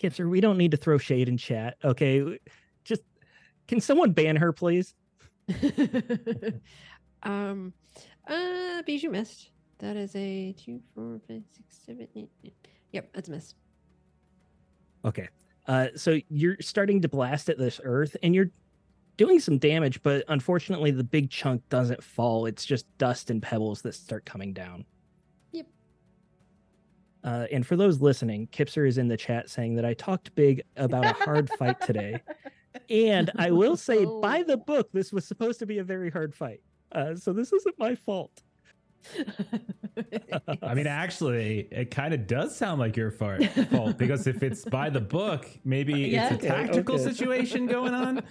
Kipser, 0.03 0.29
we 0.29 0.41
don't 0.41 0.59
need 0.59 0.71
to 0.73 0.77
throw 0.77 0.99
shade 0.99 1.29
in 1.29 1.37
chat. 1.37 1.77
Okay, 1.85 2.19
W- 2.19 2.39
just 2.39 2.68
can 3.69 3.81
someone 3.81 4.13
ban 4.13 4.37
her, 4.37 4.53
please? 4.53 4.95
um, 7.23 7.73
uh, 8.27 8.83
Bijou 8.83 9.11
missed. 9.11 9.51
That 9.79 9.97
is 9.97 10.17
a 10.17 10.53
two, 10.59 10.81
four, 10.95 11.21
five, 11.29 11.43
six, 11.53 11.79
seven, 11.87 12.09
eight. 12.17 12.55
Yep, 12.93 13.11
that's 13.15 13.29
a 13.29 13.33
miss. 13.33 13.55
Okay. 15.05 15.29
Uh, 15.67 15.89
so 15.95 16.19
you're 16.29 16.57
starting 16.61 17.03
to 17.03 17.09
blast 17.09 17.49
at 17.49 17.59
this 17.59 17.81
earth, 17.85 18.17
and 18.23 18.35
you're 18.35 18.51
doing 19.19 19.39
some 19.39 19.59
damage, 19.59 20.03
but 20.03 20.25
unfortunately, 20.29 20.91
the 20.91 21.05
big 21.05 21.31
chunk 21.31 21.69
doesn't 21.69 22.03
fall. 22.03 22.47
It's 22.47 22.65
just 22.65 22.87
dust 22.99 23.31
and 23.31 23.43
pebbles 23.43 23.83
that 23.83 23.95
start 23.95 24.25
coming 24.25 24.53
down. 24.53 24.85
Yep. 25.53 25.67
Uh, 27.23 27.47
and 27.53 27.67
for 27.67 27.77
those 27.77 28.01
listening, 28.01 28.49
Kipser 28.49 28.89
is 28.89 28.97
in 28.97 29.09
the 29.09 29.17
chat 29.17 29.51
saying 29.51 29.75
that 29.77 29.85
I 29.85 29.95
talked 29.95 30.35
big 30.35 30.63
about 30.77 31.05
a 31.05 31.13
hard 31.13 31.51
fight 31.59 31.81
today. 31.83 32.21
And 32.91 33.31
I 33.37 33.51
will 33.51 33.77
say, 33.89 34.05
by 34.05 34.43
the 34.43 34.55
Oh. 34.55 34.57
book, 34.65 34.91
this 34.93 35.13
was 35.13 35.27
supposed 35.27 35.59
to 35.61 35.67
be 35.67 35.79
a 35.79 35.85
very 35.85 36.11
hard 36.11 36.35
fight. 36.35 36.61
Uh, 36.93 37.15
so 37.15 37.33
this 37.33 37.53
isn't 37.53 37.79
my 37.79 37.95
fault. 37.95 38.43
I 40.63 40.75
mean, 40.75 40.87
actually, 40.87 41.69
it 41.71 41.91
kind 41.91 42.13
of 42.13 42.27
does 42.27 42.55
sound 42.57 42.81
like 42.81 42.97
your 42.97 43.11
fart, 43.11 43.45
fault 43.71 43.97
because 43.97 44.27
if 44.27 44.43
it's 44.43 44.65
by 44.65 44.91
the 44.91 45.01
book, 45.01 45.47
maybe 45.65 45.93
Yeah. 46.01 46.35
it's 46.35 46.45
a 46.45 46.49
tactical 46.49 46.97
okay. 46.97 47.05
situation 47.05 47.67
going 47.67 47.95
on. 47.95 48.23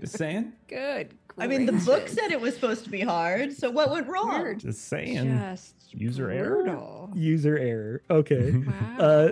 Just 0.00 0.16
saying. 0.18 0.52
Good. 0.66 1.14
I 1.38 1.46
mean, 1.46 1.64
the 1.66 1.72
book 1.72 2.08
said 2.08 2.32
it 2.32 2.40
was 2.40 2.54
supposed 2.54 2.84
to 2.84 2.90
be 2.90 3.00
hard, 3.00 3.52
so 3.52 3.70
what 3.70 3.90
went 3.90 4.08
wrong? 4.08 4.40
You're 4.42 4.54
Just 4.54 4.88
saying. 4.88 5.28
Just 5.38 5.74
User 5.94 6.30
error? 6.30 7.08
User 7.14 7.56
error. 7.58 8.02
Okay. 8.10 8.52
Wow. 8.52 8.96
Uh, 8.98 9.30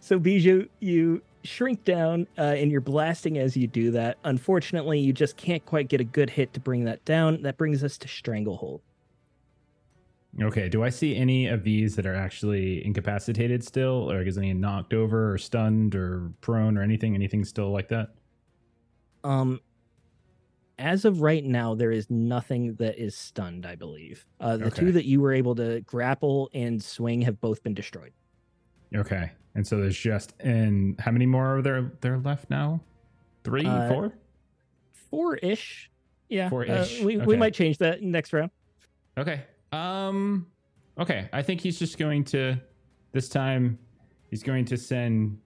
So 0.00 0.20
Bijou, 0.20 0.68
you 0.78 1.20
shrink 1.46 1.84
down 1.84 2.26
uh, 2.38 2.42
and 2.42 2.70
you're 2.70 2.80
blasting 2.80 3.38
as 3.38 3.56
you 3.56 3.66
do 3.66 3.90
that. 3.92 4.18
Unfortunately, 4.24 4.98
you 4.98 5.12
just 5.12 5.36
can't 5.36 5.64
quite 5.64 5.88
get 5.88 6.00
a 6.00 6.04
good 6.04 6.30
hit 6.30 6.52
to 6.54 6.60
bring 6.60 6.84
that 6.84 7.04
down. 7.04 7.42
That 7.42 7.56
brings 7.56 7.82
us 7.84 7.96
to 7.98 8.08
Stranglehold. 8.08 8.82
Okay. 10.42 10.68
Do 10.68 10.84
I 10.84 10.90
see 10.90 11.16
any 11.16 11.46
of 11.46 11.64
these 11.64 11.96
that 11.96 12.04
are 12.04 12.14
actually 12.14 12.84
incapacitated 12.84 13.64
still, 13.64 14.10
or 14.10 14.22
is 14.22 14.36
any 14.36 14.52
knocked 14.52 14.92
over, 14.92 15.32
or 15.32 15.38
stunned, 15.38 15.94
or 15.94 16.30
prone, 16.42 16.76
or 16.76 16.82
anything? 16.82 17.14
Anything 17.14 17.42
still 17.44 17.70
like 17.70 17.88
that? 17.88 18.08
Um, 19.24 19.60
as 20.78 21.06
of 21.06 21.22
right 21.22 21.42
now, 21.42 21.74
there 21.74 21.90
is 21.90 22.10
nothing 22.10 22.74
that 22.74 23.02
is 23.02 23.16
stunned. 23.16 23.64
I 23.64 23.76
believe 23.76 24.26
uh, 24.40 24.58
the 24.58 24.66
Okay. 24.66 24.80
two 24.80 24.92
that 24.92 25.06
you 25.06 25.22
were 25.22 25.32
able 25.32 25.54
to 25.54 25.80
grapple 25.80 26.50
and 26.52 26.82
swing 26.82 27.22
have 27.22 27.40
both 27.40 27.62
been 27.62 27.72
destroyed. 27.74 28.12
Okay. 28.94 29.32
And 29.56 29.66
so 29.66 29.78
there's 29.78 29.98
just 29.98 30.34
and 30.40 31.00
how 31.00 31.10
many 31.10 31.24
more 31.26 31.56
are 31.56 31.62
there 31.62 31.92
there 32.02 32.18
left 32.18 32.50
now? 32.50 32.80
Three, 33.42 33.64
Uh, 33.66 33.88
four? 33.88 34.12
Four 35.10 35.36
ish. 35.36 35.90
Yeah. 36.28 36.46
uh, 36.46 36.50
Four-ish, 36.50 37.00
we 37.02 37.16
we 37.16 37.22
okay. 37.22 37.36
might 37.36 37.54
change 37.54 37.78
that 37.78 38.02
next 38.02 38.32
round. 38.32 38.50
Okay. 39.16 39.42
Um 39.72 40.46
okay, 40.98 41.28
I 41.32 41.42
think 41.42 41.60
he's 41.60 41.78
just 41.78 41.96
going 41.98 42.22
to 42.24 42.56
this 43.12 43.28
time 43.30 43.78
he's 44.30 44.42
going 44.42 44.64
to 44.66 44.76
send 44.76 45.38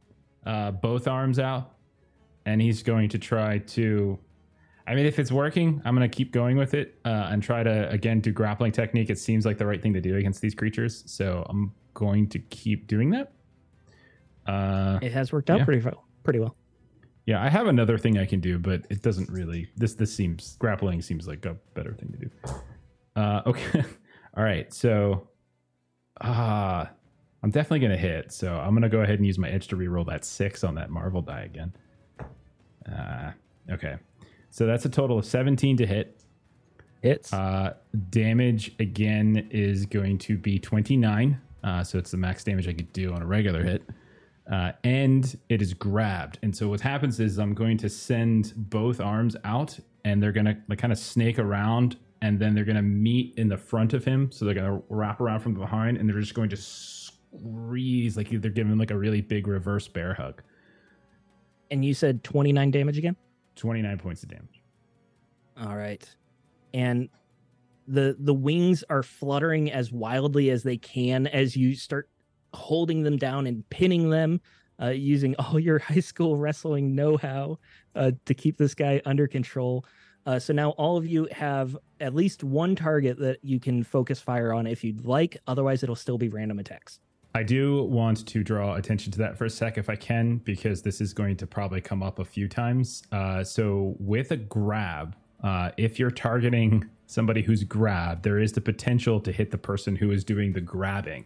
uh 0.45 0.73
both 0.73 1.07
arms 1.07 1.39
out 1.39 1.77
and 2.47 2.61
he's 2.61 2.83
going 2.83 3.09
to 3.11 3.19
try 3.19 3.59
to 3.59 4.19
I 4.89 4.95
mean 4.97 5.07
if 5.07 5.21
it's 5.21 5.31
working, 5.31 5.81
I'm 5.85 5.95
going 5.95 6.11
to 6.11 6.17
keep 6.17 6.33
going 6.33 6.57
with 6.57 6.75
it 6.75 6.99
uh 7.05 7.29
and 7.31 7.41
try 7.43 7.63
to 7.63 7.89
again 7.91 8.21
do 8.21 8.33
grappling 8.33 8.73
technique. 8.73 9.09
It 9.11 9.19
seems 9.21 9.47
like 9.47 9.57
the 9.59 9.67
right 9.67 9.81
thing 9.81 9.93
to 9.95 10.01
do 10.01 10.17
against 10.17 10.41
these 10.41 10.55
creatures, 10.57 11.05
so 11.07 11.47
I'm 11.49 11.73
going 11.95 12.27
to 12.31 12.39
keep 12.39 12.89
doing 12.89 13.11
that. 13.11 13.33
Uh 14.47 14.99
It 15.03 15.13
has 15.13 15.33
worked 15.33 15.51
out 15.51 15.59
Yeah. 15.59 15.65
pretty 15.65 15.83
well. 15.85 16.05
Pretty 16.25 16.39
well. 16.41 16.55
yeah, 17.27 17.43
I 17.43 17.49
have 17.49 17.67
another 17.67 17.97
thing 17.99 18.19
I 18.19 18.27
can 18.27 18.41
do, 18.41 18.59
but 18.59 18.87
it 18.91 19.03
doesn't 19.03 19.29
really. 19.31 19.69
This 19.77 19.95
this 19.95 20.15
seems 20.15 20.57
grappling 20.59 21.03
seems 21.03 21.27
like 21.29 21.45
a 21.47 21.55
better 21.75 21.95
thing 21.95 22.13
to 22.13 22.19
do. 22.19 22.31
Uh, 23.17 23.43
okay, 23.47 23.83
all 24.37 24.45
right. 24.45 24.73
So, 24.73 25.29
ah, 26.21 26.91
I'm 27.43 27.51
definitely 27.51 27.81
gonna 27.81 27.97
hit. 27.97 28.33
So 28.33 28.55
I'm 28.57 28.75
gonna 28.75 28.89
go 28.89 29.01
ahead 29.01 29.17
and 29.19 29.27
use 29.27 29.39
my 29.39 29.49
edge 29.49 29.69
to 29.69 29.77
reroll 29.77 30.07
that 30.07 30.25
six 30.25 30.65
on 30.65 30.75
that 30.77 30.91
Marvel 30.91 31.23
die 31.23 31.43
again. 31.43 31.73
Uh, 32.91 33.33
okay, 33.71 33.97
so 34.51 34.67
that's 34.67 34.85
a 34.85 34.89
total 34.89 35.19
of 35.19 35.25
17 35.25 35.77
to 35.79 35.87
hit. 35.87 36.23
Hits. 37.03 37.33
Uh, 37.33 37.75
damage 38.11 38.75
again 38.79 39.49
is 39.51 39.87
going 39.87 40.19
to 40.19 40.37
be 40.37 40.59
29. 40.59 41.41
Uh, 41.65 41.83
so 41.85 41.97
it's 41.99 42.11
the 42.11 42.17
max 42.19 42.45
damage 42.45 42.69
I 42.69 42.73
could 42.75 42.93
do 42.93 43.13
on 43.15 43.23
a 43.23 43.27
regular 43.27 43.63
hit. 43.63 43.83
Uh, 44.51 44.73
and 44.85 45.39
it 45.49 45.63
is 45.63 45.75
grabbed. 45.75 46.39
And 46.43 46.55
so 46.57 46.69
what 46.69 46.81
happens 46.81 47.21
is 47.21 47.39
I'm 47.39 47.55
going 47.55 47.79
to 47.79 47.89
send 47.89 48.53
both 48.57 49.01
arms 49.01 49.37
out 49.45 49.79
and 50.05 50.21
they're 50.23 50.33
going 50.33 50.47
to 50.47 50.57
like 50.69 50.79
kind 50.81 50.93
of 50.93 50.99
snake 50.99 51.39
around 51.39 51.97
and 52.21 52.39
then 52.39 52.55
they're 52.55 52.65
going 52.65 52.77
to 52.77 52.83
meet 52.83 53.35
in 53.39 53.49
the 53.49 53.57
front 53.57 53.95
of 53.95 54.05
him. 54.05 54.31
So 54.33 54.45
they're 54.45 54.55
going 54.55 54.67
to 54.67 54.83
wrap 54.89 55.21
around 55.21 55.41
from 55.41 55.55
behind 55.55 55.99
and 55.99 56.09
they're 56.09 56.21
just 56.21 56.35
going 56.35 56.51
to 56.51 56.57
squeeze 56.57 58.17
like 58.17 58.29
they're 58.31 58.51
giving 58.51 58.77
like 58.77 58.91
a 58.91 58.99
really 58.99 59.21
big 59.21 59.47
reverse 59.47 59.87
bear 59.89 60.15
hug. 60.15 60.43
and 61.71 61.85
you 61.85 61.95
said 61.95 62.25
29 62.25 62.71
damage 62.73 62.99
again? 62.99 63.17
29 63.55 63.99
points 63.99 64.23
of 64.25 64.31
damage. 64.31 64.63
All 65.61 65.77
right. 65.77 66.05
And 66.75 67.09
the 67.87 68.17
the 68.19 68.35
wings 68.35 68.85
are 68.91 69.03
fluttering 69.03 69.71
as 69.71 69.93
wildly 69.93 70.51
as 70.51 70.63
they 70.65 70.77
can 70.77 71.27
as 71.29 71.57
you 71.57 71.75
start 71.75 72.09
holding 72.55 73.03
them 73.03 73.17
down 73.17 73.47
and 73.47 73.69
pinning 73.71 74.11
them 74.11 74.41
uh, 74.81 74.89
using 74.89 75.35
all 75.39 75.59
your 75.59 75.79
high 75.79 76.01
school 76.01 76.37
wrestling 76.37 76.95
know-how 76.95 77.59
uh, 77.95 78.13
to 78.25 78.35
keep 78.35 78.57
this 78.57 78.75
guy 78.75 79.01
under 79.05 79.27
control. 79.27 79.85
Uh, 80.27 80.39
so 80.39 80.53
now 80.53 80.71
all 80.71 80.97
of 80.97 81.07
you 81.07 81.27
have 81.33 81.77
at 81.99 82.15
least 82.15 82.45
one 82.45 82.77
target 82.77 83.19
that 83.19 83.39
you 83.43 83.59
can 83.59 83.83
focus 83.83 84.21
fire 84.21 84.53
on 84.53 84.67
if 84.67 84.85
you'd 84.85 85.05
like. 85.05 85.37
Otherwise, 85.47 85.83
it'll 85.83 85.97
still 85.97 86.19
be 86.19 86.29
random 86.29 86.59
attacks. 86.59 87.01
I 87.35 87.43
do 87.43 87.85
want 87.85 88.27
to 88.27 88.43
draw 88.43 88.75
attention 88.75 89.13
to 89.13 89.19
that 89.19 89.39
for 89.39 89.45
a 89.45 89.51
sec 89.51 89.79
if 89.79 89.89
I 89.89 89.95
can, 89.95 90.39
because 90.39 90.83
this 90.83 91.01
is 91.01 91.13
going 91.15 91.37
to 91.37 91.47
probably 91.47 91.81
come 91.81 92.03
up 92.03 92.19
a 92.19 92.25
few 92.25 92.49
times. 92.49 93.05
Uh, 93.13 93.45
so, 93.45 93.95
with 94.01 94.33
a 94.33 94.37
grab, 94.37 95.15
uh, 95.43 95.71
if 95.77 95.99
you're 95.99 96.11
targeting 96.11 96.89
somebody 97.07 97.43
who's 97.43 97.63
grabbed, 97.63 98.25
there 98.25 98.39
is 98.39 98.53
the 98.53 98.61
potential 98.61 99.21
to 99.21 99.33
hit 99.33 99.53
the 99.53 99.59
person 99.59 99.97
who 99.97 100.11
is 100.11 100.25
doing 100.25 100.53
the 100.53 100.61
grabbing. 100.61 101.25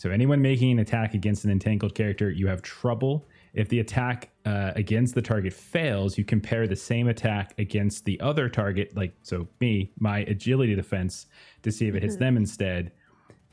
So, 0.00 0.08
anyone 0.08 0.40
making 0.40 0.70
an 0.72 0.78
attack 0.78 1.12
against 1.12 1.44
an 1.44 1.50
entangled 1.50 1.94
character, 1.94 2.30
you 2.30 2.46
have 2.46 2.62
trouble 2.62 3.28
If 3.52 3.68
the 3.68 3.80
attack 3.80 4.30
uh, 4.46 4.70
against 4.76 5.14
the 5.16 5.20
target 5.20 5.52
fails, 5.52 6.16
you 6.16 6.24
compare 6.24 6.66
the 6.68 6.76
same 6.76 7.08
attack 7.08 7.52
against 7.58 8.04
the 8.04 8.18
other 8.20 8.48
target, 8.48 8.96
like 8.96 9.12
so 9.22 9.48
me, 9.60 9.90
my 9.98 10.20
agility 10.20 10.74
defense, 10.76 11.26
to 11.64 11.72
see 11.72 11.88
if 11.88 11.96
it 11.96 12.02
hits 12.04 12.14
Mhm. 12.14 12.20
them 12.20 12.36
instead. 12.36 12.92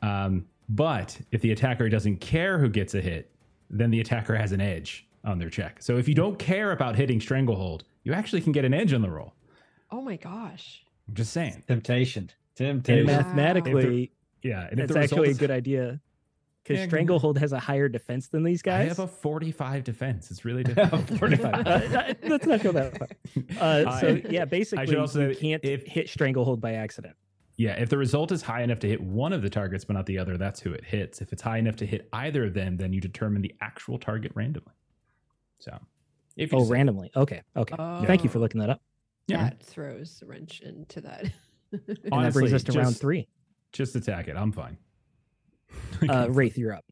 Um, 0.04 0.46
but 0.70 1.20
if 1.32 1.42
the 1.42 1.52
attacker 1.52 1.90
doesn't 1.90 2.18
care 2.18 2.60
who 2.60 2.70
gets 2.70 2.94
a 2.94 3.02
hit, 3.02 3.32
then 3.72 3.90
the 3.90 4.00
attacker 4.00 4.36
has 4.36 4.52
an 4.52 4.62
edge 4.62 5.08
on 5.26 5.40
their 5.40 5.50
check. 5.50 5.82
So 5.82 5.98
if 5.98 6.08
you 6.08 6.14
don't 6.14 6.38
care 6.38 6.72
about 6.72 6.96
hitting 6.96 7.20
stranglehold, 7.20 7.84
you 8.04 8.14
actually 8.14 8.42
can 8.42 8.52
get 8.52 8.64
an 8.66 8.74
edge 8.76 8.94
on 8.94 9.02
the 9.02 9.10
roll. 9.10 9.34
Oh 9.92 10.02
my 10.02 10.16
gosh. 10.16 10.86
I'm 11.10 11.16
just 11.16 11.34
saying. 11.34 11.64
Temptation. 11.68 12.30
And 12.60 12.86
Temptation. 12.86 13.08
Wow. 13.08 13.18
mathematically, 13.18 14.12
Yeah, 14.44 14.68
and 14.70 14.80
if 14.80 14.88
that's 14.90 14.94
the 14.94 15.00
actually 15.00 15.32
a 15.32 15.34
good 15.34 15.52
idea. 15.52 16.00
Because 16.68 16.82
Yeah. 16.82 16.88
Stranglehold 16.88 17.38
has 17.38 17.54
a 17.54 17.60
higher 17.60 17.88
defense 17.88 18.28
than 18.28 18.44
these 18.44 18.62
guys. 18.62 18.86
I 18.86 18.88
have 18.90 19.00
a 19.00 19.08
45 19.08 19.84
defense. 19.86 20.30
It's 20.32 20.44
really 20.44 20.64
difficult. 20.66 21.08
45. 21.20 21.68
Uh, 21.68 22.14
let's 22.24 22.46
not 22.46 22.62
go 22.62 22.72
that 22.74 22.98
far. 22.98 23.08
Uh, 23.60 24.00
so 24.02 24.20
yeah, 24.30 24.44
basically, 24.44 24.90
you 24.92 25.08
say 25.08 25.34
can't 25.36 25.64
if- 25.64 25.86
hit 25.88 26.10
Stranglehold 26.10 26.60
by 26.60 26.74
accident. 26.74 27.16
Yeah, 27.56 27.72
if 27.82 27.90
the 27.90 27.98
result 27.98 28.32
is 28.32 28.42
high 28.42 28.62
enough 28.64 28.80
to 28.80 28.88
hit 28.88 29.02
one 29.02 29.32
of 29.34 29.42
the 29.42 29.50
targets 29.50 29.84
but 29.86 29.94
not 29.94 30.06
the 30.06 30.18
other, 30.20 30.38
that's 30.38 30.60
who 30.60 30.74
it 30.74 30.84
hits. 30.84 31.22
If 31.22 31.32
it's 31.34 31.42
high 31.42 31.58
enough 31.58 31.76
to 31.78 31.86
hit 31.88 32.08
either 32.14 32.44
of 32.46 32.54
them, 32.54 32.78
then 32.78 32.92
you 32.94 33.00
determine 33.02 33.42
the 33.42 33.56
actual 33.62 33.98
target 33.98 34.32
randomly. 34.36 34.74
So, 35.60 35.76
if 36.36 36.52
you 36.52 36.58
Oh, 36.58 36.62
decide- 36.62 36.74
randomly. 36.74 37.12
Okay. 37.16 37.42
Okay. 37.56 37.76
Thank 38.06 38.24
you 38.24 38.30
for 38.30 38.40
looking 38.40 38.60
that 38.62 38.70
up. 38.70 38.82
Yeah. 39.28 39.38
That 39.44 39.64
throws 39.64 40.22
a 40.22 40.26
wrench 40.28 40.60
into 40.62 41.02
that. 41.02 41.26
And 41.72 41.82
that 41.88 42.00
Honestly, 42.14 42.42
brings 42.44 42.54
us 42.54 42.64
to 42.64 42.72
round 42.80 42.98
three. 42.98 43.28
just 43.74 43.96
attack 43.96 44.28
it. 44.30 44.38
I'm 44.38 44.52
fine. 44.54 44.78
Uh, 46.10 46.28
Wraith, 46.30 46.58
you're 46.58 46.74
up. 46.74 46.86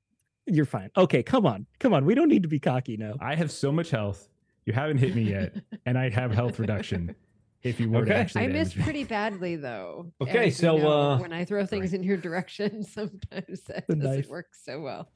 You're 0.47 0.65
fine. 0.65 0.89
Okay, 0.97 1.21
come 1.23 1.45
on. 1.45 1.65
Come 1.79 1.93
on. 1.93 2.05
We 2.05 2.15
don't 2.15 2.27
need 2.29 2.41
to 2.43 2.49
be 2.49 2.59
cocky 2.59 2.97
now. 2.97 3.13
I 3.19 3.35
have 3.35 3.51
so 3.51 3.71
much 3.71 3.91
health. 3.91 4.27
You 4.65 4.73
haven't 4.73 4.97
hit 4.97 5.15
me 5.15 5.21
yet, 5.23 5.55
and 5.85 5.95
I 5.97 6.09
have 6.09 6.31
health 6.31 6.57
reduction. 6.59 7.15
If 7.61 7.79
you 7.79 7.89
were 7.89 8.05
to 8.05 8.15
actually 8.15 8.41
I 8.43 8.47
damage 8.47 8.59
miss 8.67 8.75
me. 8.77 8.83
pretty 8.83 9.03
badly 9.05 9.55
though. 9.55 10.11
Okay, 10.21 10.47
As 10.47 10.59
you 10.59 10.67
so, 10.67 10.77
know, 10.77 10.87
uh, 10.91 11.17
when 11.19 11.33
I 11.33 11.45
throw 11.45 11.65
things 11.65 11.93
in 11.93 12.03
your 12.03 12.17
direction, 12.17 12.83
sometimes 12.99 13.61
that 13.67 13.85
The 13.87 13.95
doesn't 13.95 14.15
knife. 14.17 14.27
work 14.27 14.47
so 14.53 14.81
well. 14.81 15.11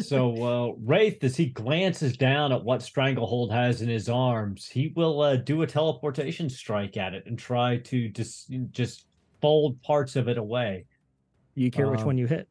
so 0.00 0.42
uh, 0.42 0.72
Wraith, 0.80 1.22
as 1.22 1.36
he 1.36 1.46
glances 1.46 2.16
down 2.16 2.52
at 2.52 2.64
what 2.64 2.82
Stranglehold 2.82 3.52
has 3.52 3.80
in 3.82 3.88
his 3.88 4.08
arms, 4.08 4.68
he 4.68 4.92
will 4.96 5.20
uh, 5.22 5.36
do 5.36 5.62
a 5.62 5.66
teleportation 5.68 6.48
strike 6.48 6.96
at 6.96 7.14
it 7.14 7.24
and 7.26 7.38
try 7.38 7.76
to 7.78 8.08
just 8.08 8.52
just 8.72 9.06
fold 9.40 9.80
parts 9.82 10.16
of 10.16 10.26
it 10.28 10.38
away. 10.38 10.86
You 11.54 11.70
care 11.70 11.88
which 11.88 12.00
Um, 12.00 12.06
one 12.06 12.18
you 12.18 12.26
hit. 12.26 12.48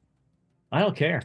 I 0.74 0.80
don't 0.82 0.96
care. 0.96 1.22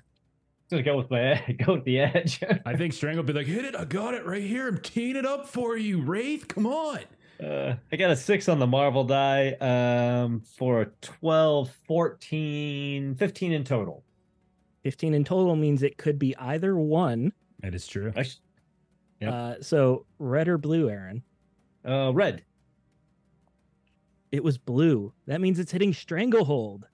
I'm 0.70 0.83
gonna 0.83 0.83
go 0.83 0.97
with 0.99 1.11
my 1.11 1.43
go 1.65 1.75
with 1.75 1.85
the 1.85 2.01
edge. 2.01 2.41
I 2.66 2.77
think 2.77 2.93
Strangle 2.93 3.23
will 3.25 3.27
be 3.27 3.33
like, 3.33 3.47
hit 3.47 3.65
it. 3.65 3.75
I 3.75 3.85
got 3.85 4.15
it 4.15 4.27
right 4.27 4.43
here. 4.43 4.69
I'm 4.69 4.79
teeing 4.79 5.16
it 5.16 5.25
up 5.25 5.49
for 5.49 5.77
you, 5.77 6.03
Wraith. 6.03 6.47
Come 6.49 6.66
on. 6.66 7.01
Uh, 7.43 7.77
I 7.91 7.97
got 7.97 8.11
a 8.11 8.16
six 8.16 8.49
on 8.49 8.59
the 8.59 8.66
Marvel 8.66 9.05
die 9.05 9.53
um, 9.61 10.41
for 10.41 10.83
a 10.83 10.87
12, 11.01 11.70
14, 11.87 13.15
15 13.15 13.53
in 13.53 13.65
total. 13.65 14.03
15 14.83 15.15
in 15.15 15.25
total 15.25 15.57
means 15.57 15.83
it 15.83 15.97
could 15.99 16.19
be 16.19 16.37
either 16.37 16.77
one. 16.77 17.33
That 17.61 17.75
is 17.75 17.87
true. 17.87 18.12
I 18.16 18.23
sh- 18.25 18.39
Yep. 19.20 19.33
Uh, 19.33 19.55
so 19.62 20.07
red 20.20 20.47
or 20.47 20.59
blue, 20.59 20.89
Aaron? 20.89 21.25
Uh, 21.85 22.12
red. 22.15 22.45
It 24.31 24.45
was 24.45 24.59
blue. 24.59 25.12
That 25.27 25.41
means 25.41 25.59
it's 25.59 25.73
hitting 25.73 25.93
Stranglehold. 25.93 26.87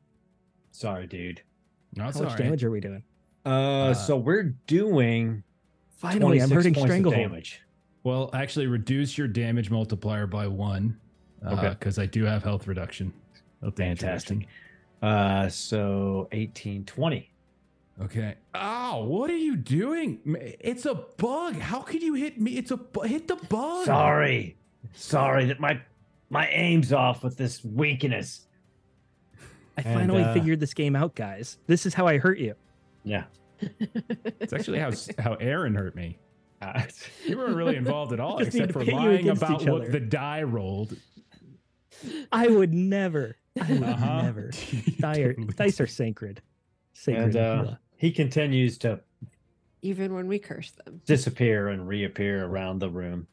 Sorry, 0.70 1.06
dude. 1.06 1.42
No, 1.96 2.04
How 2.04 2.08
much 2.08 2.16
all 2.16 2.24
right. 2.24 2.36
damage 2.38 2.64
are 2.64 2.70
we 2.70 2.80
doing? 2.80 3.02
Uh, 3.44 3.94
so 3.94 4.16
we're 4.16 4.54
doing 4.66 5.42
Finally, 5.98 6.40
I'm 6.42 6.48
26 6.48 6.52
hurting 6.54 6.74
points 6.74 6.84
of 6.84 6.88
Stranglehold. 6.90 7.30
damage. 7.30 7.60
Well, 8.02 8.30
actually, 8.34 8.66
reduce 8.66 9.16
your 9.16 9.28
damage 9.28 9.70
multiplier 9.70 10.26
by 10.26 10.46
one. 10.48 10.98
Okay. 11.46 11.70
Because 11.70 11.98
I 11.98 12.06
do 12.06 12.24
have 12.24 12.42
health 12.42 12.66
reduction. 12.66 13.12
Health 13.60 13.76
Fantastic. 13.76 14.46
Uh, 15.02 15.48
so 15.48 16.28
18, 16.32 16.84
20. 16.84 17.30
Okay. 18.02 18.34
Oh, 18.54 19.04
What 19.04 19.30
are 19.30 19.36
you 19.36 19.54
doing? 19.56 20.18
It's 20.60 20.84
a 20.86 20.94
bug. 20.94 21.56
How 21.56 21.80
could 21.80 22.02
you 22.02 22.14
hit 22.14 22.40
me? 22.40 22.52
It's 22.52 22.70
a 22.70 22.76
bu- 22.76 23.02
hit 23.02 23.28
the 23.28 23.36
bug. 23.36 23.86
Sorry, 23.86 24.56
sorry 24.94 25.44
that 25.46 25.60
my 25.60 25.80
my 26.30 26.48
aim's 26.48 26.92
off 26.92 27.22
with 27.22 27.36
this 27.36 27.62
weakness. 27.64 28.46
I 29.76 29.82
And, 29.82 29.94
finally 30.00 30.22
uh, 30.22 30.32
figured 30.34 30.60
this 30.60 30.74
game 30.74 30.94
out, 30.96 31.14
guys. 31.14 31.58
This 31.66 31.84
is 31.86 31.94
how 31.94 32.06
I 32.06 32.18
hurt 32.18 32.38
you. 32.38 32.54
Yeah. 33.02 33.24
It's 33.60 34.52
actually 34.52 34.78
how 34.78 34.90
how 35.18 35.34
Aaron 35.34 35.74
hurt 35.74 35.94
me. 35.96 36.18
Uh, 36.62 36.82
You 37.26 37.36
weren't 37.38 37.56
really 37.56 37.76
involved 37.76 38.12
at 38.12 38.20
all, 38.20 38.38
except 38.42 38.72
for 38.72 38.84
lying 38.84 39.28
about 39.28 39.64
what 39.66 39.90
the 39.92 40.00
die 40.00 40.42
rolled. 40.42 40.96
I 42.32 42.48
would 42.48 42.72
never. 42.74 43.36
I 43.60 43.72
would 43.72 43.82
Uh-huh. 43.82 44.22
never. 44.22 44.50
You 44.70 44.92
Die 44.98 45.18
are, 45.20 45.32
dice 45.34 45.80
are 45.80 45.86
sacred. 45.86 46.42
Sacred. 46.92 47.24
and 47.24 47.36
uh, 47.36 47.74
he 47.96 48.10
continues 48.10 48.78
to 48.78 49.00
Even 49.82 50.14
when 50.14 50.26
we 50.26 50.38
curse 50.38 50.72
them. 50.72 51.00
disappear 51.06 51.68
and 51.68 51.86
reappear 51.88 52.44
around 52.44 52.78
the 52.80 52.88
room. 52.90 53.26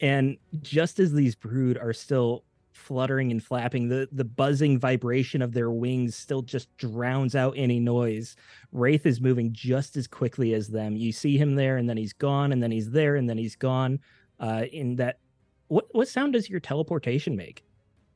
And 0.00 0.36
just 0.62 1.00
as 1.00 1.12
these 1.12 1.34
brood 1.34 1.76
are 1.76 1.92
still 1.92 2.44
fluttering 2.78 3.30
and 3.30 3.42
flapping, 3.42 3.88
the, 3.88 4.08
the 4.12 4.24
buzzing 4.24 4.78
vibration 4.78 5.42
of 5.42 5.52
their 5.52 5.70
wings 5.70 6.16
still 6.16 6.42
just 6.42 6.74
drowns 6.76 7.34
out 7.34 7.54
any 7.56 7.80
noise. 7.80 8.36
Wraith 8.72 9.04
is 9.06 9.20
moving 9.20 9.52
just 9.52 9.96
as 9.96 10.06
quickly 10.06 10.54
as 10.54 10.68
them. 10.68 10.96
You 10.96 11.12
see 11.12 11.36
him 11.36 11.54
there, 11.54 11.76
and 11.76 11.88
then 11.88 11.96
he's 11.96 12.12
gone, 12.12 12.52
and 12.52 12.62
then 12.62 12.70
he's 12.70 12.90
there, 12.90 13.16
and 13.16 13.28
then 13.28 13.38
he's 13.38 13.56
gone. 13.56 13.98
Uh, 14.40 14.64
in 14.72 14.96
that, 14.96 15.18
what 15.66 15.86
what 15.90 16.08
sound 16.08 16.32
does 16.32 16.48
your 16.48 16.60
teleportation 16.60 17.36
make? 17.36 17.64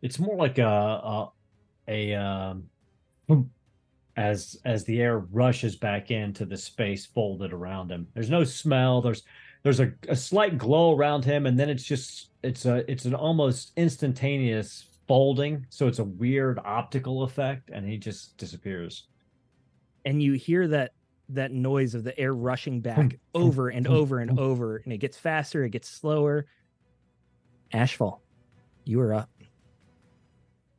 It's 0.00 0.18
more 0.18 0.36
like 0.36 0.58
a 0.58 0.64
a, 0.64 1.32
a 1.88 2.14
um, 2.14 2.64
as 4.16 4.60
as 4.64 4.84
the 4.84 5.00
air 5.00 5.18
rushes 5.18 5.76
back 5.76 6.10
into 6.10 6.44
the 6.44 6.56
space 6.56 7.06
folded 7.06 7.52
around 7.52 7.90
him. 7.90 8.06
There's 8.14 8.30
no 8.30 8.44
smell. 8.44 9.00
There's 9.00 9.22
there's 9.62 9.80
a, 9.80 9.92
a 10.08 10.16
slight 10.16 10.58
glow 10.58 10.96
around 10.96 11.24
him, 11.24 11.46
and 11.46 11.58
then 11.58 11.70
it's 11.70 11.84
just 11.84 12.31
it's 12.42 12.64
a 12.66 12.90
it's 12.90 13.04
an 13.04 13.14
almost 13.14 13.72
instantaneous 13.76 14.86
folding. 15.08 15.66
So 15.70 15.86
it's 15.88 15.98
a 15.98 16.04
weird 16.04 16.58
optical 16.64 17.22
effect, 17.24 17.70
and 17.72 17.86
he 17.86 17.98
just 17.98 18.36
disappears. 18.38 19.08
and 20.04 20.22
you 20.22 20.32
hear 20.34 20.66
that 20.68 20.92
that 21.28 21.52
noise 21.52 21.94
of 21.94 22.04
the 22.04 22.18
air 22.18 22.34
rushing 22.34 22.80
back 22.80 23.18
over 23.34 23.68
and 23.68 23.86
over 23.86 24.18
and 24.20 24.38
over 24.38 24.78
and 24.78 24.92
it 24.92 24.98
gets 24.98 25.16
faster 25.16 25.64
it 25.64 25.70
gets 25.70 25.88
slower 25.88 26.44
ashfall 27.72 28.18
you 28.84 29.00
are 29.00 29.14
up 29.14 29.30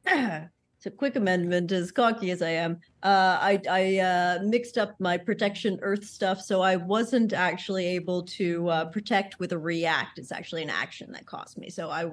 so 0.83 0.89
quick 0.91 1.15
amendment 1.15 1.71
as 1.71 1.91
cocky 1.91 2.29
as 2.29 2.41
i 2.41 2.49
am 2.49 2.73
uh 3.03 3.37
i 3.41 3.59
i 3.69 3.97
uh 3.99 4.39
mixed 4.43 4.77
up 4.77 4.95
my 4.99 5.17
protection 5.17 5.79
earth 5.81 6.03
stuff 6.03 6.41
so 6.41 6.61
i 6.61 6.75
wasn't 6.75 7.31
actually 7.31 7.87
able 7.87 8.21
to 8.23 8.67
uh 8.67 8.85
protect 8.85 9.39
with 9.39 9.53
a 9.53 9.57
react 9.57 10.19
it's 10.19 10.31
actually 10.31 10.61
an 10.61 10.69
action 10.69 11.09
that 11.11 11.25
cost 11.25 11.57
me 11.57 11.69
so 11.69 11.89
i 11.89 12.05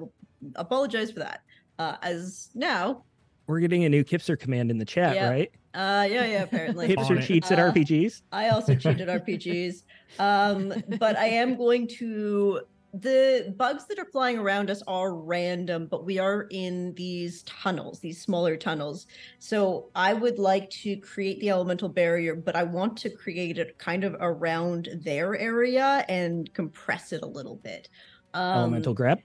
apologize 0.55 1.11
for 1.11 1.19
that 1.19 1.41
uh 1.79 1.97
as 2.01 2.49
now 2.55 3.03
we're 3.47 3.59
getting 3.59 3.83
a 3.83 3.89
new 3.89 4.03
kipser 4.05 4.39
command 4.39 4.71
in 4.71 4.77
the 4.77 4.85
chat 4.85 5.15
Yeah. 5.15 5.29
right 5.29 5.51
uh 5.73 6.07
yeah 6.09 6.25
yeah 6.25 6.43
apparently 6.43 6.95
On 6.95 7.05
kipser 7.05 7.21
cheats 7.21 7.51
at 7.51 7.59
Uh, 7.59 7.71
rpgs 7.73 8.21
I 8.31 8.49
also 8.49 8.75
cheated 8.75 9.07
RPGs. 9.09 9.83
Um, 10.19 10.73
but 10.99 11.17
I 11.17 11.27
am 11.27 11.55
going 11.55 11.87
to. 11.99 12.61
The 12.93 13.53
bugs 13.57 13.85
that 13.87 13.99
are 13.99 14.05
flying 14.05 14.37
around 14.37 14.69
us 14.69 14.83
are 14.85 15.15
random, 15.15 15.87
but 15.89 16.05
we 16.05 16.19
are 16.19 16.47
in 16.51 16.93
these 16.95 17.43
tunnels, 17.43 17.99
these 17.99 18.21
smaller 18.21 18.57
tunnels. 18.57 19.07
So 19.39 19.89
I 19.95 20.13
would 20.13 20.37
like 20.37 20.69
to 20.71 20.97
create 20.97 21.39
the 21.39 21.49
elemental 21.51 21.87
barrier, 21.87 22.35
but 22.35 22.55
I 22.55 22.63
want 22.63 22.97
to 22.97 23.09
create 23.09 23.57
it 23.57 23.77
kind 23.77 24.03
of 24.03 24.17
around 24.19 24.89
their 25.03 25.37
area 25.37 26.03
and 26.09 26.53
compress 26.53 27.13
it 27.13 27.21
a 27.21 27.27
little 27.27 27.55
bit. 27.55 27.87
Um, 28.33 28.59
elemental 28.59 28.93
grab 28.93 29.21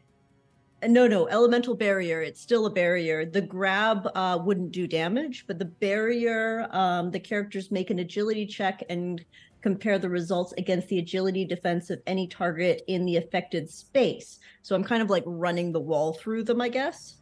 no, 0.85 1.07
no, 1.07 1.27
elemental 1.29 1.75
barrier. 1.75 2.23
It's 2.23 2.41
still 2.41 2.67
a 2.67 2.71
barrier. 2.71 3.25
The 3.25 3.41
grab 3.41 4.09
uh, 4.15 4.39
wouldn't 4.43 4.73
do 4.73 4.87
damage, 4.87 5.45
but 5.47 5.59
the 5.59 5.65
barrier, 5.65 6.69
um, 6.71 7.11
the 7.11 7.21
characters 7.21 7.71
make 7.71 7.91
an 7.91 8.01
agility 8.01 8.47
check 8.47 8.83
and 8.91 9.25
compare 9.67 9.99
the 9.99 10.09
results 10.09 10.55
against 10.59 10.87
the 10.87 11.01
agility 11.01 11.45
defense 11.45 11.91
of 11.91 12.01
any 12.07 12.29
target 12.29 12.83
in 12.87 13.05
the 13.05 13.17
affected 13.17 13.69
space. 13.69 14.39
So 14.63 14.77
I'm 14.77 14.85
kind 14.85 15.03
of 15.03 15.11
like 15.11 15.25
running 15.27 15.73
the 15.73 15.81
wall 15.81 16.13
through 16.13 16.45
them, 16.45 16.61
I 16.61 16.69
guess. 16.69 17.17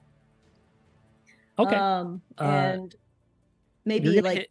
okay 1.59 1.77
Um, 1.77 2.21
Uh, 2.39 2.43
and 2.43 2.95
You're 2.95 3.01
maybe 3.87 4.21
like 4.21 4.51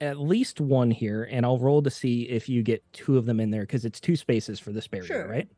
at 0.00 0.20
least 0.20 0.60
one 0.60 0.90
here 0.90 1.28
and 1.30 1.46
i'll 1.46 1.58
roll 1.58 1.80
to 1.80 1.88
see 1.90 2.22
if 2.28 2.48
you 2.48 2.62
get 2.62 2.82
two 2.92 3.16
of 3.16 3.24
them 3.26 3.38
in 3.40 3.48
there 3.50 3.62
because 3.62 3.84
it's 3.84 4.00
two 4.00 4.16
spaces 4.16 4.60
for 4.60 4.70
this 4.72 4.86
barrier 4.86 5.06
Sure. 5.06 5.28
right 5.28 5.48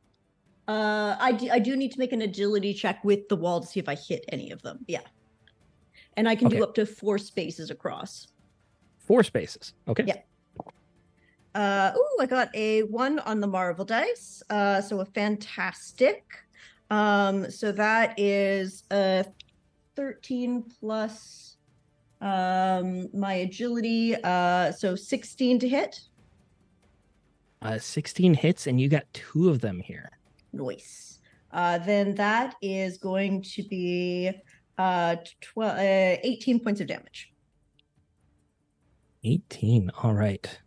uh, 0.69 1.17
I 1.21 1.33
do, 1.33 1.49
I 1.51 1.59
do 1.61 1.77
need 1.77 1.93
to 1.93 1.99
make 1.99 2.13
an 2.13 2.23
agility 2.23 2.73
check 2.75 3.03
with 3.05 3.29
the 3.29 3.37
wall 3.37 3.61
to 3.61 3.67
see 3.67 3.79
if 3.81 3.89
I 3.89 3.95
hit 3.95 4.25
any 4.31 4.51
of 4.51 4.61
them. 4.63 4.79
Yeah. 4.89 5.03
And 6.17 6.29
I 6.29 6.35
can 6.35 6.49
Okay. 6.49 6.57
do 6.57 6.65
up 6.65 6.75
to 6.75 6.85
four 6.87 7.19
spaces 7.19 7.71
across. 7.71 8.27
four 8.99 9.23
spaces 9.23 9.75
okay 9.87 10.05
Yeah. 10.07 10.21
Uh, 11.57 11.91
ooh, 11.97 12.17
I 12.21 12.27
got 12.27 12.55
a 12.55 12.83
one 12.83 13.19
on 13.21 13.41
the 13.41 13.47
Marvel 13.47 13.87
dice. 13.87 14.43
Uh, 14.51 14.83
so 14.83 15.01
a 15.01 15.07
fantastic. 15.07 16.23
Um, 16.91 17.51
so 17.51 17.73
that 17.73 18.13
is 18.19 18.85
a 18.91 19.25
13 19.97 20.65
plus 20.79 21.57
um 22.21 23.09
my 23.15 23.35
agility. 23.35 24.15
Uh, 24.23 24.71
so 24.71 24.95
16 24.95 25.59
to 25.61 25.69
hit. 25.69 25.99
Uh, 27.63 27.79
16 27.79 28.35
hits, 28.35 28.67
and 28.67 28.79
you 28.79 28.91
got 28.91 29.05
two 29.15 29.49
of 29.49 29.61
them 29.61 29.81
here. 29.81 30.11
Nice. 30.53 31.21
Uh, 31.53 31.79
then 31.79 32.15
that 32.17 32.55
is 32.61 32.99
going 32.99 33.41
to 33.41 33.63
be 33.63 34.31
uh, 34.77 35.17
12, 35.41 35.79
uh 35.79 36.21
18 36.23 36.61
points 36.61 36.83
of 36.83 36.87
damage. 36.87 37.33
18. 39.25 39.91
All 40.03 40.13
right. 40.13 40.61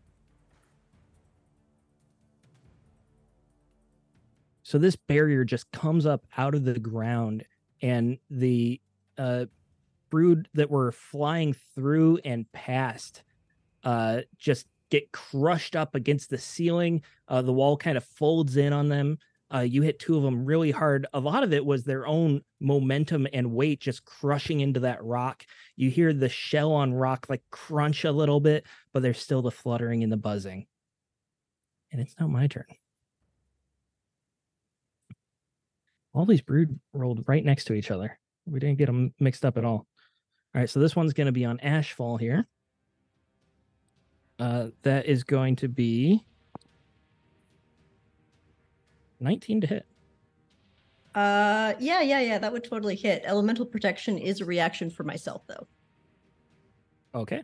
So 4.69 4.77
this 4.77 4.95
barrier 4.95 5.43
just 5.45 5.71
comes 5.71 6.05
up 6.05 6.27
out 6.37 6.53
of 6.53 6.63
the 6.63 6.79
ground, 6.79 7.43
and 7.81 8.19
the 8.29 8.79
uh, 9.17 9.45
brood 10.11 10.47
that 10.53 10.69
were 10.69 10.91
flying 10.91 11.55
through 11.73 12.19
and 12.23 12.45
past 12.51 13.23
uh, 13.83 14.21
just 14.37 14.67
get 14.91 15.11
crushed 15.11 15.75
up 15.75 15.95
against 15.95 16.29
the 16.29 16.37
ceiling. 16.37 17.01
Uh, 17.27 17.41
the 17.41 17.51
wall 17.51 17.77
kind 17.77 17.97
of 17.97 18.03
folds 18.03 18.57
in 18.57 18.71
on 18.71 18.89
them. 18.89 19.17
Uh, 19.51 19.61
you 19.61 19.81
hit 19.81 19.97
two 19.97 20.15
of 20.15 20.21
them 20.21 20.45
really 20.45 20.69
hard. 20.69 21.07
A 21.13 21.19
lot 21.19 21.41
of 21.41 21.51
it 21.51 21.65
was 21.65 21.83
their 21.83 22.05
own 22.05 22.41
momentum 22.59 23.25
and 23.33 23.51
weight 23.51 23.79
just 23.79 24.05
crushing 24.05 24.59
into 24.59 24.81
that 24.81 25.03
rock. 25.03 25.47
You 25.77 25.89
hear 25.89 26.13
the 26.13 26.29
shell 26.29 26.73
on 26.73 26.93
rock 26.93 27.25
like 27.27 27.41
crunch 27.49 28.05
a 28.05 28.11
little 28.11 28.39
bit, 28.39 28.67
but 28.93 29.01
there's 29.01 29.19
still 29.19 29.41
the 29.41 29.49
fluttering 29.49 30.03
and 30.03 30.11
the 30.11 30.17
buzzing. 30.17 30.67
And 31.91 31.99
it's 31.99 32.13
not 32.19 32.29
my 32.29 32.45
turn. 32.45 32.65
All 36.13 36.25
these 36.25 36.41
brood 36.41 36.79
rolled 36.93 37.23
right 37.27 37.43
next 37.43 37.65
to 37.65 37.73
each 37.73 37.91
other. 37.91 38.17
We 38.45 38.59
didn't 38.59 38.77
get 38.77 38.87
them 38.87 39.13
mixed 39.19 39.45
up 39.45 39.57
at 39.57 39.65
all. 39.65 39.85
All 40.55 40.61
right, 40.61 40.69
so 40.69 40.79
this 40.79 40.95
one's 40.95 41.13
going 41.13 41.27
to 41.27 41.31
be 41.31 41.45
on 41.45 41.59
Ashfall 41.59 42.19
here. 42.19 42.47
Uh, 44.39 44.69
that 44.83 45.05
is 45.05 45.23
going 45.23 45.55
to 45.57 45.67
be 45.67 46.23
19 49.19 49.61
to 49.61 49.67
hit. 49.67 49.85
Uh, 51.13 51.73
yeah, 51.79 52.01
yeah, 52.01 52.21
yeah. 52.21 52.37
That 52.37 52.53
would 52.53 52.63
totally 52.63 52.95
hit. 52.95 53.23
Elemental 53.25 53.65
protection 53.65 54.17
is 54.17 54.41
a 54.41 54.45
reaction 54.45 54.89
for 54.89 55.03
myself, 55.03 55.43
though. 55.47 55.67
Okay. 57.13 57.43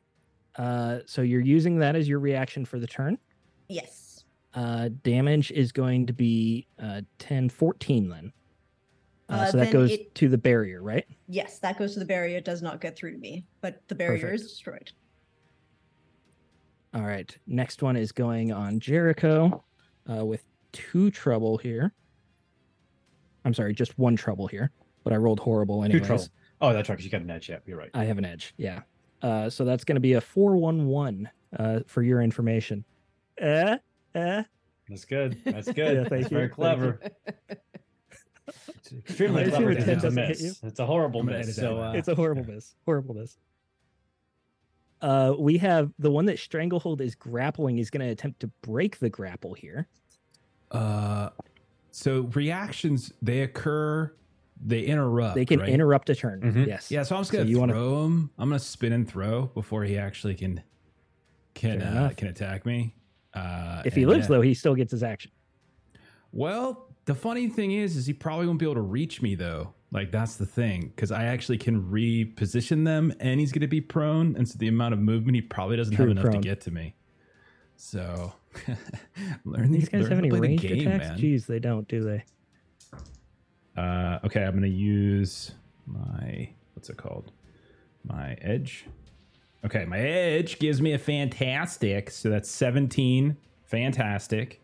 Uh, 0.57 0.99
so 1.05 1.21
you're 1.21 1.41
using 1.41 1.79
that 1.79 1.95
as 1.95 2.07
your 2.07 2.19
reaction 2.19 2.65
for 2.65 2.79
the 2.79 2.87
turn. 2.87 3.17
Yes. 3.67 4.23
Uh, 4.53 4.89
damage 5.03 5.51
is 5.51 5.71
going 5.71 6.05
to 6.05 6.13
be 6.13 6.67
uh, 6.81 7.01
10, 7.19 7.49
14 7.49 8.07
then. 8.07 8.31
Uh, 9.27 9.47
so 9.47 9.57
that 9.57 9.71
goes 9.71 9.91
it- 9.91 10.13
to 10.15 10.29
the 10.29 10.37
barrier, 10.37 10.81
right? 10.81 11.05
Yes, 11.27 11.59
that 11.59 11.77
goes 11.79 11.93
to 11.93 11.99
the 11.99 12.05
barrier. 12.05 12.37
It 12.37 12.45
does 12.45 12.61
not 12.61 12.79
get 12.79 12.95
through 12.95 13.11
to 13.13 13.17
me, 13.17 13.45
but 13.61 13.81
the 13.87 13.95
barrier 13.95 14.21
Perfect. 14.21 14.41
is 14.41 14.47
destroyed. 14.51 14.91
All 16.93 17.01
right. 17.03 17.35
Next 17.47 17.81
one 17.81 17.95
is 17.97 18.11
going 18.11 18.51
on 18.53 18.79
Jericho 18.79 19.63
uh, 20.09 20.23
with 20.25 20.43
two 20.71 21.09
trouble 21.11 21.57
here. 21.57 21.91
I'm 23.43 23.53
sorry, 23.53 23.73
just 23.73 23.97
one 23.99 24.15
trouble 24.15 24.47
here, 24.47 24.71
but 25.03 25.11
I 25.11 25.17
rolled 25.17 25.39
horrible 25.39 25.79
Two 25.81 25.85
anyways. 25.85 26.07
trouble. 26.07 26.25
Oh, 26.61 26.73
that's 26.73 26.87
right. 26.89 26.95
Because 26.95 27.05
you 27.05 27.11
got 27.11 27.21
an 27.21 27.29
edge. 27.31 27.49
Yeah, 27.49 27.57
you're 27.65 27.77
right. 27.77 27.91
I 27.93 28.05
have 28.05 28.17
an 28.17 28.25
edge. 28.25 28.53
Yeah. 28.57 28.81
Uh, 29.21 29.49
so 29.49 29.65
that's 29.65 29.83
going 29.83 29.95
to 29.95 29.99
be 30.01 30.13
a 30.13 30.21
411 30.21 31.29
uh, 31.57 31.79
for 31.87 32.01
your 32.03 32.21
information. 32.21 32.85
Eh, 33.39 33.77
eh. 34.15 34.43
That's 34.87 35.05
good. 35.05 35.37
That's 35.45 35.71
good. 35.71 35.97
Yeah, 35.97 36.03
thank 36.07 36.09
that's 36.09 36.29
very 36.29 36.43
you, 36.43 36.49
thank 36.49 36.49
you. 36.49 36.55
clever. 36.55 36.99
It's 38.47 38.91
extremely 38.93 39.43
I 39.45 39.49
clever. 39.49 39.71
a 39.71 39.75
because 39.75 39.85
10 39.85 39.95
It's 39.95 40.03
a 40.03 40.07
hit 40.11 40.13
miss. 40.29 40.41
you? 40.41 40.53
It's 40.63 40.79
a 40.79 40.85
horrible 40.85 41.21
I'm 41.21 41.25
miss. 41.27 41.55
So 41.55 41.79
uh, 41.79 41.93
it's 41.93 42.07
a 42.07 42.15
horrible 42.15 42.43
miss. 42.45 42.75
Horrible 42.85 43.15
miss. 43.15 43.37
Uh, 45.01 45.33
we 45.37 45.57
have 45.57 45.91
the 45.99 46.09
one 46.09 46.25
that 46.25 46.39
Stranglehold 46.39 47.01
is 47.01 47.15
grappling 47.15 47.77
is 47.79 47.89
going 47.89 48.05
to 48.05 48.11
attempt 48.11 48.39
to 48.41 48.47
break 48.61 48.99
the 48.99 49.09
grapple 49.09 49.53
here. 49.53 49.87
Uh, 50.71 51.29
so 51.91 52.21
reactions 52.33 53.11
they 53.21 53.41
occur, 53.41 54.11
they 54.63 54.81
interrupt. 54.81 55.35
They 55.35 55.45
can 55.45 55.59
right? 55.59 55.69
interrupt 55.69 56.09
a 56.09 56.15
turn. 56.15 56.41
Mhm. 56.41 56.67
Yes. 56.67 56.89
Yeah, 56.91 57.03
so 57.03 57.15
I'm 57.15 57.21
just 57.21 57.31
gonna 57.31 57.45
you 57.45 57.55
throw 57.57 57.59
wanna- 57.93 58.05
him. 58.05 58.29
I'm 58.37 58.49
gonna 58.49 58.59
spin 58.59 58.93
and 58.93 59.07
throw 59.07 59.47
before 59.47 59.83
he 59.83 59.97
actually 59.97 60.35
can 60.35 60.61
can 61.53 61.81
uh, 61.81 62.11
can 62.17 62.27
attack 62.29 62.65
me. 62.65 62.95
Uh, 63.33 63.81
If 63.85 63.95
he 63.95 64.05
lives 64.05 64.25
yeah. 64.25 64.35
though, 64.37 64.41
he 64.41 64.53
still 64.53 64.75
gets 64.75 64.91
his 64.91 65.03
action. 65.03 65.31
Well, 66.31 66.84
the 67.05 67.15
funny 67.15 67.47
thing 67.47 67.71
is, 67.71 67.95
is 67.95 68.05
he 68.05 68.13
probably 68.13 68.47
won't 68.47 68.59
be 68.59 68.65
able 68.65 68.75
to 68.75 68.81
reach 68.81 69.21
me 69.21 69.35
though. 69.35 69.73
Like 69.91 70.11
that's 70.11 70.35
the 70.35 70.45
thing, 70.45 70.91
because 70.95 71.11
I 71.11 71.25
actually 71.25 71.57
can 71.57 71.81
reposition 71.83 72.83
them, 72.83 73.13
and 73.19 73.39
he's 73.39 73.51
going 73.51 73.61
to 73.61 73.67
be 73.67 73.79
prone, 73.79 74.35
and 74.35 74.47
so 74.47 74.57
the 74.57 74.67
amount 74.67 74.93
of 74.93 74.99
movement 74.99 75.35
he 75.35 75.41
probably 75.41 75.77
doesn't 75.77 75.95
True 75.95 76.05
have 76.07 76.11
enough 76.11 76.25
prone. 76.25 76.41
to 76.41 76.47
get 76.47 76.59
to 76.61 76.71
me. 76.71 76.95
So, 77.77 78.33
learn 79.45 79.71
These 79.71 79.89
guys 79.89 80.01
learn 80.03 80.11
have 80.11 80.19
any 80.19 80.29
play 80.29 80.39
the 80.39 80.47
ranged 80.47 80.63
game, 80.63 80.87
attacks? 80.87 81.09
man. 81.09 81.17
Jeez, 81.19 81.45
they 81.45 81.59
don't, 81.59 81.87
do 81.87 82.03
they? 82.03 82.23
Uh, 83.77 84.19
okay, 84.25 84.43
I'm 84.43 84.53
gonna 84.53 84.67
use 84.67 85.51
my 85.85 86.49
what's 86.73 86.89
it 86.89 86.97
called? 86.97 87.31
My 88.03 88.33
edge. 88.41 88.85
Okay, 89.65 89.85
my 89.85 89.99
edge 89.99 90.59
gives 90.59 90.81
me 90.81 90.93
a 90.93 90.97
fantastic, 90.97 92.09
so 92.11 92.29
that's 92.29 92.49
17 92.49 93.37
fantastic. 93.63 94.61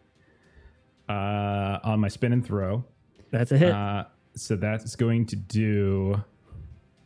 Uh, 1.09 1.79
on 1.83 1.99
my 1.99 2.07
spin 2.07 2.31
and 2.33 2.45
throw. 2.45 2.83
That's 3.31 3.51
a 3.51 3.57
hit. 3.57 3.71
Uh, 3.71 4.05
so 4.35 4.55
that's 4.55 4.95
going 4.95 5.25
to 5.27 5.35
do. 5.35 6.21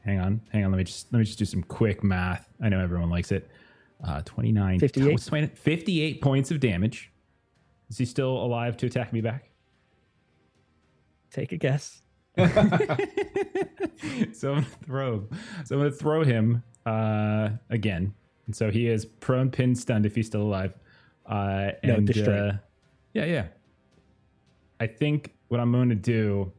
Hang 0.04 0.20
on, 0.20 0.42
hang 0.52 0.64
on. 0.66 0.72
Let 0.72 0.78
me 0.78 0.84
just 0.84 1.12
let 1.12 1.20
me 1.20 1.26
just 1.26 1.40
do 1.40 1.46
some 1.46 1.64
quick 1.64 2.04
math. 2.04 2.48
I 2.62 2.70
know 2.70 2.80
everyone 2.80 3.10
likes 3.10 3.32
it. 3.32 3.50
Uh, 4.06 4.22
29, 4.24 4.80
58. 4.80 5.12
what's 5.12 5.26
20 5.26 5.48
58 5.56 6.22
points 6.22 6.52
of 6.52 6.60
damage. 6.60 7.12
Is 7.90 7.98
he 7.98 8.06
still 8.06 8.32
alive 8.32 8.78
to 8.78 8.86
attack 8.86 9.14
me 9.14 9.22
back? 9.22 9.50
Take 11.32 11.52
a 11.52 11.58
guess. 11.58 12.02
so 12.38 12.44
I'm 12.44 12.96
gonna 14.34 14.66
throw. 14.86 15.28
So 15.66 15.76
I'm 15.76 15.82
gonna 15.82 15.92
throw 15.92 16.24
him 16.24 16.64
uh, 16.86 17.50
again. 17.70 18.14
And 18.48 18.56
so 18.56 18.70
he 18.70 18.88
is 18.88 19.06
prone, 19.06 19.50
pinned, 19.50 19.78
stunned 19.78 20.06
if 20.06 20.16
he's 20.16 20.28
still 20.28 20.44
alive. 20.44 20.74
Uh, 21.26 21.72
No, 21.84 21.96
and 21.96 22.08
destroyed. 22.08 22.28
uh, 22.30 22.54
yeah, 23.14 23.26
yeah. 23.26 23.46
I 24.80 24.88
think 24.88 25.34
what 25.48 25.60
I'm 25.60 25.72
going 25.72 25.90
to 25.90 25.96
do 25.96 26.52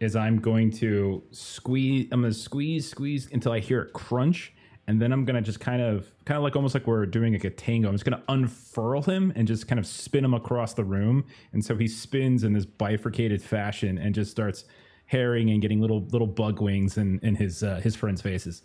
is 0.00 0.16
I'm 0.16 0.38
going 0.38 0.70
to 0.72 1.22
squeeze. 1.30 2.08
I'm 2.10 2.22
going 2.22 2.32
to 2.32 2.38
squeeze, 2.38 2.90
squeeze 2.90 3.28
until 3.32 3.52
I 3.52 3.60
hear 3.60 3.82
it 3.82 3.92
crunch, 3.92 4.52
and 4.88 5.00
then 5.00 5.12
I'm 5.12 5.24
going 5.24 5.36
to 5.36 5.42
just 5.42 5.60
kind 5.60 5.80
of, 5.80 6.10
kind 6.24 6.36
of 6.36 6.42
like 6.42 6.56
almost 6.56 6.74
like 6.74 6.86
we're 6.86 7.06
doing 7.06 7.34
like 7.34 7.44
a 7.44 7.50
tango. 7.50 7.88
I'm 7.88 7.94
just 7.94 8.04
going 8.04 8.18
to 8.18 8.24
unfurl 8.28 9.02
him 9.02 9.32
and 9.36 9.46
just 9.46 9.68
kind 9.68 9.78
of 9.78 9.86
spin 9.86 10.24
him 10.24 10.34
across 10.34 10.74
the 10.74 10.84
room, 10.84 11.24
and 11.52 11.64
so 11.64 11.76
he 11.76 11.86
spins 11.86 12.42
in 12.42 12.52
this 12.52 12.66
bifurcated 12.66 13.40
fashion 13.40 13.98
and 13.98 14.14
just 14.14 14.30
starts 14.30 14.64
herring 15.06 15.50
and 15.50 15.60
getting 15.60 15.80
little 15.80 16.06
little 16.06 16.26
bug 16.26 16.60
wings 16.60 16.98
in 16.98 17.20
in 17.22 17.36
his 17.36 17.62
uh, 17.62 17.80
his 17.82 17.94
friends' 17.94 18.22
faces. 18.22 18.62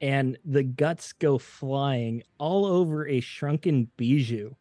And 0.00 0.36
the 0.44 0.64
guts 0.64 1.12
go 1.12 1.38
flying 1.38 2.24
all 2.38 2.66
over 2.66 3.06
a 3.06 3.20
shrunken 3.20 3.88
bijou, 3.96 4.56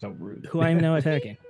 so 0.00 0.08
rude. 0.10 0.46
who 0.50 0.60
I 0.60 0.70
am 0.70 0.78
now 0.78 0.94
attacking. 0.96 1.36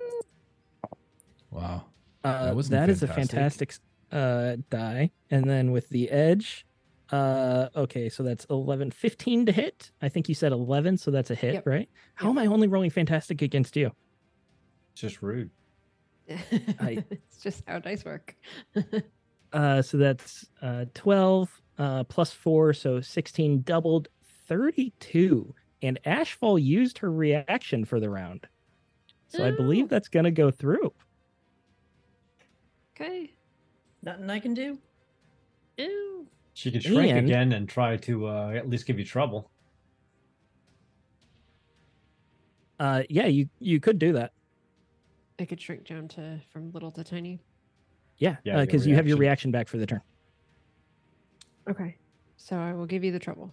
Wow. 1.50 1.86
Uh, 2.22 2.44
That 2.46 2.54
wasn't 2.56 2.72
that 2.78 2.90
is 2.90 3.02
a 3.02 3.08
fantastic. 3.08 3.72
fantastic 3.72 3.74
uh, 4.12 4.56
die. 4.70 5.10
And 5.30 5.48
then 5.50 5.72
with 5.72 5.88
the 5.88 6.08
edge, 6.10 6.64
uh, 7.10 7.68
okay, 7.74 8.08
so 8.08 8.22
that's 8.22 8.44
11, 8.44 8.92
15 8.92 9.46
to 9.46 9.52
hit. 9.52 9.90
I 10.00 10.08
think 10.08 10.28
you 10.28 10.34
said 10.36 10.52
11, 10.52 10.98
so 10.98 11.10
that's 11.10 11.30
a 11.30 11.34
hit, 11.34 11.54
Yep. 11.54 11.66
right? 11.66 11.88
How 12.14 12.26
Yep. 12.28 12.30
am 12.30 12.38
I 12.38 12.46
only 12.46 12.68
rolling 12.68 12.90
fantastic 12.90 13.42
against 13.42 13.74
you? 13.76 13.90
It's 14.92 15.00
just 15.00 15.22
rude. 15.22 15.50
I- 16.30 17.04
it's 17.10 17.38
just 17.42 17.64
how 17.66 17.78
dice 17.80 18.04
work. 18.04 18.36
Uh, 19.52 19.82
so 19.82 19.96
that's 19.96 20.46
uh, 20.62 20.84
12 20.94 21.60
uh, 21.78 22.04
plus 22.04 22.30
4, 22.32 22.72
so 22.72 23.00
16 23.00 23.62
doubled, 23.62 24.06
32. 24.46 25.52
And 25.82 25.98
Ashfall 26.04 26.62
used 26.62 26.98
her 26.98 27.10
reaction 27.10 27.84
for 27.84 28.00
the 28.00 28.10
round. 28.10 28.46
So 29.28 29.46
I 29.46 29.50
believe 29.52 29.88
that's 29.88 30.08
going 30.08 30.24
to 30.24 30.30
go 30.30 30.50
through. 30.50 30.92
okay. 32.94 33.32
Nothing 34.02 34.28
I 34.30 34.40
can 34.40 34.54
do. 34.54 34.78
Ew. 35.78 36.26
She 36.54 36.70
could 36.70 36.82
shrink 36.82 37.12
And- 37.12 37.26
again 37.26 37.52
and 37.52 37.68
try 37.68 37.96
to 37.98 38.26
uh, 38.26 38.50
at 38.54 38.68
least 38.68 38.86
give 38.86 38.98
you 38.98 39.04
trouble. 39.04 39.50
Uh, 42.78 43.02
yeah, 43.08 43.26
you, 43.26 43.48
you 43.58 43.78
could 43.78 43.98
do 43.98 44.12
that. 44.14 44.32
I 45.38 45.44
could 45.44 45.60
shrink 45.60 45.86
down 45.86 46.08
to 46.08 46.38
from 46.50 46.70
little 46.72 46.90
to 46.92 47.04
tiny. 47.04 47.40
Yeah, 48.18 48.36
Yeah, 48.44 48.56
your 48.56 48.66
because 48.66 48.86
you 48.86 48.94
have 48.94 49.06
your 49.06 49.16
reaction. 49.16 49.50
reaction 49.50 49.50
back 49.52 49.68
for 49.68 49.78
the 49.78 49.86
turn. 49.86 50.02
Okay. 51.68 51.96
So 52.36 52.56
I 52.56 52.72
will 52.72 52.86
give 52.86 53.04
you 53.04 53.12
the 53.12 53.18
trouble. 53.18 53.52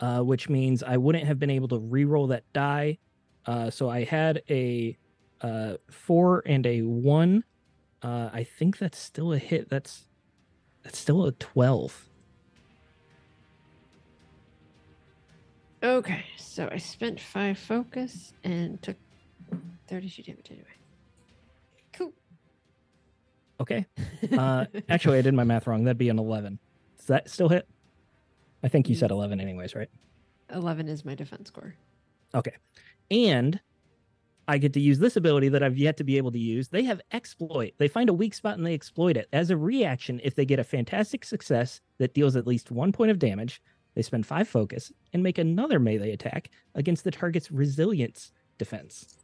Uh, 0.00 0.20
which 0.20 0.48
means 0.48 0.82
I 0.82 0.96
wouldn't 0.96 1.24
have 1.24 1.38
been 1.38 1.50
able 1.50 1.68
to 1.68 1.78
re-roll 1.78 2.28
that 2.28 2.44
die. 2.52 2.98
Uh, 3.46 3.70
so 3.70 3.88
I 3.88 4.04
had 4.04 4.42
a 4.50 4.96
uh, 5.40 5.74
four 5.90 6.42
and 6.46 6.66
a 6.66 6.82
one. 6.82 7.44
Uh, 8.02 8.30
I 8.32 8.44
think 8.44 8.78
that's 8.78 8.98
still 8.98 9.32
a 9.32 9.38
hit. 9.38 9.70
That's 9.70 10.04
that's 10.82 10.98
still 10.98 11.24
a 11.24 11.32
twelve. 11.32 12.08
Okay, 15.82 16.24
so 16.36 16.68
I 16.72 16.78
spent 16.78 17.20
five 17.20 17.58
focus 17.58 18.32
and 18.42 18.80
took 18.82 18.96
32 19.88 20.22
damage 20.22 20.46
anyway. 20.50 20.66
Cool. 21.92 22.12
Okay. 23.60 23.86
Uh, 24.36 24.64
actually, 24.88 25.18
I 25.18 25.22
did 25.22 25.34
my 25.34 25.44
math 25.44 25.66
wrong. 25.66 25.84
That'd 25.84 25.98
be 25.98 26.08
an 26.08 26.18
eleven. 26.18 26.58
Does 26.96 27.06
that 27.06 27.30
still 27.30 27.48
hit? 27.48 27.68
I 28.66 28.68
think 28.68 28.88
you 28.88 28.96
said 28.96 29.12
eleven, 29.12 29.40
anyways, 29.40 29.74
right? 29.74 29.88
11 30.52 30.88
is 30.88 31.04
my 31.04 31.14
defense 31.14 31.48
score. 31.48 31.74
Okay. 32.34 32.52
And 33.10 33.60
I 34.48 34.58
get 34.58 34.72
to 34.74 34.80
use 34.80 34.98
this 34.98 35.16
ability 35.16 35.48
that 35.50 35.62
I've 35.62 35.78
yet 35.78 35.96
to 35.98 36.04
be 36.04 36.16
able 36.16 36.32
to 36.32 36.38
use. 36.38 36.68
They 36.68 36.82
have 36.84 37.00
exploit. 37.12 37.74
They 37.78 37.88
find 37.88 38.08
a 38.08 38.14
weak 38.14 38.34
spot 38.34 38.58
and 38.58 38.66
they 38.66 38.74
exploit 38.74 39.16
it. 39.16 39.28
As 39.32 39.50
a 39.50 39.56
reaction, 39.56 40.20
if 40.22 40.34
they 40.34 40.44
get 40.44 40.58
a 40.58 40.64
fantastic 40.64 41.24
success 41.24 41.80
that 41.98 42.14
deals 42.14 42.36
at 42.36 42.46
least 42.46 42.70
one 42.70 42.92
point 42.92 43.10
of 43.10 43.18
damage, 43.18 43.60
they 43.94 44.02
spend 44.02 44.26
five 44.26 44.48
focus 44.48 44.92
and 45.12 45.22
make 45.22 45.38
another 45.38 45.80
melee 45.80 46.12
attack 46.12 46.50
against 46.74 47.02
the 47.04 47.10
target's 47.10 47.50
resilience 47.50 48.32
defense. 48.58 49.16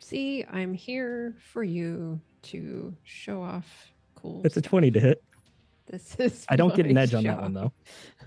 See, 0.00 0.44
I'm 0.50 0.74
here 0.74 1.36
for 1.52 1.62
you 1.62 2.20
to 2.42 2.94
show 3.04 3.42
off 3.42 3.92
cool. 4.16 4.42
It's 4.44 4.56
a 4.56 4.62
20 4.62 4.90
to 4.90 5.00
hit. 5.00 5.22
This 5.92 6.16
is. 6.18 6.46
I 6.48 6.56
don't 6.56 6.74
get 6.74 6.86
an 6.86 6.94
my 6.94 7.02
edge 7.02 7.12
on 7.12 7.22
that 7.24 7.40
one, 7.42 7.52
though. 7.52 7.72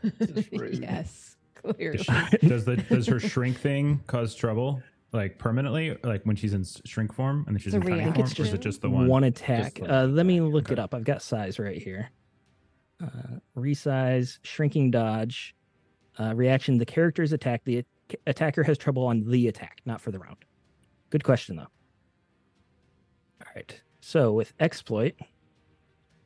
yes, 0.72 1.36
clearly. 1.56 2.06
does 2.48 2.64
the 2.64 2.78
does 2.78 3.08
her 3.08 3.20
shrink 3.20 3.60
thing 3.60 4.00
cause 4.06 4.36
trouble 4.36 4.84
like 5.12 5.40
permanently 5.40 5.98
like 6.04 6.22
when 6.26 6.36
she's 6.36 6.54
in 6.54 6.64
shrink 6.86 7.12
form 7.12 7.44
and 7.48 7.56
then 7.56 7.62
she's 7.62 7.74
It's 7.74 7.84
in 7.84 7.92
a 7.92 7.98
tiny 7.98 8.12
form 8.12 8.28
or 8.38 8.44
is 8.44 8.54
it 8.54 8.62
just 8.62 8.82
the 8.82 8.90
one 8.90 9.08
One 9.08 9.24
attack. 9.24 9.76
the 9.76 10.04
Uh, 10.04 10.06
let 10.06 10.28
me 10.28 10.38
attack, 10.40 10.54
look 10.54 10.72
it 10.72 10.78
up. 10.78 10.94
I've 10.94 11.04
got 11.04 11.24
size 11.24 11.58
right 11.58 11.82
here. 11.82 12.12
Uh, 13.04 13.40
resize, 13.58 14.38
shrinking 14.44 14.92
dodge, 14.92 15.56
uh, 16.20 16.36
reaction. 16.36 16.78
The 16.78 16.86
character's 16.86 17.34
attack. 17.34 17.64
The 17.66 17.84
attacker 18.28 18.62
has 18.64 18.78
trouble 18.78 19.08
on 19.08 19.24
the 19.24 19.48
attack, 19.48 19.82
not 19.86 20.02
for 20.02 20.12
the 20.12 20.20
round. 20.20 20.38
Good 21.10 21.24
question, 21.24 21.56
though. 21.56 21.64
All 23.42 23.48
right. 23.56 23.82
So 24.02 24.34
with 24.34 24.54
exploit, 24.60 25.16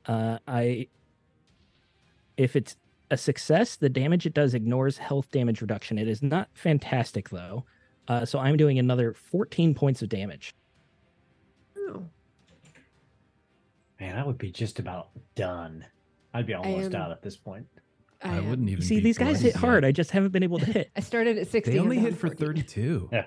uh, 0.06 0.40
I 0.48 0.88
if 2.40 2.56
it's 2.56 2.78
a 3.11 3.18
success, 3.18 3.76
the 3.76 3.90
damage 3.90 4.26
it 4.26 4.34
does 4.34 4.53
ignores 4.53 4.98
health 4.98 5.30
damage 5.30 5.61
reduction. 5.61 5.98
It 5.98 6.07
is 6.07 6.24
not 6.24 6.48
fantastic 6.53 7.30
though. 7.30 7.66
Uh, 8.07 8.26
so 8.26 8.40
I'm 8.40 8.56
doing 8.57 8.80
another 8.80 9.14
14 9.14 9.76
points 9.76 10.02
of 10.02 10.10
damage. 10.10 10.56
Oh, 11.78 12.03
Man, 13.99 14.18
I 14.18 14.26
would 14.26 14.38
be 14.38 14.52
just 14.52 14.80
about 14.80 15.10
done. 15.36 15.86
I'd 16.34 16.48
be 16.48 16.53
almost 16.53 16.95
am- 16.95 17.02
out 17.02 17.11
at 17.11 17.22
this 17.22 17.36
point. 17.36 17.68
i 18.24 18.38
am- 18.38 18.49
wouldn't 18.49 18.70
even 18.70 18.84
See, 18.84 18.95
be 18.95 19.02
these 19.02 19.18
guys 19.18 19.41
hit 19.41 19.53
yet. 19.53 19.56
hard. 19.57 19.84
I 19.86 19.91
just 19.91 20.11
haven't 20.11 20.32
been 20.32 20.44
able 20.44 20.60
to 20.60 20.66
hit. 20.72 20.91
I 20.95 21.02
started 21.02 21.38
at 21.38 21.48
60. 21.48 21.72
they 21.72 21.78
I'm 21.78 21.84
only 21.84 21.99
hit 21.99 22.14
for 22.16 22.28
14. 22.28 22.48
32 22.48 23.10
Yeah. 23.11 23.26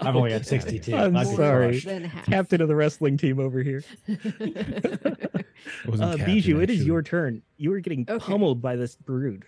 I've 0.00 0.16
only 0.16 0.30
got 0.30 0.36
Okay. 0.40 0.58
62. 0.60 0.94
I'm 0.96 1.16
I'd 1.16 1.26
sorry. 1.28 1.68
crushed. 1.72 1.86
Then 1.86 2.04
half. 2.04 2.26
Captain 2.26 2.60
of 2.60 2.68
the 2.68 2.76
wrestling 2.76 3.16
team 3.16 3.38
over 3.40 3.62
here. 3.62 3.82
Uh, 5.92 6.16
captain, 6.16 6.24
Bijou, 6.24 6.60
it 6.60 6.70
is 6.70 6.84
your 6.86 7.02
turn. 7.02 7.42
You 7.58 7.72
are 7.74 7.80
getting 7.80 8.06
Okay. 8.08 8.24
pummeled 8.24 8.62
by 8.62 8.76
this 8.76 8.96
brood. 8.96 9.44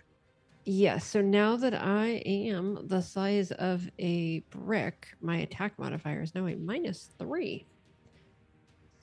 Yes. 0.63 1.05
So 1.07 1.21
now 1.21 1.55
that 1.57 1.73
I 1.73 2.21
am 2.25 2.87
the 2.87 3.01
size 3.01 3.51
of 3.51 3.89
a 3.97 4.39
brick, 4.51 5.07
my 5.21 5.37
attack 5.37 5.77
modifier 5.79 6.21
is 6.21 6.35
now 6.35 6.45
a 6.47 6.55
minus 6.55 7.09
three. 7.17 7.65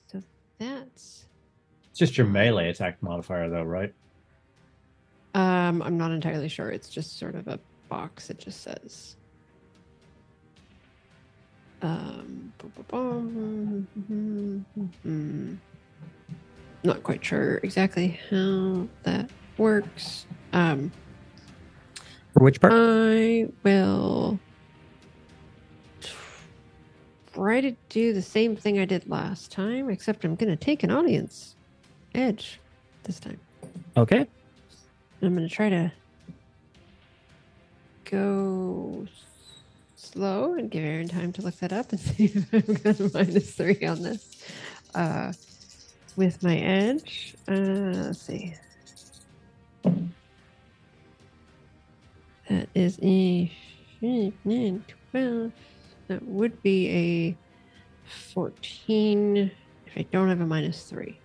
So 0.07 0.21
that's 0.57 1.25
It's 1.89 1.99
just 1.99 2.17
your 2.17 2.27
melee 2.27 2.69
attack 2.69 3.01
modifier, 3.03 3.49
though, 3.49 3.63
right? 3.63 3.93
um 5.33 5.81
I'm 5.81 5.97
not 5.97 6.11
entirely 6.11 6.47
sure. 6.47 6.69
It's 6.69 6.89
just 6.89 7.19
sort 7.19 7.35
of 7.35 7.47
a 7.49 7.59
box. 7.89 8.29
It 8.29 8.39
just 8.39 8.61
says 8.61 9.17
um 11.81 12.53
bu- 12.57 12.69
bu- 12.69 12.83
bum, 12.83 13.87
not 16.83 17.03
quite 17.03 17.23
sure 17.23 17.59
exactly 17.63 18.19
how 18.29 18.87
that 19.03 19.29
works. 19.57 20.25
Um 20.53 20.91
For 22.33 22.43
which 22.43 22.59
part? 22.61 22.73
I 22.75 23.47
will 23.63 24.39
try 27.33 27.61
to 27.61 27.71
do 27.89 28.13
the 28.13 28.21
same 28.21 28.55
thing 28.55 28.79
I 28.79 28.85
did 28.85 29.09
last 29.09 29.51
time, 29.51 29.89
except 29.89 30.25
I'm 30.25 30.35
going 30.35 30.49
to 30.49 30.55
take 30.55 30.83
an 30.83 30.91
audience 30.91 31.55
edge 32.13 32.59
this 33.03 33.19
time. 33.19 33.39
okay. 33.97 34.27
I'm 35.21 35.35
going 35.35 35.47
to 35.47 35.53
try 35.53 35.69
to 35.69 35.91
go 38.05 39.05
slow 40.13 40.53
and 40.55 40.69
give 40.69 40.83
Aaron 40.83 41.07
time 41.07 41.31
to 41.33 41.41
look 41.41 41.55
that 41.57 41.73
up 41.73 41.91
and 41.91 41.99
see 41.99 42.25
if 42.25 42.53
I'm 42.53 42.75
going 42.75 42.95
to 42.95 43.11
minus 43.13 43.53
three 43.53 43.85
on 43.85 44.01
this. 44.01 44.43
Uh, 44.93 45.31
with 46.15 46.43
my 46.43 46.57
edge, 46.57 47.35
uh, 47.47 47.53
let's 47.53 48.21
see. 48.21 48.53
That 52.49 52.67
is 52.75 52.99
a 53.01 53.49
12. 54.01 55.51
That 56.07 56.23
would 56.23 56.61
be 56.61 56.89
a 56.89 57.37
14 58.33 59.51
if 59.85 59.93
I 59.97 60.01
don't 60.11 60.27
have 60.27 60.41
a 60.41 60.45
minus 60.45 60.83
three. 60.83 61.17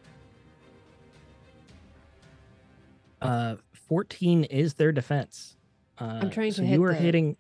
Uh, 3.21 3.57
14 3.89 4.45
is 4.45 4.75
their 4.75 4.93
defense. 4.93 5.57
Uh, 5.99 6.21
I'm 6.23 6.31
trying 6.31 6.51
to 6.51 6.57
so 6.59 6.63
hit 6.63 6.75
you 6.75 6.85
are 6.85 6.93
the- 6.93 6.99
hitting 6.99 7.37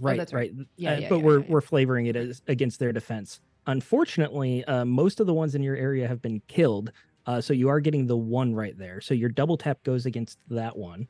right, 0.00 0.16
that's 0.16 0.32
right. 0.32 0.52
right. 0.56 0.66
Yeah, 0.76 0.90
Uh, 0.90 0.98
yeah, 0.98 1.08
but 1.08 1.18
yeah, 1.18 1.24
we're 1.24 1.40
yeah, 1.40 1.46
we're 1.48 1.60
flavoring 1.60 2.06
it 2.06 2.16
as 2.16 2.42
against 2.46 2.78
their 2.78 2.92
defense. 2.92 3.40
Unfortunately, 3.66 4.64
uh, 4.64 4.84
most 4.84 5.20
of 5.20 5.26
the 5.26 5.34
ones 5.34 5.54
in 5.54 5.62
your 5.62 5.76
area 5.76 6.08
have 6.08 6.22
been 6.22 6.40
killed. 6.48 6.92
Uh, 7.26 7.40
so 7.40 7.52
you 7.52 7.68
are 7.68 7.80
getting 7.80 8.06
the 8.06 8.16
one 8.16 8.54
right 8.54 8.78
there. 8.78 9.00
So 9.02 9.12
your 9.12 9.28
double 9.28 9.58
tap 9.58 9.82
goes 9.82 10.06
against 10.06 10.38
that 10.48 10.74
one. 10.76 11.06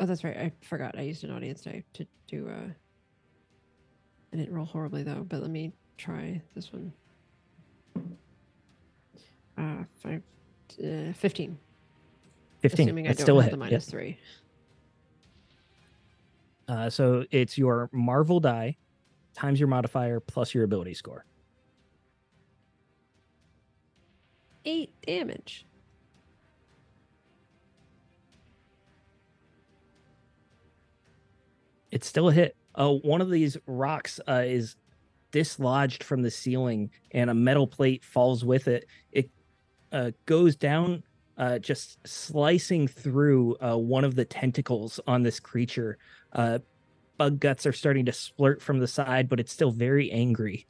Oh, 0.00 0.06
that's 0.06 0.24
right. 0.24 0.36
I 0.36 0.52
forgot. 0.62 0.98
I 0.98 1.02
used 1.02 1.22
an 1.22 1.30
audience 1.30 1.60
die 1.62 1.84
to 1.92 2.06
do. 2.26 2.48
Uh, 2.48 2.72
I 4.32 4.36
didn't 4.36 4.52
roll 4.52 4.64
horribly 4.64 5.02
though, 5.02 5.24
but 5.28 5.40
let 5.40 5.50
me 5.50 5.72
try 5.98 6.40
this 6.54 6.72
one. 6.72 6.92
Uh, 9.56 9.84
five, 10.02 10.22
uh, 10.82 11.12
15. 11.12 11.58
15. 12.62 12.86
Assuming 12.86 13.06
I 13.06 13.12
don't 13.12 13.20
still 13.20 13.40
have 13.40 13.50
the 13.50 13.56
minus 13.56 13.86
three. 13.86 14.18
Uh, 16.70 16.88
so 16.88 17.24
it's 17.32 17.58
your 17.58 17.90
Marvel 17.92 18.38
die 18.38 18.76
times 19.34 19.58
your 19.58 19.68
modifier 19.68 20.20
plus 20.20 20.54
your 20.54 20.62
ability 20.62 20.94
score. 20.94 21.24
Eight 24.64 24.92
damage. 25.04 25.66
It's 31.90 32.06
still 32.06 32.28
a 32.28 32.32
hit. 32.32 32.54
Uh, 32.76 32.92
one 32.92 33.20
of 33.20 33.30
these 33.30 33.56
rocks 33.66 34.20
uh, 34.28 34.44
is 34.46 34.76
dislodged 35.32 36.04
from 36.04 36.22
the 36.22 36.30
ceiling, 36.30 36.90
and 37.10 37.30
a 37.30 37.34
metal 37.34 37.66
plate 37.66 38.04
falls 38.04 38.44
with 38.44 38.68
it. 38.68 38.86
It 39.10 39.28
uh, 39.90 40.12
goes 40.24 40.54
down, 40.54 41.02
uh, 41.36 41.58
just 41.58 41.98
slicing 42.06 42.86
through 42.86 43.56
uh, 43.56 43.76
one 43.76 44.04
of 44.04 44.14
the 44.14 44.24
tentacles 44.24 45.00
on 45.08 45.24
this 45.24 45.40
creature. 45.40 45.98
Uh, 46.32 46.58
bug 47.18 47.40
guts 47.40 47.66
are 47.66 47.72
starting 47.72 48.06
to 48.06 48.12
splurt 48.12 48.60
from 48.60 48.78
the 48.78 48.86
side, 48.86 49.28
but 49.28 49.40
it's 49.40 49.52
still 49.52 49.70
very 49.70 50.10
angry 50.10 50.66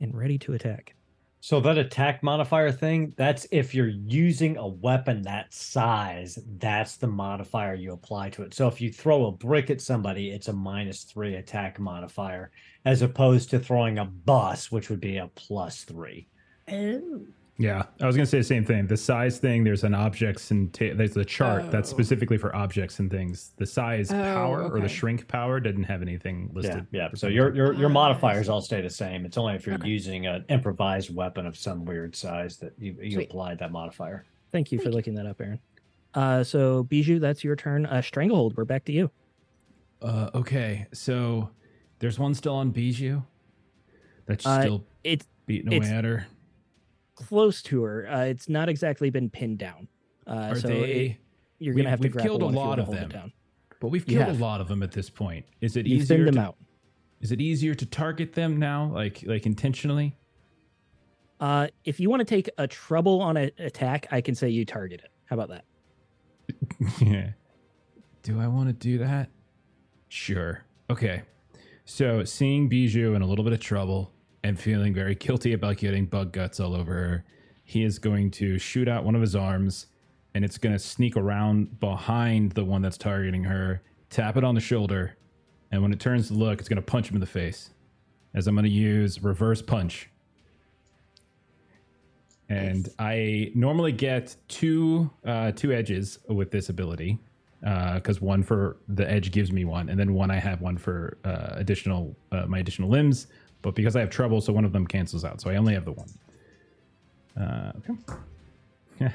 and 0.00 0.16
ready 0.16 0.38
to 0.38 0.52
attack. 0.52 0.94
So 1.42 1.58
that 1.60 1.78
attack 1.78 2.22
modifier 2.22 2.70
thing, 2.70 3.14
that's 3.16 3.46
if 3.50 3.74
you're 3.74 3.88
using 3.88 4.58
a 4.58 4.68
weapon 4.68 5.22
that 5.22 5.54
size, 5.54 6.38
that's 6.58 6.98
the 6.98 7.06
modifier 7.06 7.74
you 7.74 7.94
apply 7.94 8.28
to 8.30 8.42
it. 8.42 8.52
So 8.52 8.68
if 8.68 8.78
you 8.78 8.92
throw 8.92 9.24
a 9.24 9.32
brick 9.32 9.70
at 9.70 9.80
somebody, 9.80 10.30
it's 10.30 10.48
a 10.48 10.52
minus 10.52 11.04
three 11.04 11.36
attack 11.36 11.80
modifier, 11.80 12.50
as 12.84 13.00
opposed 13.00 13.48
to 13.50 13.58
throwing 13.58 13.98
a 13.98 14.04
bus, 14.04 14.70
which 14.70 14.90
would 14.90 15.00
be 15.00 15.16
a 15.16 15.28
plus 15.28 15.84
three. 15.84 16.28
Oh. 16.70 17.22
Yeah, 17.60 17.82
I 18.00 18.06
was 18.06 18.16
gonna 18.16 18.24
say 18.24 18.38
the 18.38 18.44
same 18.44 18.64
thing. 18.64 18.86
The 18.86 18.96
size 18.96 19.38
thing, 19.38 19.64
there's 19.64 19.84
an 19.84 19.94
objects 19.94 20.50
and 20.50 20.72
ta- 20.72 20.94
there's 20.94 21.14
a 21.18 21.24
chart 21.26 21.70
that's 21.70 21.92
Oh. 21.92 21.94
specifically 21.94 22.38
for 22.38 22.56
objects 22.56 23.00
and 23.00 23.10
things. 23.10 23.52
The 23.58 23.66
size 23.66 24.10
Oh, 24.10 24.14
power 24.14 24.62
or 24.72 24.80
the 24.80 24.88
shrink 24.88 25.28
power 25.28 25.60
didn't 25.60 25.82
have 25.84 26.00
anything 26.00 26.48
listed. 26.54 26.86
yeah. 26.90 27.10
for 27.10 27.16
So 27.16 27.28
your 27.28 27.54
your 27.54 27.74
your 27.74 27.90
Ah, 27.90 27.92
modifiers 27.92 28.48
all 28.48 28.62
stay 28.62 28.80
the 28.80 28.88
same. 28.88 29.26
It's 29.26 29.36
only 29.36 29.56
if 29.56 29.66
you're 29.66 29.74
Okay. 29.74 29.88
using 29.90 30.26
an 30.26 30.42
improvised 30.48 31.14
weapon 31.14 31.44
of 31.44 31.54
some 31.54 31.84
weird 31.84 32.16
size 32.16 32.56
that 32.60 32.72
you 32.78 32.96
you 32.98 33.10
Sweet. 33.10 33.28
applied 33.28 33.58
that 33.58 33.72
modifier. 33.72 34.24
Thank 34.52 34.72
you 34.72 34.78
for 34.78 34.86
you. 34.88 34.92
looking 34.94 35.12
that 35.16 35.26
up, 35.26 35.38
Aaron. 35.38 35.60
Uh, 36.14 36.42
so 36.42 36.84
Bijou, 36.84 37.18
that's 37.18 37.44
your 37.44 37.56
turn. 37.56 37.84
Uh, 37.84 38.00
Stranglehold, 38.00 38.56
we're 38.56 38.64
back 38.64 38.86
to 38.86 38.92
you. 38.92 39.10
Uh, 40.00 40.30
okay, 40.34 40.86
so 40.92 41.50
there's 41.98 42.18
one 42.18 42.32
still 42.32 42.54
on 42.54 42.70
Bijou. 42.70 43.20
That's 44.24 44.46
Uh, 44.46 44.62
still 44.62 44.84
It's 45.04 45.28
beating 45.44 45.72
it's- 45.72 45.90
away 45.90 45.98
at 45.98 46.04
her. 46.04 46.26
Close 47.28 47.62
to 47.62 47.82
her. 47.84 48.08
Uh, 48.10 48.24
it's 48.24 48.48
not 48.48 48.68
exactly 48.68 49.10
been 49.10 49.30
pinned 49.30 49.58
down. 49.58 49.88
Uh, 50.26 50.30
Are 50.50 50.54
so 50.56 50.68
they? 50.68 50.76
it- 50.82 51.16
you're 51.58 51.74
gonna 51.74 51.90
have 51.90 52.00
to 52.00 52.08
grapple 52.08 52.38
killed 52.38 52.42
a 52.42 52.46
one 52.46 52.54
if 52.54 52.58
you 52.60 52.66
lot 52.66 52.78
of 52.78 52.90
them. 52.90 53.08
down. 53.10 53.32
but 53.80 53.88
we've 53.88 54.06
killed 54.06 54.28
a 54.28 54.32
lot 54.40 54.62
of 54.62 54.68
them 54.68 54.82
at 54.82 54.92
this 54.92 55.10
point. 55.10 55.44
Is 55.60 55.76
it 55.76 55.86
You 55.86 55.96
easier 55.96 56.16
thinned 56.16 56.28
them 56.28 56.34
to, 56.36 56.40
out. 56.40 56.56
Is 57.20 57.32
it 57.32 57.40
easier 57.42 57.74
to 57.74 57.84
target 57.84 58.32
them 58.32 58.58
now, 58.58 58.90
like 58.94 59.22
like 59.26 59.44
intentionally? 59.44 60.16
Uh, 61.38 61.68
if 61.84 62.00
you 62.00 62.08
want 62.08 62.20
to 62.20 62.24
take 62.24 62.48
a 62.58 62.66
trouble 62.66 63.20
on 63.20 63.36
an 63.36 63.50
attack, 63.58 64.06
I 64.10 64.20
can 64.22 64.34
say 64.34 64.48
you 64.48 64.64
target 64.64 65.00
it. 65.04 65.10
How 65.26 65.36
about 65.38 65.48
that? 65.50 65.64
yeah. 67.00 67.30
Do 68.22 68.40
I 68.40 68.46
want 68.46 68.68
to 68.68 68.72
do 68.72 68.98
that? 68.98 69.28
Sure. 70.08 70.64
Okay. 70.88 71.22
So 71.84 72.24
seeing 72.24 72.68
Bijou 72.68 73.14
in 73.14 73.22
a 73.22 73.26
little 73.26 73.44
bit 73.44 73.52
of 73.52 73.60
trouble 73.60 74.12
and 74.42 74.58
feeling 74.58 74.94
very 74.94 75.14
guilty 75.14 75.52
about 75.52 75.76
getting 75.76 76.06
bug 76.06 76.32
guts 76.32 76.60
all 76.60 76.74
over 76.74 76.92
her, 76.92 77.24
he 77.64 77.84
is 77.84 77.98
going 77.98 78.30
to 78.32 78.58
shoot 78.58 78.88
out 78.88 79.04
one 79.04 79.14
of 79.14 79.20
his 79.20 79.36
arms 79.36 79.86
and 80.34 80.44
it's 80.44 80.58
going 80.58 80.72
to 80.72 80.78
sneak 80.78 81.16
around 81.16 81.80
behind 81.80 82.52
the 82.52 82.64
one 82.64 82.82
that's 82.82 82.96
targeting 82.96 83.44
her, 83.44 83.82
tap 84.10 84.36
it 84.36 84.44
on 84.44 84.54
the 84.54 84.60
shoulder, 84.60 85.16
and 85.72 85.82
when 85.82 85.92
it 85.92 86.00
turns 86.00 86.28
to 86.28 86.34
look, 86.34 86.60
it's 86.60 86.68
going 86.68 86.76
to 86.76 86.82
punch 86.82 87.08
him 87.08 87.16
in 87.16 87.20
the 87.20 87.26
face. 87.26 87.70
As 88.34 88.46
I'm 88.46 88.54
going 88.54 88.64
to 88.64 88.70
use 88.70 89.22
reverse 89.22 89.60
punch. 89.60 90.08
And 92.48 92.88
I 92.98 93.52
normally 93.54 93.92
get 93.92 94.36
two 94.48 95.10
uh, 95.24 95.52
two 95.52 95.72
edges 95.72 96.18
with 96.28 96.50
this 96.50 96.68
ability 96.68 97.18
because 97.60 98.20
one 98.20 98.42
for 98.42 98.78
the 98.88 99.08
edge 99.08 99.30
gives 99.30 99.52
me 99.52 99.64
one, 99.64 99.88
and 99.88 99.98
then 99.98 100.14
one 100.14 100.30
I 100.30 100.36
have 100.36 100.60
one 100.60 100.76
for 100.76 101.18
uh, 101.24 101.50
additional 101.52 102.16
uh, 102.32 102.46
my 102.46 102.58
additional 102.58 102.88
limbs. 102.88 103.28
But 103.62 103.74
because 103.74 103.96
I 103.96 104.00
have 104.00 104.10
trouble, 104.10 104.40
so 104.40 104.52
one 104.52 104.64
of 104.64 104.72
them 104.72 104.86
cancels 104.86 105.24
out, 105.24 105.40
so 105.40 105.50
I 105.50 105.56
only 105.56 105.74
have 105.74 105.84
the 105.84 105.92
one. 105.92 106.08
Uh, 107.38 107.72
okay. 109.00 109.12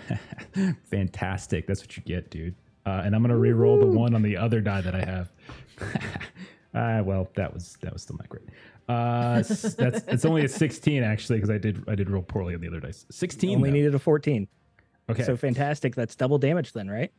Fantastic. 0.89 1.67
That's 1.67 1.81
what 1.81 1.95
you 1.97 2.03
get, 2.03 2.29
dude. 2.29 2.55
Uh, 2.85 3.01
and 3.03 3.15
I'm 3.15 3.21
gonna 3.21 3.37
re-roll 3.37 3.79
the 3.79 3.87
one 3.87 4.13
on 4.13 4.21
the 4.21 4.37
other 4.37 4.61
die 4.61 4.81
that 4.81 4.93
I 4.95 5.03
have. 5.03 5.31
uh, 6.73 7.03
well, 7.03 7.27
that 7.35 7.53
was 7.53 7.77
that 7.81 7.91
was 7.93 8.03
still 8.03 8.17
not 8.17 8.29
great. 8.29 8.43
Uh, 8.87 9.37
that's 9.37 9.63
it's 10.07 10.25
only 10.25 10.45
a 10.45 10.47
16 10.49 11.01
actually 11.01 11.37
because 11.37 11.49
I 11.49 11.57
did 11.57 11.83
I 11.87 11.95
did 11.95 12.09
roll 12.09 12.21
poorly 12.21 12.53
on 12.53 12.61
the 12.61 12.67
other 12.67 12.79
dice. 12.79 13.05
16. 13.09 13.55
Only 13.57 13.69
though. 13.69 13.73
needed 13.73 13.95
a 13.95 13.99
14. 13.99 14.47
okay. 15.09 15.23
So 15.23 15.35
fantastic. 15.35 15.95
That's 15.95 16.15
double 16.15 16.37
damage 16.37 16.73
then, 16.73 16.87
right? 16.89 17.11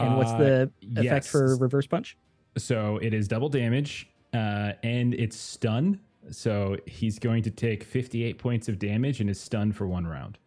And 0.00 0.16
what's 0.16 0.30
Uh, 0.32 0.38
the 0.38 0.70
effect 0.82 1.04
yes. 1.04 1.30
for 1.30 1.56
reverse 1.56 1.86
punch? 1.86 2.16
So 2.58 2.98
it 2.98 3.14
is 3.14 3.28
double 3.28 3.48
damage, 3.48 4.08
uh, 4.32 4.72
and 4.82 5.14
it's 5.14 5.36
stun. 5.36 6.00
So 6.30 6.76
he's 6.86 7.18
going 7.18 7.42
to 7.44 7.50
take 7.50 7.84
58 7.84 8.38
points 8.38 8.68
of 8.68 8.78
damage 8.78 9.20
and 9.20 9.28
is 9.28 9.40
stunned 9.40 9.76
for 9.76 9.86
one 9.86 10.06
round. 10.06 10.38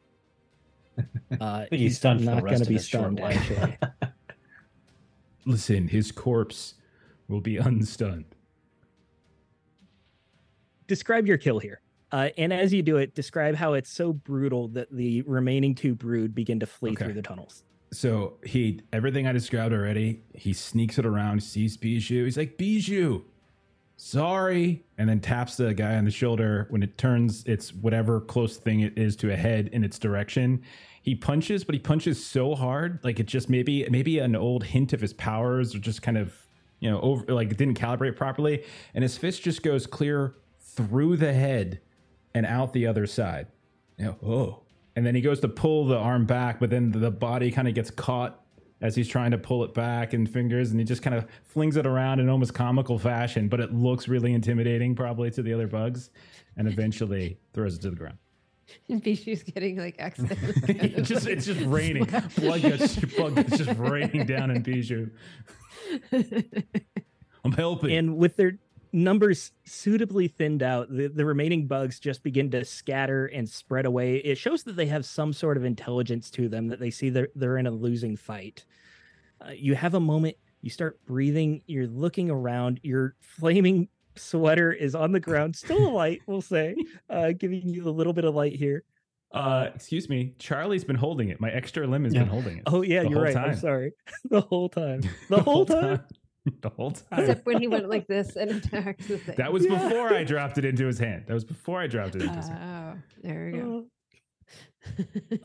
Uh, 1.40 1.66
think 1.70 1.80
he's 1.82 1.98
stunned 1.98 2.26
not 2.26 2.44
gonna 2.44 2.66
be 2.66 2.80
stunned, 2.80 3.20
actually. 3.20 3.78
Listen, 5.46 5.88
his 5.88 6.12
corpse 6.12 6.74
will 7.28 7.42
be 7.42 7.58
unstunned. 7.58 8.26
describe 10.88 11.28
your 11.28 11.38
kill 11.38 11.60
here. 11.60 11.82
Uh, 12.12 12.30
and 12.38 12.52
as 12.54 12.74
you 12.74 12.82
do 12.82 12.98
it, 12.98 13.14
describe 13.14 13.54
how 13.56 13.74
it's 13.74 13.90
so 13.92 14.14
brutal 14.14 14.70
that 14.70 14.90
the 14.92 15.22
remaining 15.24 15.76
two 15.76 15.94
brood 15.94 16.34
begin 16.34 16.60
to 16.62 16.66
flee 16.66 16.92
Okay. 16.92 17.04
through 17.06 17.14
the 17.14 17.22
tunnels. 17.22 17.64
So 17.92 18.38
he 18.44 18.82
everything 18.94 19.28
I 19.28 19.34
described 19.34 19.74
already. 19.74 20.24
He 20.34 20.54
sneaks 20.54 20.98
it 20.98 21.06
around, 21.06 21.44
sees 21.44 21.78
Bijou. 21.78 22.24
He's 22.26 22.38
like, 22.38 22.58
Bijou, 22.58 23.24
sorry, 23.98 24.86
and 24.98 25.10
then 25.10 25.20
taps 25.20 25.58
the 25.58 25.74
guy 25.74 25.96
on 25.96 26.06
the 26.06 26.12
shoulder. 26.12 26.68
When 26.70 26.82
it 26.82 26.98
turns, 26.98 27.44
it's 27.46 27.74
whatever 27.74 28.22
close 28.22 28.56
thing 28.58 28.80
it 28.80 28.98
is 28.98 29.16
to 29.18 29.32
a 29.32 29.36
head 29.36 29.70
in 29.74 29.84
its 29.84 30.00
direction. 30.00 30.64
He 31.02 31.16
punches, 31.16 31.64
but 31.64 31.76
he 31.76 31.80
punches 31.80 32.24
so 32.24 32.56
hard, 32.56 33.00
like 33.04 33.20
it 33.20 33.26
just 33.26 33.50
maybe 33.50 33.88
maybe 33.90 34.20
an 34.20 34.36
old 34.36 34.64
hint 34.64 34.94
of 34.94 35.02
his 35.02 35.14
powers, 35.14 35.76
or 35.76 35.80
just 35.80 36.02
kind 36.02 36.18
of 36.18 36.48
you 36.80 36.90
know 36.90 37.02
over 37.02 37.26
like 37.34 37.52
it 37.52 37.58
didn't 37.58 37.80
calibrate 37.80 38.16
properly, 38.16 38.64
and 38.94 39.04
his 39.04 39.18
fist 39.18 39.42
just 39.44 39.64
goes 39.64 39.86
clear 39.88 40.36
through 40.60 41.18
the 41.18 41.34
head 41.34 41.82
and 42.34 42.46
out 42.46 42.74
the 42.74 42.88
other 42.88 43.08
side. 43.08 43.48
You 43.98 44.06
know, 44.06 44.18
oh. 44.24 44.64
And 44.96 45.06
then 45.06 45.14
he 45.14 45.22
goes 45.22 45.40
to 45.42 45.48
pull 45.48 45.86
the 45.86 45.98
arm 45.98 46.26
back, 46.26 46.60
but 46.60 46.72
then 46.72 46.92
the 46.92 47.12
body 47.12 47.52
kind 47.52 47.68
of 47.68 47.76
gets 47.76 47.92
caught 47.92 48.42
as 48.82 48.96
he's 48.96 49.08
trying 49.08 49.32
to 49.32 49.38
pull 49.38 49.64
it 49.64 49.74
back 49.74 50.14
and 50.14 50.30
fingers, 50.30 50.72
and 50.72 50.80
he 50.80 50.86
just 50.86 51.02
kind 51.02 51.16
of 51.16 51.26
flings 51.44 51.78
it 51.78 51.86
around 51.86 52.20
in 52.20 52.30
almost 52.30 52.54
comical 52.54 53.00
fashion, 53.00 53.48
but 53.48 53.60
it 53.60 53.74
looks 53.74 54.08
really 54.08 54.34
intimidating 54.34 54.96
probably 54.96 55.32
to 55.32 55.42
the 55.42 55.54
other 55.54 55.68
bugs, 55.68 56.12
and 56.56 56.68
eventually 56.68 57.40
throws 57.54 57.76
it 57.76 57.82
to 57.82 57.90
the 57.90 57.96
ground. 57.96 58.18
And 58.90 59.02
Bijou's 59.02 59.44
getting 59.44 59.78
like 59.78 59.96
accidentally. 60.00 60.54
kind 60.68 60.82
It's 60.98 61.10
just 61.10 61.26
like, 61.26 61.38
it's 61.38 61.46
just 61.46 61.62
raining. 61.62 62.06
Blood 62.38 62.62
gets 62.62 62.96
blood 62.96 63.36
gets 63.36 63.58
just 63.58 63.80
raining 63.80 64.26
down 64.26 64.52
in 64.52 64.62
Bijou. 64.62 65.10
I'm 66.12 67.52
helping. 67.54 67.92
And 67.96 68.18
with 68.18 68.36
their 68.36 68.60
numbers 68.92 69.52
suitably 69.66 70.28
thinned 70.28 70.64
out, 70.64 70.90
the, 70.90 71.08
the 71.08 71.26
remaining 71.26 71.68
bugs 71.68 72.00
just 72.00 72.24
begin 72.24 72.50
to 72.52 72.64
scatter 72.66 73.28
and 73.28 73.48
spread 73.48 73.86
away. 73.86 74.18
It 74.18 74.38
shows 74.38 74.64
that 74.64 74.76
they 74.76 74.88
have 74.88 75.06
some 75.06 75.34
sort 75.34 75.58
of 75.58 75.66
intelligence 75.66 76.30
to 76.32 76.50
them, 76.50 76.68
that 76.68 76.80
they 76.80 76.92
see 76.92 77.10
they're, 77.10 77.30
they're 77.36 77.58
in 77.58 77.68
a 77.68 77.72
losing 77.72 78.16
fight. 78.16 78.66
Uh, 79.46 79.52
you 79.52 79.76
have 79.76 79.94
a 79.94 80.00
moment, 80.00 80.36
you 80.62 80.70
start 80.70 81.00
breathing, 81.06 81.62
you're 81.68 81.88
looking 81.88 82.30
around, 82.32 82.80
your 82.84 83.16
flaming 83.20 83.88
sweater 84.16 84.72
is 84.74 84.96
on 84.96 85.12
the 85.12 85.20
ground, 85.20 85.56
still 85.56 85.88
a 85.88 85.92
light, 85.92 86.22
we'll 86.26 86.42
say, 86.42 86.76
uh, 87.10 87.32
giving 87.38 87.68
you 87.68 87.88
a 87.88 87.92
little 87.92 88.14
bit 88.14 88.26
of 88.26 88.34
light 88.34 88.56
here. 88.56 88.84
uh, 89.34 89.70
excuse 89.76 90.10
me, 90.10 90.34
Charlie's 90.40 90.84
been 90.84 90.96
holding 90.96 91.30
it. 91.30 91.40
My 91.40 91.52
extra 91.52 91.86
limb 91.86 92.06
has 92.06 92.14
been 92.14 92.28
holding 92.28 92.58
it. 92.58 92.64
Oh, 92.66 92.82
yeah, 92.82 93.02
you're 93.04 93.14
whole 93.14 93.24
right. 93.24 93.38
I'm 93.38 93.56
sorry. 93.56 93.92
the 94.30 94.42
whole 94.42 94.70
time. 94.70 95.02
The 95.30 95.42
whole 95.42 95.66
time. 95.66 96.02
the 96.62 96.70
whole 96.70 96.92
time. 96.92 97.20
Except 97.20 97.46
when 97.46 97.60
he 97.62 97.68
went 97.68 97.90
like 97.90 98.08
this 98.10 98.36
and 98.36 98.52
attacked 98.52 99.08
the 99.08 99.18
thing. 99.18 99.36
That 99.38 99.52
was 99.54 99.66
Yeah. 99.66 99.84
before 99.90 100.14
I 100.14 100.24
dropped 100.24 100.58
it 100.58 100.66
into 100.66 100.86
his 100.86 101.00
hand. 101.00 101.26
That 101.28 101.34
was 101.34 101.46
before 101.46 101.80
I 101.80 101.88
dropped 101.88 102.16
it 102.16 102.22
into 102.24 102.34
his 102.36 102.48
hand. 102.48 102.98
Oh, 102.98 103.02
there 103.24 103.52
we 103.52 103.60
go. 103.60 103.86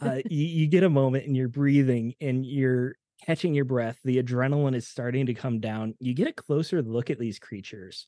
uh, 0.01 0.21
you, 0.29 0.47
you 0.47 0.67
get 0.69 0.85
a 0.85 0.91
moment 0.91 1.27
and 1.27 1.37
you're 1.37 1.49
breathing 1.49 2.15
and 2.21 2.47
you're 2.47 2.95
catching 3.27 3.55
your 3.55 3.65
breath. 3.65 3.99
The 4.05 4.23
adrenaline 4.23 4.75
is 4.75 4.87
starting 4.87 5.27
to 5.27 5.35
come 5.35 5.61
down. 5.61 5.95
You 5.99 6.15
get 6.15 6.29
a 6.29 6.33
closer 6.33 6.83
look 6.83 7.11
at 7.11 7.19
these 7.19 7.39
creatures, 7.39 8.07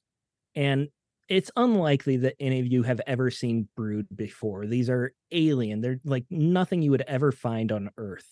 and 0.54 0.88
it's 1.28 1.50
unlikely 1.56 2.18
that 2.18 2.34
any 2.38 2.60
of 2.60 2.66
you 2.66 2.82
have 2.82 3.00
ever 3.06 3.30
seen 3.30 3.68
brood 3.76 4.06
before. 4.14 4.66
These 4.66 4.90
are 4.90 5.12
alien. 5.32 5.80
They're 5.80 6.00
like 6.04 6.26
nothing 6.30 6.82
you 6.82 6.90
would 6.90 7.02
ever 7.08 7.32
find 7.32 7.72
on 7.72 7.90
Earth. 7.96 8.26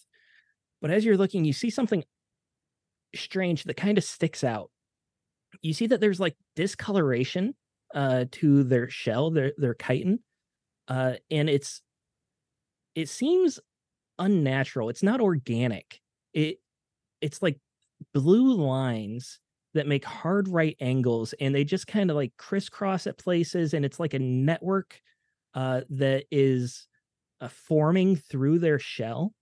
But 0.80 0.90
as 0.90 1.04
you're 1.04 1.16
looking, 1.16 1.44
you 1.44 1.52
see 1.52 1.70
something 1.70 2.04
strange 3.14 3.64
that 3.64 3.76
kind 3.76 3.98
of 3.98 4.04
sticks 4.04 4.44
out. 4.44 4.70
You 5.62 5.74
see 5.74 5.86
that 5.88 6.00
there's 6.00 6.20
like 6.20 6.36
discoloration 6.56 7.54
uh, 7.94 8.26
to 8.32 8.64
their 8.64 8.88
shell, 8.88 9.30
their 9.30 9.52
their 9.58 9.74
chitin, 9.74 10.20
uh, 10.88 11.14
and 11.30 11.50
it's 11.50 11.82
it 12.94 13.08
seems 13.08 13.58
unnatural. 14.18 14.90
It's 14.90 15.04
not 15.04 15.20
organic. 15.20 16.00
It 16.34 16.58
it's 17.22 17.42
like 17.42 17.58
blue 18.14 18.54
lines 18.54 19.40
that 19.74 19.88
make 19.88 20.04
hard 20.06 20.48
right 20.48 20.76
angles 20.80 21.34
and 21.40 21.54
they 21.54 21.64
just 21.64 21.88
kind 21.88 22.10
of 22.10 22.16
like 22.16 22.32
crisscross 22.38 23.06
at 23.06 23.18
places 23.18 23.74
and 23.74 23.84
it's 23.84 24.00
like 24.00 24.14
a 24.14 24.20
network 24.20 25.00
uh 25.54 25.82
that 25.90 26.24
is 26.30 26.86
uh, 27.42 27.48
forming 27.48 28.16
through 28.16 28.60
their 28.60 28.78
shell. 28.78 29.34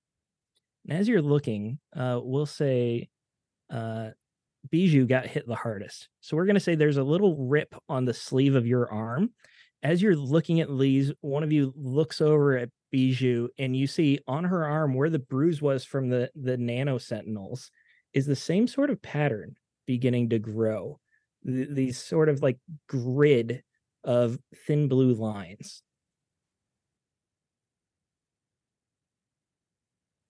And 0.88 0.98
as 0.98 1.08
you're 1.08 1.22
looking, 1.22 1.80
uh 1.96 2.20
we'll 2.22 2.46
say 2.46 3.09
uh 3.70 4.10
Bijou 4.70 5.06
got 5.06 5.26
hit 5.26 5.46
the 5.46 5.54
hardest. 5.54 6.08
So 6.20 6.36
we're 6.36 6.44
going 6.44 6.54
to 6.54 6.60
say 6.60 6.74
there's 6.74 6.98
a 6.98 7.02
little 7.02 7.36
rip 7.36 7.74
on 7.88 8.04
the 8.04 8.12
sleeve 8.12 8.54
of 8.54 8.66
your 8.66 8.92
arm. 8.92 9.30
As 9.82 10.02
you're 10.02 10.16
looking 10.16 10.60
at 10.60 10.68
these, 10.78 11.12
one 11.22 11.42
of 11.42 11.50
you 11.50 11.72
looks 11.74 12.20
over 12.20 12.58
at 12.58 12.68
Bijou 12.90 13.48
and 13.58 13.74
you 13.74 13.86
see 13.86 14.18
on 14.26 14.44
her 14.44 14.66
arm 14.66 14.94
where 14.94 15.08
the 15.08 15.18
bruise 15.18 15.62
was 15.62 15.84
from 15.84 16.08
the 16.08 16.30
the 16.34 16.56
nano 16.56 16.98
sentinels 16.98 17.70
is 18.12 18.26
the 18.26 18.36
same 18.36 18.66
sort 18.66 18.90
of 18.90 19.00
pattern 19.00 19.54
beginning 19.86 20.28
to 20.30 20.38
grow. 20.38 20.98
Th- 21.46 21.68
these 21.70 21.98
sort 21.98 22.28
of 22.28 22.42
like 22.42 22.58
grid 22.88 23.62
of 24.04 24.38
thin 24.66 24.88
blue 24.88 25.14
lines. 25.14 25.82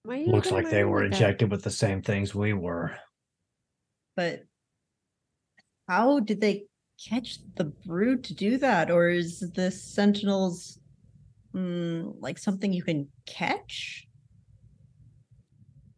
Looks 0.05 0.51
like 0.51 0.71
they 0.71 0.85
were 0.85 1.03
like 1.03 1.11
that? 1.11 1.17
injected 1.17 1.51
with 1.51 1.63
the 1.63 1.71
same 1.71 2.03
things 2.03 2.35
we 2.35 2.53
were. 2.53 2.97
But 4.17 4.45
how 5.89 6.21
did 6.21 6.41
they 6.41 6.67
catch 7.09 7.39
the 7.57 7.65
brood 7.87 8.25
to 8.25 8.35
do 8.35 8.59
that? 8.59 8.91
Or 8.91 9.09
is 9.09 9.41
the 9.41 9.71
sentinels 9.71 10.79
mm, 11.55 12.15
like 12.21 12.39
something 12.39 12.73
you 12.73 12.83
can 12.83 13.09
catch? 13.27 14.07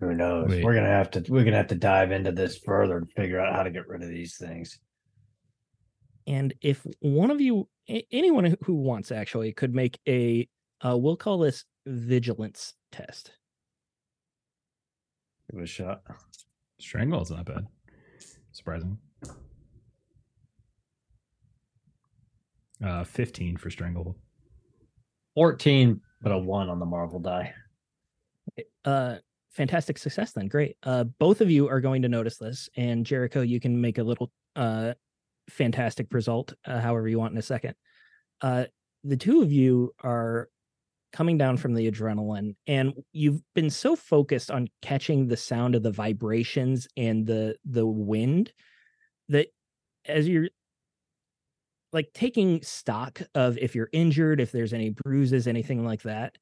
Who 0.01 0.14
knows? 0.14 0.48
Wait. 0.51 0.64
We're 0.64 0.74
gonna 0.74 0.89
have 0.89 1.10
to 1.12 1.24
we're 1.28 1.44
gonna 1.44 1.56
have 1.56 1.68
to 1.68 1.74
dive 1.76 2.10
into 2.10 2.32
this 2.32 2.59
further 2.59 2.98
and 2.98 3.12
figure 3.12 3.39
out 3.40 3.55
how 3.55 3.62
to 3.62 3.70
get 3.70 3.86
rid 3.86 4.02
of 4.02 4.09
these 4.09 4.36
things. 4.36 4.78
And 6.26 6.55
if 6.60 6.86
one 7.01 7.30
of 7.30 7.40
you, 7.40 7.68
anyone 7.89 8.44
who- 8.44 8.56
who 8.64 8.74
wants 8.74 9.10
actually, 9.10 9.52
could 9.52 9.74
make 9.74 9.98
a, 10.09 10.48
uh, 10.84 10.97
we'll 10.97 11.16
call 11.16 11.39
this 11.39 11.64
vigilance 11.84 12.74
test. 12.93 13.32
Give 15.51 15.60
it 15.60 15.64
a 15.64 15.66
shot. 15.66 16.02
Strangle 16.78 17.22
is 17.22 17.30
not 17.30 17.44
bad. 17.44 17.66
Surprising. 18.53 18.99
Uh, 22.85 23.05
15 23.05 23.57
for 23.57 23.70
Strangle. 23.70 24.16
14, 25.35 26.01
but 26.20 26.33
a 26.33 26.39
one 26.39 26.69
on 26.69 26.79
the 26.79 26.87
Marvel 26.87 27.19
die. 27.19 27.55
Uh, 28.85 29.16
fantastic 29.51 29.97
success 29.99 30.33
then. 30.33 30.49
Great. 30.49 30.77
Uh, 30.83 31.05
both 31.05 31.41
of 31.41 31.51
you 31.51 31.69
are 31.69 31.81
going 31.81 32.03
to 32.03 32.09
notice 32.09 32.39
this, 32.39 32.69
and 32.77 33.07
Jericho, 33.07 33.41
you 33.41 33.61
can 33.61 33.81
make 33.81 33.99
a 33.99 34.03
little 34.03 34.31
uh, 34.57 34.93
fantastic 35.49 36.12
result, 36.12 36.53
uh, 36.66 36.81
however 36.81 37.09
you 37.09 37.19
want 37.19 37.33
in 37.33 37.39
a 37.39 37.43
second. 37.43 37.74
Uh, 38.41 38.65
the 39.05 39.16
two 39.16 39.43
of 39.43 39.53
you 39.53 39.95
are 40.03 40.49
coming 41.12 41.39
down 41.39 41.56
from 41.56 41.74
the 41.74 41.90
adrenaline, 41.90 42.55
and 42.66 42.94
you've 43.12 43.43
been 43.55 43.70
so 43.70 43.97
focused 43.97 44.51
on 44.51 44.68
catching 44.80 45.28
the 45.28 45.36
sound 45.36 45.74
of 45.74 45.82
the 45.82 45.90
vibrations 45.90 46.89
and 46.97 47.26
the 47.26 47.56
the 47.64 47.86
wind 47.86 48.52
that 49.28 49.48
as 50.06 50.28
you're 50.28 50.48
like 51.93 52.09
taking 52.14 52.62
stock 52.62 53.20
of 53.34 53.59
if 53.59 53.74
you're 53.74 53.90
injured, 53.93 54.40
if 54.40 54.51
there's 54.51 54.72
any 54.72 54.90
bruises, 54.90 55.47
anything 55.47 55.84
like 55.84 56.02
that, 56.02 56.39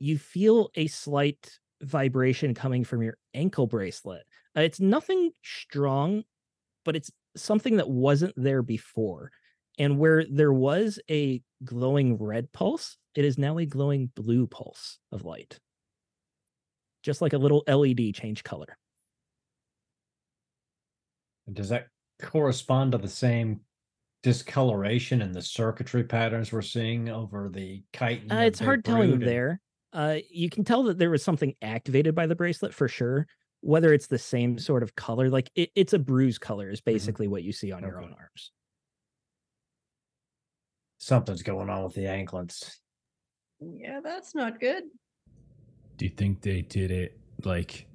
you 0.00 0.18
feel 0.18 0.70
a 0.74 0.86
slight 0.88 1.58
vibration 1.82 2.54
coming 2.54 2.84
from 2.84 3.02
your 3.02 3.16
ankle 3.34 3.66
bracelet. 3.66 4.22
Uh, 4.56 4.62
it's 4.62 4.80
nothing 4.80 5.30
strong, 5.42 6.24
but 6.84 6.96
it's 6.96 7.10
something 7.36 7.76
that 7.76 7.88
wasn't 7.88 8.34
there 8.36 8.62
before. 8.62 9.30
And 9.80 9.98
where 9.98 10.26
there 10.30 10.52
was 10.52 11.00
a 11.10 11.40
glowing 11.64 12.18
red 12.18 12.52
pulse, 12.52 12.98
it 13.14 13.24
is 13.24 13.38
now 13.38 13.56
a 13.56 13.64
glowing 13.64 14.10
blue 14.14 14.46
pulse 14.46 14.98
of 15.10 15.24
light. 15.24 15.58
Just 17.02 17.22
like 17.22 17.32
a 17.32 17.38
little 17.38 17.64
LED 17.66 18.14
change 18.14 18.44
color. 18.44 18.76
Does 21.50 21.70
that 21.70 21.86
correspond 22.20 22.92
to 22.92 22.98
the 22.98 23.08
same 23.08 23.60
discoloration 24.22 25.22
and 25.22 25.34
the 25.34 25.40
circuitry 25.40 26.04
patterns 26.04 26.52
we're 26.52 26.60
seeing 26.60 27.08
over 27.08 27.48
the 27.48 27.82
kite? 27.94 28.24
Uh, 28.30 28.40
it's 28.40 28.60
hard 28.60 28.84
telling 28.84 29.14
and- 29.14 29.22
there. 29.22 29.62
Uh, 29.94 30.18
you 30.30 30.50
can 30.50 30.62
tell 30.62 30.82
that 30.84 30.98
there 30.98 31.10
was 31.10 31.22
something 31.22 31.54
activated 31.62 32.14
by 32.14 32.26
the 32.26 32.36
bracelet 32.36 32.74
for 32.74 32.86
sure. 32.86 33.26
Whether 33.62 33.94
it's 33.94 34.08
the 34.08 34.18
same 34.18 34.58
sort 34.58 34.82
of 34.82 34.94
color, 34.94 35.30
like 35.30 35.50
it, 35.54 35.70
it's 35.74 35.94
a 35.94 35.98
bruise 35.98 36.38
color, 36.38 36.68
is 36.68 36.82
basically 36.82 37.28
what 37.28 37.44
you 37.44 37.52
see 37.52 37.72
on 37.72 37.82
your 37.82 37.98
own 38.00 38.14
arms. 38.18 38.52
Something's 41.02 41.42
going 41.42 41.70
on 41.70 41.82
with 41.82 41.94
the 41.94 42.06
anklets. 42.06 42.80
Yeah, 43.58 44.00
that's 44.04 44.34
not 44.34 44.60
good. 44.60 44.84
Do 45.96 46.04
you 46.04 46.10
think 46.10 46.42
they 46.42 46.60
did 46.60 46.90
it 46.90 47.18
like, 47.42 47.86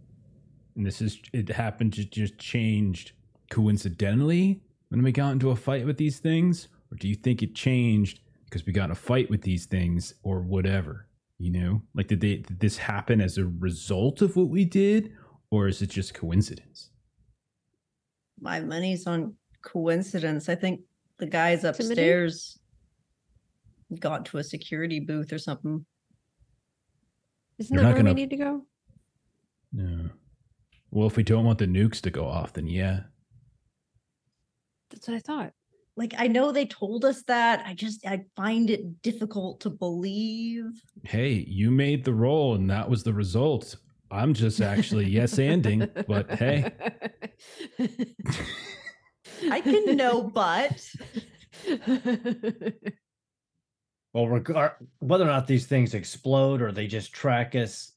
and 0.75 0.83
this 0.83 1.03
is, 1.03 1.19
it 1.31 1.47
happened 1.49 1.93
to 1.93 2.03
just 2.03 2.39
changed 2.39 3.11
coincidentally 3.51 4.59
when 4.89 5.03
we 5.03 5.11
got 5.11 5.33
into 5.33 5.51
a 5.51 5.55
fight 5.55 5.85
with 5.85 5.97
these 5.97 6.17
things? 6.17 6.67
Or 6.91 6.97
do 6.97 7.07
you 7.07 7.13
think 7.13 7.43
it 7.43 7.53
changed 7.53 8.21
because 8.45 8.65
we 8.65 8.73
got 8.73 8.85
in 8.85 8.91
a 8.91 8.95
fight 8.95 9.29
with 9.29 9.43
these 9.43 9.67
things 9.67 10.15
or 10.23 10.41
whatever? 10.41 11.07
You 11.37 11.51
know, 11.51 11.83
like 11.93 12.07
did 12.07 12.21
they, 12.21 12.37
did 12.37 12.59
this 12.59 12.77
happen 12.77 13.21
as 13.21 13.37
a 13.37 13.45
result 13.45 14.23
of 14.23 14.35
what 14.35 14.49
we 14.49 14.65
did? 14.65 15.13
Or 15.51 15.67
is 15.67 15.83
it 15.83 15.91
just 15.91 16.15
coincidence? 16.15 16.89
My 18.41 18.61
money's 18.61 19.05
on 19.05 19.35
coincidence. 19.61 20.49
I 20.49 20.55
think 20.55 20.81
the 21.19 21.27
guys 21.27 21.63
upstairs 21.63 22.57
got 23.99 24.25
to 24.27 24.37
a 24.37 24.43
security 24.43 24.99
booth 24.99 25.31
or 25.31 25.37
something. 25.37 25.85
Isn't 27.57 27.75
They're 27.75 27.83
that 27.85 27.93
where 27.93 27.97
gonna- 28.03 28.13
we 28.13 28.21
need 28.21 28.29
to 28.31 28.37
go? 28.37 28.65
No. 29.71 30.09
Well, 30.91 31.07
if 31.07 31.17
we 31.17 31.23
don't 31.23 31.45
want 31.45 31.59
the 31.59 31.65
nukes 31.67 31.99
to 32.01 32.09
go 32.09 32.25
off, 32.25 32.53
then 32.53 32.67
yeah. 32.67 33.01
That's 34.89 35.07
what 35.07 35.15
I 35.17 35.19
thought. 35.19 35.51
Like 35.97 36.13
I 36.17 36.27
know 36.27 36.51
they 36.51 36.65
told 36.65 37.05
us 37.05 37.23
that. 37.23 37.63
I 37.65 37.73
just 37.73 38.05
I 38.05 38.25
find 38.35 38.69
it 38.69 39.01
difficult 39.01 39.61
to 39.61 39.69
believe. 39.69 40.65
Hey, 41.03 41.45
you 41.47 41.71
made 41.71 42.03
the 42.03 42.13
roll 42.13 42.55
and 42.55 42.69
that 42.69 42.89
was 42.89 43.03
the 43.03 43.13
result. 43.13 43.75
I'm 44.11 44.33
just 44.33 44.61
actually 44.61 45.07
yes 45.09 45.35
anding, 45.35 45.89
but 46.07 46.29
hey. 46.31 46.71
I 49.51 49.61
can 49.61 49.95
know, 49.97 50.23
but 50.23 50.85
Well, 54.15 54.29
regard 54.29 54.71
uh, 54.71 54.85
whether 54.99 55.25
or 55.25 55.27
not 55.27 55.45
these 55.45 55.65
things 55.65 55.93
explode 55.93 56.61
or 56.61 56.71
they 56.71 56.87
just 56.87 57.11
track 57.11 57.53
us, 57.53 57.91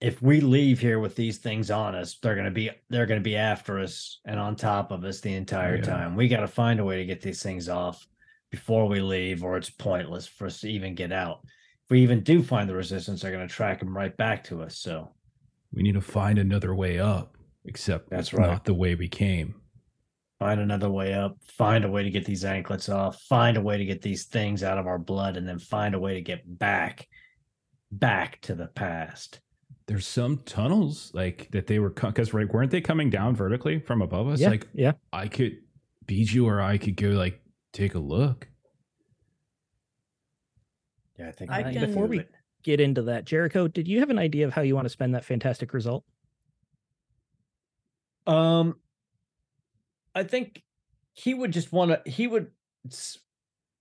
if 0.00 0.20
we 0.20 0.40
leave 0.40 0.80
here 0.80 0.98
with 0.98 1.14
these 1.14 1.38
things 1.38 1.70
on 1.70 1.94
us, 1.94 2.18
they're 2.20 2.34
gonna 2.34 2.50
be 2.50 2.70
they're 2.90 3.06
gonna 3.06 3.20
be 3.20 3.36
after 3.36 3.78
us 3.78 4.18
and 4.24 4.40
on 4.40 4.56
top 4.56 4.90
of 4.90 5.04
us 5.04 5.20
the 5.20 5.32
entire 5.32 5.76
Yeah. 5.76 5.82
time. 5.82 6.16
We 6.16 6.26
got 6.26 6.40
to 6.40 6.48
find 6.48 6.80
a 6.80 6.84
way 6.84 6.96
to 6.96 7.04
get 7.04 7.20
these 7.20 7.40
things 7.40 7.68
off 7.68 8.04
before 8.50 8.88
we 8.88 9.00
leave, 9.00 9.44
or 9.44 9.56
it's 9.56 9.70
pointless 9.70 10.26
for 10.26 10.48
us 10.48 10.62
to 10.62 10.68
even 10.68 10.96
get 10.96 11.12
out. 11.12 11.42
If 11.44 11.90
we 11.90 12.02
even 12.02 12.24
do 12.24 12.42
find 12.42 12.68
the 12.68 12.74
resistance, 12.74 13.22
they're 13.22 13.30
gonna 13.30 13.46
track 13.46 13.78
them 13.78 13.96
right 13.96 14.16
back 14.16 14.42
to 14.44 14.62
us. 14.62 14.76
So 14.76 15.14
We 15.72 15.84
need 15.84 15.94
to 15.94 16.00
find 16.00 16.40
another 16.40 16.74
way 16.74 16.98
up, 16.98 17.36
except 17.64 18.10
That's 18.10 18.32
right. 18.34 18.48
not 18.48 18.64
the 18.64 18.74
way 18.74 18.96
we 18.96 19.08
came. 19.08 19.54
Find 20.38 20.60
another 20.60 20.88
way 20.90 21.14
up, 21.14 21.36
find 21.42 21.84
a 21.84 21.90
way 21.90 22.02
to 22.02 22.10
get 22.10 22.24
these 22.24 22.44
anklets 22.44 22.88
off, 22.88 23.20
find 23.22 23.56
a 23.56 23.60
way 23.60 23.76
to 23.76 23.84
get 23.84 24.02
these 24.02 24.26
things 24.26 24.62
out 24.62 24.78
of 24.78 24.86
our 24.86 24.98
blood, 24.98 25.36
and 25.36 25.46
then 25.48 25.58
find 25.58 25.94
a 25.94 25.98
way 25.98 26.14
to 26.14 26.20
get 26.20 26.42
back, 26.58 27.08
back 27.90 28.40
to 28.42 28.54
the 28.54 28.68
past. 28.68 29.40
There's 29.86 30.06
some 30.06 30.38
tunnels 30.38 31.10
like 31.14 31.50
that 31.52 31.66
they 31.66 31.78
were 31.78 31.90
because 31.90 32.34
right 32.34 32.52
weren't 32.52 32.70
they 32.70 32.80
coming 32.80 33.08
down 33.10 33.34
vertically 33.34 33.78
from 33.80 34.02
above 34.02 34.28
us? 34.28 34.38
yeah, 34.40 34.50
Like 34.50 34.68
yeah. 34.74 34.92
I 35.12 35.28
could 35.28 35.58
Bijou 36.06 36.46
or 36.46 36.60
I 36.60 36.78
could 36.78 36.96
go 36.96 37.08
like 37.08 37.40
take 37.72 37.94
a 37.94 37.98
look. 37.98 38.48
Yeah, 41.18 41.28
I 41.28 41.32
think 41.32 41.50
I 41.50 41.62
we 41.68 41.72
can- 41.74 41.86
Before 41.86 42.06
we- 42.06 42.24
Get 42.64 42.80
into 42.80 43.02
that, 43.02 43.24
Jericho. 43.24 43.68
Did 43.68 43.86
you 43.86 44.00
have 44.00 44.10
an 44.10 44.18
idea 44.18 44.44
of 44.46 44.52
how 44.52 44.62
you 44.62 44.74
want 44.74 44.84
to 44.84 44.90
spend 44.90 45.14
that 45.14 45.24
fantastic 45.24 45.72
result? 45.72 46.04
Um, 48.26 48.74
I 50.18 50.24
think 50.24 50.62
he 51.12 51.32
would 51.32 51.52
just 51.52 51.72
want 51.72 51.92
to. 51.92 52.10
He 52.10 52.26
would, 52.26 52.48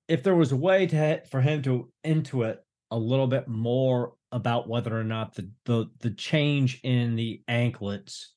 if 0.07 0.22
there 0.22 0.35
was 0.35 0.51
a 0.51 0.55
way 0.55 0.85
to 0.85 1.22
for 1.30 1.41
him 1.41 1.64
to 1.64 1.91
intuit 2.05 2.57
a 2.91 2.97
little 2.97 3.27
bit 3.27 3.47
more 3.47 4.14
about 4.31 4.69
whether 4.69 4.97
or 4.97 5.03
not 5.03 5.34
the 5.34 5.49
the 5.65 5.89
the 5.99 6.11
change 6.11 6.80
in 6.84 7.15
the 7.15 7.41
anklets 7.47 8.34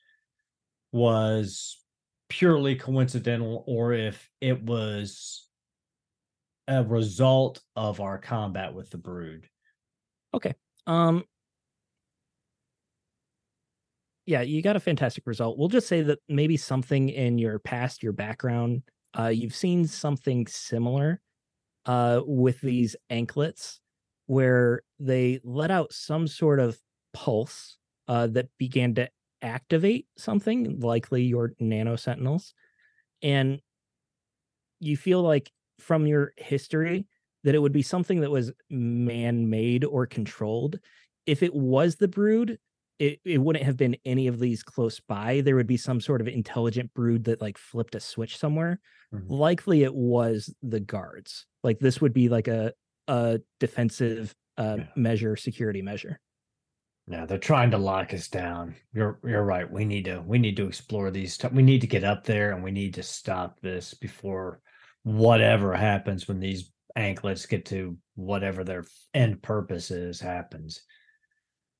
was 0.93 1.85
purely 2.29 2.75
coincidental 2.75 3.65
or 3.67 3.93
if 3.93 4.31
it 4.41 4.63
was 4.63 5.47
a 6.69 6.83
result 6.83 7.61
of 7.77 8.01
our 8.01 8.19
combat 8.19 8.73
with 8.73 8.89
the 8.91 8.99
brood. 8.99 9.47
Okay. 10.33 10.55
Um 10.87 11.25
Yeah, 14.27 14.43
you 14.43 14.63
got 14.63 14.77
a 14.77 14.81
fantastic 14.81 15.27
result. 15.27 15.59
We'll 15.59 15.69
just 15.69 15.89
say 15.89 16.03
that 16.03 16.19
maybe 16.29 16.57
something 16.57 17.09
in 17.09 17.39
your 17.39 17.59
past, 17.59 18.03
your 18.03 18.13
background, 18.13 18.83
uh 19.19 19.27
you've 19.27 19.55
seen 19.57 19.87
something 19.89 20.47
similar 20.47 21.21
uh 21.87 22.23
with 22.27 22.61
these 22.63 22.97
anklets 23.11 23.81
where 24.27 24.83
they 25.01 25.41
let 25.45 25.71
out 25.71 25.93
some 25.93 26.27
sort 26.29 26.61
of 26.61 26.79
pulse 27.15 27.79
uh 28.09 28.27
that 28.29 28.49
began 28.59 28.95
to 28.97 29.11
activate 29.43 30.07
something, 30.19 30.81
likely 30.81 31.23
your 31.25 31.53
nano 31.61 31.97
sentinels. 31.97 32.55
And 33.23 33.61
you 34.81 34.97
feel 34.97 35.23
like 35.23 35.51
from 35.79 36.07
your 36.07 36.33
history 36.39 37.07
that 37.45 37.55
it 37.55 37.59
would 37.59 37.73
be 37.73 37.83
something 37.83 38.21
that 38.21 38.31
was 38.31 38.53
man-made 38.71 39.85
or 39.85 40.07
controlled. 40.07 40.79
If 41.27 41.43
it 41.43 41.55
was 41.55 41.97
the 41.97 42.09
brood, 42.09 42.59
it, 43.01 43.21
it 43.25 43.39
wouldn't 43.39 43.65
have 43.65 43.77
been 43.77 43.97
any 44.05 44.27
of 44.29 44.39
these 44.39 44.63
close 44.63 45.01
by. 45.01 45.41
There 45.41 45.57
would 45.57 45.67
be 45.67 45.77
some 45.79 46.01
sort 46.01 46.21
of 46.21 46.29
intelligent 46.29 46.93
brood 46.95 47.25
that 47.25 47.41
like 47.41 47.59
flipped 47.59 47.95
a 47.97 48.01
switch 48.01 48.37
somewhere. 48.37 48.81
Mhm. 49.13 49.25
Likely 49.29 49.83
it 49.83 49.95
was 49.95 50.55
the 50.63 50.81
guards. 50.81 51.47
Like 51.65 51.81
this 51.81 52.01
would 52.01 52.13
be 52.13 52.29
like 52.29 52.47
a 52.49 52.73
a 53.09 53.41
defensive 53.59 54.37
uh, 54.59 54.77
Yeah. 54.79 54.87
measure, 54.95 55.35
security 55.37 55.83
measure. 55.83 56.21
Yeah, 57.09 57.27
they're 57.27 57.39
trying 57.39 57.73
to 57.73 57.79
lock 57.79 58.15
us 58.15 58.29
down. 58.29 58.77
You're 58.93 59.19
you're 59.25 59.43
right. 59.45 59.69
We 59.71 59.85
need 59.85 60.05
to 60.05 60.21
we 60.21 60.39
need 60.39 60.57
to 60.59 60.67
explore 60.69 61.11
these. 61.11 61.37
T- 61.39 61.49
we 61.49 61.63
need 61.63 61.81
to 61.81 61.87
get 61.89 62.05
up 62.05 62.25
there 62.25 62.53
and 62.53 62.63
we 62.63 62.71
need 62.71 62.95
to 62.95 63.03
stop 63.03 63.61
this 63.61 63.95
before 63.95 64.61
whatever 65.03 65.75
happens 65.75 66.29
when 66.29 66.39
these 66.41 66.73
anklets 66.97 67.47
get 67.47 67.65
to 67.67 67.97
whatever 68.15 68.63
their 68.65 68.85
end 69.15 69.43
purpose 69.43 69.91
is 69.91 70.21
happens. 70.21 70.83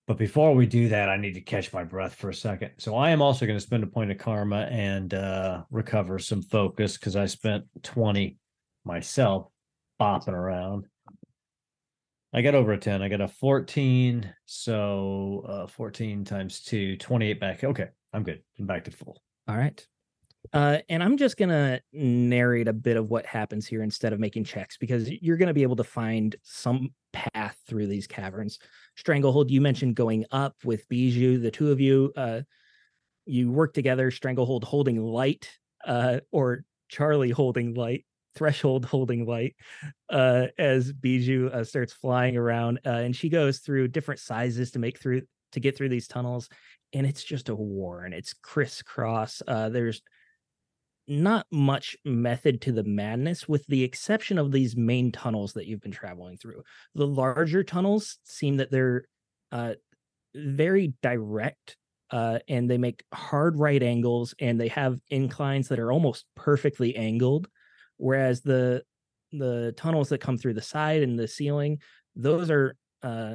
But 0.07 0.19
before 0.19 0.55
we 0.55 0.67
do 0.67 0.89
that, 0.89 1.09
I 1.09 1.17
need 1.17 1.35
to 1.35 1.41
catch 1.41 1.73
my 1.73 1.85
breath 1.85 2.15
for 2.15 2.31
a 2.31 2.35
second. 2.35 2.73
So 2.79 2.97
I 2.97 3.11
am 3.11 3.23
also 3.23 3.47
going 3.47 3.59
to 3.59 3.65
spend 3.65 3.85
a 3.85 3.87
point 3.87 4.11
of 4.11 4.19
karma 4.19 4.63
and 4.71 5.15
uh, 5.15 5.63
recover 5.71 6.19
some 6.19 6.43
focus 6.43 6.97
because 6.97 7.15
I 7.15 7.27
spent 7.27 7.65
20 7.83 8.37
myself 8.85 9.47
bopping 10.01 10.33
around. 10.33 10.87
I 12.33 12.43
got 12.43 12.55
over 12.55 12.73
a 12.73 12.79
10. 12.79 13.03
I 13.03 13.09
got 13.09 13.21
a 13.21 13.29
14. 13.29 14.33
So 14.47 15.45
uh, 15.49 15.67
14 15.67 16.25
times 16.25 16.61
2, 16.63 16.97
28 16.97 17.41
back. 17.41 17.65
Okay, 17.65 17.89
I'm 18.13 18.23
good. 18.23 18.43
I'm 18.59 18.67
back 18.67 18.85
to 18.85 18.91
full. 18.91 19.23
All 19.49 19.57
right. 19.57 19.85
Uh, 20.53 20.79
and 20.89 21.03
I'm 21.03 21.17
just 21.17 21.37
gonna 21.37 21.81
narrate 21.93 22.69
a 22.69 22.73
bit 22.73 22.97
of 22.97 23.11
what 23.11 23.27
happens 23.27 23.67
here 23.67 23.83
instead 23.83 24.13
of 24.13 24.21
making 24.21 24.45
checks 24.45 24.77
because 24.77 25.11
you're 25.11 25.37
gonna 25.37 25.55
be 25.55 25.63
able 25.63 25.77
to 25.77 25.85
find 25.85 26.35
some 26.43 26.91
path 27.13 27.57
through 27.67 27.87
these 27.87 28.07
caverns. 28.07 28.59
Stranglehold, 28.97 29.51
you 29.51 29.61
mentioned 29.61 29.97
going 29.97 30.25
up 30.31 30.57
with 30.65 30.89
Bijou. 30.89 31.39
The 31.39 31.51
two 31.51 31.71
of 31.71 31.81
you, 31.81 32.13
uh, 32.17 32.41
you 33.27 33.51
work 33.51 33.75
together. 33.75 34.11
Stranglehold 34.11 34.65
holding 34.65 35.01
light, 35.01 35.51
uh, 35.85 36.21
or 36.33 36.65
Charlie 36.89 37.31
holding 37.31 37.75
light. 37.75 38.05
Threshold 38.37 38.85
holding 38.85 39.27
light 39.27 39.57
uh, 40.09 40.47
as 40.57 40.93
Bijou 40.93 41.49
uh, 41.49 41.65
starts 41.65 41.93
flying 41.93 42.37
around, 42.37 42.79
uh, 42.87 42.91
and 42.91 43.15
she 43.15 43.29
goes 43.29 43.59
through 43.59 43.89
different 43.89 44.21
sizes 44.21 44.71
to 44.71 44.79
make 44.79 44.99
through 44.99 45.23
to 45.53 45.61
get 45.61 45.77
through 45.77 45.89
these 45.89 46.07
tunnels, 46.07 46.49
and 46.93 47.07
it's 47.07 47.25
just 47.25 47.49
a 47.49 47.55
war, 47.55 48.05
and 48.05 48.15
it's 48.15 48.33
crisscross. 48.33 49.43
Uh, 49.49 49.69
there's 49.69 50.01
not 51.11 51.45
much 51.51 51.97
method 52.05 52.61
to 52.63 52.73
the 52.73 52.85
madness, 52.85 53.49
with 53.49 53.67
the 53.67 53.83
exception 53.83 54.39
of 54.39 54.53
these 54.53 54.77
main 54.77 55.11
tunnels 55.11 55.53
that 55.55 55.67
you've 55.67 55.81
been 55.81 55.91
traveling 55.91 56.37
through. 56.37 56.63
The 56.95 57.07
larger 57.07 57.65
tunnels 57.65 58.19
seem 58.23 58.59
that 58.59 58.71
they're 58.71 59.07
uh, 59.51 59.75
very 60.35 60.95
direct 61.03 61.77
uh, 62.13 62.39
and 62.49 62.71
they 62.71 62.79
make 62.79 63.03
hard 63.13 63.59
right 63.59 63.83
angles 63.83 64.35
and 64.41 64.61
they 64.61 64.69
have 64.69 65.01
inclines 65.11 65.69
that 65.69 65.81
are 65.81 65.91
almost 65.91 66.27
perfectly 66.37 66.95
angled. 66.97 67.49
Whereas 67.97 68.41
the 68.41 68.85
the 69.33 69.73
tunnels 69.77 70.09
that 70.09 70.21
come 70.21 70.39
through 70.39 70.55
the 70.55 70.63
side 70.63 71.03
and 71.03 71.19
the 71.19 71.29
ceiling, 71.29 71.79
those 72.17 72.51
are 72.51 72.77
uh, 73.03 73.35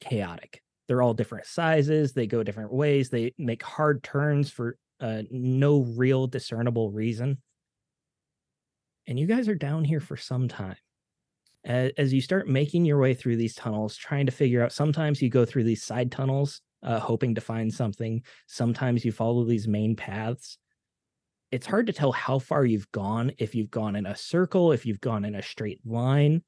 chaotic. 0.00 0.60
They're 0.86 1.02
all 1.02 1.14
different 1.14 1.46
sizes. 1.46 2.12
They 2.12 2.26
go 2.26 2.42
different 2.42 2.72
ways. 2.72 3.10
They 3.10 3.32
make 3.38 3.62
hard 3.62 4.02
turns 4.02 4.50
for 4.50 4.76
uh, 5.00 5.22
no 5.30 5.80
real 5.96 6.26
discernible 6.26 6.90
reason. 6.90 7.38
And 9.06 9.18
you 9.18 9.26
guys 9.26 9.48
are 9.48 9.54
down 9.54 9.84
here 9.84 10.00
for 10.00 10.16
some 10.16 10.48
time. 10.48 10.76
As, 11.64 11.92
as 11.96 12.12
you 12.12 12.20
start 12.20 12.48
making 12.48 12.84
your 12.84 12.98
way 12.98 13.14
through 13.14 13.36
these 13.36 13.54
tunnels, 13.54 13.96
trying 13.96 14.26
to 14.26 14.32
figure 14.32 14.62
out, 14.62 14.72
sometimes 14.72 15.20
you 15.20 15.28
go 15.28 15.44
through 15.44 15.64
these 15.64 15.82
side 15.82 16.10
tunnels, 16.10 16.60
uh, 16.82 16.98
hoping 16.98 17.34
to 17.34 17.40
find 17.40 17.72
something. 17.72 18.22
Sometimes 18.46 19.04
you 19.04 19.12
follow 19.12 19.44
these 19.44 19.68
main 19.68 19.96
paths. 19.96 20.58
It's 21.52 21.66
hard 21.66 21.86
to 21.86 21.92
tell 21.92 22.12
how 22.12 22.38
far 22.38 22.64
you've 22.64 22.90
gone, 22.92 23.32
if 23.38 23.54
you've 23.54 23.70
gone 23.70 23.96
in 23.96 24.06
a 24.06 24.16
circle, 24.16 24.72
if 24.72 24.84
you've 24.84 25.00
gone 25.00 25.24
in 25.24 25.34
a 25.34 25.42
straight 25.42 25.80
line. 25.84 26.42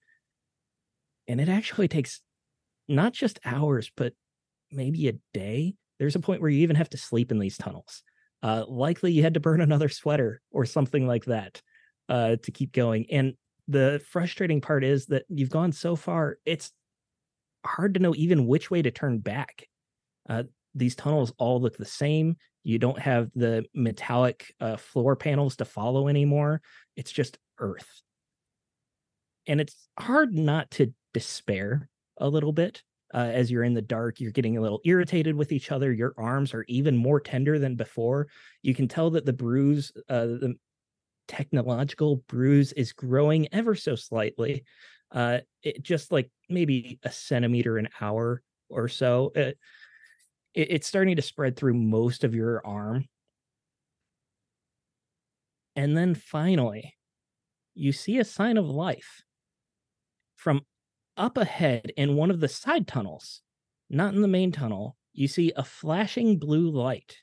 And 1.29 1.41
it 1.41 1.49
actually 1.49 1.89
takes 1.89 2.21
not 2.89 3.13
just 3.13 3.39
hours, 3.45 3.91
but 3.97 4.15
maybe 4.73 5.09
a 5.09 5.15
day. 5.33 5.75
There's 5.99 6.17
a 6.17 6.21
point 6.21 6.41
where 6.41 6.51
you 6.51 6.61
even 6.61 6.77
have 6.77 6.91
to 6.91 6.97
sleep 6.97 7.31
in 7.31 7.39
these 7.39 7.57
tunnels. 7.57 8.03
Uh, 8.43 8.65
likely 8.69 9.13
you 9.13 9.23
had 9.23 9.35
to 9.35 9.41
burn 9.41 9.61
another 9.61 9.89
sweater 9.89 10.41
or 10.51 10.65
something 10.65 11.07
like 11.07 11.25
that 11.25 11.61
uh, 12.09 12.37
to 12.43 12.51
keep 12.51 12.73
going. 12.73 13.07
And 13.11 13.35
the 13.67 14.01
frustrating 14.11 14.61
part 14.61 14.85
is 14.85 15.07
that 15.07 15.25
you've 15.29 15.51
gone 15.51 15.73
so 15.73 15.97
far, 15.97 16.39
it's 16.47 16.73
hard 17.65 17.95
to 17.95 18.01
know 18.01 18.15
even 18.15 18.47
which 18.47 18.71
way 18.71 18.83
to 18.83 18.91
turn 18.91 19.19
back. 19.19 19.67
Uh, 20.29 20.45
these 20.75 20.95
tunnels 20.95 21.33
all 21.39 21.61
look 21.61 21.77
the 21.77 21.85
same. 21.85 22.37
You 22.63 22.79
don't 22.79 22.99
have 22.99 23.31
the 23.35 23.65
metallic 23.75 24.55
uh, 24.61 24.77
floor 24.77 25.17
panels 25.17 25.57
to 25.57 25.65
follow 25.65 26.09
anymore. 26.09 26.61
It's 26.97 27.13
just 27.13 27.39
earth. 27.59 28.03
And 29.47 29.61
it's 29.61 29.89
hard 29.99 30.35
not 30.35 30.71
to 30.73 30.93
despair 31.15 31.89
a 32.19 32.29
little 32.29 32.53
bit 32.53 32.83
uh, 33.15 33.19
as 33.33 33.51
you're 33.51 33.65
in 33.65 33.75
the 33.75 33.83
dark. 33.83 34.21
You're 34.21 34.33
getting 34.33 34.57
a 34.57 34.61
little 34.61 34.81
irritated 34.85 35.37
with 35.37 35.53
each 35.53 35.71
other. 35.73 35.93
Your 35.93 36.15
arms 36.17 36.55
are 36.55 36.65
even 36.69 36.97
more 36.97 37.21
tender 37.21 37.59
than 37.59 37.75
before. 37.75 38.29
You 38.63 38.75
can 38.75 38.89
tell 38.89 39.11
that 39.11 39.25
the 39.25 39.33
bruise, 39.33 39.93
uh, 40.09 40.27
the 40.27 40.57
technological 41.27 42.17
bruise, 42.29 42.73
is 42.73 42.93
growing 42.93 43.49
ever 43.53 43.75
so 43.75 43.95
slightly. 43.95 44.65
Uh, 45.11 45.39
it 45.63 45.83
just 45.83 46.13
like 46.13 46.31
maybe 46.49 46.99
a 47.03 47.11
centimeter 47.11 47.79
an 47.79 47.89
hour 48.01 48.43
or 48.69 48.89
so. 48.89 49.33
Uh, 49.35 49.53
it, 50.55 50.71
it's 50.71 50.87
starting 50.87 51.17
to 51.17 51.23
spread 51.23 51.57
through 51.57 51.75
most 51.75 52.25
of 52.25 52.35
your 52.35 52.65
arm. 52.67 53.07
And 55.77 55.97
then 55.97 56.15
finally, 56.15 56.97
you 57.75 57.93
see 57.93 58.19
a 58.19 58.25
sign 58.25 58.57
of 58.57 58.67
life 58.67 59.23
from 60.37 60.63
up 61.19 61.37
ahead 61.37 61.93
in 61.97 62.17
one 62.17 62.31
of 62.31 62.41
the 62.41 62.49
side 62.49 62.87
tunnels, 62.87 63.43
not 63.91 64.15
in 64.15 64.23
the 64.23 64.29
main 64.29 64.53
tunnel, 64.53 64.97
you 65.13 65.29
see 65.29 65.53
a 65.57 65.65
flashing 65.65 66.39
blue 66.39 66.71
light. 66.71 67.17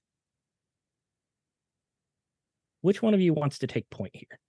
Which 2.82 3.02
one 3.02 3.14
of 3.14 3.22
you 3.22 3.34
wants 3.34 3.60
to 3.60 3.68
take 3.68 3.90
point 3.90 4.12
here? 4.14 4.40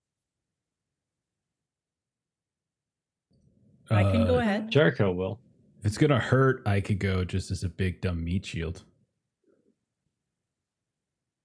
I 3.90 4.02
can 4.02 4.26
go 4.26 4.36
Uh, 4.36 4.40
ahead. 4.40 4.70
Jericho 4.70 5.12
will. 5.12 5.40
If 5.78 5.86
it's 5.86 5.98
gonna 5.98 6.18
hurt, 6.18 6.62
I 6.66 6.80
could 6.80 6.98
go 6.98 7.24
just 7.24 7.50
as 7.50 7.62
a 7.62 7.68
big 7.68 8.00
dumb 8.00 8.24
meat 8.24 8.44
shield. 8.44 8.84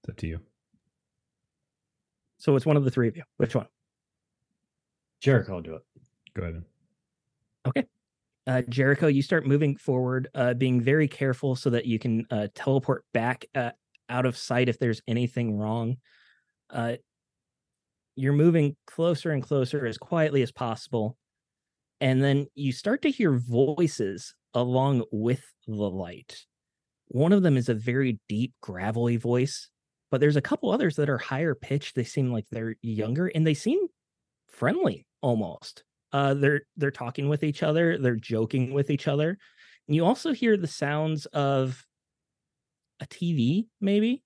It's 0.02 0.10
up 0.10 0.16
to 0.16 0.26
you. 0.26 0.40
So 2.38 2.56
it's 2.56 2.66
one 2.66 2.76
of 2.76 2.84
the 2.84 2.90
three 2.90 3.06
of 3.06 3.16
you. 3.16 3.22
Which 3.36 3.54
one? 3.54 3.68
Jericho 5.20 5.54
will 5.54 5.62
do 5.62 5.76
it. 5.76 5.82
Go 6.34 6.42
ahead. 6.42 6.64
Uh, 8.46 8.62
Jericho, 8.68 9.06
you 9.06 9.22
start 9.22 9.46
moving 9.46 9.76
forward, 9.76 10.28
uh, 10.34 10.54
being 10.54 10.80
very 10.80 11.08
careful 11.08 11.54
so 11.54 11.70
that 11.70 11.86
you 11.86 11.98
can 11.98 12.26
uh, 12.30 12.48
teleport 12.54 13.04
back 13.12 13.44
uh, 13.54 13.70
out 14.08 14.26
of 14.26 14.36
sight 14.36 14.68
if 14.68 14.78
there's 14.78 15.02
anything 15.06 15.56
wrong. 15.56 15.96
Uh, 16.70 16.96
you're 18.16 18.32
moving 18.32 18.76
closer 18.86 19.30
and 19.30 19.42
closer 19.42 19.86
as 19.86 19.96
quietly 19.96 20.42
as 20.42 20.52
possible. 20.52 21.16
And 22.00 22.22
then 22.22 22.46
you 22.54 22.72
start 22.72 23.02
to 23.02 23.10
hear 23.10 23.32
voices 23.32 24.34
along 24.54 25.04
with 25.12 25.42
the 25.66 25.72
light. 25.72 26.44
One 27.08 27.32
of 27.32 27.42
them 27.42 27.56
is 27.56 27.68
a 27.68 27.74
very 27.74 28.18
deep, 28.28 28.52
gravelly 28.60 29.16
voice, 29.16 29.70
but 30.10 30.20
there's 30.20 30.36
a 30.36 30.42
couple 30.42 30.70
others 30.70 30.96
that 30.96 31.08
are 31.08 31.18
higher 31.18 31.54
pitched. 31.54 31.94
They 31.94 32.04
seem 32.04 32.32
like 32.32 32.46
they're 32.50 32.74
younger 32.82 33.28
and 33.28 33.46
they 33.46 33.54
seem 33.54 33.78
friendly 34.48 35.06
almost 35.20 35.84
uh 36.12 36.34
they're 36.34 36.62
they're 36.76 36.90
talking 36.90 37.28
with 37.28 37.42
each 37.42 37.62
other 37.62 37.98
they're 37.98 38.16
joking 38.16 38.72
with 38.72 38.90
each 38.90 39.08
other 39.08 39.38
and 39.88 39.96
you 39.96 40.04
also 40.04 40.32
hear 40.32 40.56
the 40.56 40.66
sounds 40.66 41.26
of 41.26 41.84
a 43.00 43.06
tv 43.06 43.66
maybe 43.80 44.22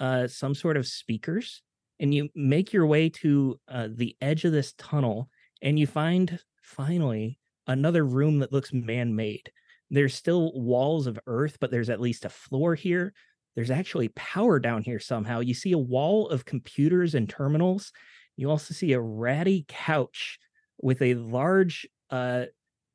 uh 0.00 0.26
some 0.26 0.54
sort 0.54 0.76
of 0.76 0.86
speakers 0.86 1.62
and 2.00 2.14
you 2.14 2.28
make 2.34 2.72
your 2.72 2.86
way 2.86 3.08
to 3.08 3.58
uh, 3.68 3.88
the 3.90 4.16
edge 4.20 4.44
of 4.44 4.52
this 4.52 4.72
tunnel 4.74 5.28
and 5.62 5.78
you 5.78 5.86
find 5.86 6.38
finally 6.62 7.38
another 7.66 8.04
room 8.04 8.38
that 8.38 8.52
looks 8.52 8.72
man-made. 8.72 9.50
There's 9.90 10.14
still 10.14 10.52
walls 10.54 11.06
of 11.06 11.18
earth 11.26 11.58
but 11.60 11.70
there's 11.70 11.90
at 11.90 12.00
least 12.00 12.24
a 12.24 12.30
floor 12.30 12.74
here. 12.74 13.12
There's 13.56 13.70
actually 13.70 14.08
power 14.10 14.60
down 14.60 14.82
here 14.82 15.00
somehow. 15.00 15.40
You 15.40 15.54
see 15.54 15.72
a 15.72 15.78
wall 15.78 16.28
of 16.28 16.44
computers 16.44 17.14
and 17.14 17.28
terminals. 17.28 17.92
You 18.36 18.50
also 18.50 18.72
see 18.72 18.92
a 18.92 19.00
ratty 19.00 19.64
couch 19.66 20.38
with 20.80 21.02
a 21.02 21.14
large 21.14 21.86
uh, 22.10 22.44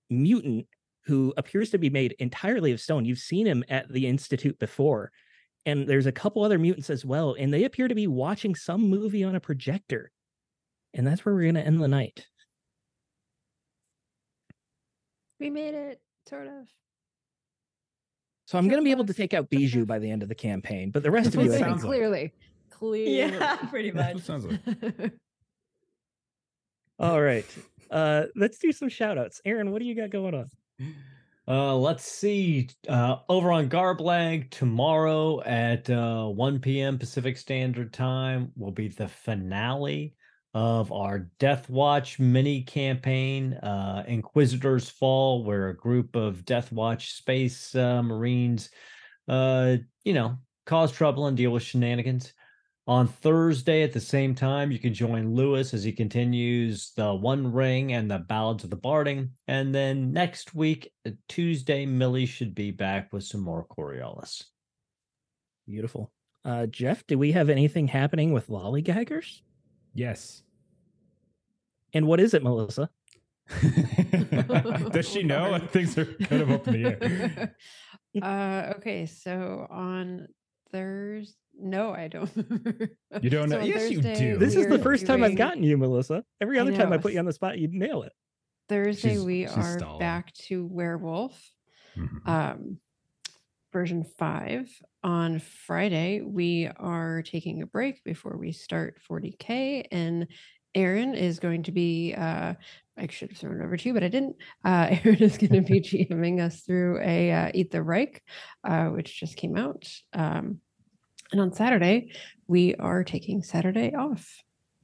mutant 0.09 0.67
who 1.05 1.33
appears 1.37 1.69
to 1.71 1.77
be 1.77 1.89
made 1.89 2.15
entirely 2.19 2.71
of 2.71 2.79
stone. 2.79 3.05
You've 3.05 3.19
seen 3.19 3.45
him 3.45 3.63
at 3.69 3.91
the 3.91 4.07
Institute 4.07 4.57
before. 4.59 5.11
And 5.65 5.87
there's 5.87 6.05
a 6.05 6.11
couple 6.11 6.43
other 6.43 6.59
mutants 6.59 6.89
as 6.89 7.05
well. 7.05 7.35
And 7.37 7.53
they 7.53 7.63
appear 7.63 7.87
to 7.87 7.95
be 7.95 8.07
watching 8.07 8.55
some 8.55 8.89
movie 8.89 9.23
on 9.23 9.35
a 9.35 9.39
projector. 9.39 10.11
And 10.93 11.05
that's 11.07 11.25
where 11.25 11.33
we're 11.33 11.43
going 11.43 11.55
to 11.55 11.65
end 11.65 11.81
the 11.81 11.87
night. 11.87 12.25
We 15.39 15.49
made 15.49 15.73
it, 15.73 16.01
sort 16.27 16.47
of. 16.47 16.67
So 18.45 18.57
I'm 18.57 18.67
going 18.67 18.79
to 18.79 18.83
be 18.83 18.91
able 18.91 19.05
to 19.05 19.13
take 19.13 19.33
out 19.33 19.49
Bijou 19.51 19.85
by 19.85 19.99
the 19.99 20.09
end 20.09 20.23
of 20.23 20.29
the 20.29 20.35
campaign. 20.35 20.91
But 20.91 21.03
the 21.03 21.11
rest 21.11 21.35
of 21.35 21.43
you, 21.43 21.53
I 21.53 21.57
think, 21.57 21.67
like. 21.67 21.81
clearly, 21.81 22.33
clearly. 22.69 23.17
Yeah, 23.17 23.55
pretty 23.69 23.91
much. 23.91 24.21
sounds 24.21 24.45
like. 24.45 24.59
all 26.99 27.21
right. 27.21 27.45
Uh, 27.93 28.25
let's 28.35 28.57
do 28.57 28.71
some 28.71 28.89
shout 28.89 29.19
outs. 29.19 29.39
Aaron, 29.45 29.71
what 29.71 29.79
do 29.79 29.85
you 29.85 29.93
got 29.93 30.09
going 30.09 30.33
on? 30.33 30.49
Uh, 31.47 31.75
let's 31.75 32.03
see. 32.03 32.69
Uh, 32.89 33.17
over 33.29 33.51
on 33.51 33.69
Garblag 33.69 34.49
tomorrow 34.49 35.41
at 35.43 35.87
uh, 35.91 36.25
1 36.25 36.59
p.m. 36.59 36.97
Pacific 36.97 37.37
Standard 37.37 37.93
Time 37.93 38.51
will 38.57 38.71
be 38.71 38.87
the 38.87 39.07
finale 39.07 40.15
of 40.55 40.91
our 40.91 41.29
Death 41.37 41.69
Watch 41.69 42.19
mini 42.19 42.63
campaign, 42.63 43.53
uh, 43.55 44.03
Inquisitor's 44.07 44.89
Fall, 44.89 45.43
where 45.43 45.69
a 45.69 45.77
group 45.77 46.15
of 46.15 46.45
Death 46.45 46.71
Watch 46.71 47.13
space 47.13 47.75
uh, 47.75 48.01
marines, 48.01 48.71
uh, 49.27 49.77
you 50.03 50.13
know, 50.13 50.37
cause 50.65 50.91
trouble 50.91 51.27
and 51.27 51.37
deal 51.37 51.51
with 51.51 51.63
shenanigans. 51.63 52.33
On 52.85 53.07
Thursday 53.07 53.81
at 53.83 53.93
the 53.93 53.99
same 54.01 54.35
time, 54.35 54.69
you 54.69 54.77
can 54.77 54.93
join 54.93 55.33
Lewis 55.33 55.73
as 55.73 55.85
he 55.85 55.93
continues 55.93 56.91
the 56.97 57.13
One 57.13 57.53
Ring 57.53 57.93
and 57.93 58.11
the 58.11 58.19
Ballads 58.19 58.65
of 58.65 58.69
the 58.69 58.75
Barding. 58.75 59.29
And 59.47 59.73
then 59.73 60.11
next 60.11 60.53
week, 60.53 60.91
uh, 61.05 61.11
Tuesday, 61.29 61.85
Millie 61.85 62.25
should 62.25 62.53
be 62.53 62.71
back 62.71 63.13
with 63.13 63.23
some 63.23 63.39
more 63.39 63.65
Coriolis. 63.65 64.43
Beautiful. 65.65 66.11
Uh, 66.43 66.65
Jeff, 66.65 67.07
do 67.07 67.17
we 67.17 67.31
have 67.31 67.49
anything 67.49 67.87
happening 67.87 68.33
with 68.33 68.47
lollygaggers? 68.47 69.39
Yes. 69.93 70.43
And 71.93 72.05
what 72.05 72.19
is 72.19 72.33
it, 72.33 72.43
Melissa? 72.43 72.89
Does 74.91 75.07
she 75.07 75.23
know? 75.23 75.57
Things 75.71 75.97
are 75.97 76.05
kind 76.05 76.41
of 76.41 76.51
up 76.51 76.67
in 76.67 76.83
the 76.83 76.89
air. 76.89 77.55
uh, 78.21 78.73
okay, 78.77 79.05
so 79.05 79.67
on 79.69 80.27
Thursday, 80.71 81.37
no, 81.59 81.91
I 81.93 82.07
don't. 82.07 82.29
You 83.21 83.29
don't 83.29 83.49
know? 83.49 83.59
on 83.59 83.65
Yes, 83.65 83.91
you 83.91 84.01
do. 84.01 84.37
This 84.37 84.55
is 84.55 84.65
the 84.67 84.77
we're 84.77 84.83
first 84.83 85.05
time 85.05 85.23
I've 85.23 85.35
gotten 85.35 85.61
you, 85.63 85.77
Melissa. 85.77 86.23
Every 86.41 86.57
I 86.57 86.61
other 86.61 86.75
time 86.75 86.91
I 86.91 86.97
put 86.97 87.13
you 87.13 87.19
on 87.19 87.25
the 87.25 87.33
spot, 87.33 87.59
you'd 87.59 87.73
nail 87.73 88.01
it. 88.03 88.11
Thursday, 88.69 89.09
She's- 89.09 89.23
we 89.23 89.43
she's 89.47 89.57
are 89.57 89.77
stalling. 89.77 89.99
back 89.99 90.33
to 90.47 90.65
werewolf. 90.65 91.39
Mhm. 91.95 92.27
um, 92.27 92.77
version 93.71 94.03
five. 94.17 94.67
On 95.03 95.39
Friday, 95.39 96.21
we 96.21 96.67
are 96.77 97.21
taking 97.21 97.61
a 97.61 97.65
break 97.67 98.03
before 98.03 98.35
we 98.37 98.51
start 98.51 98.99
40K, 99.07 99.87
and 99.91 100.27
Aaron 100.73 101.13
is 101.13 101.39
going 101.39 101.63
to 101.63 101.71
be. 101.71 102.13
Uh, 102.15 102.55
I 102.97 103.07
should 103.07 103.29
have 103.29 103.37
thrown 103.37 103.61
it 103.61 103.63
over 103.63 103.77
to 103.77 103.89
you, 103.89 103.93
but 103.93 104.03
I 104.03 104.07
didn't. 104.07 104.35
Uh, 104.65 104.87
Aaron 105.03 105.21
is 105.21 105.37
going 105.37 105.53
to 105.53 105.61
be 105.61 105.81
GMing 106.09 106.39
us 106.41 106.61
through 106.61 106.99
a 107.01 107.31
uh, 107.31 107.51
Eat 107.53 107.69
the 107.71 107.83
Reich, 107.83 108.23
uh, 108.63 108.87
which 108.87 109.19
just 109.19 109.35
came 109.37 109.55
out. 109.55 109.87
Um, 110.13 110.61
and 111.33 111.41
on 111.41 111.51
Saturday, 111.51 112.11
we 112.47 112.75
are 112.75 113.03
taking 113.03 113.41
Saturday 113.43 113.93
off. 113.95 114.41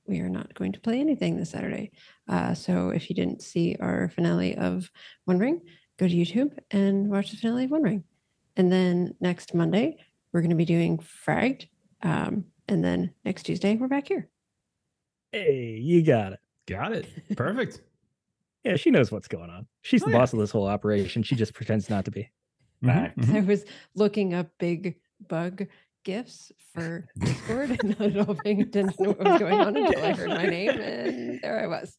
We 0.07 0.19
are 0.19 0.29
not 0.29 0.51
going 0.55 0.71
to 0.73 0.79
play 0.79 0.99
anything 0.99 1.37
this 1.37 1.51
Saturday. 1.51 1.91
Uh, 2.27 2.55
so 2.55 2.89
if 2.89 3.07
you 3.09 3.15
didn't 3.15 3.43
see 3.43 3.77
our 3.79 4.09
finale 4.09 4.57
of 4.57 4.89
One 5.25 5.37
Ring, 5.37 5.61
go 5.97 6.07
to 6.07 6.13
YouTube 6.13 6.57
and 6.71 7.07
watch 7.09 7.29
the 7.29 7.37
finale 7.37 7.65
of 7.65 7.71
One 7.71 7.83
Ring. 7.83 8.03
And 8.57 8.71
then 8.71 9.13
next 9.21 9.53
Monday, 9.53 9.97
we're 10.33 10.41
going 10.41 10.49
to 10.49 10.55
be 10.55 10.65
doing 10.65 10.97
Fragged. 10.97 11.67
Um, 12.01 12.45
and 12.67 12.83
then 12.83 13.13
next 13.23 13.43
Tuesday, 13.43 13.75
we're 13.75 13.87
back 13.87 14.07
here. 14.07 14.27
Hey, 15.31 15.77
you 15.79 16.01
got 16.03 16.33
it. 16.33 16.39
Got 16.67 16.93
it. 16.93 17.07
Perfect. 17.37 17.79
Yeah, 18.63 18.75
she 18.75 18.89
knows 18.89 19.11
what's 19.11 19.27
going 19.27 19.51
on. 19.51 19.67
She's 19.83 20.01
Oh, 20.01 20.07
the 20.07 20.11
yeah. 20.13 20.17
boss 20.17 20.33
of 20.33 20.39
this 20.39 20.49
whole 20.51 20.67
operation. 20.67 21.21
She 21.21 21.35
just 21.35 21.53
pretends 21.53 21.87
not 21.91 22.05
to 22.05 22.11
be. 22.11 22.29
Mhm, 22.83 22.87
Fact. 22.87 23.17
mhm. 23.19 23.35
I 23.35 23.39
was 23.41 23.63
looking 23.93 24.33
up 24.33 24.47
big 24.57 24.95
bug 25.27 25.67
gifts 26.03 26.51
for 26.73 27.05
Discord 27.19 27.71
and 27.71 27.99
not 27.99 28.01
at 28.15 28.27
all 28.27 28.35
paying 28.35 28.61
attention 28.61 29.03
to 29.03 29.09
what 29.11 29.19
was 29.19 29.39
going 29.39 29.59
on 29.59 29.75
until 29.77 30.03
I 30.03 30.13
heard 30.13 30.29
my 30.29 30.45
name, 30.45 30.69
and 30.79 31.39
there 31.41 31.63
I 31.63 31.67
was. 31.67 31.97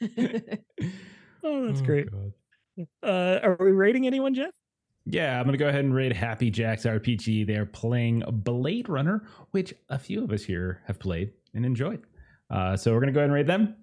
Oh, 1.44 1.66
that's 1.66 1.80
Oh, 1.80 1.84
great. 1.84 2.08
God. 2.10 2.32
Uh, 3.02 3.40
are 3.42 3.56
we 3.58 3.72
rating 3.72 4.06
anyone, 4.06 4.32
Jeff? 4.32 4.52
Yeah, 5.04 5.38
I'm 5.40 5.44
gonna 5.44 5.58
go 5.58 5.66
ahead 5.68 5.84
and 5.84 5.92
raid 5.92 6.12
Happy 6.12 6.50
Jacks 6.50 6.84
RPG. 6.84 7.44
They're 7.48 7.66
playing 7.66 8.22
Blade 8.30 8.88
Runner, 8.88 9.24
which 9.50 9.74
a 9.88 9.98
few 9.98 10.22
of 10.22 10.30
us 10.30 10.44
here 10.44 10.80
have 10.86 11.00
played 11.00 11.32
and 11.54 11.66
enjoyed. 11.66 12.02
Uh, 12.48 12.76
so 12.76 12.92
we're 12.92 13.00
gonna 13.00 13.10
go 13.10 13.18
ahead 13.18 13.30
and 13.30 13.34
raid 13.34 13.48
them. 13.48 13.74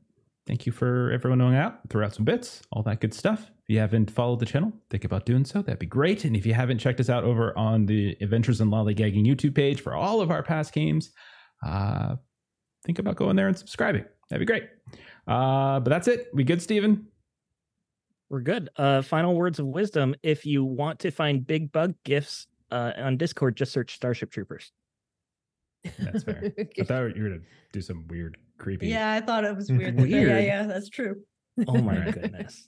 Thank 0.48 0.66
you 0.66 0.72
for 0.72 1.12
everyone 1.12 1.40
knowing 1.40 1.56
out, 1.58 1.80
throw 1.90 2.06
out 2.06 2.14
some 2.16 2.24
bits, 2.24 2.62
all 2.72 2.82
that 2.84 3.02
good 3.02 3.14
stuff. 3.14 3.52
If 3.70 3.74
you 3.74 3.80
haven't 3.82 4.10
followed 4.10 4.40
the 4.40 4.48
channel, 4.48 4.74
think 4.90 5.06
about 5.06 5.28
doing 5.28 5.46
so. 5.46 5.62
That'd 5.62 5.78
be 5.78 5.86
great. 5.86 6.26
And 6.26 6.36
if 6.36 6.44
you 6.44 6.56
haven't 6.56 6.80
checked 6.80 7.00
us 7.00 7.08
out 7.08 7.24
over 7.24 7.56
on 7.56 7.86
the 7.86 8.18
Adventures 8.20 8.62
in 8.62 8.72
Lollygagging 8.72 9.24
YouTube 9.28 9.54
page 9.54 9.80
for 9.82 9.94
all 9.94 10.22
of 10.22 10.32
our 10.32 10.41
past 10.41 10.74
games, 10.74 11.12
uh, 11.64 12.16
think 12.84 12.98
about 12.98 13.16
going 13.16 13.36
there 13.36 13.48
and 13.48 13.56
subscribing. 13.56 14.06
That'd 14.32 14.40
be 14.40 14.52
great. 14.52 14.64
Uh, 15.28 15.80
but 15.82 15.91
that's 15.91 16.08
it. 16.08 16.30
We 16.34 16.44
good, 16.44 16.64
Steven? 16.64 17.06
We're 18.32 18.41
good. 18.41 18.70
Uh, 18.76 19.04
final 19.04 19.36
words 19.36 19.60
of 19.60 19.68
wisdom. 19.68 20.16
If 20.24 20.48
you 20.48 20.64
want 20.64 20.98
to 21.02 21.12
find 21.12 21.46
big 21.46 21.72
bug 21.72 21.94
gifts 22.04 22.48
uh, 22.72 22.94
on 22.98 23.18
Discord, 23.18 23.56
just 23.56 23.72
search 23.72 23.94
Starship 23.94 24.32
Troopers. 24.32 24.72
That's 26.00 26.24
fair. 26.24 26.52
I 26.80 26.84
thought 26.86 27.16
you 27.16 27.22
were 27.22 27.30
gonna 27.30 27.41
do 27.72 27.82
some 27.82 28.08
weird, 28.08 28.36
creepy. 28.58 28.88
Yeah, 28.88 29.12
I 29.14 29.22
thought 29.22 29.46
it 29.46 29.56
was 29.56 29.72
weird. 29.72 29.96
that- 29.96 30.10
Yeah, 30.10 30.40
yeah, 30.40 30.64
that's 30.64 30.90
true. 30.90 31.18
Oh 31.68 31.78
my 31.80 32.10
goodness. 32.10 32.68